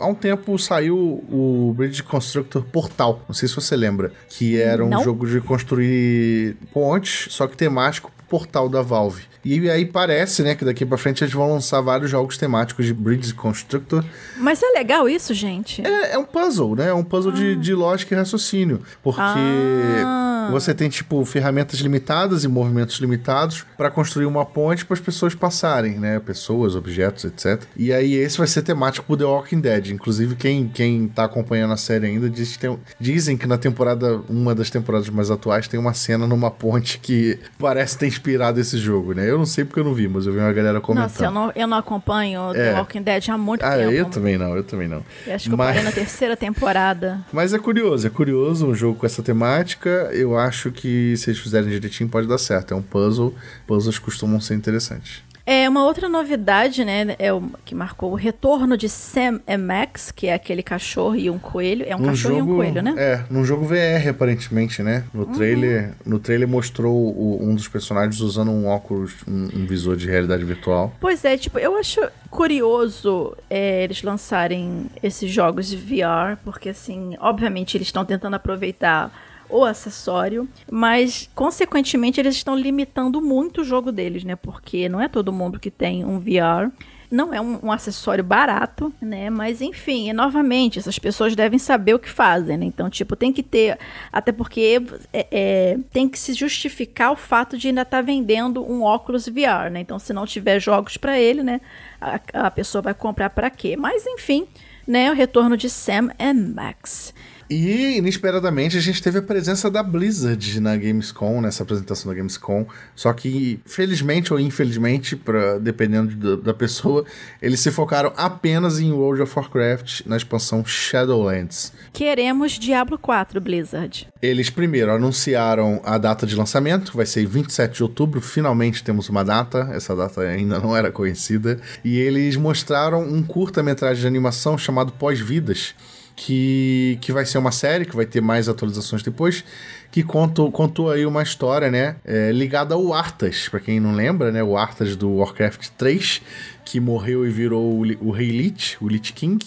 há 0.00 0.06
um 0.06 0.14
tempo, 0.14 0.58
saiu 0.58 0.96
o 1.30 1.72
Bridge 1.76 2.02
Constructor 2.02 2.64
Portal. 2.64 3.22
Não 3.28 3.34
sei 3.34 3.48
se 3.48 3.54
você 3.54 3.76
lembra. 3.76 4.12
Que 4.28 4.60
era 4.60 4.84
um 4.84 4.88
não. 4.88 5.04
jogo 5.04 5.26
de 5.26 5.40
construir 5.40 6.56
pontes, 6.72 7.32
só 7.32 7.46
que 7.46 7.56
temático 7.56 8.10
portal 8.28 8.68
da 8.68 8.82
Valve. 8.82 9.24
E 9.48 9.70
aí 9.70 9.86
parece, 9.86 10.42
né, 10.42 10.54
que 10.54 10.62
daqui 10.62 10.84
para 10.84 10.98
frente 10.98 11.24
eles 11.24 11.32
vão 11.32 11.50
lançar 11.50 11.80
vários 11.80 12.10
jogos 12.10 12.36
temáticos 12.36 12.84
de 12.84 12.92
Bridge 12.92 13.32
Constructor. 13.32 14.04
Mas 14.36 14.62
é 14.62 14.66
legal 14.78 15.08
isso, 15.08 15.32
gente? 15.32 15.80
É, 15.80 16.12
é 16.12 16.18
um 16.18 16.24
puzzle, 16.24 16.76
né? 16.76 16.88
É 16.88 16.92
um 16.92 17.02
puzzle 17.02 17.32
ah. 17.32 17.34
de, 17.34 17.56
de 17.56 17.72
lógica 17.72 18.14
e 18.14 18.18
raciocínio. 18.18 18.82
Porque 19.02 19.20
ah. 19.22 20.48
você 20.50 20.74
tem, 20.74 20.90
tipo, 20.90 21.24
ferramentas 21.24 21.80
limitadas 21.80 22.44
e 22.44 22.48
movimentos 22.48 22.96
limitados 22.96 23.64
para 23.74 23.90
construir 23.90 24.26
uma 24.26 24.44
ponte 24.44 24.84
para 24.84 24.92
as 24.92 25.00
pessoas 25.00 25.34
passarem, 25.34 25.98
né? 25.98 26.20
Pessoas, 26.20 26.76
objetos, 26.76 27.24
etc. 27.24 27.62
E 27.74 27.90
aí 27.90 28.16
esse 28.16 28.36
vai 28.36 28.46
ser 28.46 28.60
temático 28.60 29.06
pro 29.06 29.16
The 29.16 29.24
Walking 29.24 29.60
Dead. 29.60 29.88
Inclusive, 29.88 30.36
quem, 30.36 30.68
quem 30.68 31.08
tá 31.08 31.24
acompanhando 31.24 31.72
a 31.72 31.78
série 31.78 32.06
ainda 32.06 32.28
diz 32.28 32.52
que 32.52 32.58
tem, 32.58 32.78
dizem 33.00 33.34
que 33.34 33.46
na 33.46 33.56
temporada, 33.56 34.20
uma 34.28 34.54
das 34.54 34.68
temporadas 34.68 35.08
mais 35.08 35.30
atuais, 35.30 35.66
tem 35.66 35.80
uma 35.80 35.94
cena 35.94 36.26
numa 36.26 36.50
ponte 36.50 36.98
que 36.98 37.38
parece 37.58 37.96
ter 37.96 38.08
inspirado 38.08 38.60
esse 38.60 38.76
jogo, 38.76 39.14
né? 39.14 39.30
Eu 39.30 39.37
não 39.38 39.46
sei 39.46 39.64
porque 39.64 39.80
eu 39.80 39.84
não 39.84 39.94
vi, 39.94 40.08
mas 40.08 40.26
eu 40.26 40.32
vi 40.32 40.38
uma 40.38 40.52
galera 40.52 40.80
comentando. 40.80 41.10
Nossa, 41.10 41.24
eu 41.24 41.30
não, 41.30 41.52
eu 41.54 41.66
não 41.66 41.76
acompanho 41.76 42.50
é. 42.54 42.72
The 42.72 42.78
Walking 42.78 43.02
Dead 43.02 43.28
há 43.28 43.38
muito 43.38 43.64
ah, 43.64 43.76
tempo. 43.76 43.90
Ah, 43.90 43.94
eu 43.94 44.04
também 44.06 44.36
não, 44.36 44.56
eu 44.56 44.64
também 44.64 44.88
não. 44.88 45.02
Eu 45.26 45.34
acho 45.34 45.48
que 45.48 45.56
mas... 45.56 45.68
eu 45.68 45.74
parei 45.74 45.82
na 45.82 45.92
terceira 45.92 46.36
temporada. 46.36 47.24
Mas 47.32 47.54
é 47.54 47.58
curioso, 47.58 48.06
é 48.06 48.10
curioso 48.10 48.66
um 48.66 48.74
jogo 48.74 48.98
com 48.98 49.06
essa 49.06 49.22
temática. 49.22 50.10
Eu 50.12 50.36
acho 50.36 50.70
que 50.70 51.16
se 51.16 51.30
eles 51.30 51.40
fizerem 51.40 51.68
direitinho 51.68 52.08
pode 52.08 52.26
dar 52.26 52.38
certo. 52.38 52.74
É 52.74 52.76
um 52.76 52.82
puzzle, 52.82 53.34
puzzles 53.66 53.98
costumam 53.98 54.40
ser 54.40 54.54
interessantes. 54.54 55.22
É, 55.50 55.66
uma 55.66 55.82
outra 55.82 56.10
novidade, 56.10 56.84
né, 56.84 57.16
é 57.18 57.32
o, 57.32 57.42
que 57.64 57.74
marcou 57.74 58.12
o 58.12 58.14
retorno 58.14 58.76
de 58.76 58.86
Sam 58.86 59.40
e 59.46 59.56
Max, 59.56 60.10
que 60.10 60.26
é 60.26 60.34
aquele 60.34 60.62
cachorro 60.62 61.16
e 61.16 61.30
um 61.30 61.38
coelho. 61.38 61.86
É 61.88 61.96
um 61.96 62.02
cachorro 62.02 62.36
jogo, 62.36 62.50
e 62.50 62.52
um 62.52 62.56
coelho, 62.56 62.82
né? 62.82 62.94
É, 62.98 63.24
num 63.30 63.42
jogo 63.42 63.64
VR, 63.64 64.10
aparentemente, 64.10 64.82
né? 64.82 65.04
No 65.14 65.24
uhum. 65.24 65.32
trailer, 65.32 65.94
no 66.04 66.18
trailer 66.18 66.46
mostrou 66.46 66.94
o, 66.94 67.38
um 67.40 67.54
dos 67.54 67.66
personagens 67.66 68.20
usando 68.20 68.50
um 68.50 68.66
óculos, 68.66 69.14
um, 69.26 69.44
um, 69.44 69.66
visor 69.66 69.96
de 69.96 70.06
realidade 70.06 70.44
virtual. 70.44 70.94
Pois 71.00 71.24
é, 71.24 71.38
tipo, 71.38 71.58
eu 71.58 71.78
acho 71.78 71.98
curioso 72.28 73.34
é, 73.48 73.84
eles 73.84 74.02
lançarem 74.02 74.84
esses 75.02 75.30
jogos 75.30 75.66
de 75.66 75.78
VR, 75.78 76.36
porque, 76.44 76.68
assim, 76.68 77.16
obviamente 77.20 77.74
eles 77.74 77.88
estão 77.88 78.04
tentando 78.04 78.34
aproveitar 78.34 79.10
o 79.48 79.64
acessório, 79.64 80.48
mas 80.70 81.28
consequentemente 81.34 82.20
eles 82.20 82.36
estão 82.36 82.56
limitando 82.56 83.20
muito 83.20 83.62
o 83.62 83.64
jogo 83.64 83.90
deles, 83.90 84.24
né? 84.24 84.36
Porque 84.36 84.88
não 84.88 85.00
é 85.00 85.08
todo 85.08 85.32
mundo 85.32 85.58
que 85.58 85.70
tem 85.70 86.04
um 86.04 86.18
VR. 86.18 86.70
Não 87.10 87.32
é 87.32 87.40
um, 87.40 87.58
um, 87.66 87.72
acessório 87.72 88.22
barato, 88.22 88.92
né? 89.00 89.30
Mas 89.30 89.62
enfim, 89.62 90.12
novamente, 90.12 90.78
essas 90.78 90.98
pessoas 90.98 91.34
devem 91.34 91.58
saber 91.58 91.94
o 91.94 91.98
que 91.98 92.10
fazem, 92.10 92.58
né? 92.58 92.66
Então, 92.66 92.90
tipo, 92.90 93.16
tem 93.16 93.32
que 93.32 93.42
ter. 93.42 93.78
Até 94.12 94.30
porque 94.30 94.82
é, 95.10 95.26
é, 95.30 95.78
tem 95.90 96.06
que 96.06 96.18
se 96.18 96.34
justificar 96.34 97.10
o 97.10 97.16
fato 97.16 97.56
de 97.56 97.68
ainda 97.68 97.80
estar 97.80 97.98
tá 97.98 98.02
vendendo 98.02 98.62
um 98.62 98.82
óculos 98.82 99.26
VR, 99.26 99.70
né? 99.70 99.80
Então, 99.80 99.98
se 99.98 100.12
não 100.12 100.26
tiver 100.26 100.60
jogos 100.60 100.98
para 100.98 101.18
ele, 101.18 101.42
né? 101.42 101.62
A, 101.98 102.20
a 102.46 102.50
pessoa 102.50 102.82
vai 102.82 102.92
comprar 102.92 103.30
para 103.30 103.48
quê? 103.48 103.74
Mas 103.74 104.06
enfim, 104.06 104.46
né? 104.86 105.10
O 105.10 105.14
retorno 105.14 105.56
de 105.56 105.70
Sam 105.70 106.10
e 106.18 106.34
Max. 106.34 107.14
E, 107.50 107.96
inesperadamente, 107.96 108.76
a 108.76 108.80
gente 108.80 109.02
teve 109.02 109.18
a 109.18 109.22
presença 109.22 109.70
da 109.70 109.82
Blizzard 109.82 110.60
na 110.60 110.76
Gamescom, 110.76 111.40
nessa 111.40 111.62
apresentação 111.62 112.10
da 112.10 112.16
Gamescom. 112.16 112.66
Só 112.94 113.12
que, 113.14 113.58
felizmente 113.64 114.32
ou 114.32 114.38
infelizmente, 114.38 115.16
pra, 115.16 115.58
dependendo 115.58 116.36
da 116.36 116.52
pessoa, 116.52 117.06
eles 117.40 117.60
se 117.60 117.70
focaram 117.70 118.12
apenas 118.16 118.78
em 118.78 118.92
World 118.92 119.22
of 119.22 119.32
Warcraft 119.34 120.02
na 120.04 120.16
expansão 120.16 120.62
Shadowlands. 120.64 121.72
Queremos 121.92 122.52
Diablo 122.52 122.98
4, 122.98 123.40
Blizzard. 123.40 124.08
Eles 124.20 124.50
primeiro 124.50 124.92
anunciaram 124.92 125.80
a 125.84 125.96
data 125.96 126.26
de 126.26 126.36
lançamento, 126.36 126.94
vai 126.94 127.06
ser 127.06 127.24
27 127.24 127.76
de 127.76 127.82
outubro. 127.82 128.20
Finalmente 128.20 128.84
temos 128.84 129.08
uma 129.08 129.24
data, 129.24 129.70
essa 129.72 129.96
data 129.96 130.20
ainda 130.20 130.58
não 130.58 130.76
era 130.76 130.92
conhecida. 130.92 131.58
E 131.82 131.98
eles 131.98 132.36
mostraram 132.36 133.02
um 133.02 133.22
curta-metragem 133.22 134.02
de 134.02 134.06
animação 134.06 134.58
chamado 134.58 134.92
Pós-Vidas 134.92 135.74
que, 136.18 136.98
que 137.00 137.12
vai 137.12 137.24
ser 137.24 137.38
uma 137.38 137.52
série, 137.52 137.84
que 137.84 137.94
vai 137.94 138.04
ter 138.04 138.20
mais 138.20 138.48
atualizações 138.48 139.04
depois, 139.04 139.44
que 139.88 140.02
contou, 140.02 140.50
contou 140.50 140.90
aí 140.90 141.06
uma 141.06 141.22
história, 141.22 141.70
né, 141.70 141.94
é, 142.04 142.32
ligada 142.32 142.74
ao 142.74 142.92
Arthas, 142.92 143.48
para 143.48 143.60
quem 143.60 143.78
não 143.78 143.94
lembra, 143.94 144.32
né, 144.32 144.42
o 144.42 144.56
Arthas 144.56 144.96
do 144.96 145.08
Warcraft 145.14 145.68
3, 145.78 146.20
que 146.64 146.80
morreu 146.80 147.24
e 147.24 147.30
virou 147.30 147.72
o, 147.72 148.08
o 148.08 148.10
Rei 148.10 148.30
Lich, 148.30 148.76
o 148.80 148.88
Lich 148.88 149.12
King, 149.12 149.38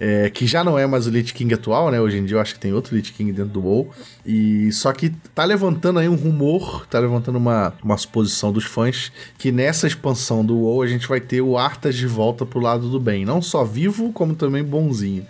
é, 0.00 0.28
que 0.30 0.46
já 0.48 0.64
não 0.64 0.76
é 0.76 0.84
mais 0.84 1.06
o 1.06 1.10
Lich 1.10 1.32
King 1.32 1.52
atual, 1.52 1.90
né? 1.90 2.00
Hoje 2.00 2.16
em 2.16 2.24
dia 2.24 2.38
eu 2.38 2.40
acho 2.40 2.54
que 2.54 2.60
tem 2.60 2.72
outro 2.72 2.96
Lich 2.96 3.12
King 3.12 3.32
dentro 3.32 3.52
do 3.52 3.60
WoW. 3.60 3.90
E 4.24 4.72
só 4.72 4.94
que 4.94 5.10
tá 5.34 5.44
levantando 5.44 5.98
aí 5.98 6.08
um 6.08 6.14
rumor, 6.14 6.86
tá 6.86 6.98
levantando 6.98 7.36
uma, 7.36 7.74
uma 7.84 7.98
suposição 7.98 8.50
dos 8.50 8.64
fãs 8.64 9.12
que 9.36 9.52
nessa 9.52 9.86
expansão 9.86 10.42
do 10.42 10.56
WoW 10.56 10.80
a 10.80 10.86
gente 10.86 11.06
vai 11.06 11.20
ter 11.20 11.42
o 11.42 11.58
Arthas 11.58 11.94
de 11.94 12.06
volta 12.06 12.46
pro 12.46 12.60
lado 12.60 12.88
do 12.88 12.98
bem, 12.98 13.26
não 13.26 13.42
só 13.42 13.62
vivo 13.62 14.10
como 14.10 14.34
também 14.34 14.64
bonzinho. 14.64 15.26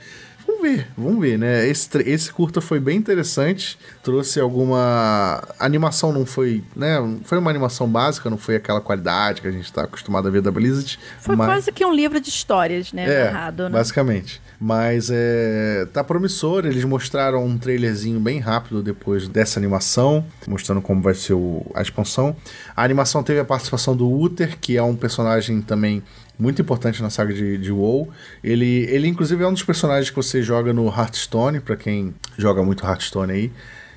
Vamos 0.61 0.77
ver, 0.77 0.87
vamos 0.97 1.21
ver, 1.21 1.39
né? 1.39 1.67
Esse, 1.67 1.89
esse 2.05 2.31
curta 2.31 2.61
foi 2.61 2.79
bem 2.79 2.99
interessante, 2.99 3.79
trouxe 4.03 4.39
alguma. 4.39 5.43
A 5.59 5.65
animação 5.65 6.13
não 6.13 6.27
foi, 6.27 6.63
né? 6.77 6.99
Foi 7.25 7.39
uma 7.39 7.49
animação 7.49 7.89
básica, 7.89 8.29
não 8.29 8.37
foi 8.37 8.57
aquela 8.57 8.79
qualidade 8.79 9.41
que 9.41 9.49
a 9.49 9.51
gente 9.51 9.65
está 9.65 9.85
acostumado 9.85 10.29
a 10.29 10.31
ver 10.31 10.43
da 10.43 10.51
Blizzard. 10.51 10.99
Foi 11.19 11.35
mas... 11.35 11.47
quase 11.47 11.73
que 11.73 11.85
um 11.85 11.95
livro 11.95 12.21
de 12.21 12.29
histórias, 12.29 12.93
né? 12.93 13.11
É, 13.11 13.25
narrado, 13.31 13.63
né? 13.65 13.71
Basicamente. 13.71 14.43
Mas 14.61 15.09
é, 15.11 15.89
tá 15.95 16.05
promissor, 16.05 16.67
eles 16.67 16.85
mostraram 16.85 17.43
um 17.43 17.57
trailerzinho 17.57 18.21
bem 18.21 18.39
rápido 18.39 18.83
depois 18.83 19.27
dessa 19.27 19.59
animação, 19.59 20.23
mostrando 20.47 20.83
como 20.83 21.01
vai 21.01 21.15
ser 21.15 21.33
o, 21.33 21.65
a 21.75 21.81
expansão. 21.81 22.37
A 22.77 22.85
animação 22.85 23.23
teve 23.23 23.41
a 23.41 23.45
participação 23.47 23.97
do 23.97 24.07
Uther, 24.11 24.59
que 24.61 24.77
é 24.77 24.83
um 24.83 24.95
personagem 24.95 25.63
também 25.63 26.03
muito 26.41 26.63
importante 26.63 27.03
na 27.03 27.11
saga 27.11 27.33
de, 27.35 27.59
de 27.59 27.71
WoW. 27.71 28.09
Ele, 28.43 28.87
ele, 28.89 29.07
inclusive, 29.07 29.45
é 29.45 29.47
um 29.47 29.53
dos 29.53 29.63
personagens 29.63 30.09
que 30.09 30.17
você 30.17 30.43
joga 30.43 30.73
no 30.73 30.89
Hearthstone, 30.89 31.61
para 31.61 31.77
quem 31.77 32.15
joga 32.37 32.63
muito 32.63 32.85
Hearthstone 32.85 33.33
aí. 33.33 33.53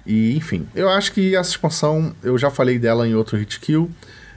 E, 0.05 0.35
enfim, 0.35 0.67
eu 0.75 0.89
acho 0.89 1.13
que 1.13 1.35
essa 1.35 1.51
expansão, 1.51 2.13
eu 2.21 2.37
já 2.37 2.51
falei 2.51 2.77
dela 2.77 3.07
em 3.07 3.15
outro 3.15 3.37
Hit 3.37 3.59
Kill. 3.59 3.89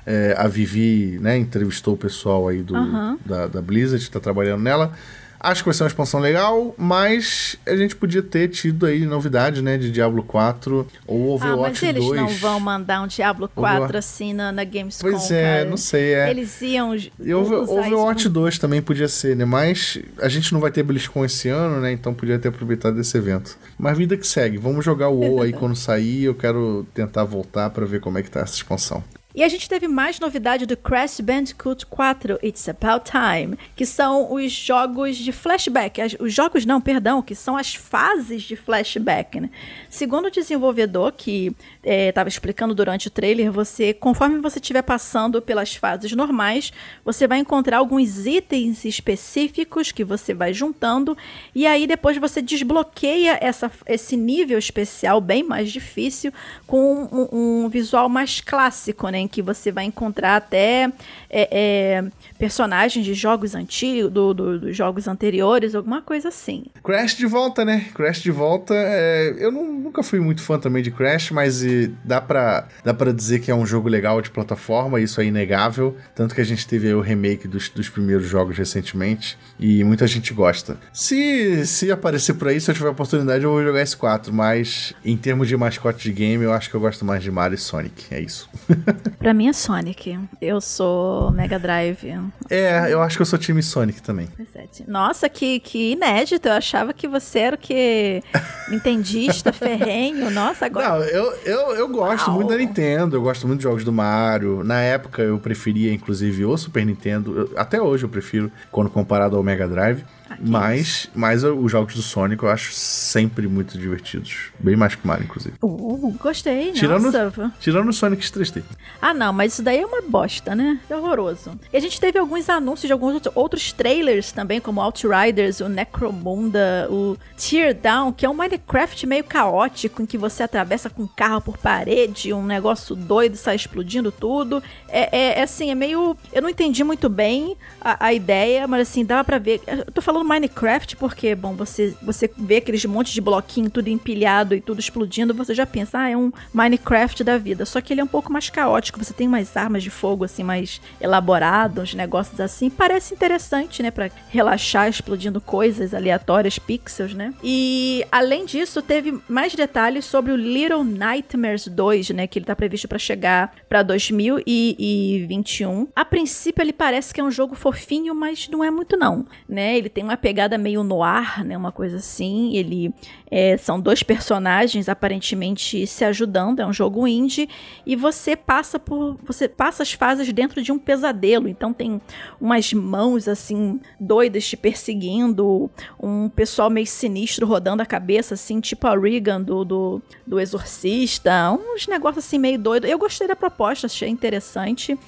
É, 0.08 0.36
a 0.38 0.46
Vivi, 0.46 1.18
né, 1.20 1.36
entrevistou 1.36 1.94
o 1.94 1.96
pessoal 1.96 2.46
aí 2.46 2.62
do, 2.62 2.76
uhum. 2.76 3.18
da, 3.26 3.48
da 3.48 3.60
Blizzard, 3.60 4.04
que 4.04 4.10
tá 4.10 4.20
trabalhando 4.20 4.62
nela. 4.62 4.92
Acho 5.38 5.62
que 5.62 5.66
vai 5.66 5.74
ser 5.74 5.82
uma 5.84 5.88
expansão 5.88 6.20
legal, 6.20 6.74
mas 6.76 7.56
a 7.66 7.76
gente 7.76 7.94
podia 7.94 8.22
ter 8.22 8.48
tido 8.48 8.86
aí 8.86 9.04
novidade, 9.04 9.62
né, 9.62 9.76
de 9.76 9.90
Diablo 9.90 10.22
4 10.22 10.86
ou 11.06 11.34
Overwatch 11.34 11.58
2. 11.58 11.58
Ah, 11.58 11.70
mas 11.70 11.82
eles 11.82 12.04
2. 12.04 12.20
não 12.20 12.28
vão 12.28 12.60
mandar 12.60 13.02
um 13.02 13.06
Diablo 13.06 13.48
4 13.54 13.84
Over... 13.84 13.96
assim 13.96 14.32
na, 14.32 14.50
na 14.50 14.64
Gamescom, 14.64 15.10
Pois 15.10 15.30
é, 15.30 15.58
cara. 15.58 15.70
não 15.70 15.76
sei, 15.76 16.14
é. 16.14 16.30
Eles 16.30 16.60
iam 16.62 16.94
E 16.96 17.34
Over, 17.34 17.58
Overwatch 17.60 18.20
isso... 18.20 18.30
2 18.30 18.58
também 18.58 18.82
podia 18.82 19.08
ser, 19.08 19.36
né, 19.36 19.44
mas 19.44 19.98
a 20.20 20.28
gente 20.28 20.52
não 20.52 20.60
vai 20.60 20.70
ter 20.70 20.82
BlizzCon 20.82 21.24
esse 21.24 21.48
ano, 21.48 21.80
né, 21.80 21.92
então 21.92 22.14
podia 22.14 22.38
ter 22.38 22.48
aproveitado 22.48 22.96
desse 22.96 23.16
evento. 23.16 23.58
Mas 23.78 23.96
vida 23.96 24.16
que 24.16 24.26
segue, 24.26 24.58
vamos 24.58 24.84
jogar 24.84 25.08
o 25.08 25.20
WoW 25.20 25.42
aí 25.42 25.52
quando 25.52 25.76
sair, 25.76 26.24
eu 26.24 26.34
quero 26.34 26.86
tentar 26.94 27.24
voltar 27.24 27.70
para 27.70 27.84
ver 27.84 28.00
como 28.00 28.18
é 28.18 28.22
que 28.22 28.30
tá 28.30 28.40
essa 28.40 28.54
expansão. 28.54 29.02
E 29.36 29.44
a 29.44 29.48
gente 29.50 29.68
teve 29.68 29.86
mais 29.86 30.18
novidade 30.18 30.64
do 30.64 30.78
Crash 30.78 31.20
Bandicoot 31.20 31.84
4, 31.84 32.38
It's 32.42 32.66
About 32.70 33.04
Time, 33.04 33.58
que 33.76 33.84
são 33.84 34.32
os 34.32 34.50
jogos 34.50 35.14
de 35.14 35.30
flashback. 35.30 36.16
Os 36.18 36.32
jogos 36.32 36.64
não, 36.64 36.80
perdão, 36.80 37.20
que 37.20 37.34
são 37.34 37.54
as 37.54 37.74
fases 37.74 38.44
de 38.44 38.56
flashback. 38.56 39.38
Né? 39.38 39.50
Segundo 39.90 40.28
o 40.28 40.30
desenvolvedor 40.30 41.12
que 41.12 41.54
estava 41.84 42.28
é, 42.28 42.30
explicando 42.30 42.74
durante 42.74 43.08
o 43.08 43.10
trailer, 43.10 43.52
você, 43.52 43.92
conforme 43.92 44.40
você 44.40 44.58
estiver 44.58 44.80
passando 44.80 45.42
pelas 45.42 45.74
fases 45.74 46.10
normais, 46.12 46.72
você 47.04 47.28
vai 47.28 47.38
encontrar 47.38 47.76
alguns 47.76 48.24
itens 48.24 48.86
específicos 48.86 49.92
que 49.92 50.02
você 50.02 50.32
vai 50.32 50.54
juntando 50.54 51.14
e 51.54 51.66
aí 51.66 51.86
depois 51.86 52.16
você 52.16 52.40
desbloqueia 52.40 53.38
essa, 53.42 53.70
esse 53.86 54.16
nível 54.16 54.58
especial 54.58 55.20
bem 55.20 55.42
mais 55.42 55.70
difícil 55.70 56.32
com 56.66 57.04
um, 57.12 57.64
um 57.64 57.68
visual 57.68 58.08
mais 58.08 58.40
clássico, 58.40 59.10
né, 59.10 59.25
em 59.26 59.28
que 59.28 59.42
você 59.42 59.70
vai 59.70 59.84
encontrar 59.84 60.36
até 60.36 60.90
é, 61.28 61.48
é, 61.50 62.04
personagens 62.38 63.04
de 63.04 63.12
jogos 63.12 63.54
antigos, 63.54 64.10
do, 64.10 64.32
do, 64.32 64.58
dos 64.58 64.76
jogos 64.76 65.06
anteriores, 65.06 65.74
alguma 65.74 66.00
coisa 66.00 66.28
assim. 66.28 66.64
Crash 66.82 67.16
de 67.16 67.26
volta, 67.26 67.64
né? 67.64 67.86
Crash 67.94 68.22
de 68.22 68.30
volta. 68.30 68.74
É, 68.74 69.34
eu 69.38 69.52
não, 69.52 69.64
nunca 69.64 70.02
fui 70.02 70.20
muito 70.20 70.42
fã 70.42 70.58
também 70.58 70.82
de 70.82 70.90
Crash, 70.90 71.30
mas 71.30 71.62
dá 72.04 72.20
pra, 72.20 72.68
dá 72.84 72.92
dizer 73.12 73.40
que 73.40 73.50
é 73.50 73.54
um 73.54 73.66
jogo 73.66 73.88
legal 73.88 74.20
de 74.22 74.30
plataforma, 74.30 75.00
isso 75.00 75.20
é 75.20 75.24
inegável. 75.24 75.96
Tanto 76.14 76.34
que 76.34 76.40
a 76.40 76.44
gente 76.44 76.66
teve 76.66 76.92
o 76.92 77.00
remake 77.00 77.48
dos, 77.48 77.68
dos 77.68 77.88
primeiros 77.88 78.26
jogos 78.26 78.56
recentemente 78.56 79.38
e 79.58 79.82
muita 79.84 80.06
gente 80.06 80.32
gosta. 80.32 80.78
Se, 80.92 81.66
se 81.66 81.90
aparecer 81.90 82.34
por 82.34 82.48
aí, 82.48 82.60
se 82.60 82.70
eu 82.70 82.74
tiver 82.74 82.88
oportunidade, 82.88 83.44
eu 83.44 83.50
vou 83.50 83.62
jogar 83.62 83.82
S4, 83.82 84.30
mas 84.30 84.94
em 85.04 85.16
termos 85.16 85.48
de 85.48 85.56
mascote 85.56 86.02
de 86.02 86.12
game, 86.12 86.44
eu 86.44 86.52
acho 86.52 86.70
que 86.70 86.76
eu 86.76 86.80
gosto 86.80 87.04
mais 87.04 87.22
de 87.22 87.30
Mario 87.30 87.54
e 87.54 87.58
Sonic. 87.58 88.06
É 88.10 88.20
isso. 88.20 88.48
pra 89.18 89.34
mim 89.34 89.48
é 89.48 89.52
Sonic. 89.52 90.18
Eu 90.40 90.60
sou 90.60 91.30
Mega 91.30 91.58
Drive. 91.58 92.14
É, 92.50 92.92
eu 92.92 93.02
acho 93.02 93.16
que 93.16 93.22
eu 93.22 93.26
sou 93.26 93.38
time 93.38 93.62
Sonic 93.62 94.02
também. 94.02 94.28
É, 94.54 94.66
Nossa, 94.86 95.28
que, 95.28 95.60
que 95.60 95.92
inédito. 95.92 96.48
Eu 96.48 96.52
achava 96.54 96.92
que 96.92 97.08
você 97.08 97.40
era 97.40 97.56
o 97.56 97.58
que? 97.58 98.22
Nintendista, 98.68 99.52
ferrenho. 99.52 100.30
Nossa, 100.30 100.66
agora. 100.66 100.88
Não, 100.88 100.96
eu, 101.02 101.32
eu, 101.44 101.60
eu 101.76 101.88
gosto 101.88 102.28
Uau. 102.28 102.36
muito 102.36 102.48
da 102.48 102.56
Nintendo. 102.56 103.16
Eu 103.16 103.22
gosto 103.22 103.46
muito 103.46 103.60
de 103.60 103.64
jogos 103.64 103.84
do 103.84 103.92
Mario. 103.92 104.62
Na 104.64 104.80
época 104.80 105.22
eu 105.22 105.38
preferia, 105.38 105.92
inclusive, 105.92 106.44
o 106.44 106.56
Super 106.56 106.84
Nintendo. 106.84 107.38
Eu, 107.38 107.50
até 107.56 107.80
hoje 107.80 108.04
eu 108.04 108.08
prefiro, 108.08 108.50
quando 108.70 108.90
comparado 108.90 109.36
ao 109.36 109.42
Mega 109.42 109.68
Drive. 109.68 110.04
Mas, 110.40 111.08
mas 111.14 111.44
os 111.44 111.70
jogos 111.70 111.94
do 111.94 112.02
Sonic 112.02 112.42
eu 112.42 112.50
acho 112.50 112.72
sempre 112.72 113.46
muito 113.46 113.78
divertidos. 113.78 114.50
Bem 114.58 114.76
mais 114.76 114.94
que 114.94 115.06
Mario, 115.06 115.24
inclusive. 115.24 115.54
Uh, 115.62 116.14
gostei, 116.20 116.72
tirando, 116.72 117.04
nossa. 117.04 117.52
Tirando 117.60 117.88
o 117.88 117.92
Sonic 117.92 118.22
3D. 118.22 118.62
Ah, 119.00 119.14
não, 119.14 119.32
mas 119.32 119.54
isso 119.54 119.62
daí 119.62 119.80
é 119.80 119.86
uma 119.86 120.02
bosta, 120.02 120.54
né? 120.54 120.80
É 120.88 120.96
horroroso. 120.96 121.58
E 121.72 121.76
a 121.76 121.80
gente 121.80 122.00
teve 122.00 122.18
alguns 122.18 122.48
anúncios 122.48 122.86
de 122.86 122.92
alguns 122.92 123.20
outros 123.34 123.72
trailers 123.72 124.32
também, 124.32 124.60
como 124.60 124.80
Outriders, 124.80 125.60
o 125.60 125.68
Necromunda, 125.68 126.88
o 126.90 127.16
Teardown, 127.36 128.12
que 128.12 128.26
é 128.26 128.28
um 128.28 128.34
Minecraft 128.34 129.06
meio 129.06 129.24
caótico, 129.24 130.02
em 130.02 130.06
que 130.06 130.18
você 130.18 130.42
atravessa 130.42 130.90
com 130.90 131.02
um 131.02 131.08
carro 131.08 131.40
por 131.40 131.58
parede, 131.58 132.32
um 132.32 132.44
negócio 132.44 132.94
doido, 132.94 133.36
sai 133.36 133.56
explodindo 133.56 134.10
tudo. 134.10 134.62
É, 134.88 135.16
é, 135.16 135.38
é 135.38 135.42
assim, 135.42 135.70
é 135.70 135.74
meio... 135.74 136.16
Eu 136.32 136.42
não 136.42 136.48
entendi 136.48 136.82
muito 136.84 137.08
bem 137.08 137.56
a, 137.80 138.06
a 138.06 138.12
ideia, 138.12 138.66
mas 138.66 138.88
assim, 138.88 139.04
dava 139.04 139.24
pra 139.24 139.38
ver... 139.38 139.60
Eu 139.66 139.92
tô 139.92 140.02
falando 140.02 140.25
Minecraft 140.26 140.96
porque, 140.96 141.34
bom, 141.34 141.54
você, 141.54 141.94
você 142.02 142.30
vê 142.36 142.56
aqueles 142.56 142.84
montes 142.84 143.12
de 143.12 143.20
bloquinho 143.20 143.70
tudo 143.70 143.88
empilhado 143.88 144.54
e 144.54 144.60
tudo 144.60 144.80
explodindo, 144.80 145.34
você 145.34 145.54
já 145.54 145.66
pensa, 145.66 146.00
ah, 146.00 146.10
é 146.10 146.16
um 146.16 146.32
Minecraft 146.52 147.24
da 147.24 147.38
vida. 147.38 147.64
Só 147.64 147.80
que 147.80 147.92
ele 147.92 148.00
é 148.00 148.04
um 148.04 148.08
pouco 148.08 148.32
mais 148.32 148.50
caótico, 148.50 149.02
você 149.02 149.12
tem 149.12 149.28
umas 149.28 149.56
armas 149.56 149.82
de 149.82 149.90
fogo 149.90 150.24
assim 150.24 150.42
mais 150.42 150.80
elaboradas, 151.00 151.94
negócios 151.94 152.40
assim. 152.40 152.68
Parece 152.68 153.14
interessante, 153.14 153.82
né, 153.82 153.90
para 153.90 154.10
relaxar 154.28 154.88
explodindo 154.88 155.40
coisas 155.40 155.94
aleatórias, 155.94 156.58
pixels, 156.58 157.14
né? 157.14 157.32
E 157.42 158.04
além 158.10 158.44
disso, 158.44 158.82
teve 158.82 159.18
mais 159.28 159.54
detalhes 159.54 160.04
sobre 160.04 160.32
o 160.32 160.36
Little 160.36 160.84
Nightmares 160.84 161.68
2, 161.68 162.10
né, 162.10 162.26
que 162.26 162.38
ele 162.38 162.46
tá 162.46 162.56
previsto 162.56 162.88
para 162.88 162.98
chegar 162.98 163.54
para 163.68 163.82
2021. 163.82 165.88
A 165.94 166.04
princípio 166.04 166.62
ele 166.62 166.72
parece 166.72 167.14
que 167.14 167.20
é 167.20 167.24
um 167.24 167.30
jogo 167.30 167.54
fofinho, 167.54 168.14
mas 168.14 168.48
não 168.48 168.64
é 168.64 168.70
muito 168.70 168.96
não, 168.96 169.26
né? 169.48 169.76
Ele 169.76 169.88
tem 169.88 170.04
uma 170.04 170.15
pegada 170.16 170.56
meio 170.56 170.82
no 170.82 171.02
ar, 171.02 171.44
né? 171.44 171.56
Uma 171.56 171.72
coisa 171.72 171.96
assim. 171.96 172.56
Ele 172.56 172.92
é, 173.30 173.56
são 173.56 173.80
dois 173.80 174.02
personagens 174.02 174.88
aparentemente 174.88 175.86
se 175.86 176.04
ajudando. 176.04 176.60
É 176.60 176.66
um 176.66 176.72
jogo 176.72 177.06
indie 177.06 177.48
e 177.84 177.96
você 177.96 178.36
passa 178.36 178.78
por 178.78 179.16
você 179.24 179.48
passa 179.48 179.82
as 179.82 179.92
fases 179.92 180.32
dentro 180.32 180.62
de 180.62 180.72
um 180.72 180.78
pesadelo. 180.78 181.48
Então 181.48 181.72
tem 181.72 182.00
umas 182.40 182.72
mãos 182.72 183.28
assim 183.28 183.80
doidas 183.98 184.46
te 184.46 184.56
perseguindo, 184.56 185.70
um 186.00 186.28
pessoal 186.28 186.70
meio 186.70 186.86
sinistro 186.86 187.46
rodando 187.46 187.82
a 187.82 187.86
cabeça 187.86 188.34
assim, 188.34 188.60
tipo 188.60 188.86
a 188.86 188.98
Regan 188.98 189.40
do, 189.40 189.64
do, 189.64 190.02
do 190.26 190.40
Exorcista, 190.40 191.50
uns 191.52 191.86
negócios 191.86 192.24
assim 192.24 192.38
meio 192.38 192.58
doido. 192.58 192.86
Eu 192.86 192.98
gostei 192.98 193.26
da 193.26 193.36
proposta, 193.36 193.86
achei 193.86 194.08
interessante 194.08 194.98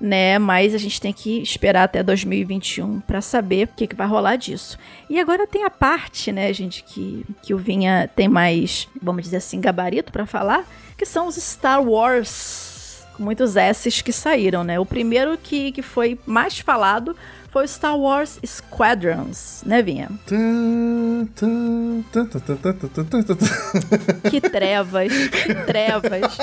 né? 0.00 0.38
Mas 0.38 0.74
a 0.74 0.78
gente 0.78 1.00
tem 1.00 1.12
que 1.12 1.42
esperar 1.42 1.84
até 1.84 2.02
2021 2.02 3.00
para 3.00 3.20
saber 3.20 3.64
o 3.64 3.76
que, 3.76 3.86
que 3.86 3.96
vai 3.96 4.06
rolar 4.06 4.36
disso. 4.36 4.78
E 5.08 5.18
agora 5.18 5.46
tem 5.46 5.64
a 5.64 5.70
parte, 5.70 6.30
né, 6.30 6.52
gente, 6.52 6.82
que, 6.84 7.24
que 7.42 7.54
o 7.54 7.58
Vinha 7.58 8.08
tem 8.14 8.28
mais, 8.28 8.88
vamos 9.02 9.24
dizer 9.24 9.38
assim, 9.38 9.60
gabarito 9.60 10.12
para 10.12 10.26
falar, 10.26 10.64
que 10.96 11.06
são 11.06 11.26
os 11.26 11.36
Star 11.36 11.82
Wars. 11.82 13.06
Com 13.16 13.24
muitos 13.24 13.56
S's 13.56 14.00
que 14.00 14.12
saíram, 14.12 14.62
né? 14.62 14.78
O 14.78 14.86
primeiro 14.86 15.36
que, 15.36 15.72
que 15.72 15.82
foi 15.82 16.18
mais 16.24 16.58
falado 16.60 17.16
foi 17.58 17.66
Star 17.66 17.98
Wars 17.98 18.38
Squadrons, 18.46 19.64
né, 19.66 19.82
Vinha? 19.82 20.08
que 24.30 24.40
trevas, 24.40 25.12
que 25.12 25.54
trevas. 25.66 26.38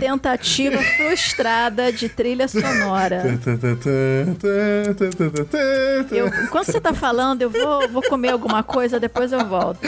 Tentativa 0.00 0.82
frustrada 0.96 1.92
de 1.92 2.08
trilha 2.08 2.48
sonora. 2.48 3.22
Eu, 6.10 6.26
enquanto 6.26 6.66
você 6.66 6.80
tá 6.80 6.92
falando, 6.92 7.42
eu 7.42 7.50
vou, 7.50 7.88
vou 7.88 8.02
comer 8.02 8.30
alguma 8.30 8.64
coisa, 8.64 8.98
depois 8.98 9.30
eu 9.30 9.46
volto. 9.46 9.78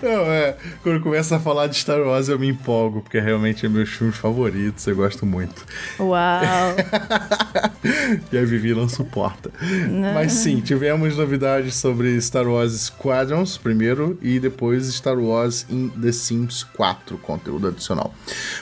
Não, 0.00 0.22
é. 0.26 0.56
Quando 0.84 1.02
começa 1.02 1.36
a 1.36 1.40
falar 1.40 1.66
de 1.66 1.76
Star 1.76 2.00
Wars, 2.00 2.28
eu 2.28 2.38
me 2.38 2.46
empolgo, 2.46 3.00
porque 3.00 3.18
realmente 3.18 3.66
é 3.66 3.68
meus 3.68 3.88
filmes 3.88 4.16
favoritos, 4.16 4.86
eu 4.86 4.94
gosto 4.94 5.26
muito. 5.26 5.66
Uau! 5.98 6.76
e 8.30 8.38
a 8.38 8.44
Vivi 8.44 8.72
não 8.72 8.88
suporta. 8.88 9.50
Mas 10.14 10.32
sim, 10.32 10.60
tivemos 10.60 11.16
novidades 11.16 11.74
sobre 11.74 12.20
Star 12.20 12.46
Wars 12.46 12.72
Squadrons 12.72 13.56
primeiro 13.56 14.18
e 14.22 14.38
depois 14.38 14.86
Star 14.86 15.18
Wars 15.18 15.66
in 15.70 15.88
The 15.88 16.12
Sims 16.12 16.62
4, 16.62 17.18
conteúdo 17.18 17.68
adicional. 17.68 18.14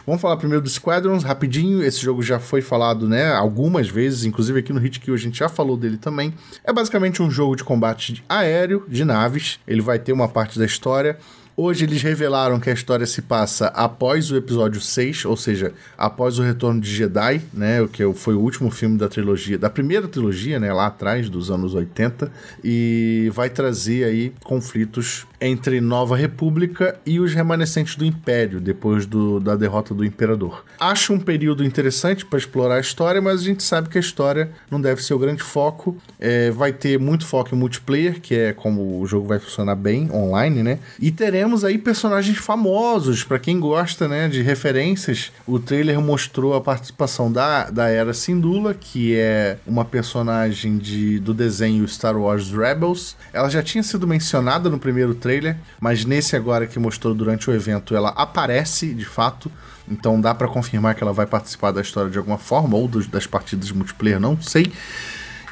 Vamos 0.07 0.21
falar 0.21 0.37
primeiro 0.37 0.63
do 0.63 0.69
Squadrons, 0.69 1.25
rapidinho. 1.25 1.83
Esse 1.83 2.01
jogo 2.01 2.23
já 2.23 2.39
foi 2.39 2.63
falado, 2.63 3.09
né, 3.09 3.33
algumas 3.33 3.89
vezes, 3.89 4.25
inclusive 4.25 4.61
aqui 4.61 4.73
no 4.73 4.81
Hit 4.81 5.01
Kill 5.01 5.15
a 5.15 5.19
gente 5.19 5.39
já 5.39 5.49
falou 5.49 5.77
dele 5.77 5.97
também. 5.97 6.35
É 6.65 6.73
basicamente 6.73 7.23
um 7.23 7.31
jogo 7.31 7.57
de 7.57 7.65
combate 7.65 8.23
aéreo, 8.29 8.85
de 8.89 9.05
naves. 9.05 9.59
Ele 9.67 9.81
vai 9.81 9.99
ter 9.99 10.13
uma 10.13 10.29
parte 10.29 10.59
da 10.59 10.65
história 10.65 11.19
Hoje 11.59 11.87
eles 11.87 12.03
revelaram 12.03 12.61
que 12.61 12.69
a 12.69 12.73
história 12.75 13.07
se 13.07 13.23
passa 13.23 13.69
após 13.69 14.31
o 14.31 14.37
episódio 14.37 14.79
6, 14.79 15.25
ou 15.25 15.39
seja, 15.39 15.73
após 15.97 16.39
o 16.39 16.43
retorno 16.43 16.79
de 16.79 16.95
Jedi, 16.95 17.41
né, 17.51 17.81
o 17.81 17.89
que 17.89 18.05
foi 18.13 18.35
o 18.35 18.41
último 18.41 18.71
filme 18.71 18.99
da 18.99 19.09
trilogia, 19.09 19.57
da 19.57 19.71
primeira 19.71 20.07
trilogia, 20.07 20.61
né, 20.61 20.71
lá 20.71 20.89
atrás 20.89 21.31
dos 21.31 21.51
anos 21.51 21.73
80, 21.73 22.31
e 22.63 23.31
vai 23.33 23.49
trazer 23.49 24.05
aí 24.05 24.35
conflitos 24.45 25.27
entre 25.47 25.81
Nova 25.81 26.17
República 26.17 26.99
e 27.07 27.21
os 27.21 27.33
remanescentes 27.33 27.97
do 27.97 28.05
Império, 28.05 28.61
depois 28.61 29.07
do, 29.07 29.41
da 29.41 29.55
derrota 29.55 29.95
do 29.95 30.05
Imperador. 30.05 30.65
Acho 30.79 31.13
um 31.13 31.21
período 31.21 31.65
interessante 31.65 32.25
para 32.25 32.39
explorar 32.39 32.77
a 32.77 32.81
história, 32.81 33.21
mas 33.21 33.41
a 33.41 33.45
gente 33.45 33.63
sabe 33.63 33.89
que 33.89 33.99
a 33.99 34.01
história 34.01 34.51
não 34.71 34.81
deve 34.81 35.03
ser 35.03 35.15
o 35.15 35.19
grande 35.19 35.43
foco. 35.43 35.97
É, 36.19 36.51
vai 36.51 36.73
ter 36.73 36.99
muito 36.99 37.27
foco 37.27 37.55
em 37.55 37.59
multiplayer, 37.59 38.21
que 38.21 38.35
é 38.35 38.53
como 38.53 39.01
o 39.01 39.07
jogo 39.07 39.27
vai 39.27 39.39
funcionar 39.39 39.75
bem 39.77 40.11
online, 40.13 40.63
né? 40.63 40.79
E 41.01 41.11
teremos 41.11 41.65
aí 41.65 41.79
personagens 41.79 42.39
famosos, 42.39 43.25
para 43.25 43.39
quem 43.39 43.61
gosta 43.61 44.09
né, 44.09 44.29
de 44.29 44.43
referências. 44.43 45.33
O 45.47 45.59
trailer 45.59 46.01
mostrou 46.01 46.55
a 46.55 46.61
participação 46.61 47.31
da, 47.31 47.71
da 47.71 47.89
Era 47.89 48.13
Syndulla, 48.13 48.75
que 48.75 49.17
é 49.17 49.59
uma 49.67 49.85
personagem 49.85 50.79
de, 50.79 51.19
do 51.19 51.33
desenho 51.33 51.87
Star 51.87 52.17
Wars 52.17 52.51
Rebels. 52.51 53.17
Ela 53.33 53.49
já 53.49 53.63
tinha 53.63 53.83
sido 53.83 54.07
mencionada 54.07 54.69
no 54.69 54.79
primeiro 54.79 55.15
trailer 55.15 55.36
trailer, 55.37 55.57
mas 55.81 56.05
nesse 56.05 56.35
agora 56.35 56.67
que 56.67 56.79
mostrou 56.79 57.15
durante 57.15 57.51
o 57.51 57.55
evento, 57.55 57.95
ela 57.95 58.11
aparece 58.11 58.95
de 58.95 59.05
fato. 59.05 59.51
Então 59.89 60.21
dá 60.21 60.35
para 60.35 60.49
confirmar 60.49 60.95
que 60.95 61.03
ela 61.03 61.13
vai 61.13 61.27
participar 61.27 61.71
da 61.71 61.81
história 61.81 62.11
de 62.11 62.19
alguma 62.19 62.39
forma, 62.39 62.77
ou 62.77 62.89
dos, 62.89 63.07
das 63.07 63.27
partidas 63.27 63.71
multiplayer, 63.71 64.19
não 64.19 64.41
sei. 64.41 64.73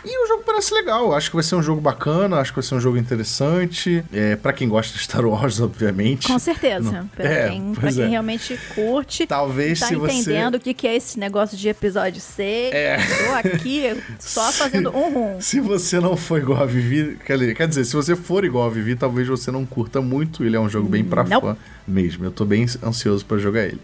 E 0.04 0.24
o 0.24 0.28
jogo 0.28 0.42
parece 0.44 0.74
legal. 0.74 1.14
Acho 1.14 1.30
que 1.30 1.36
vai 1.36 1.42
ser 1.42 1.54
um 1.54 1.62
jogo 1.62 1.80
bacana, 1.80 2.38
acho 2.38 2.52
que 2.52 2.56
vai 2.56 2.62
ser 2.62 2.74
um 2.74 2.80
jogo 2.80 2.98
interessante. 2.98 4.04
É, 4.12 4.36
para 4.36 4.52
quem 4.52 4.68
gosta 4.68 4.96
de 4.96 5.02
Star 5.02 5.24
Wars, 5.24 5.58
obviamente. 5.62 6.26
Com 6.26 6.38
certeza. 6.38 7.06
Pra, 7.14 7.24
é, 7.24 7.48
quem, 7.48 7.74
pra 7.74 7.92
quem 7.92 8.02
é. 8.02 8.06
realmente 8.08 8.58
curte. 8.74 9.26
Talvez 9.26 9.80
tá 9.80 9.86
se 9.86 9.94
entendendo 9.94 10.56
o 10.56 10.60
que, 10.60 10.74
que 10.74 10.86
é 10.86 10.94
esse 10.94 11.18
negócio 11.18 11.56
de 11.56 11.68
episódio 11.68 12.20
6. 12.20 12.74
É. 12.74 12.96
Tô 12.96 13.48
aqui 13.48 14.02
só 14.18 14.52
fazendo 14.52 14.94
um 14.94 15.12
rum. 15.12 15.40
Se 15.40 15.60
você 15.60 15.98
não 15.98 16.16
for 16.16 16.38
igual 16.38 16.62
a 16.62 16.66
Vivi, 16.66 17.16
quer 17.24 17.66
dizer, 17.66 17.84
se 17.84 17.96
você 17.96 18.14
for 18.14 18.44
igual 18.44 18.66
a 18.66 18.70
Vivi, 18.70 18.94
talvez 18.96 19.26
você 19.26 19.50
não 19.50 19.64
curta 19.64 20.00
muito. 20.02 20.44
Ele 20.44 20.56
é 20.56 20.60
um 20.60 20.68
jogo 20.68 20.88
bem 20.88 21.02
pra 21.02 21.24
não. 21.24 21.40
fã 21.40 21.56
mesmo. 21.86 22.24
Eu 22.24 22.30
tô 22.30 22.44
bem 22.44 22.66
ansioso 22.82 23.24
para 23.24 23.38
jogar 23.38 23.64
ele. 23.64 23.80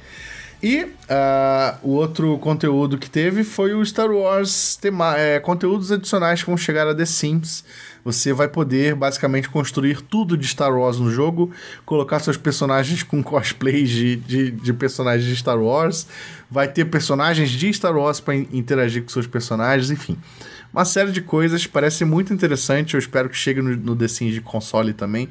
E 0.63 0.83
uh, 0.83 1.79
o 1.83 1.93
outro 1.93 2.39
conteúdo 2.39 2.99
que 2.99 3.09
teve 3.09 3.43
foi 3.43 3.73
o 3.73 3.85
Star 3.85 4.11
Wars 4.11 4.77
tema, 4.77 5.17
é, 5.17 5.41
conteúdos 5.41 5.91
adicionais 5.91 6.43
que 6.43 6.49
vão 6.49 6.57
chegar 6.57 6.87
a 6.87 6.95
The 6.95 7.07
Sims. 7.07 7.65
Você 8.05 8.33
vai 8.33 8.47
poder 8.47 8.95
basicamente 8.95 9.49
construir 9.49 10.03
tudo 10.03 10.37
de 10.37 10.47
Star 10.47 10.77
Wars 10.77 10.99
no 10.99 11.11
jogo, 11.11 11.51
colocar 11.87 12.21
seus 12.21 12.37
personagens 12.37 13.03
com 13.03 13.23
cosplays 13.25 13.89
de, 13.89 14.17
de, 14.17 14.51
de 14.51 14.73
personagens 14.75 15.27
de 15.27 15.37
Star 15.37 15.59
Wars, 15.59 16.07
vai 16.51 16.69
ter 16.69 16.85
personagens 16.87 17.51
de 17.51 17.73
Star 17.73 17.97
Wars 17.97 18.21
para 18.21 18.35
interagir 18.37 19.03
com 19.03 19.09
seus 19.09 19.27
personagens, 19.27 19.91
enfim. 19.91 20.19
Uma 20.73 20.85
série 20.85 21.11
de 21.11 21.23
coisas, 21.23 21.67
parece 21.67 22.05
muito 22.05 22.33
interessante. 22.35 22.95
Eu 22.95 23.01
espero 23.01 23.29
que 23.29 23.37
chegue 23.37 23.63
no, 23.63 23.75
no 23.77 23.97
The 23.97 24.09
Sims 24.09 24.35
de 24.35 24.41
console 24.41 24.93
também 24.93 25.29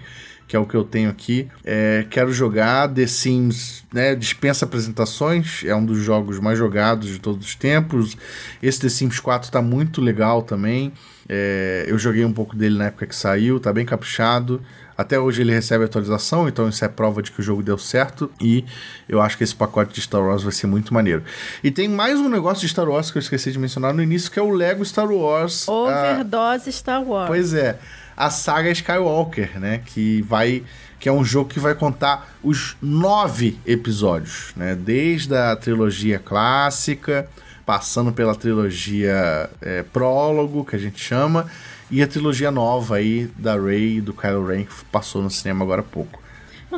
que 0.49 0.55
é 0.55 0.59
o 0.59 0.65
que 0.65 0.75
eu 0.75 0.83
tenho 0.83 1.11
aqui. 1.11 1.47
É, 1.63 2.07
quero 2.09 2.33
jogar 2.33 2.89
The 2.89 3.05
Sims, 3.05 3.83
né? 3.93 4.15
Dispensa 4.15 4.65
apresentações, 4.65 5.63
é 5.63 5.75
um 5.75 5.85
dos 5.85 5.99
jogos 5.99 6.39
mais 6.39 6.57
jogados 6.57 7.07
de 7.07 7.19
todos 7.19 7.45
os 7.45 7.53
tempos. 7.53 8.17
Esse 8.61 8.81
The 8.81 8.89
Sims 8.89 9.19
4 9.19 9.51
tá 9.51 9.61
muito 9.61 10.01
legal 10.01 10.41
também. 10.41 10.91
É, 11.29 11.85
eu 11.87 11.99
joguei 11.99 12.25
um 12.25 12.33
pouco 12.33 12.55
dele 12.55 12.79
na 12.79 12.85
época 12.85 13.05
que 13.05 13.15
saiu, 13.15 13.59
tá 13.59 13.71
bem 13.71 13.85
caprichado. 13.85 14.59
Até 14.97 15.19
hoje 15.19 15.43
ele 15.43 15.53
recebe 15.53 15.85
atualização, 15.85 16.49
então 16.49 16.67
isso 16.67 16.83
é 16.83 16.87
prova 16.87 17.21
de 17.21 17.31
que 17.31 17.39
o 17.39 17.43
jogo 17.43 17.61
deu 17.61 17.77
certo. 17.77 18.31
E 18.41 18.65
eu 19.07 19.21
acho 19.21 19.37
que 19.37 19.43
esse 19.43 19.55
pacote 19.55 19.93
de 19.93 20.01
Star 20.01 20.21
Wars 20.21 20.41
vai 20.41 20.51
ser 20.51 20.65
muito 20.65 20.91
maneiro. 20.95 21.23
E 21.63 21.69
tem 21.69 21.87
mais 21.87 22.19
um 22.19 22.27
negócio 22.27 22.61
de 22.61 22.69
Star 22.69 22.89
Wars 22.89 23.11
que 23.11 23.19
eu 23.19 23.21
esqueci 23.21 23.51
de 23.51 23.59
mencionar 23.59 23.93
no 23.93 24.01
início, 24.01 24.31
que 24.31 24.39
é 24.39 24.41
o 24.41 24.49
Lego 24.49 24.83
Star 24.83 25.09
Wars. 25.09 25.67
Overdose 25.67 26.71
Star 26.71 27.03
Wars. 27.03 27.27
Pois 27.27 27.53
é 27.53 27.77
a 28.19 28.29
saga 28.29 28.69
Skywalker, 28.69 29.57
né? 29.57 29.81
Que 29.85 30.21
vai 30.23 30.61
que 30.99 31.07
é 31.07 31.11
um 31.13 31.23
jogo 31.23 31.49
que 31.49 31.61
vai 31.61 31.73
contar 31.73 32.29
os 32.43 32.75
nove 32.81 33.57
episódios, 33.65 34.51
né? 34.57 34.75
Desde 34.75 35.33
a 35.33 35.55
trilogia 35.55 36.19
clássica, 36.19 37.25
passando 37.65 38.11
pela 38.11 38.35
trilogia 38.35 39.49
é, 39.61 39.81
prólogo, 39.81 40.65
que 40.65 40.75
a 40.75 40.79
gente 40.79 41.01
chama, 41.01 41.49
e 41.89 42.03
a 42.03 42.07
trilogia 42.07 42.51
nova 42.51 42.97
aí 42.97 43.31
da 43.37 43.57
Rey 43.57 43.97
e 43.97 44.01
do 44.01 44.13
Kylo 44.13 44.45
Ren, 44.45 44.65
que 44.65 44.73
passou 44.91 45.21
no 45.21 45.29
cinema 45.29 45.63
agora 45.63 45.79
há 45.79 45.85
pouco. 45.85 46.21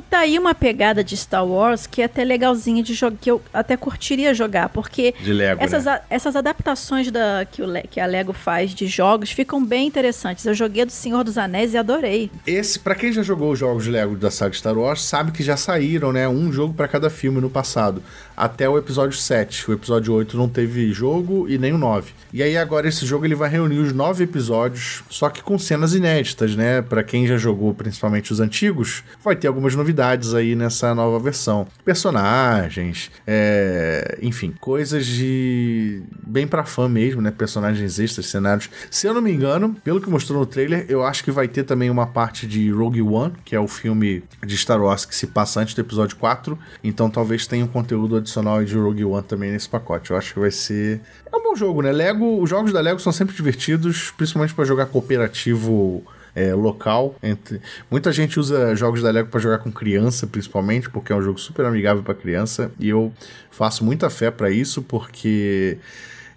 Tá 0.09 0.19
aí 0.19 0.37
uma 0.37 0.53
pegada 0.55 1.03
de 1.03 1.15
Star 1.17 1.45
Wars 1.45 1.85
que 1.85 2.01
é 2.01 2.05
até 2.05 2.23
legalzinha 2.23 2.81
de 2.81 2.93
jogar, 2.93 3.17
que 3.19 3.31
eu 3.31 3.41
até 3.53 3.75
curtiria 3.75 4.33
jogar, 4.33 4.69
porque 4.69 5.13
Lego, 5.23 5.61
essas, 5.61 5.85
né? 5.85 5.91
a, 5.91 6.01
essas 6.09 6.35
adaptações 6.35 7.11
da, 7.11 7.45
que, 7.49 7.61
o, 7.61 7.67
que 7.89 7.99
a 7.99 8.05
Lego 8.05 8.33
faz 8.33 8.73
de 8.73 8.87
jogos 8.87 9.31
ficam 9.31 9.63
bem 9.63 9.87
interessantes. 9.87 10.45
Eu 10.45 10.53
joguei 10.53 10.85
do 10.85 10.91
Senhor 10.91 11.23
dos 11.23 11.37
Anéis 11.37 11.73
e 11.73 11.77
adorei. 11.77 12.31
Esse, 12.45 12.79
para 12.79 12.95
quem 12.95 13.11
já 13.11 13.21
jogou 13.21 13.51
os 13.51 13.59
jogos 13.59 13.83
de 13.83 13.91
Lego 13.91 14.15
da 14.15 14.31
saga 14.31 14.53
Star 14.53 14.77
Wars, 14.77 15.01
sabe 15.01 15.31
que 15.31 15.43
já 15.43 15.57
saíram, 15.57 16.11
né? 16.11 16.27
Um 16.27 16.51
jogo 16.51 16.73
para 16.73 16.87
cada 16.87 17.09
filme 17.09 17.41
no 17.41 17.49
passado, 17.49 18.01
até 18.35 18.69
o 18.69 18.77
episódio 18.77 19.17
7. 19.17 19.71
O 19.71 19.73
episódio 19.73 20.13
8 20.13 20.37
não 20.37 20.47
teve 20.47 20.91
jogo 20.93 21.47
e 21.49 21.57
nem 21.57 21.73
o 21.73 21.77
9. 21.77 22.11
E 22.33 22.41
aí 22.41 22.55
agora 22.55 22.87
esse 22.87 23.05
jogo 23.05 23.25
ele 23.25 23.35
vai 23.35 23.49
reunir 23.49 23.79
os 23.79 23.91
nove 23.91 24.23
episódios, 24.23 25.03
só 25.09 25.29
que 25.29 25.43
com 25.43 25.59
cenas 25.59 25.93
inéditas, 25.93 26.55
né? 26.55 26.81
Para 26.81 27.03
quem 27.03 27.27
já 27.27 27.37
jogou, 27.37 27.73
principalmente 27.73 28.31
os 28.31 28.39
antigos, 28.39 29.03
vai 29.21 29.35
ter 29.35 29.47
algumas 29.47 29.75
novidades 29.81 30.33
aí 30.33 30.55
nessa 30.55 30.93
nova 30.93 31.19
versão. 31.19 31.67
Personagens, 31.83 33.11
é... 33.25 34.17
enfim, 34.21 34.53
coisas 34.59 35.05
de 35.05 36.03
bem 36.25 36.47
para 36.47 36.63
fã 36.63 36.87
mesmo, 36.87 37.21
né? 37.21 37.31
Personagens 37.31 37.99
extras, 37.99 38.27
cenários. 38.27 38.69
Se 38.89 39.07
eu 39.07 39.13
não 39.13 39.21
me 39.21 39.31
engano, 39.31 39.75
pelo 39.83 39.99
que 39.99 40.09
mostrou 40.09 40.39
no 40.39 40.45
trailer, 40.45 40.85
eu 40.87 41.03
acho 41.03 41.23
que 41.23 41.31
vai 41.31 41.47
ter 41.47 41.63
também 41.63 41.89
uma 41.89 42.07
parte 42.07 42.45
de 42.45 42.69
Rogue 42.71 43.01
One, 43.01 43.33
que 43.43 43.55
é 43.55 43.59
o 43.59 43.67
filme 43.67 44.23
de 44.45 44.57
Star 44.57 44.81
Wars 44.81 45.05
que 45.05 45.15
se 45.15 45.27
passa 45.27 45.59
antes 45.59 45.73
do 45.73 45.81
episódio 45.81 46.15
4. 46.17 46.57
Então 46.83 47.09
talvez 47.09 47.47
tenha 47.47 47.65
um 47.65 47.67
conteúdo 47.67 48.17
adicional 48.17 48.63
de 48.63 48.77
Rogue 48.77 49.03
One 49.03 49.23
também 49.23 49.51
nesse 49.51 49.67
pacote. 49.67 50.11
Eu 50.11 50.17
acho 50.17 50.33
que 50.33 50.39
vai 50.39 50.51
ser 50.51 51.01
é 51.31 51.35
um 51.35 51.43
bom 51.43 51.55
jogo, 51.55 51.81
né? 51.81 51.91
Lego, 51.91 52.41
os 52.41 52.49
jogos 52.49 52.73
da 52.73 52.81
Lego 52.81 52.99
são 52.99 53.11
sempre 53.11 53.35
divertidos, 53.35 54.11
principalmente 54.11 54.53
para 54.53 54.65
jogar 54.65 54.85
cooperativo 54.87 56.03
é, 56.35 56.53
local. 56.53 57.15
Entre... 57.21 57.61
Muita 57.89 58.11
gente 58.11 58.39
usa 58.39 58.75
jogos 58.75 59.01
da 59.01 59.11
Lego 59.11 59.29
para 59.29 59.39
jogar 59.39 59.59
com 59.59 59.71
criança, 59.71 60.27
principalmente, 60.27 60.89
porque 60.89 61.11
é 61.11 61.15
um 61.15 61.21
jogo 61.21 61.39
super 61.39 61.65
amigável 61.65 62.03
para 62.03 62.13
criança. 62.13 62.71
E 62.79 62.89
eu 62.89 63.11
faço 63.49 63.83
muita 63.83 64.09
fé 64.09 64.31
para 64.31 64.49
isso, 64.49 64.81
porque 64.81 65.77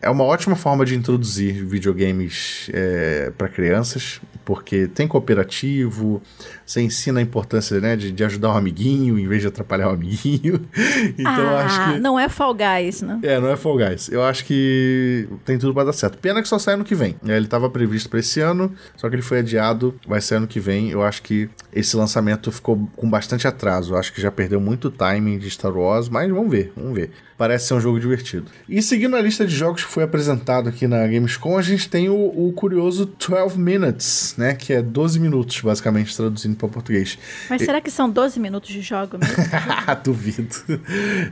é 0.00 0.10
uma 0.10 0.24
ótima 0.24 0.54
forma 0.54 0.84
de 0.84 0.94
introduzir 0.94 1.64
videogames 1.64 2.68
é, 2.72 3.32
para 3.36 3.48
crianças, 3.48 4.20
porque 4.44 4.86
tem 4.86 5.08
cooperativo, 5.08 6.20
você 6.64 6.80
ensina 6.80 7.20
a 7.20 7.22
importância 7.22 7.80
né, 7.80 7.96
de, 7.96 8.12
de 8.12 8.24
ajudar 8.24 8.50
um 8.50 8.56
amiguinho 8.56 9.18
em 9.18 9.26
vez 9.26 9.42
de 9.42 9.48
atrapalhar 9.48 9.88
o 9.88 9.90
um 9.90 9.94
amiguinho. 9.94 10.66
então 11.18 11.48
ah, 11.48 11.64
acho 11.64 11.92
que. 11.92 12.00
Não 12.00 12.18
é 12.18 12.28
Fall 12.28 12.54
Guys, 12.54 13.02
né? 13.02 13.18
É, 13.22 13.40
não 13.40 13.48
é 13.48 13.56
Fall 13.56 13.76
Guys. 13.76 14.08
Eu 14.08 14.22
acho 14.22 14.44
que 14.44 15.28
tem 15.44 15.58
tudo 15.58 15.72
para 15.72 15.84
dar 15.84 15.92
certo. 15.92 16.18
Pena 16.18 16.42
que 16.42 16.48
só 16.48 16.58
sai 16.58 16.74
ano 16.74 16.84
que 16.84 16.94
vem. 16.94 17.16
Ele 17.24 17.44
estava 17.44 17.70
previsto 17.70 18.08
para 18.08 18.20
esse 18.20 18.40
ano, 18.40 18.72
só 18.96 19.08
que 19.08 19.14
ele 19.14 19.22
foi 19.22 19.38
adiado, 19.38 19.94
vai 20.06 20.20
ser 20.20 20.36
ano 20.36 20.46
que 20.46 20.60
vem. 20.60 20.90
Eu 20.90 21.02
acho 21.02 21.22
que 21.22 21.48
esse 21.72 21.96
lançamento 21.96 22.52
ficou 22.52 22.88
com 22.96 23.08
bastante 23.08 23.46
atraso. 23.46 23.94
Eu 23.94 23.98
acho 23.98 24.12
que 24.12 24.20
já 24.20 24.30
perdeu 24.30 24.60
muito 24.60 24.90
timing 24.90 25.38
de 25.38 25.50
Star 25.50 25.76
Wars, 25.76 26.08
mas 26.08 26.30
vamos 26.30 26.50
ver, 26.50 26.72
vamos 26.76 26.94
ver. 26.94 27.10
Parece 27.36 27.66
ser 27.66 27.74
um 27.74 27.80
jogo 27.80 27.98
divertido. 27.98 28.46
E 28.68 28.80
seguindo 28.80 29.16
a 29.16 29.20
lista 29.20 29.44
de 29.44 29.54
jogos 29.54 29.84
que 29.84 29.90
foi 29.90 30.04
apresentado 30.04 30.68
aqui 30.68 30.86
na 30.86 31.04
Gamescom, 31.06 31.58
a 31.58 31.62
gente 31.62 31.88
tem 31.88 32.08
o, 32.08 32.14
o 32.14 32.52
curioso 32.52 33.06
12 33.06 33.58
Minutes, 33.58 34.33
né? 34.36 34.54
Que 34.54 34.72
é 34.72 34.82
12 34.82 35.18
minutos, 35.20 35.60
basicamente, 35.60 36.16
traduzindo 36.16 36.56
para 36.56 36.68
português. 36.68 37.18
Mas 37.48 37.62
e... 37.62 37.64
será 37.64 37.80
que 37.80 37.90
são 37.90 38.08
12 38.08 38.38
minutos 38.40 38.70
de 38.70 38.80
jogo 38.80 39.18
mesmo? 39.18 39.36
Duvido. 40.04 40.56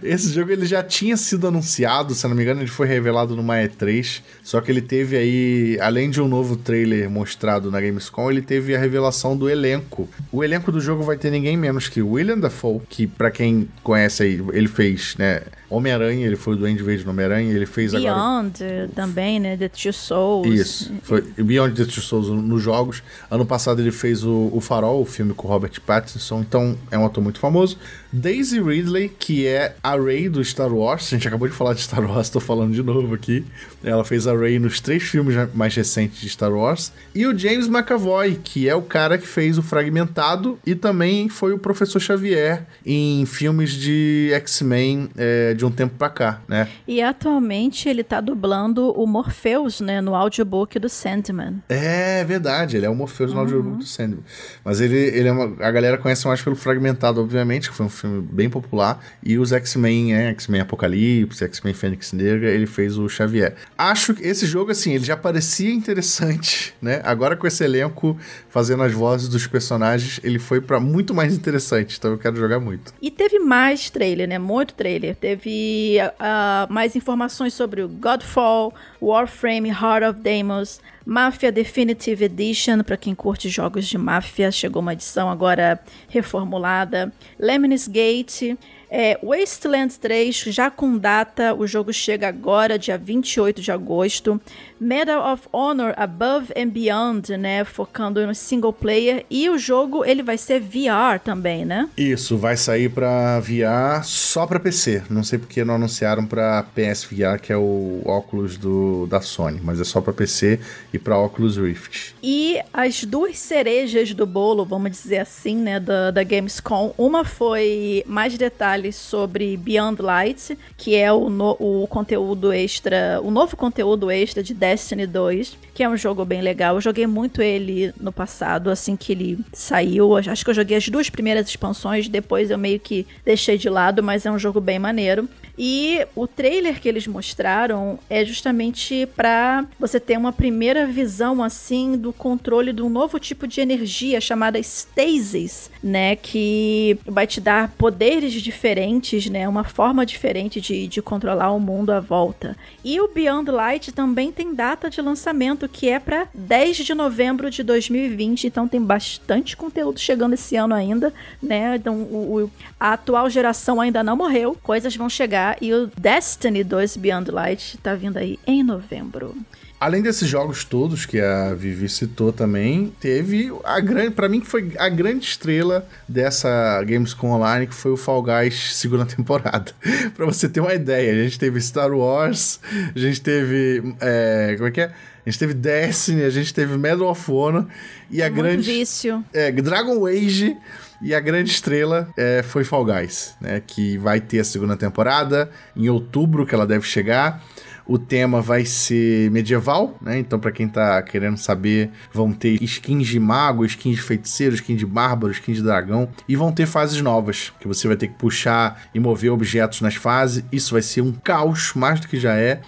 Esse 0.03 0.33
jogo 0.33 0.51
ele 0.51 0.67
já 0.67 0.83
tinha 0.83 1.17
sido 1.17 1.47
anunciado, 1.47 2.15
se 2.15 2.27
não 2.27 2.35
me 2.35 2.43
engano, 2.43 2.61
ele 2.61 2.71
foi 2.71 2.87
revelado 2.87 3.37
numa 3.37 3.57
E3. 3.57 4.23
Só 4.43 4.61
que 4.61 4.71
ele 4.71 4.83
teve 4.83 5.17
aí, 5.17 5.79
além 5.81 6.11
de 6.11 6.21
um 6.21 6.29
novo 6.29 6.57
trailer 6.57 7.09
mostrado 7.11 7.71
na 7.71 7.81
Gamescom, 7.81 8.31
ele 8.31 8.43
teve 8.43 8.75
a 8.75 8.79
revelação 8.79 9.37
do 9.37 9.49
elenco. 9.49 10.09
O 10.31 10.43
elenco 10.43 10.71
do 10.73 10.81
jogo 10.81 11.03
vai 11.03 11.17
ter 11.17 11.31
ninguém 11.31 11.57
menos 11.57 11.89
que 11.89 12.03
William 12.03 12.39
Dafoe, 12.39 12.81
que 12.89 13.07
para 13.07 13.31
quem 13.31 13.69
conhece 13.83 14.23
aí, 14.23 14.43
ele 14.53 14.69
fez, 14.69 15.15
né? 15.19 15.43
Homem-Aranha, 15.77 16.27
ele 16.27 16.37
foi 16.37 16.55
o 16.55 16.57
Duende 16.57 16.83
Verde 16.83 17.05
no 17.05 17.11
Homem-Aranha, 17.11 17.53
ele 17.53 17.67
fez 17.67 17.93
Beyond 17.93 18.09
agora... 18.09 18.43
Beyond 18.43 18.95
também, 18.95 19.41
né? 19.41 19.57
The 19.57 19.69
Two 19.69 19.93
Souls. 19.93 20.47
Isso, 20.47 20.93
foi 21.03 21.21
Beyond 21.21 21.75
The 21.75 21.85
Two 21.85 22.03
Souls 22.03 22.29
nos 22.29 22.63
jogos. 22.63 23.03
Ano 23.31 23.47
passado 23.47 23.81
ele 23.81 23.93
fez 23.93 24.25
o, 24.25 24.51
o 24.53 24.61
Farol, 24.61 25.03
o 25.03 25.05
filme 25.05 25.35
com 25.35 25.49
Robert 25.49 25.81
Pattinson, 25.85 26.41
então 26.41 26.77
é 26.91 26.99
um 26.99 27.07
ator 27.07 27.23
muito 27.23 27.39
famoso. 27.39 27.79
Daisy 28.13 28.61
Ridley, 28.61 29.09
que 29.09 29.47
é 29.47 29.75
a 29.83 29.97
Rey 29.97 30.29
do 30.29 30.45
Star 30.45 30.71
Wars, 30.71 31.07
a 31.07 31.17
gente 31.17 31.27
acabou 31.27 31.49
de 31.49 31.55
falar 31.55 31.73
de 31.73 31.81
Star 31.81 32.05
Wars, 32.05 32.29
tô 32.29 32.41
falando 32.41 32.75
de 32.75 32.83
novo 32.83 33.15
aqui. 33.15 33.43
Ela 33.83 34.05
fez 34.05 34.27
a 34.27 34.37
Rey 34.37 34.59
nos 34.59 34.81
três 34.81 35.03
filmes 35.03 35.35
mais 35.55 35.75
recentes 35.75 36.21
de 36.21 36.29
Star 36.29 36.53
Wars. 36.53 36.93
E 37.15 37.27
o 37.27 37.37
James 37.37 37.69
McAvoy, 37.69 38.39
que 38.45 38.69
é 38.69 38.75
o 38.75 38.83
cara 38.83 39.17
que 39.17 39.27
fez 39.27 39.57
o 39.57 39.63
Fragmentado 39.63 40.59
e 40.67 40.75
também 40.75 41.31
foi 41.31 41.55
o 41.55 41.59
Professor 41.59 41.99
Xavier 41.99 42.67
em 42.85 43.25
filmes 43.25 43.73
de 43.73 44.31
X-Men 44.35 45.09
é, 45.17 45.55
de 45.55 45.65
um 45.65 45.71
tempo 45.71 45.95
pra 45.97 46.11
cá, 46.11 46.43
né? 46.47 46.69
E 46.87 47.01
atualmente 47.01 47.89
ele 47.89 48.05
tá 48.05 48.21
dublando 48.21 48.91
o 48.93 49.07
Morpheus, 49.07 49.81
né, 49.81 50.03
no 50.03 50.15
audiobook 50.15 50.79
do 50.79 50.89
Sandman. 50.89 51.63
É 51.67 52.23
verdade, 52.25 52.77
ele 52.77 52.85
é 52.85 52.91
o 52.91 52.95
Morpheus 52.95 53.31
uhum. 53.31 53.37
no 53.37 53.41
audiobook 53.41 53.79
do 53.79 53.87
Sandman. 53.87 54.23
Mas 54.63 54.83
ele, 54.83 54.99
ele 54.99 55.29
é 55.29 55.33
uma, 55.33 55.65
a 55.65 55.71
galera 55.71 55.97
conhece 55.97 56.27
mais 56.27 56.43
pelo 56.43 56.55
Fragmentado, 56.55 57.19
obviamente, 57.19 57.71
que 57.71 57.75
foi 57.75 57.87
um 57.87 57.89
filme 57.89 58.02
bem 58.09 58.49
popular. 58.49 59.05
E 59.23 59.39
os 59.39 59.53
X-Men, 59.53 60.15
é, 60.15 60.29
X-Men 60.31 60.63
Apocalipse, 60.63 61.45
X-Men 61.45 61.75
Fênix 61.75 62.13
Negra, 62.13 62.51
ele 62.51 62.67
fez 62.67 62.99
o 62.99 63.09
Xavier. 63.09 63.55
Acho 63.77 64.15
que 64.15 64.23
esse 64.27 64.47
jogo, 64.47 64.71
assim, 64.71 64.95
ele 64.95 65.05
já 65.05 65.17
parecia 65.17 65.73
interessante, 65.73 66.75
né? 66.83 67.01
Agora 67.05 67.37
com 67.37 67.47
esse 67.47 67.65
elenco 67.65 68.19
fazendo 68.49 68.83
as 68.83 68.93
vozes 68.93 69.29
dos 69.29 69.47
personagens, 69.47 70.21
ele 70.23 70.39
foi 70.39 70.61
para 70.61 70.79
muito 70.79 71.15
mais 71.15 71.35
interessante. 71.35 71.97
Então 71.99 72.13
eu 72.13 72.19
quero 72.19 72.37
jogar 72.37 72.61
muito. 72.61 72.93
E 73.01 73.11
teve 73.11 73.39
mais 73.39 73.91
trailer, 73.91 74.29
né? 74.29 74.39
Muito 74.39 74.75
trailer. 74.75 75.17
Teve 75.17 75.99
uh, 76.01 76.73
mais 76.73 76.97
informações 76.97 77.55
sobre 77.55 77.83
o 77.83 77.89
Godfall, 77.89 78.75
Warframe 79.01 79.71
Heart 79.71 80.05
of 80.11 80.21
Deimos, 80.21 80.81
Mafia 81.05 81.51
Definitive 81.51 82.25
Edition, 82.25 82.83
para 82.83 82.97
quem 82.97 83.15
curte 83.15 83.49
jogos 83.49 83.87
de 83.87 83.99
máfia, 83.99 84.51
chegou 84.51 84.81
uma 84.81 84.93
edição 84.93 85.29
agora 85.31 85.81
reformulada. 86.09 87.13
Lemnis 87.39 87.89
Gate, 87.89 88.57
É, 88.95 89.19
Wasteland 89.23 89.99
3, 89.99 90.37
já 90.49 90.71
com 90.71 90.99
data, 90.99 91.55
o 91.55 91.67
jogo 91.67 91.95
chega 91.95 92.29
agora, 92.29 92.79
dia 92.79 92.99
28 92.99 93.63
de 93.63 93.73
agosto. 93.73 94.39
Medal 94.83 95.33
of 95.33 95.49
Honor 95.53 95.95
Above 95.97 96.53
and 96.57 96.69
Beyond, 96.71 97.37
né? 97.37 97.65
Focando 97.65 98.27
no 98.27 98.35
single 98.35 98.73
player. 98.73 99.25
E 99.31 99.49
o 99.49 99.57
jogo, 99.57 100.05
ele 100.05 100.23
vai 100.23 100.37
ser 100.37 100.61
VR 100.61 101.21
também, 101.23 101.65
né? 101.65 101.89
Isso, 101.97 102.37
vai 102.37 102.57
sair 102.57 102.89
pra 102.91 103.39
VR 103.39 104.03
só 104.05 104.45
pra 104.45 104.59
PC. 104.59 105.05
Não 105.09 105.23
sei 105.23 105.39
porque 105.39 105.65
não 105.65 105.75
anunciaram 105.75 106.27
pra 106.27 106.65
PSVR, 106.75 107.41
que 107.41 107.53
é 107.53 107.57
o 107.57 108.03
óculos 108.05 108.57
do, 108.57 109.07
da 109.07 109.21
Sony. 109.21 109.61
Mas 109.63 109.81
é 109.81 109.85
só 109.85 110.01
pra 110.01 110.13
PC 110.13 110.59
e 110.93 110.99
pra 110.99 111.17
Oculus 111.17 111.57
Rift. 111.57 112.15
E 112.21 112.61
as 112.73 113.05
duas 113.05 113.39
cerejas 113.39 114.13
do 114.13 114.27
bolo, 114.27 114.65
vamos 114.65 114.91
dizer 114.91 115.19
assim, 115.19 115.57
né? 115.57 115.79
Da, 115.79 116.11
da 116.11 116.25
Gamescom. 116.25 116.93
Uma 116.99 117.25
foi 117.25 118.03
mais 118.07 118.37
detalhes 118.37 118.97
sobre 118.97 119.57
Beyond 119.57 120.03
Light, 120.03 120.59
que 120.77 120.97
é 120.97 121.13
o, 121.13 121.31
no, 121.31 121.57
o 121.61 121.87
conteúdo 121.87 122.53
extra, 122.53 123.21
o 123.23 123.31
novo 123.31 123.57
conteúdo 123.57 124.11
extra 124.11 124.43
de 124.43 124.53
Destiny 124.73 125.07
2, 125.07 125.59
que 125.75 125.83
é 125.83 125.89
um 125.89 125.97
jogo 125.99 126.25
bem 126.25 126.41
legal. 126.41 126.77
Eu 126.77 126.81
joguei 126.81 127.07
muito 127.07 127.43
ele 127.43 127.93
no 128.01 128.11
passado, 128.11 128.71
assim 128.71 128.97
que 128.97 129.13
ele 129.13 129.39
saiu. 129.53 130.17
Acho 130.17 130.43
que 130.43 130.51
eu 130.51 130.55
joguei 130.55 130.79
as 130.79 130.89
duas 130.89 131.11
primeiras 131.11 131.47
expansões, 131.47 132.09
depois 132.09 132.51
eu 132.51 132.57
meio 132.57 132.81
que 132.81 133.07
deixei 133.23 133.59
de 133.59 133.69
lado, 133.69 134.03
mas 134.03 134.25
é 134.25 134.31
um 134.31 134.39
jogo 134.39 134.61
bem 134.61 134.79
maneiro. 134.79 135.29
E 135.57 136.07
o 136.15 136.27
trailer 136.27 136.81
que 136.81 136.89
eles 136.89 137.07
mostraram 137.07 137.99
é 138.09 138.25
justamente 138.25 139.07
para 139.15 139.67
você 139.79 140.01
ter 140.01 140.17
uma 140.17 140.33
primeira 140.33 140.87
visão 140.87 141.43
assim 141.43 141.97
do 141.97 142.13
controle 142.13 142.73
de 142.73 142.83
um 142.83 142.89
novo 142.89 143.19
tipo 143.19 143.47
de 143.47 143.61
energia 143.61 144.21
chamada 144.21 144.59
stasis, 144.59 145.71
né, 145.83 146.17
que 146.17 146.99
vai 147.07 147.27
te 147.27 147.41
dar 147.41 147.69
poderes 147.77 148.33
diferentes, 148.33 149.29
né, 149.29 149.47
uma 149.47 149.65
forma 149.65 150.07
diferente 150.07 150.61
de, 150.61 150.87
de 150.87 151.03
controlar 151.03 151.53
o 151.53 151.61
mundo 151.61 151.91
à 151.91 152.01
volta. 152.01 152.57
E 152.85 152.99
o 153.01 153.09
Beyond 153.09 153.51
Light 153.51 153.93
também 153.93 154.33
tem 154.33 154.55
data 154.63 154.89
de 154.89 155.03
lançamento 155.03 155.69
que 155.69 155.89
é 155.89 155.99
para 155.99 156.29
10 156.33 156.77
de 156.77 156.95
novembro 156.95 157.51
de 157.51 157.65
2020, 157.65 158.47
então 158.47 158.69
tem 158.69 158.81
bastante 158.81 159.57
conteúdo 159.57 159.99
chegando 159.99 160.35
esse 160.35 160.55
ano 160.55 160.73
ainda, 160.73 161.13
né? 161.43 161.75
Então 161.75 161.97
o, 161.97 162.45
o, 162.45 162.51
a 162.79 162.93
atual 162.93 163.29
geração 163.29 163.81
ainda 163.81 164.05
não 164.05 164.17
morreu, 164.17 164.57
coisas 164.63 164.95
vão 164.95 165.09
chegar 165.09 165.57
e 165.61 165.75
o 165.75 165.91
Destiny 165.99 166.63
2 166.63 166.97
Beyond 166.97 167.33
Light 167.33 167.77
tá 167.79 167.97
vindo 167.97 168.19
aí 168.19 168.39
em 168.47 168.63
novembro. 168.63 169.35
Além 169.83 170.01
desses 170.01 170.29
jogos 170.29 170.63
todos 170.63 171.05
que 171.05 171.19
a 171.19 171.55
Vivi 171.55 171.89
citou 171.89 172.33
também, 172.33 172.95
teve 173.01 173.53
a 173.65 173.81
grande, 173.81 174.13
para 174.13 174.29
mim 174.29 174.39
que 174.39 174.47
foi 174.47 174.71
a 174.79 174.89
grande 174.89 175.25
estrela 175.25 175.85
dessa 176.09 176.81
Gamescom 176.85 177.33
Online, 177.33 177.67
que 177.67 177.75
foi 177.75 177.91
o 177.91 177.97
Fall 177.97 178.23
Guys 178.23 178.77
segunda 178.77 179.05
temporada. 179.05 179.73
para 180.15 180.25
você 180.25 180.49
ter 180.49 180.61
uma 180.61 180.73
ideia, 180.73 181.11
a 181.11 181.25
gente 181.25 181.37
teve 181.37 181.61
Star 181.61 181.91
Wars, 181.91 182.61
a 182.95 182.97
gente 182.97 183.21
teve, 183.21 183.97
é, 184.01 184.55
como 184.55 184.69
é 184.69 184.71
que 184.71 184.83
é? 184.83 184.85
A 184.85 185.29
gente 185.29 185.41
teve 185.41 185.53
Destiny, 185.53 186.23
a 186.23 186.31
gente 186.31 186.55
teve 186.55 186.79
Medal 186.79 187.09
of 187.09 187.29
Honor 187.33 187.67
e 188.09 188.23
é 188.23 188.27
a 188.27 188.29
grande 188.29 188.63
vício. 188.63 189.25
É, 189.33 189.51
Dragon 189.51 190.07
Age 190.07 190.57
e 191.03 191.13
a 191.13 191.19
grande 191.19 191.51
estrela 191.51 192.09
é, 192.17 192.45
foi 192.45 192.63
Fall 192.63 192.85
Guys, 192.85 193.35
né? 193.41 193.61
Que 193.67 193.99
vai 193.99 194.21
ter 194.21 194.39
a 194.39 194.45
segunda 194.45 194.77
temporada 194.77 195.51
em 195.75 195.89
outubro 195.89 196.47
que 196.47 196.55
ela 196.55 196.69
deve 196.69 196.87
chegar. 196.87 197.43
O 197.87 197.99
tema 197.99 198.41
vai 198.41 198.65
ser 198.65 199.31
medieval, 199.31 199.97
né? 200.01 200.19
Então, 200.19 200.39
para 200.39 200.53
quem 200.53 200.69
tá 200.69 201.03
querendo 201.03 201.37
saber, 201.37 201.91
vão 202.13 202.33
ter 202.33 202.63
skins 202.63 203.09
de 203.09 203.19
mago, 203.19 203.65
skins 203.65 203.97
de 203.97 204.03
feiticeiro, 204.03 204.55
skins 204.55 204.79
de 204.79 204.87
bárbaro, 204.87 205.33
skins 205.33 205.57
de 205.57 205.63
dragão. 205.63 206.09
E 206.29 206.37
vão 206.37 206.53
ter 206.53 206.67
fases 206.67 207.01
novas, 207.01 207.53
que 207.61 207.67
você 207.67 207.89
vai 207.89 207.97
ter 207.97 208.09
que 208.09 208.15
puxar 208.15 208.83
e 208.95 209.01
mover 209.01 209.33
objetos 209.33 209.81
nas 209.81 209.95
fases. 209.95 210.45
Isso 210.53 210.73
vai 210.73 210.83
ser 210.83 211.01
um 211.01 211.13
caos, 211.13 211.73
mais 211.75 212.01
do 212.01 212.09
que 212.09 212.19
já 212.19 212.35
é 212.35 212.61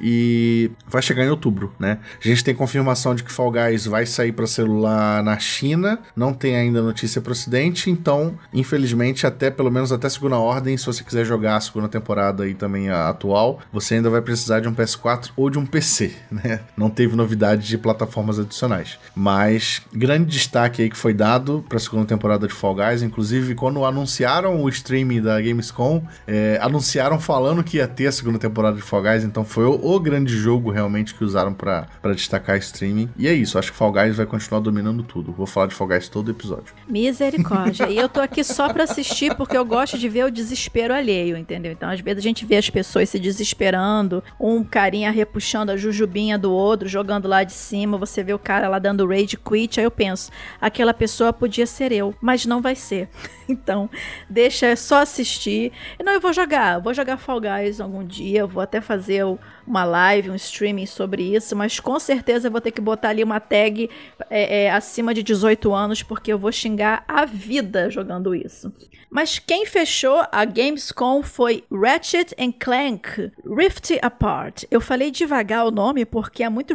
e 0.00 0.70
vai 0.88 1.02
chegar 1.02 1.24
em 1.24 1.28
outubro, 1.28 1.72
né? 1.78 1.98
A 2.22 2.26
gente 2.26 2.44
tem 2.44 2.54
confirmação 2.54 3.14
de 3.14 3.22
que 3.22 3.32
Fall 3.32 3.50
Guys 3.50 3.86
vai 3.86 4.06
sair 4.06 4.32
para 4.32 4.46
celular 4.46 5.22
na 5.22 5.38
China, 5.38 5.98
não 6.14 6.32
tem 6.32 6.56
ainda 6.56 6.82
notícia 6.82 7.20
para 7.20 7.32
ocidente, 7.32 7.90
então, 7.90 8.38
infelizmente, 8.52 9.26
até 9.26 9.50
pelo 9.50 9.70
menos 9.70 9.92
até 9.92 10.08
segunda 10.08 10.36
ordem, 10.38 10.76
se 10.76 10.86
você 10.86 11.02
quiser 11.02 11.24
jogar 11.24 11.56
a 11.56 11.60
segunda 11.60 11.88
temporada 11.88 12.46
e 12.48 12.54
também 12.54 12.90
a 12.90 13.08
atual, 13.08 13.60
você 13.72 13.94
ainda 13.94 14.10
vai 14.10 14.20
precisar 14.20 14.60
de 14.60 14.68
um 14.68 14.74
PS4 14.74 15.30
ou 15.36 15.50
de 15.50 15.58
um 15.58 15.66
PC, 15.66 16.12
né? 16.30 16.60
Não 16.76 16.90
teve 16.90 17.16
novidade 17.16 17.66
de 17.66 17.78
plataformas 17.78 18.38
adicionais. 18.38 18.98
Mas 19.14 19.82
grande 19.92 20.26
destaque 20.26 20.82
aí 20.82 20.90
que 20.90 20.96
foi 20.96 21.14
dado 21.14 21.64
para 21.68 21.76
a 21.76 21.80
segunda 21.80 22.06
temporada 22.06 22.46
de 22.46 22.54
Fall 22.54 22.74
Guys, 22.74 23.02
inclusive 23.02 23.54
quando 23.54 23.84
anunciaram 23.84 24.62
o 24.62 24.68
streaming 24.68 25.22
da 25.22 25.40
Gamescom, 25.40 26.02
é, 26.26 26.58
anunciaram 26.60 27.20
falando 27.20 27.62
que 27.62 27.76
ia 27.78 27.88
ter 27.88 28.06
a 28.06 28.12
segunda 28.12 28.38
temporada 28.38 28.76
de 28.76 28.82
Fall 28.82 29.02
Guys, 29.02 29.24
então 29.24 29.44
foi 29.44 29.64
o 29.64 29.91
o 29.96 30.00
grande 30.00 30.36
jogo 30.36 30.70
realmente 30.70 31.14
que 31.14 31.24
usaram 31.24 31.54
para 31.54 31.88
destacar 32.14 32.56
streaming. 32.58 33.10
E 33.16 33.28
é 33.28 33.32
isso, 33.32 33.58
acho 33.58 33.72
que 33.72 33.76
Fall 33.76 33.92
Guys 33.92 34.16
vai 34.16 34.26
continuar 34.26 34.60
dominando 34.60 35.02
tudo. 35.02 35.32
Vou 35.32 35.46
falar 35.46 35.66
de 35.66 35.74
Fall 35.74 35.88
Guys 35.88 36.08
todo 36.08 36.30
episódio. 36.30 36.74
Misericórdia. 36.88 37.88
e 37.88 37.96
eu 37.96 38.08
tô 38.08 38.20
aqui 38.20 38.44
só 38.44 38.72
pra 38.72 38.84
assistir 38.84 39.34
porque 39.36 39.56
eu 39.56 39.64
gosto 39.64 39.98
de 39.98 40.08
ver 40.08 40.24
o 40.24 40.30
desespero 40.30 40.94
alheio, 40.94 41.36
entendeu? 41.36 41.72
Então, 41.72 41.88
às 41.88 42.00
vezes 42.00 42.18
a 42.18 42.22
gente 42.22 42.44
vê 42.44 42.56
as 42.56 42.70
pessoas 42.70 43.08
se 43.08 43.18
desesperando, 43.18 44.22
um 44.38 44.62
carinha 44.64 45.10
repuxando 45.10 45.72
a 45.72 45.76
jujubinha 45.76 46.38
do 46.38 46.52
outro, 46.52 46.88
jogando 46.88 47.28
lá 47.28 47.44
de 47.44 47.52
cima, 47.52 47.98
você 47.98 48.22
vê 48.22 48.32
o 48.32 48.38
cara 48.38 48.68
lá 48.68 48.78
dando 48.78 49.06
rage 49.06 49.36
quit, 49.36 49.78
aí 49.78 49.84
eu 49.84 49.90
penso, 49.90 50.30
aquela 50.60 50.94
pessoa 50.94 51.32
podia 51.32 51.66
ser 51.66 51.92
eu, 51.92 52.14
mas 52.20 52.46
não 52.46 52.60
vai 52.60 52.74
ser. 52.74 53.08
Então, 53.52 53.88
deixa 54.28 54.74
só 54.76 55.02
assistir. 55.02 55.72
Não, 56.02 56.12
eu 56.12 56.20
vou 56.20 56.32
jogar, 56.32 56.78
vou 56.78 56.92
jogar 56.94 57.16
Fall 57.16 57.40
Guys 57.40 57.80
algum 57.80 58.04
dia, 58.04 58.46
vou 58.46 58.62
até 58.62 58.80
fazer 58.80 59.24
uma 59.66 59.84
live, 59.84 60.30
um 60.30 60.34
streaming 60.34 60.86
sobre 60.86 61.34
isso, 61.34 61.54
mas 61.54 61.78
com 61.78 61.98
certeza 61.98 62.48
eu 62.48 62.52
vou 62.52 62.60
ter 62.60 62.70
que 62.70 62.80
botar 62.80 63.10
ali 63.10 63.22
uma 63.22 63.40
tag 63.40 63.88
é, 64.28 64.64
é, 64.64 64.70
acima 64.70 65.14
de 65.14 65.22
18 65.22 65.72
anos, 65.72 66.02
porque 66.02 66.32
eu 66.32 66.38
vou 66.38 66.50
xingar 66.50 67.04
a 67.06 67.24
vida 67.24 67.90
jogando 67.90 68.34
isso. 68.34 68.72
Mas 69.12 69.38
quem 69.38 69.66
fechou 69.66 70.24
a 70.32 70.42
Gamescom 70.46 71.22
foi 71.22 71.64
Ratchet 71.70 72.34
Clank 72.50 73.30
Rift 73.44 73.98
Apart. 74.00 74.64
Eu 74.70 74.80
falei 74.80 75.10
devagar 75.10 75.66
o 75.66 75.70
nome 75.70 76.06
porque 76.06 76.42
é 76.42 76.48
muito 76.48 76.74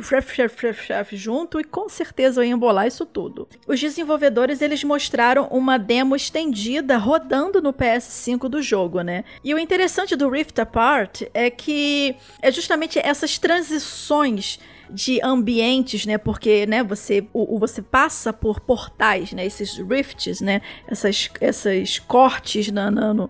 junto 1.14 1.60
e 1.60 1.64
com 1.64 1.90
certeza 1.90 2.42
eu 2.42 2.46
ia 2.46 2.54
embolar 2.54 2.86
isso 2.86 3.08
tudo. 3.08 3.48
Os 3.66 3.80
desenvolvedores 3.80 4.62
eles 4.62 4.84
mostraram 4.84 5.48
uma 5.48 5.80
demo 5.80 6.16
estendida 6.16 6.96
rodando 6.98 7.60
no 7.60 7.74
PS5 7.74 8.48
do 8.48 8.62
jogo, 8.62 9.02
né? 9.02 9.24
E 9.44 9.52
o 9.56 9.58
interessante 9.58 10.16
do 10.16 10.30
Rift 10.30 10.60
Apart 10.60 11.24
é 11.34 11.50
que 11.50 12.16
é 12.40 12.52
justamente 12.52 13.00
essas 13.00 13.40
transições 13.40 14.60
de 14.90 15.20
ambientes, 15.24 16.06
né? 16.06 16.18
Porque, 16.18 16.66
né, 16.66 16.84
você, 16.84 17.28
o, 17.34 17.58
você 17.60 17.82
passa 17.82 18.32
por 18.32 18.60
portais, 18.60 19.32
né? 19.34 19.46
Esses 19.46 19.78
rifts, 19.78 20.42
né? 20.42 20.62
Essas, 20.88 21.30
essas 21.42 22.00
cortes 22.00 22.72
na, 22.72 22.90
na, 22.90 23.14
no, 23.14 23.30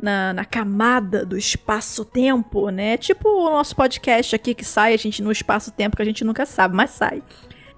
na, 0.00 0.32
na, 0.32 0.44
camada 0.44 1.24
do 1.24 1.36
espaço-tempo, 1.36 2.70
né? 2.70 2.96
Tipo 2.96 3.28
o 3.28 3.50
nosso 3.50 3.74
podcast 3.74 4.34
aqui 4.34 4.54
que 4.54 4.64
sai, 4.64 4.94
a 4.94 4.98
gente 4.98 5.22
no 5.22 5.32
espaço-tempo 5.32 5.96
que 5.96 6.02
a 6.02 6.06
gente 6.06 6.24
nunca 6.24 6.46
sabe, 6.46 6.74
mas 6.74 6.90
sai. 6.90 7.22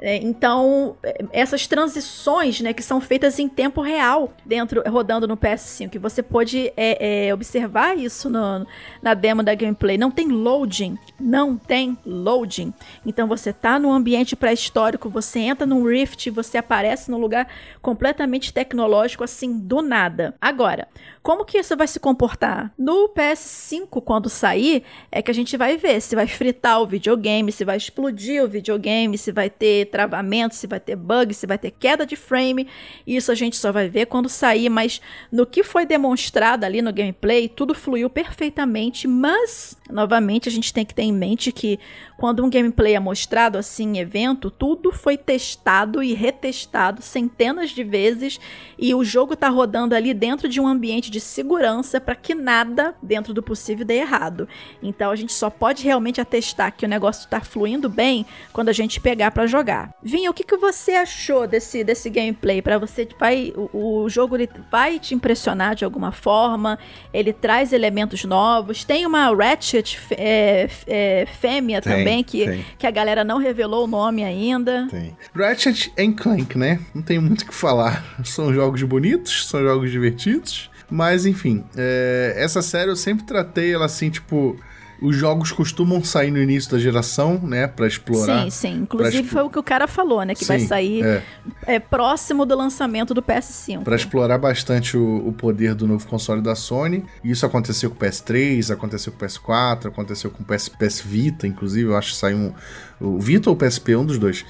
É, 0.01 0.17
então, 0.17 0.97
é, 1.03 1.25
essas 1.31 1.67
transições, 1.67 2.61
né, 2.61 2.73
que 2.73 2.83
são 2.83 3.01
feitas 3.01 3.39
em 3.39 3.49
tempo 3.49 3.83
real, 3.83 4.33
dentro 4.45 4.83
rodando 4.89 5.29
no 5.29 5.37
PS5, 5.37 5.91
que 5.91 5.99
você 5.99 6.23
pode 6.23 6.73
é, 6.77 7.27
é, 7.27 7.35
observar 7.35 7.99
isso 7.99 8.31
no, 8.31 8.67
na 9.03 9.15
demo 9.15 9.43
da 9.43 9.55
gameplay. 9.55 9.99
Não 9.99 10.11
tem 10.11 10.29
loading, 10.29 10.99
não 11.19 11.57
tem 11.57 11.99
loading. 12.05 12.73
Então 13.05 13.29
você 13.29 13.53
tá 13.53 13.79
no 13.79 13.93
ambiente 13.93 14.35
pré-histórico, 14.35 15.11
você 15.11 15.41
entra 15.41 15.67
num 15.67 15.85
Rift, 15.85 16.31
você 16.31 16.59
aparece 16.59 17.11
num 17.11 17.19
lugar 17.19 17.47
completamente 17.83 18.53
tecnológico, 18.53 19.23
assim, 19.23 19.59
do 19.59 19.83
nada. 19.83 20.35
Agora, 20.41 20.89
como 21.23 21.45
que 21.45 21.59
isso 21.59 21.77
vai 21.77 21.87
se 21.87 22.01
comportar? 22.01 22.73
No 22.79 23.11
PS5, 23.11 24.03
quando 24.03 24.31
sair, 24.31 24.83
é 25.13 25.21
que 25.21 25.31
a 25.31 25.35
gente 25.35 25.57
vai 25.57 25.77
ver 25.77 26.01
se 26.01 26.17
vai 26.17 26.27
fritar 26.27 26.81
o 26.81 26.87
videogame, 26.87 27.53
se 27.53 27.65
vai 27.65 27.77
explodir 27.77 28.43
o 28.43 28.49
videogame, 28.49 29.19
se 29.19 29.31
vai 29.31 29.51
ter 29.51 29.90
travamento, 29.91 30.55
se 30.55 30.67
vai 30.67 30.81
ter 30.81 30.97
bug, 30.97 31.35
se 31.35 31.47
vai 31.47 31.59
ter 31.59 31.71
queda 31.71 32.07
de 32.07 32.17
frame. 32.17 32.67
Isso 33.07 33.31
a 33.31 33.35
gente 33.35 33.57
só 33.57 33.71
vai 33.71 33.89
ver 33.89 34.07
quando 34.07 34.29
sair, 34.29 34.69
mas 34.69 35.01
no 35.31 35.45
que 35.45 35.63
foi 35.63 35.85
demonstrado 35.85 36.65
ali 36.65 36.81
no 36.81 36.93
gameplay, 36.93 37.49
tudo 37.49 37.75
fluiu 37.75 38.09
perfeitamente, 38.09 39.07
mas 39.07 39.77
novamente 39.91 40.49
a 40.49 40.53
gente 40.53 40.73
tem 40.73 40.85
que 40.85 40.95
ter 40.95 41.03
em 41.03 41.13
mente 41.13 41.53
que 41.53 41.79
quando 42.21 42.45
um 42.45 42.51
gameplay 42.51 42.95
é 42.95 43.01
mostrado 43.01 43.57
assim 43.57 43.97
em 43.97 43.99
evento, 43.99 44.51
tudo 44.51 44.93
foi 44.93 45.17
testado 45.17 46.03
e 46.03 46.13
retestado 46.13 47.01
centenas 47.01 47.71
de 47.71 47.83
vezes 47.83 48.39
e 48.79 48.95
o 48.95 49.03
jogo 49.03 49.35
tá 49.35 49.49
rodando 49.49 49.95
ali 49.95 50.13
dentro 50.13 50.47
de 50.47 50.61
um 50.61 50.67
ambiente 50.69 51.11
de 51.11 51.19
segurança 51.19 51.99
para 51.99 52.15
que 52.15 52.35
nada 52.35 52.95
dentro 53.03 53.33
do 53.33 53.43
possível 53.43 53.87
dê 53.87 54.01
errado. 54.01 54.47
Então 54.83 55.11
a 55.11 55.17
gente 55.17 55.33
só 55.33 55.49
pode 55.49 55.83
realmente 55.83 56.21
atestar 56.21 56.77
que 56.77 56.85
o 56.85 56.89
negócio 56.89 57.27
tá 57.27 57.41
fluindo 57.41 57.89
bem 57.89 58.27
quando 58.53 58.69
a 58.69 58.75
gente 58.75 59.01
pegar 59.01 59.31
para 59.31 59.47
jogar. 59.47 59.95
Vinha, 60.03 60.31
o 60.31 60.35
que, 60.35 60.45
que 60.45 60.59
você 60.59 60.93
achou 60.93 61.47
desse, 61.47 61.83
desse 61.83 62.11
gameplay? 62.11 62.61
Para 62.61 62.77
você, 62.77 63.09
vai, 63.19 63.51
o, 63.57 64.03
o, 64.03 64.09
jogo 64.11 64.37
ele 64.37 64.51
vai 64.71 64.99
te 64.99 65.15
impressionar 65.15 65.75
de 65.75 65.87
alguma 65.87 66.13
forma? 66.13 66.79
Ele 67.15 67.33
traz 67.33 67.73
elementos 67.73 68.25
novos. 68.25 68.85
Tem 68.85 69.07
uma 69.07 69.35
Ratchet 69.35 69.99
é, 70.19 70.69
é, 70.87 71.27
fêmea 71.41 71.81
tem, 71.81 71.93
também, 71.93 72.10
que, 72.25 72.65
que 72.79 72.87
a 72.87 72.91
galera 72.91 73.23
não 73.25 73.39
revelou 73.39 73.85
o 73.85 73.87
nome 73.87 74.25
ainda. 74.25 74.89
Tem. 74.91 75.17
Ratchet 75.35 75.93
Clank, 76.17 76.59
né? 76.59 76.81
Não 76.95 77.03
tem 77.03 77.19
muito 77.19 77.43
o 77.43 77.47
que 77.47 77.55
falar. 77.55 78.05
São 78.25 78.53
jogos 78.53 78.83
bonitos, 78.83 79.47
são 79.49 79.61
jogos 79.63 79.91
divertidos. 79.91 80.71
Mas, 80.91 81.25
enfim, 81.25 81.65
é, 81.77 82.35
essa 82.37 82.61
série 82.61 82.91
eu 82.91 82.97
sempre 82.97 83.25
tratei 83.25 83.73
ela 83.73 83.85
assim, 83.85 84.11
tipo 84.11 84.59
os 85.01 85.17
jogos 85.17 85.51
costumam 85.51 86.03
sair 86.05 86.31
no 86.31 86.39
início 86.39 86.71
da 86.71 86.79
geração, 86.79 87.41
né? 87.43 87.67
Pra 87.67 87.87
explorar. 87.87 88.45
Sim, 88.45 88.51
sim. 88.51 88.75
Inclusive 88.83 89.27
foi 89.29 89.43
o 89.43 89.51
que 89.51 89.59
o 89.59 89.63
cara 89.63 89.87
falou, 89.87 90.23
né? 90.25 90.35
Que 90.35 90.45
sim, 90.45 90.49
vai 90.49 90.61
sair 90.61 91.05
é. 91.05 91.23
É, 91.67 91.79
próximo 91.79 92.45
do 92.45 92.57
lançamento 92.57 93.15
do 93.15 93.23
PS5. 93.23 93.83
Para 93.83 93.97
explorar 93.97 94.39
bastante 94.39 94.97
o, 94.97 95.29
o, 95.29 95.33
poder 95.33 95.75
do 95.75 95.87
novo 95.87 96.07
console 96.07 96.43
da 96.43 96.55
Sony. 96.55 97.05
Isso 97.25 97.47
aconteceu 97.47 97.91
com 97.91 97.97
o 97.97 98.09
PS3, 98.09 98.73
aconteceu 98.73 99.13
com 99.13 99.25
o 99.25 99.29
PS4, 99.29 99.87
aconteceu 99.87 100.31
com 100.31 100.43
o 100.43 100.47
PS, 100.47 100.69
PS 100.69 101.01
Vita, 101.01 101.47
inclusive. 101.47 101.89
Eu 101.89 101.97
acho 101.97 102.13
que 102.13 102.19
saiu 102.19 102.37
um, 102.37 102.53
o 103.01 103.19
Vita 103.19 103.49
ou 103.49 103.57
o 103.57 103.59
PSP, 103.59 103.97
um 103.97 104.05
dos 104.05 104.19
dois. 104.19 104.45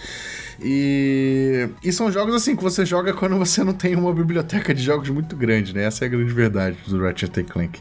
E, 0.63 1.69
e 1.83 1.93
são 1.93 2.13
jogos 2.13 2.35
assim 2.35 2.55
que 2.55 2.63
você 2.63 2.85
joga 2.85 3.15
quando 3.15 3.37
você 3.37 3.65
não 3.65 3.73
tem 3.73 3.97
uma 3.97 4.13
biblioteca 4.13 4.75
de 4.75 4.83
jogos 4.83 5.09
muito 5.09 5.35
grande, 5.35 5.75
né? 5.75 5.85
Essa 5.85 6.05
é 6.05 6.07
a 6.07 6.11
grande 6.11 6.33
verdade 6.33 6.77
do 6.87 7.03
Ratchet 7.03 7.45
Clank. 7.45 7.81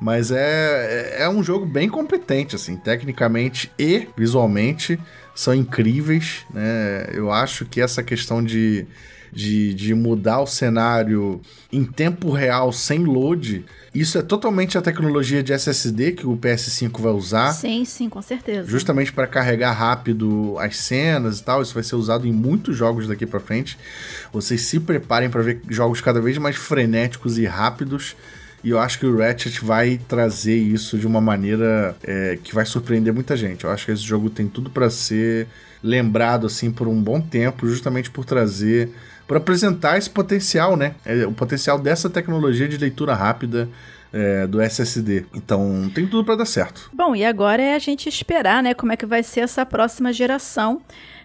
Mas 0.00 0.30
é, 0.30 1.22
é 1.22 1.28
um 1.28 1.42
jogo 1.42 1.64
bem 1.64 1.88
competente, 1.88 2.54
assim, 2.54 2.76
tecnicamente 2.76 3.70
e 3.78 4.08
visualmente 4.16 4.98
são 5.34 5.54
incríveis, 5.54 6.44
né? 6.52 7.06
Eu 7.12 7.30
acho 7.30 7.64
que 7.64 7.80
essa 7.80 8.02
questão 8.02 8.42
de, 8.42 8.86
de, 9.32 9.72
de 9.72 9.94
mudar 9.94 10.40
o 10.40 10.46
cenário 10.46 11.40
em 11.72 11.84
tempo 11.84 12.30
real 12.30 12.72
sem 12.72 13.04
load 13.04 13.64
isso 14.00 14.18
é 14.18 14.22
totalmente 14.22 14.76
a 14.76 14.82
tecnologia 14.82 15.42
de 15.42 15.52
SSD 15.52 16.12
que 16.12 16.26
o 16.26 16.36
PS5 16.36 17.00
vai 17.00 17.12
usar. 17.12 17.52
Sim, 17.52 17.84
sim, 17.84 18.08
com 18.08 18.20
certeza. 18.20 18.68
Justamente 18.68 19.12
para 19.12 19.26
carregar 19.26 19.72
rápido 19.72 20.56
as 20.58 20.76
cenas 20.76 21.40
e 21.40 21.44
tal. 21.44 21.62
Isso 21.62 21.74
vai 21.74 21.82
ser 21.82 21.96
usado 21.96 22.26
em 22.26 22.32
muitos 22.32 22.76
jogos 22.76 23.08
daqui 23.08 23.26
para 23.26 23.40
frente. 23.40 23.78
Vocês 24.32 24.62
se 24.62 24.78
preparem 24.78 25.30
para 25.30 25.42
ver 25.42 25.60
jogos 25.68 26.00
cada 26.00 26.20
vez 26.20 26.38
mais 26.38 26.56
frenéticos 26.56 27.38
e 27.38 27.46
rápidos. 27.46 28.14
E 28.62 28.70
eu 28.70 28.78
acho 28.78 28.98
que 28.98 29.06
o 29.06 29.18
Ratchet 29.18 29.64
vai 29.64 30.00
trazer 30.08 30.56
isso 30.56 30.98
de 30.98 31.06
uma 31.06 31.20
maneira 31.20 31.96
é, 32.02 32.38
que 32.42 32.54
vai 32.54 32.66
surpreender 32.66 33.14
muita 33.14 33.36
gente. 33.36 33.64
Eu 33.64 33.70
acho 33.70 33.86
que 33.86 33.92
esse 33.92 34.02
jogo 34.02 34.28
tem 34.28 34.48
tudo 34.48 34.68
para 34.68 34.90
ser 34.90 35.46
lembrado 35.82 36.46
assim 36.46 36.70
por 36.70 36.88
um 36.88 37.00
bom 37.00 37.20
tempo, 37.20 37.68
justamente 37.68 38.10
por 38.10 38.24
trazer 38.24 38.90
para 39.28 39.36
apresentar 39.36 39.98
esse 39.98 40.08
potencial, 40.08 40.74
né? 40.74 40.94
É, 41.04 41.26
o 41.26 41.32
potencial 41.32 41.78
dessa 41.78 42.08
tecnologia 42.08 42.66
de 42.66 42.78
leitura 42.78 43.14
rápida 43.14 43.68
é, 44.10 44.46
do 44.46 44.58
SSD. 44.58 45.26
Então 45.34 45.90
tem 45.94 46.06
tudo 46.06 46.24
para 46.24 46.36
dar 46.36 46.46
certo. 46.46 46.90
Bom, 46.94 47.14
e 47.14 47.24
agora 47.24 47.62
é 47.62 47.74
a 47.74 47.78
gente 47.78 48.08
esperar, 48.08 48.62
né? 48.62 48.72
Como 48.72 48.90
é 48.90 48.96
que 48.96 49.04
vai 49.04 49.22
ser 49.22 49.40
essa 49.40 49.64
próxima 49.66 50.12
geração. 50.12 50.80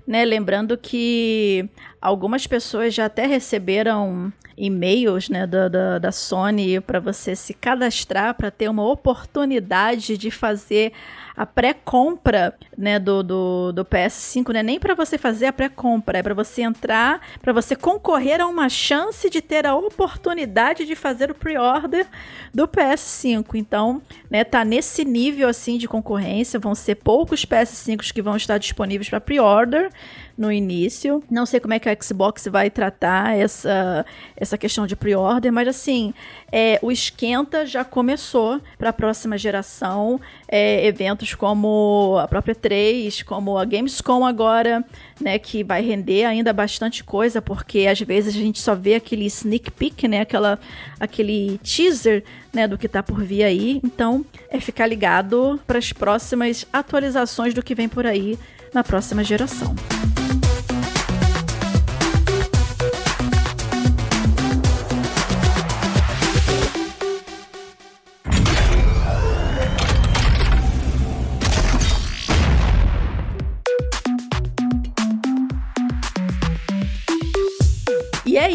Né, 0.06 0.26
lembrando 0.26 0.78
que 0.78 1.70
algumas 2.04 2.46
pessoas 2.46 2.94
já 2.94 3.06
até 3.06 3.26
receberam 3.26 4.32
e-mails 4.58 5.30
né, 5.30 5.48
da, 5.48 5.70
da, 5.70 5.98
da 5.98 6.12
Sony 6.12 6.82
para 6.82 7.00
você 7.00 7.34
se 7.34 7.54
cadastrar 7.54 8.36
para 8.36 8.52
ter 8.52 8.70
uma 8.70 8.86
oportunidade 8.86 10.18
de 10.18 10.30
fazer 10.30 10.92
a 11.36 11.46
pré-compra 11.46 12.56
né, 12.78 13.00
do, 13.00 13.24
do, 13.24 13.72
do, 13.72 13.86
PS5 13.86 14.50
não 14.50 14.60
é 14.60 14.64
nem 14.64 14.80
para 14.80 14.94
você 14.94 15.18
fazer 15.18 15.48
a 15.48 15.54
pré-compra, 15.54 16.20
é 16.20 16.24
para 16.24 16.36
você 16.36 16.62
entrar, 16.62 17.22
para 17.42 17.52
você 17.52 17.76
concorrer 17.76 18.40
a 18.40 18.46
uma 18.46 18.70
chance 18.70 19.30
de 19.30 19.42
ter 19.42 19.66
a 19.66 19.76
oportunidade 19.76 20.86
de 20.86 20.96
fazer 20.96 21.32
o 21.32 21.36
pre-order 21.36 22.06
do 22.54 22.68
PS5. 22.68 23.56
Então, 23.56 24.02
né, 24.30 24.44
tá 24.44 24.64
nesse 24.64 25.04
nível 25.04 25.50
assim 25.50 25.78
de 25.78 25.88
concorrência, 25.88 26.60
vão 26.60 26.76
ser 26.76 26.96
poucos 26.96 27.46
PS5s 27.46 28.14
que 28.14 28.22
vão 28.22 28.36
estar 28.36 28.60
disponíveis 28.60 29.10
para 29.10 29.20
pre-order 29.20 29.90
no 30.38 30.52
início. 30.52 31.24
Não 31.30 31.46
sei 31.46 31.60
como 31.60 31.74
é 31.74 31.80
que 31.80 31.88
a 31.88 31.98
Xbox 32.00 32.48
vai 32.48 32.70
tratar 32.70 33.38
essa, 33.38 34.06
essa 34.36 34.58
questão 34.58 34.88
de 34.88 34.96
pre-order, 34.96 35.52
mas 35.52 35.68
assim, 35.68 36.14
é, 36.52 36.80
o 36.82 36.92
esquenta 36.92 37.66
já 37.66 37.84
começou 37.84 38.60
para 38.78 38.90
a 38.90 38.94
próxima 38.94 39.38
geração. 39.38 40.20
É, 40.48 40.86
eventos 40.86 41.34
como 41.36 42.18
a 42.20 42.28
própria 42.28 42.56
3, 42.56 43.24
como 43.24 43.58
a 43.58 43.66
Gamescom 43.66 44.26
agora, 44.26 44.84
né, 45.20 45.38
que 45.38 45.64
vai 45.64 45.82
render 45.82 46.26
ainda 46.26 46.52
bastante 46.52 47.04
coisa, 47.04 47.42
porque 47.42 47.88
às 47.88 48.00
vezes 48.00 48.36
a 48.36 48.40
gente 48.40 48.60
só 48.60 48.76
vê 48.76 48.96
aquele 48.96 49.26
sneak 49.26 49.72
peek, 49.72 50.08
né, 50.08 50.22
aquela, 50.22 50.60
aquele 51.00 51.60
teaser 51.64 52.24
né, 52.54 52.68
do 52.68 52.78
que 52.78 52.86
está 52.86 53.02
por 53.02 53.24
vir 53.24 53.44
aí. 53.44 53.80
Então, 53.84 54.26
é 54.50 54.60
ficar 54.60 54.88
ligado 54.88 55.60
para 55.66 55.80
as 55.80 55.92
próximas 55.92 56.66
atualizações 56.72 57.54
do 57.54 57.64
que 57.64 57.76
vem 57.76 57.90
por 57.90 58.06
aí 58.06 58.38
na 58.74 58.84
próxima 58.84 59.24
geração. 59.24 59.76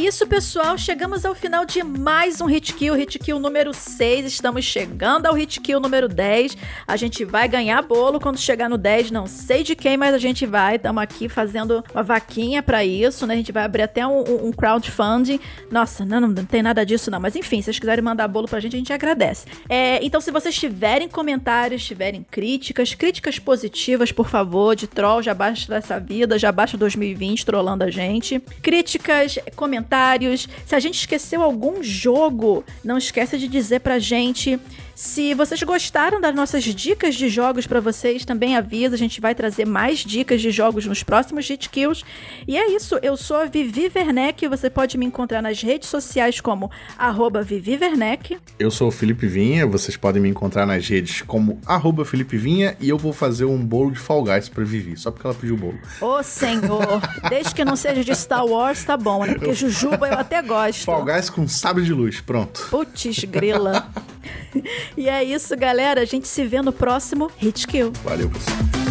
Isso, 0.08 0.26
pessoal. 0.26 0.78
Chegamos 0.78 1.26
ao 1.26 1.34
final 1.34 1.66
de 1.66 1.82
mais 1.82 2.40
um 2.40 2.46
Hit 2.46 2.72
Kill, 2.72 2.94
Hit 2.94 3.18
Kill 3.18 3.38
número 3.38 3.74
6. 3.74 4.24
Estamos 4.24 4.64
chegando 4.64 5.26
ao 5.26 5.34
Hit 5.34 5.60
Kill 5.60 5.78
número 5.78 6.08
10. 6.08 6.56
A 6.86 6.96
gente 6.96 7.26
vai 7.26 7.46
ganhar 7.46 7.82
bolo 7.82 8.18
quando 8.18 8.38
chegar 8.38 8.70
no 8.70 8.78
10. 8.78 9.10
Não 9.10 9.26
sei 9.26 9.62
de 9.62 9.76
quem, 9.76 9.98
mas 9.98 10.14
a 10.14 10.18
gente 10.18 10.46
vai. 10.46 10.76
Estamos 10.76 11.02
aqui 11.02 11.28
fazendo 11.28 11.84
uma 11.92 12.02
vaquinha 12.02 12.62
para 12.62 12.82
isso, 12.82 13.26
né? 13.26 13.34
A 13.34 13.36
gente 13.36 13.52
vai 13.52 13.64
abrir 13.64 13.82
até 13.82 14.06
um, 14.06 14.46
um 14.46 14.50
crowdfunding. 14.50 15.38
Nossa, 15.70 16.06
não, 16.06 16.22
não, 16.22 16.34
tem 16.42 16.62
nada 16.62 16.86
disso, 16.86 17.10
não. 17.10 17.20
Mas 17.20 17.36
enfim, 17.36 17.60
se 17.60 17.64
vocês 17.64 17.78
quiserem 17.78 18.02
mandar 18.02 18.28
bolo 18.28 18.48
pra 18.48 18.60
gente, 18.60 18.76
a 18.76 18.78
gente 18.78 18.92
agradece. 18.94 19.44
É, 19.68 20.02
então, 20.02 20.22
se 20.22 20.30
vocês 20.30 20.54
tiverem 20.54 21.06
comentários, 21.06 21.84
tiverem 21.84 22.24
críticas, 22.30 22.94
críticas 22.94 23.38
positivas, 23.38 24.10
por 24.10 24.30
favor, 24.30 24.74
de 24.74 24.86
troll, 24.86 25.22
já 25.22 25.34
baixa 25.34 25.68
dessa 25.68 26.00
vida, 26.00 26.38
já 26.38 26.50
baixa 26.50 26.78
2020 26.78 27.44
trollando 27.44 27.84
a 27.84 27.90
gente. 27.90 28.40
Críticas, 28.62 29.38
comentários. 29.98 30.48
Se 30.64 30.74
a 30.74 30.80
gente 30.80 30.94
esqueceu 30.94 31.42
algum 31.42 31.82
jogo, 31.82 32.64
não 32.84 32.96
esqueça 32.96 33.36
de 33.36 33.48
dizer 33.48 33.80
pra 33.80 33.98
gente. 33.98 34.58
Se 34.98 35.32
vocês 35.32 35.62
gostaram 35.62 36.20
das 36.20 36.34
nossas 36.34 36.64
dicas 36.64 37.14
de 37.14 37.28
jogos 37.28 37.68
para 37.68 37.78
vocês, 37.78 38.24
também 38.24 38.56
avisa, 38.56 38.96
a 38.96 38.98
gente 38.98 39.20
vai 39.20 39.32
trazer 39.32 39.64
mais 39.64 40.00
dicas 40.00 40.40
de 40.42 40.50
jogos 40.50 40.86
nos 40.86 41.04
próximos 41.04 41.48
Hit 41.48 41.70
Kills. 41.70 42.04
E 42.48 42.56
é 42.56 42.72
isso, 42.74 42.98
eu 43.00 43.16
sou 43.16 43.36
a 43.36 43.44
Vivi 43.44 43.88
Werneck, 43.94 44.48
você 44.48 44.68
pode 44.68 44.98
me 44.98 45.06
encontrar 45.06 45.40
nas 45.40 45.62
redes 45.62 45.88
sociais 45.88 46.40
como 46.40 46.68
arroba 46.98 47.42
Vivi 47.42 47.78
Werneck. 47.80 48.38
Eu 48.58 48.72
sou 48.72 48.88
o 48.88 48.90
Felipe 48.90 49.28
Vinha, 49.28 49.64
vocês 49.68 49.96
podem 49.96 50.20
me 50.20 50.30
encontrar 50.30 50.66
nas 50.66 50.88
redes 50.88 51.22
como 51.22 51.60
arroba 51.64 52.04
Felipe 52.04 52.36
Vinha 52.36 52.76
e 52.80 52.88
eu 52.88 52.98
vou 52.98 53.12
fazer 53.12 53.44
um 53.44 53.64
bolo 53.64 53.92
de 53.92 54.00
Fall 54.00 54.24
Guys 54.24 54.48
pra 54.48 54.64
Vivi, 54.64 54.96
só 54.96 55.12
porque 55.12 55.28
ela 55.28 55.36
pediu 55.36 55.54
o 55.54 55.58
bolo. 55.58 55.78
Ô 56.00 56.24
senhor, 56.24 57.00
desde 57.30 57.54
que 57.54 57.64
não 57.64 57.76
seja 57.76 58.02
de 58.02 58.16
Star 58.16 58.44
Wars, 58.44 58.82
tá 58.82 58.96
bom, 58.96 59.24
né? 59.24 59.34
Porque 59.34 59.54
Jujuba 59.54 60.08
eu 60.08 60.18
até 60.18 60.42
gosto. 60.42 60.84
Fall 60.84 61.04
Guys 61.04 61.30
com 61.30 61.46
sabre 61.46 61.84
de 61.84 61.92
luz, 61.92 62.20
pronto. 62.20 62.66
Putz, 62.68 63.24
grila. 63.26 63.88
e 64.96 65.08
é 65.08 65.22
isso, 65.22 65.56
galera. 65.56 66.00
A 66.00 66.04
gente 66.04 66.28
se 66.28 66.44
vê 66.46 66.60
no 66.62 66.72
próximo 66.72 67.30
Hit 67.38 67.66
Kill. 67.66 67.92
Valeu, 68.04 68.30
pessoal. 68.30 68.87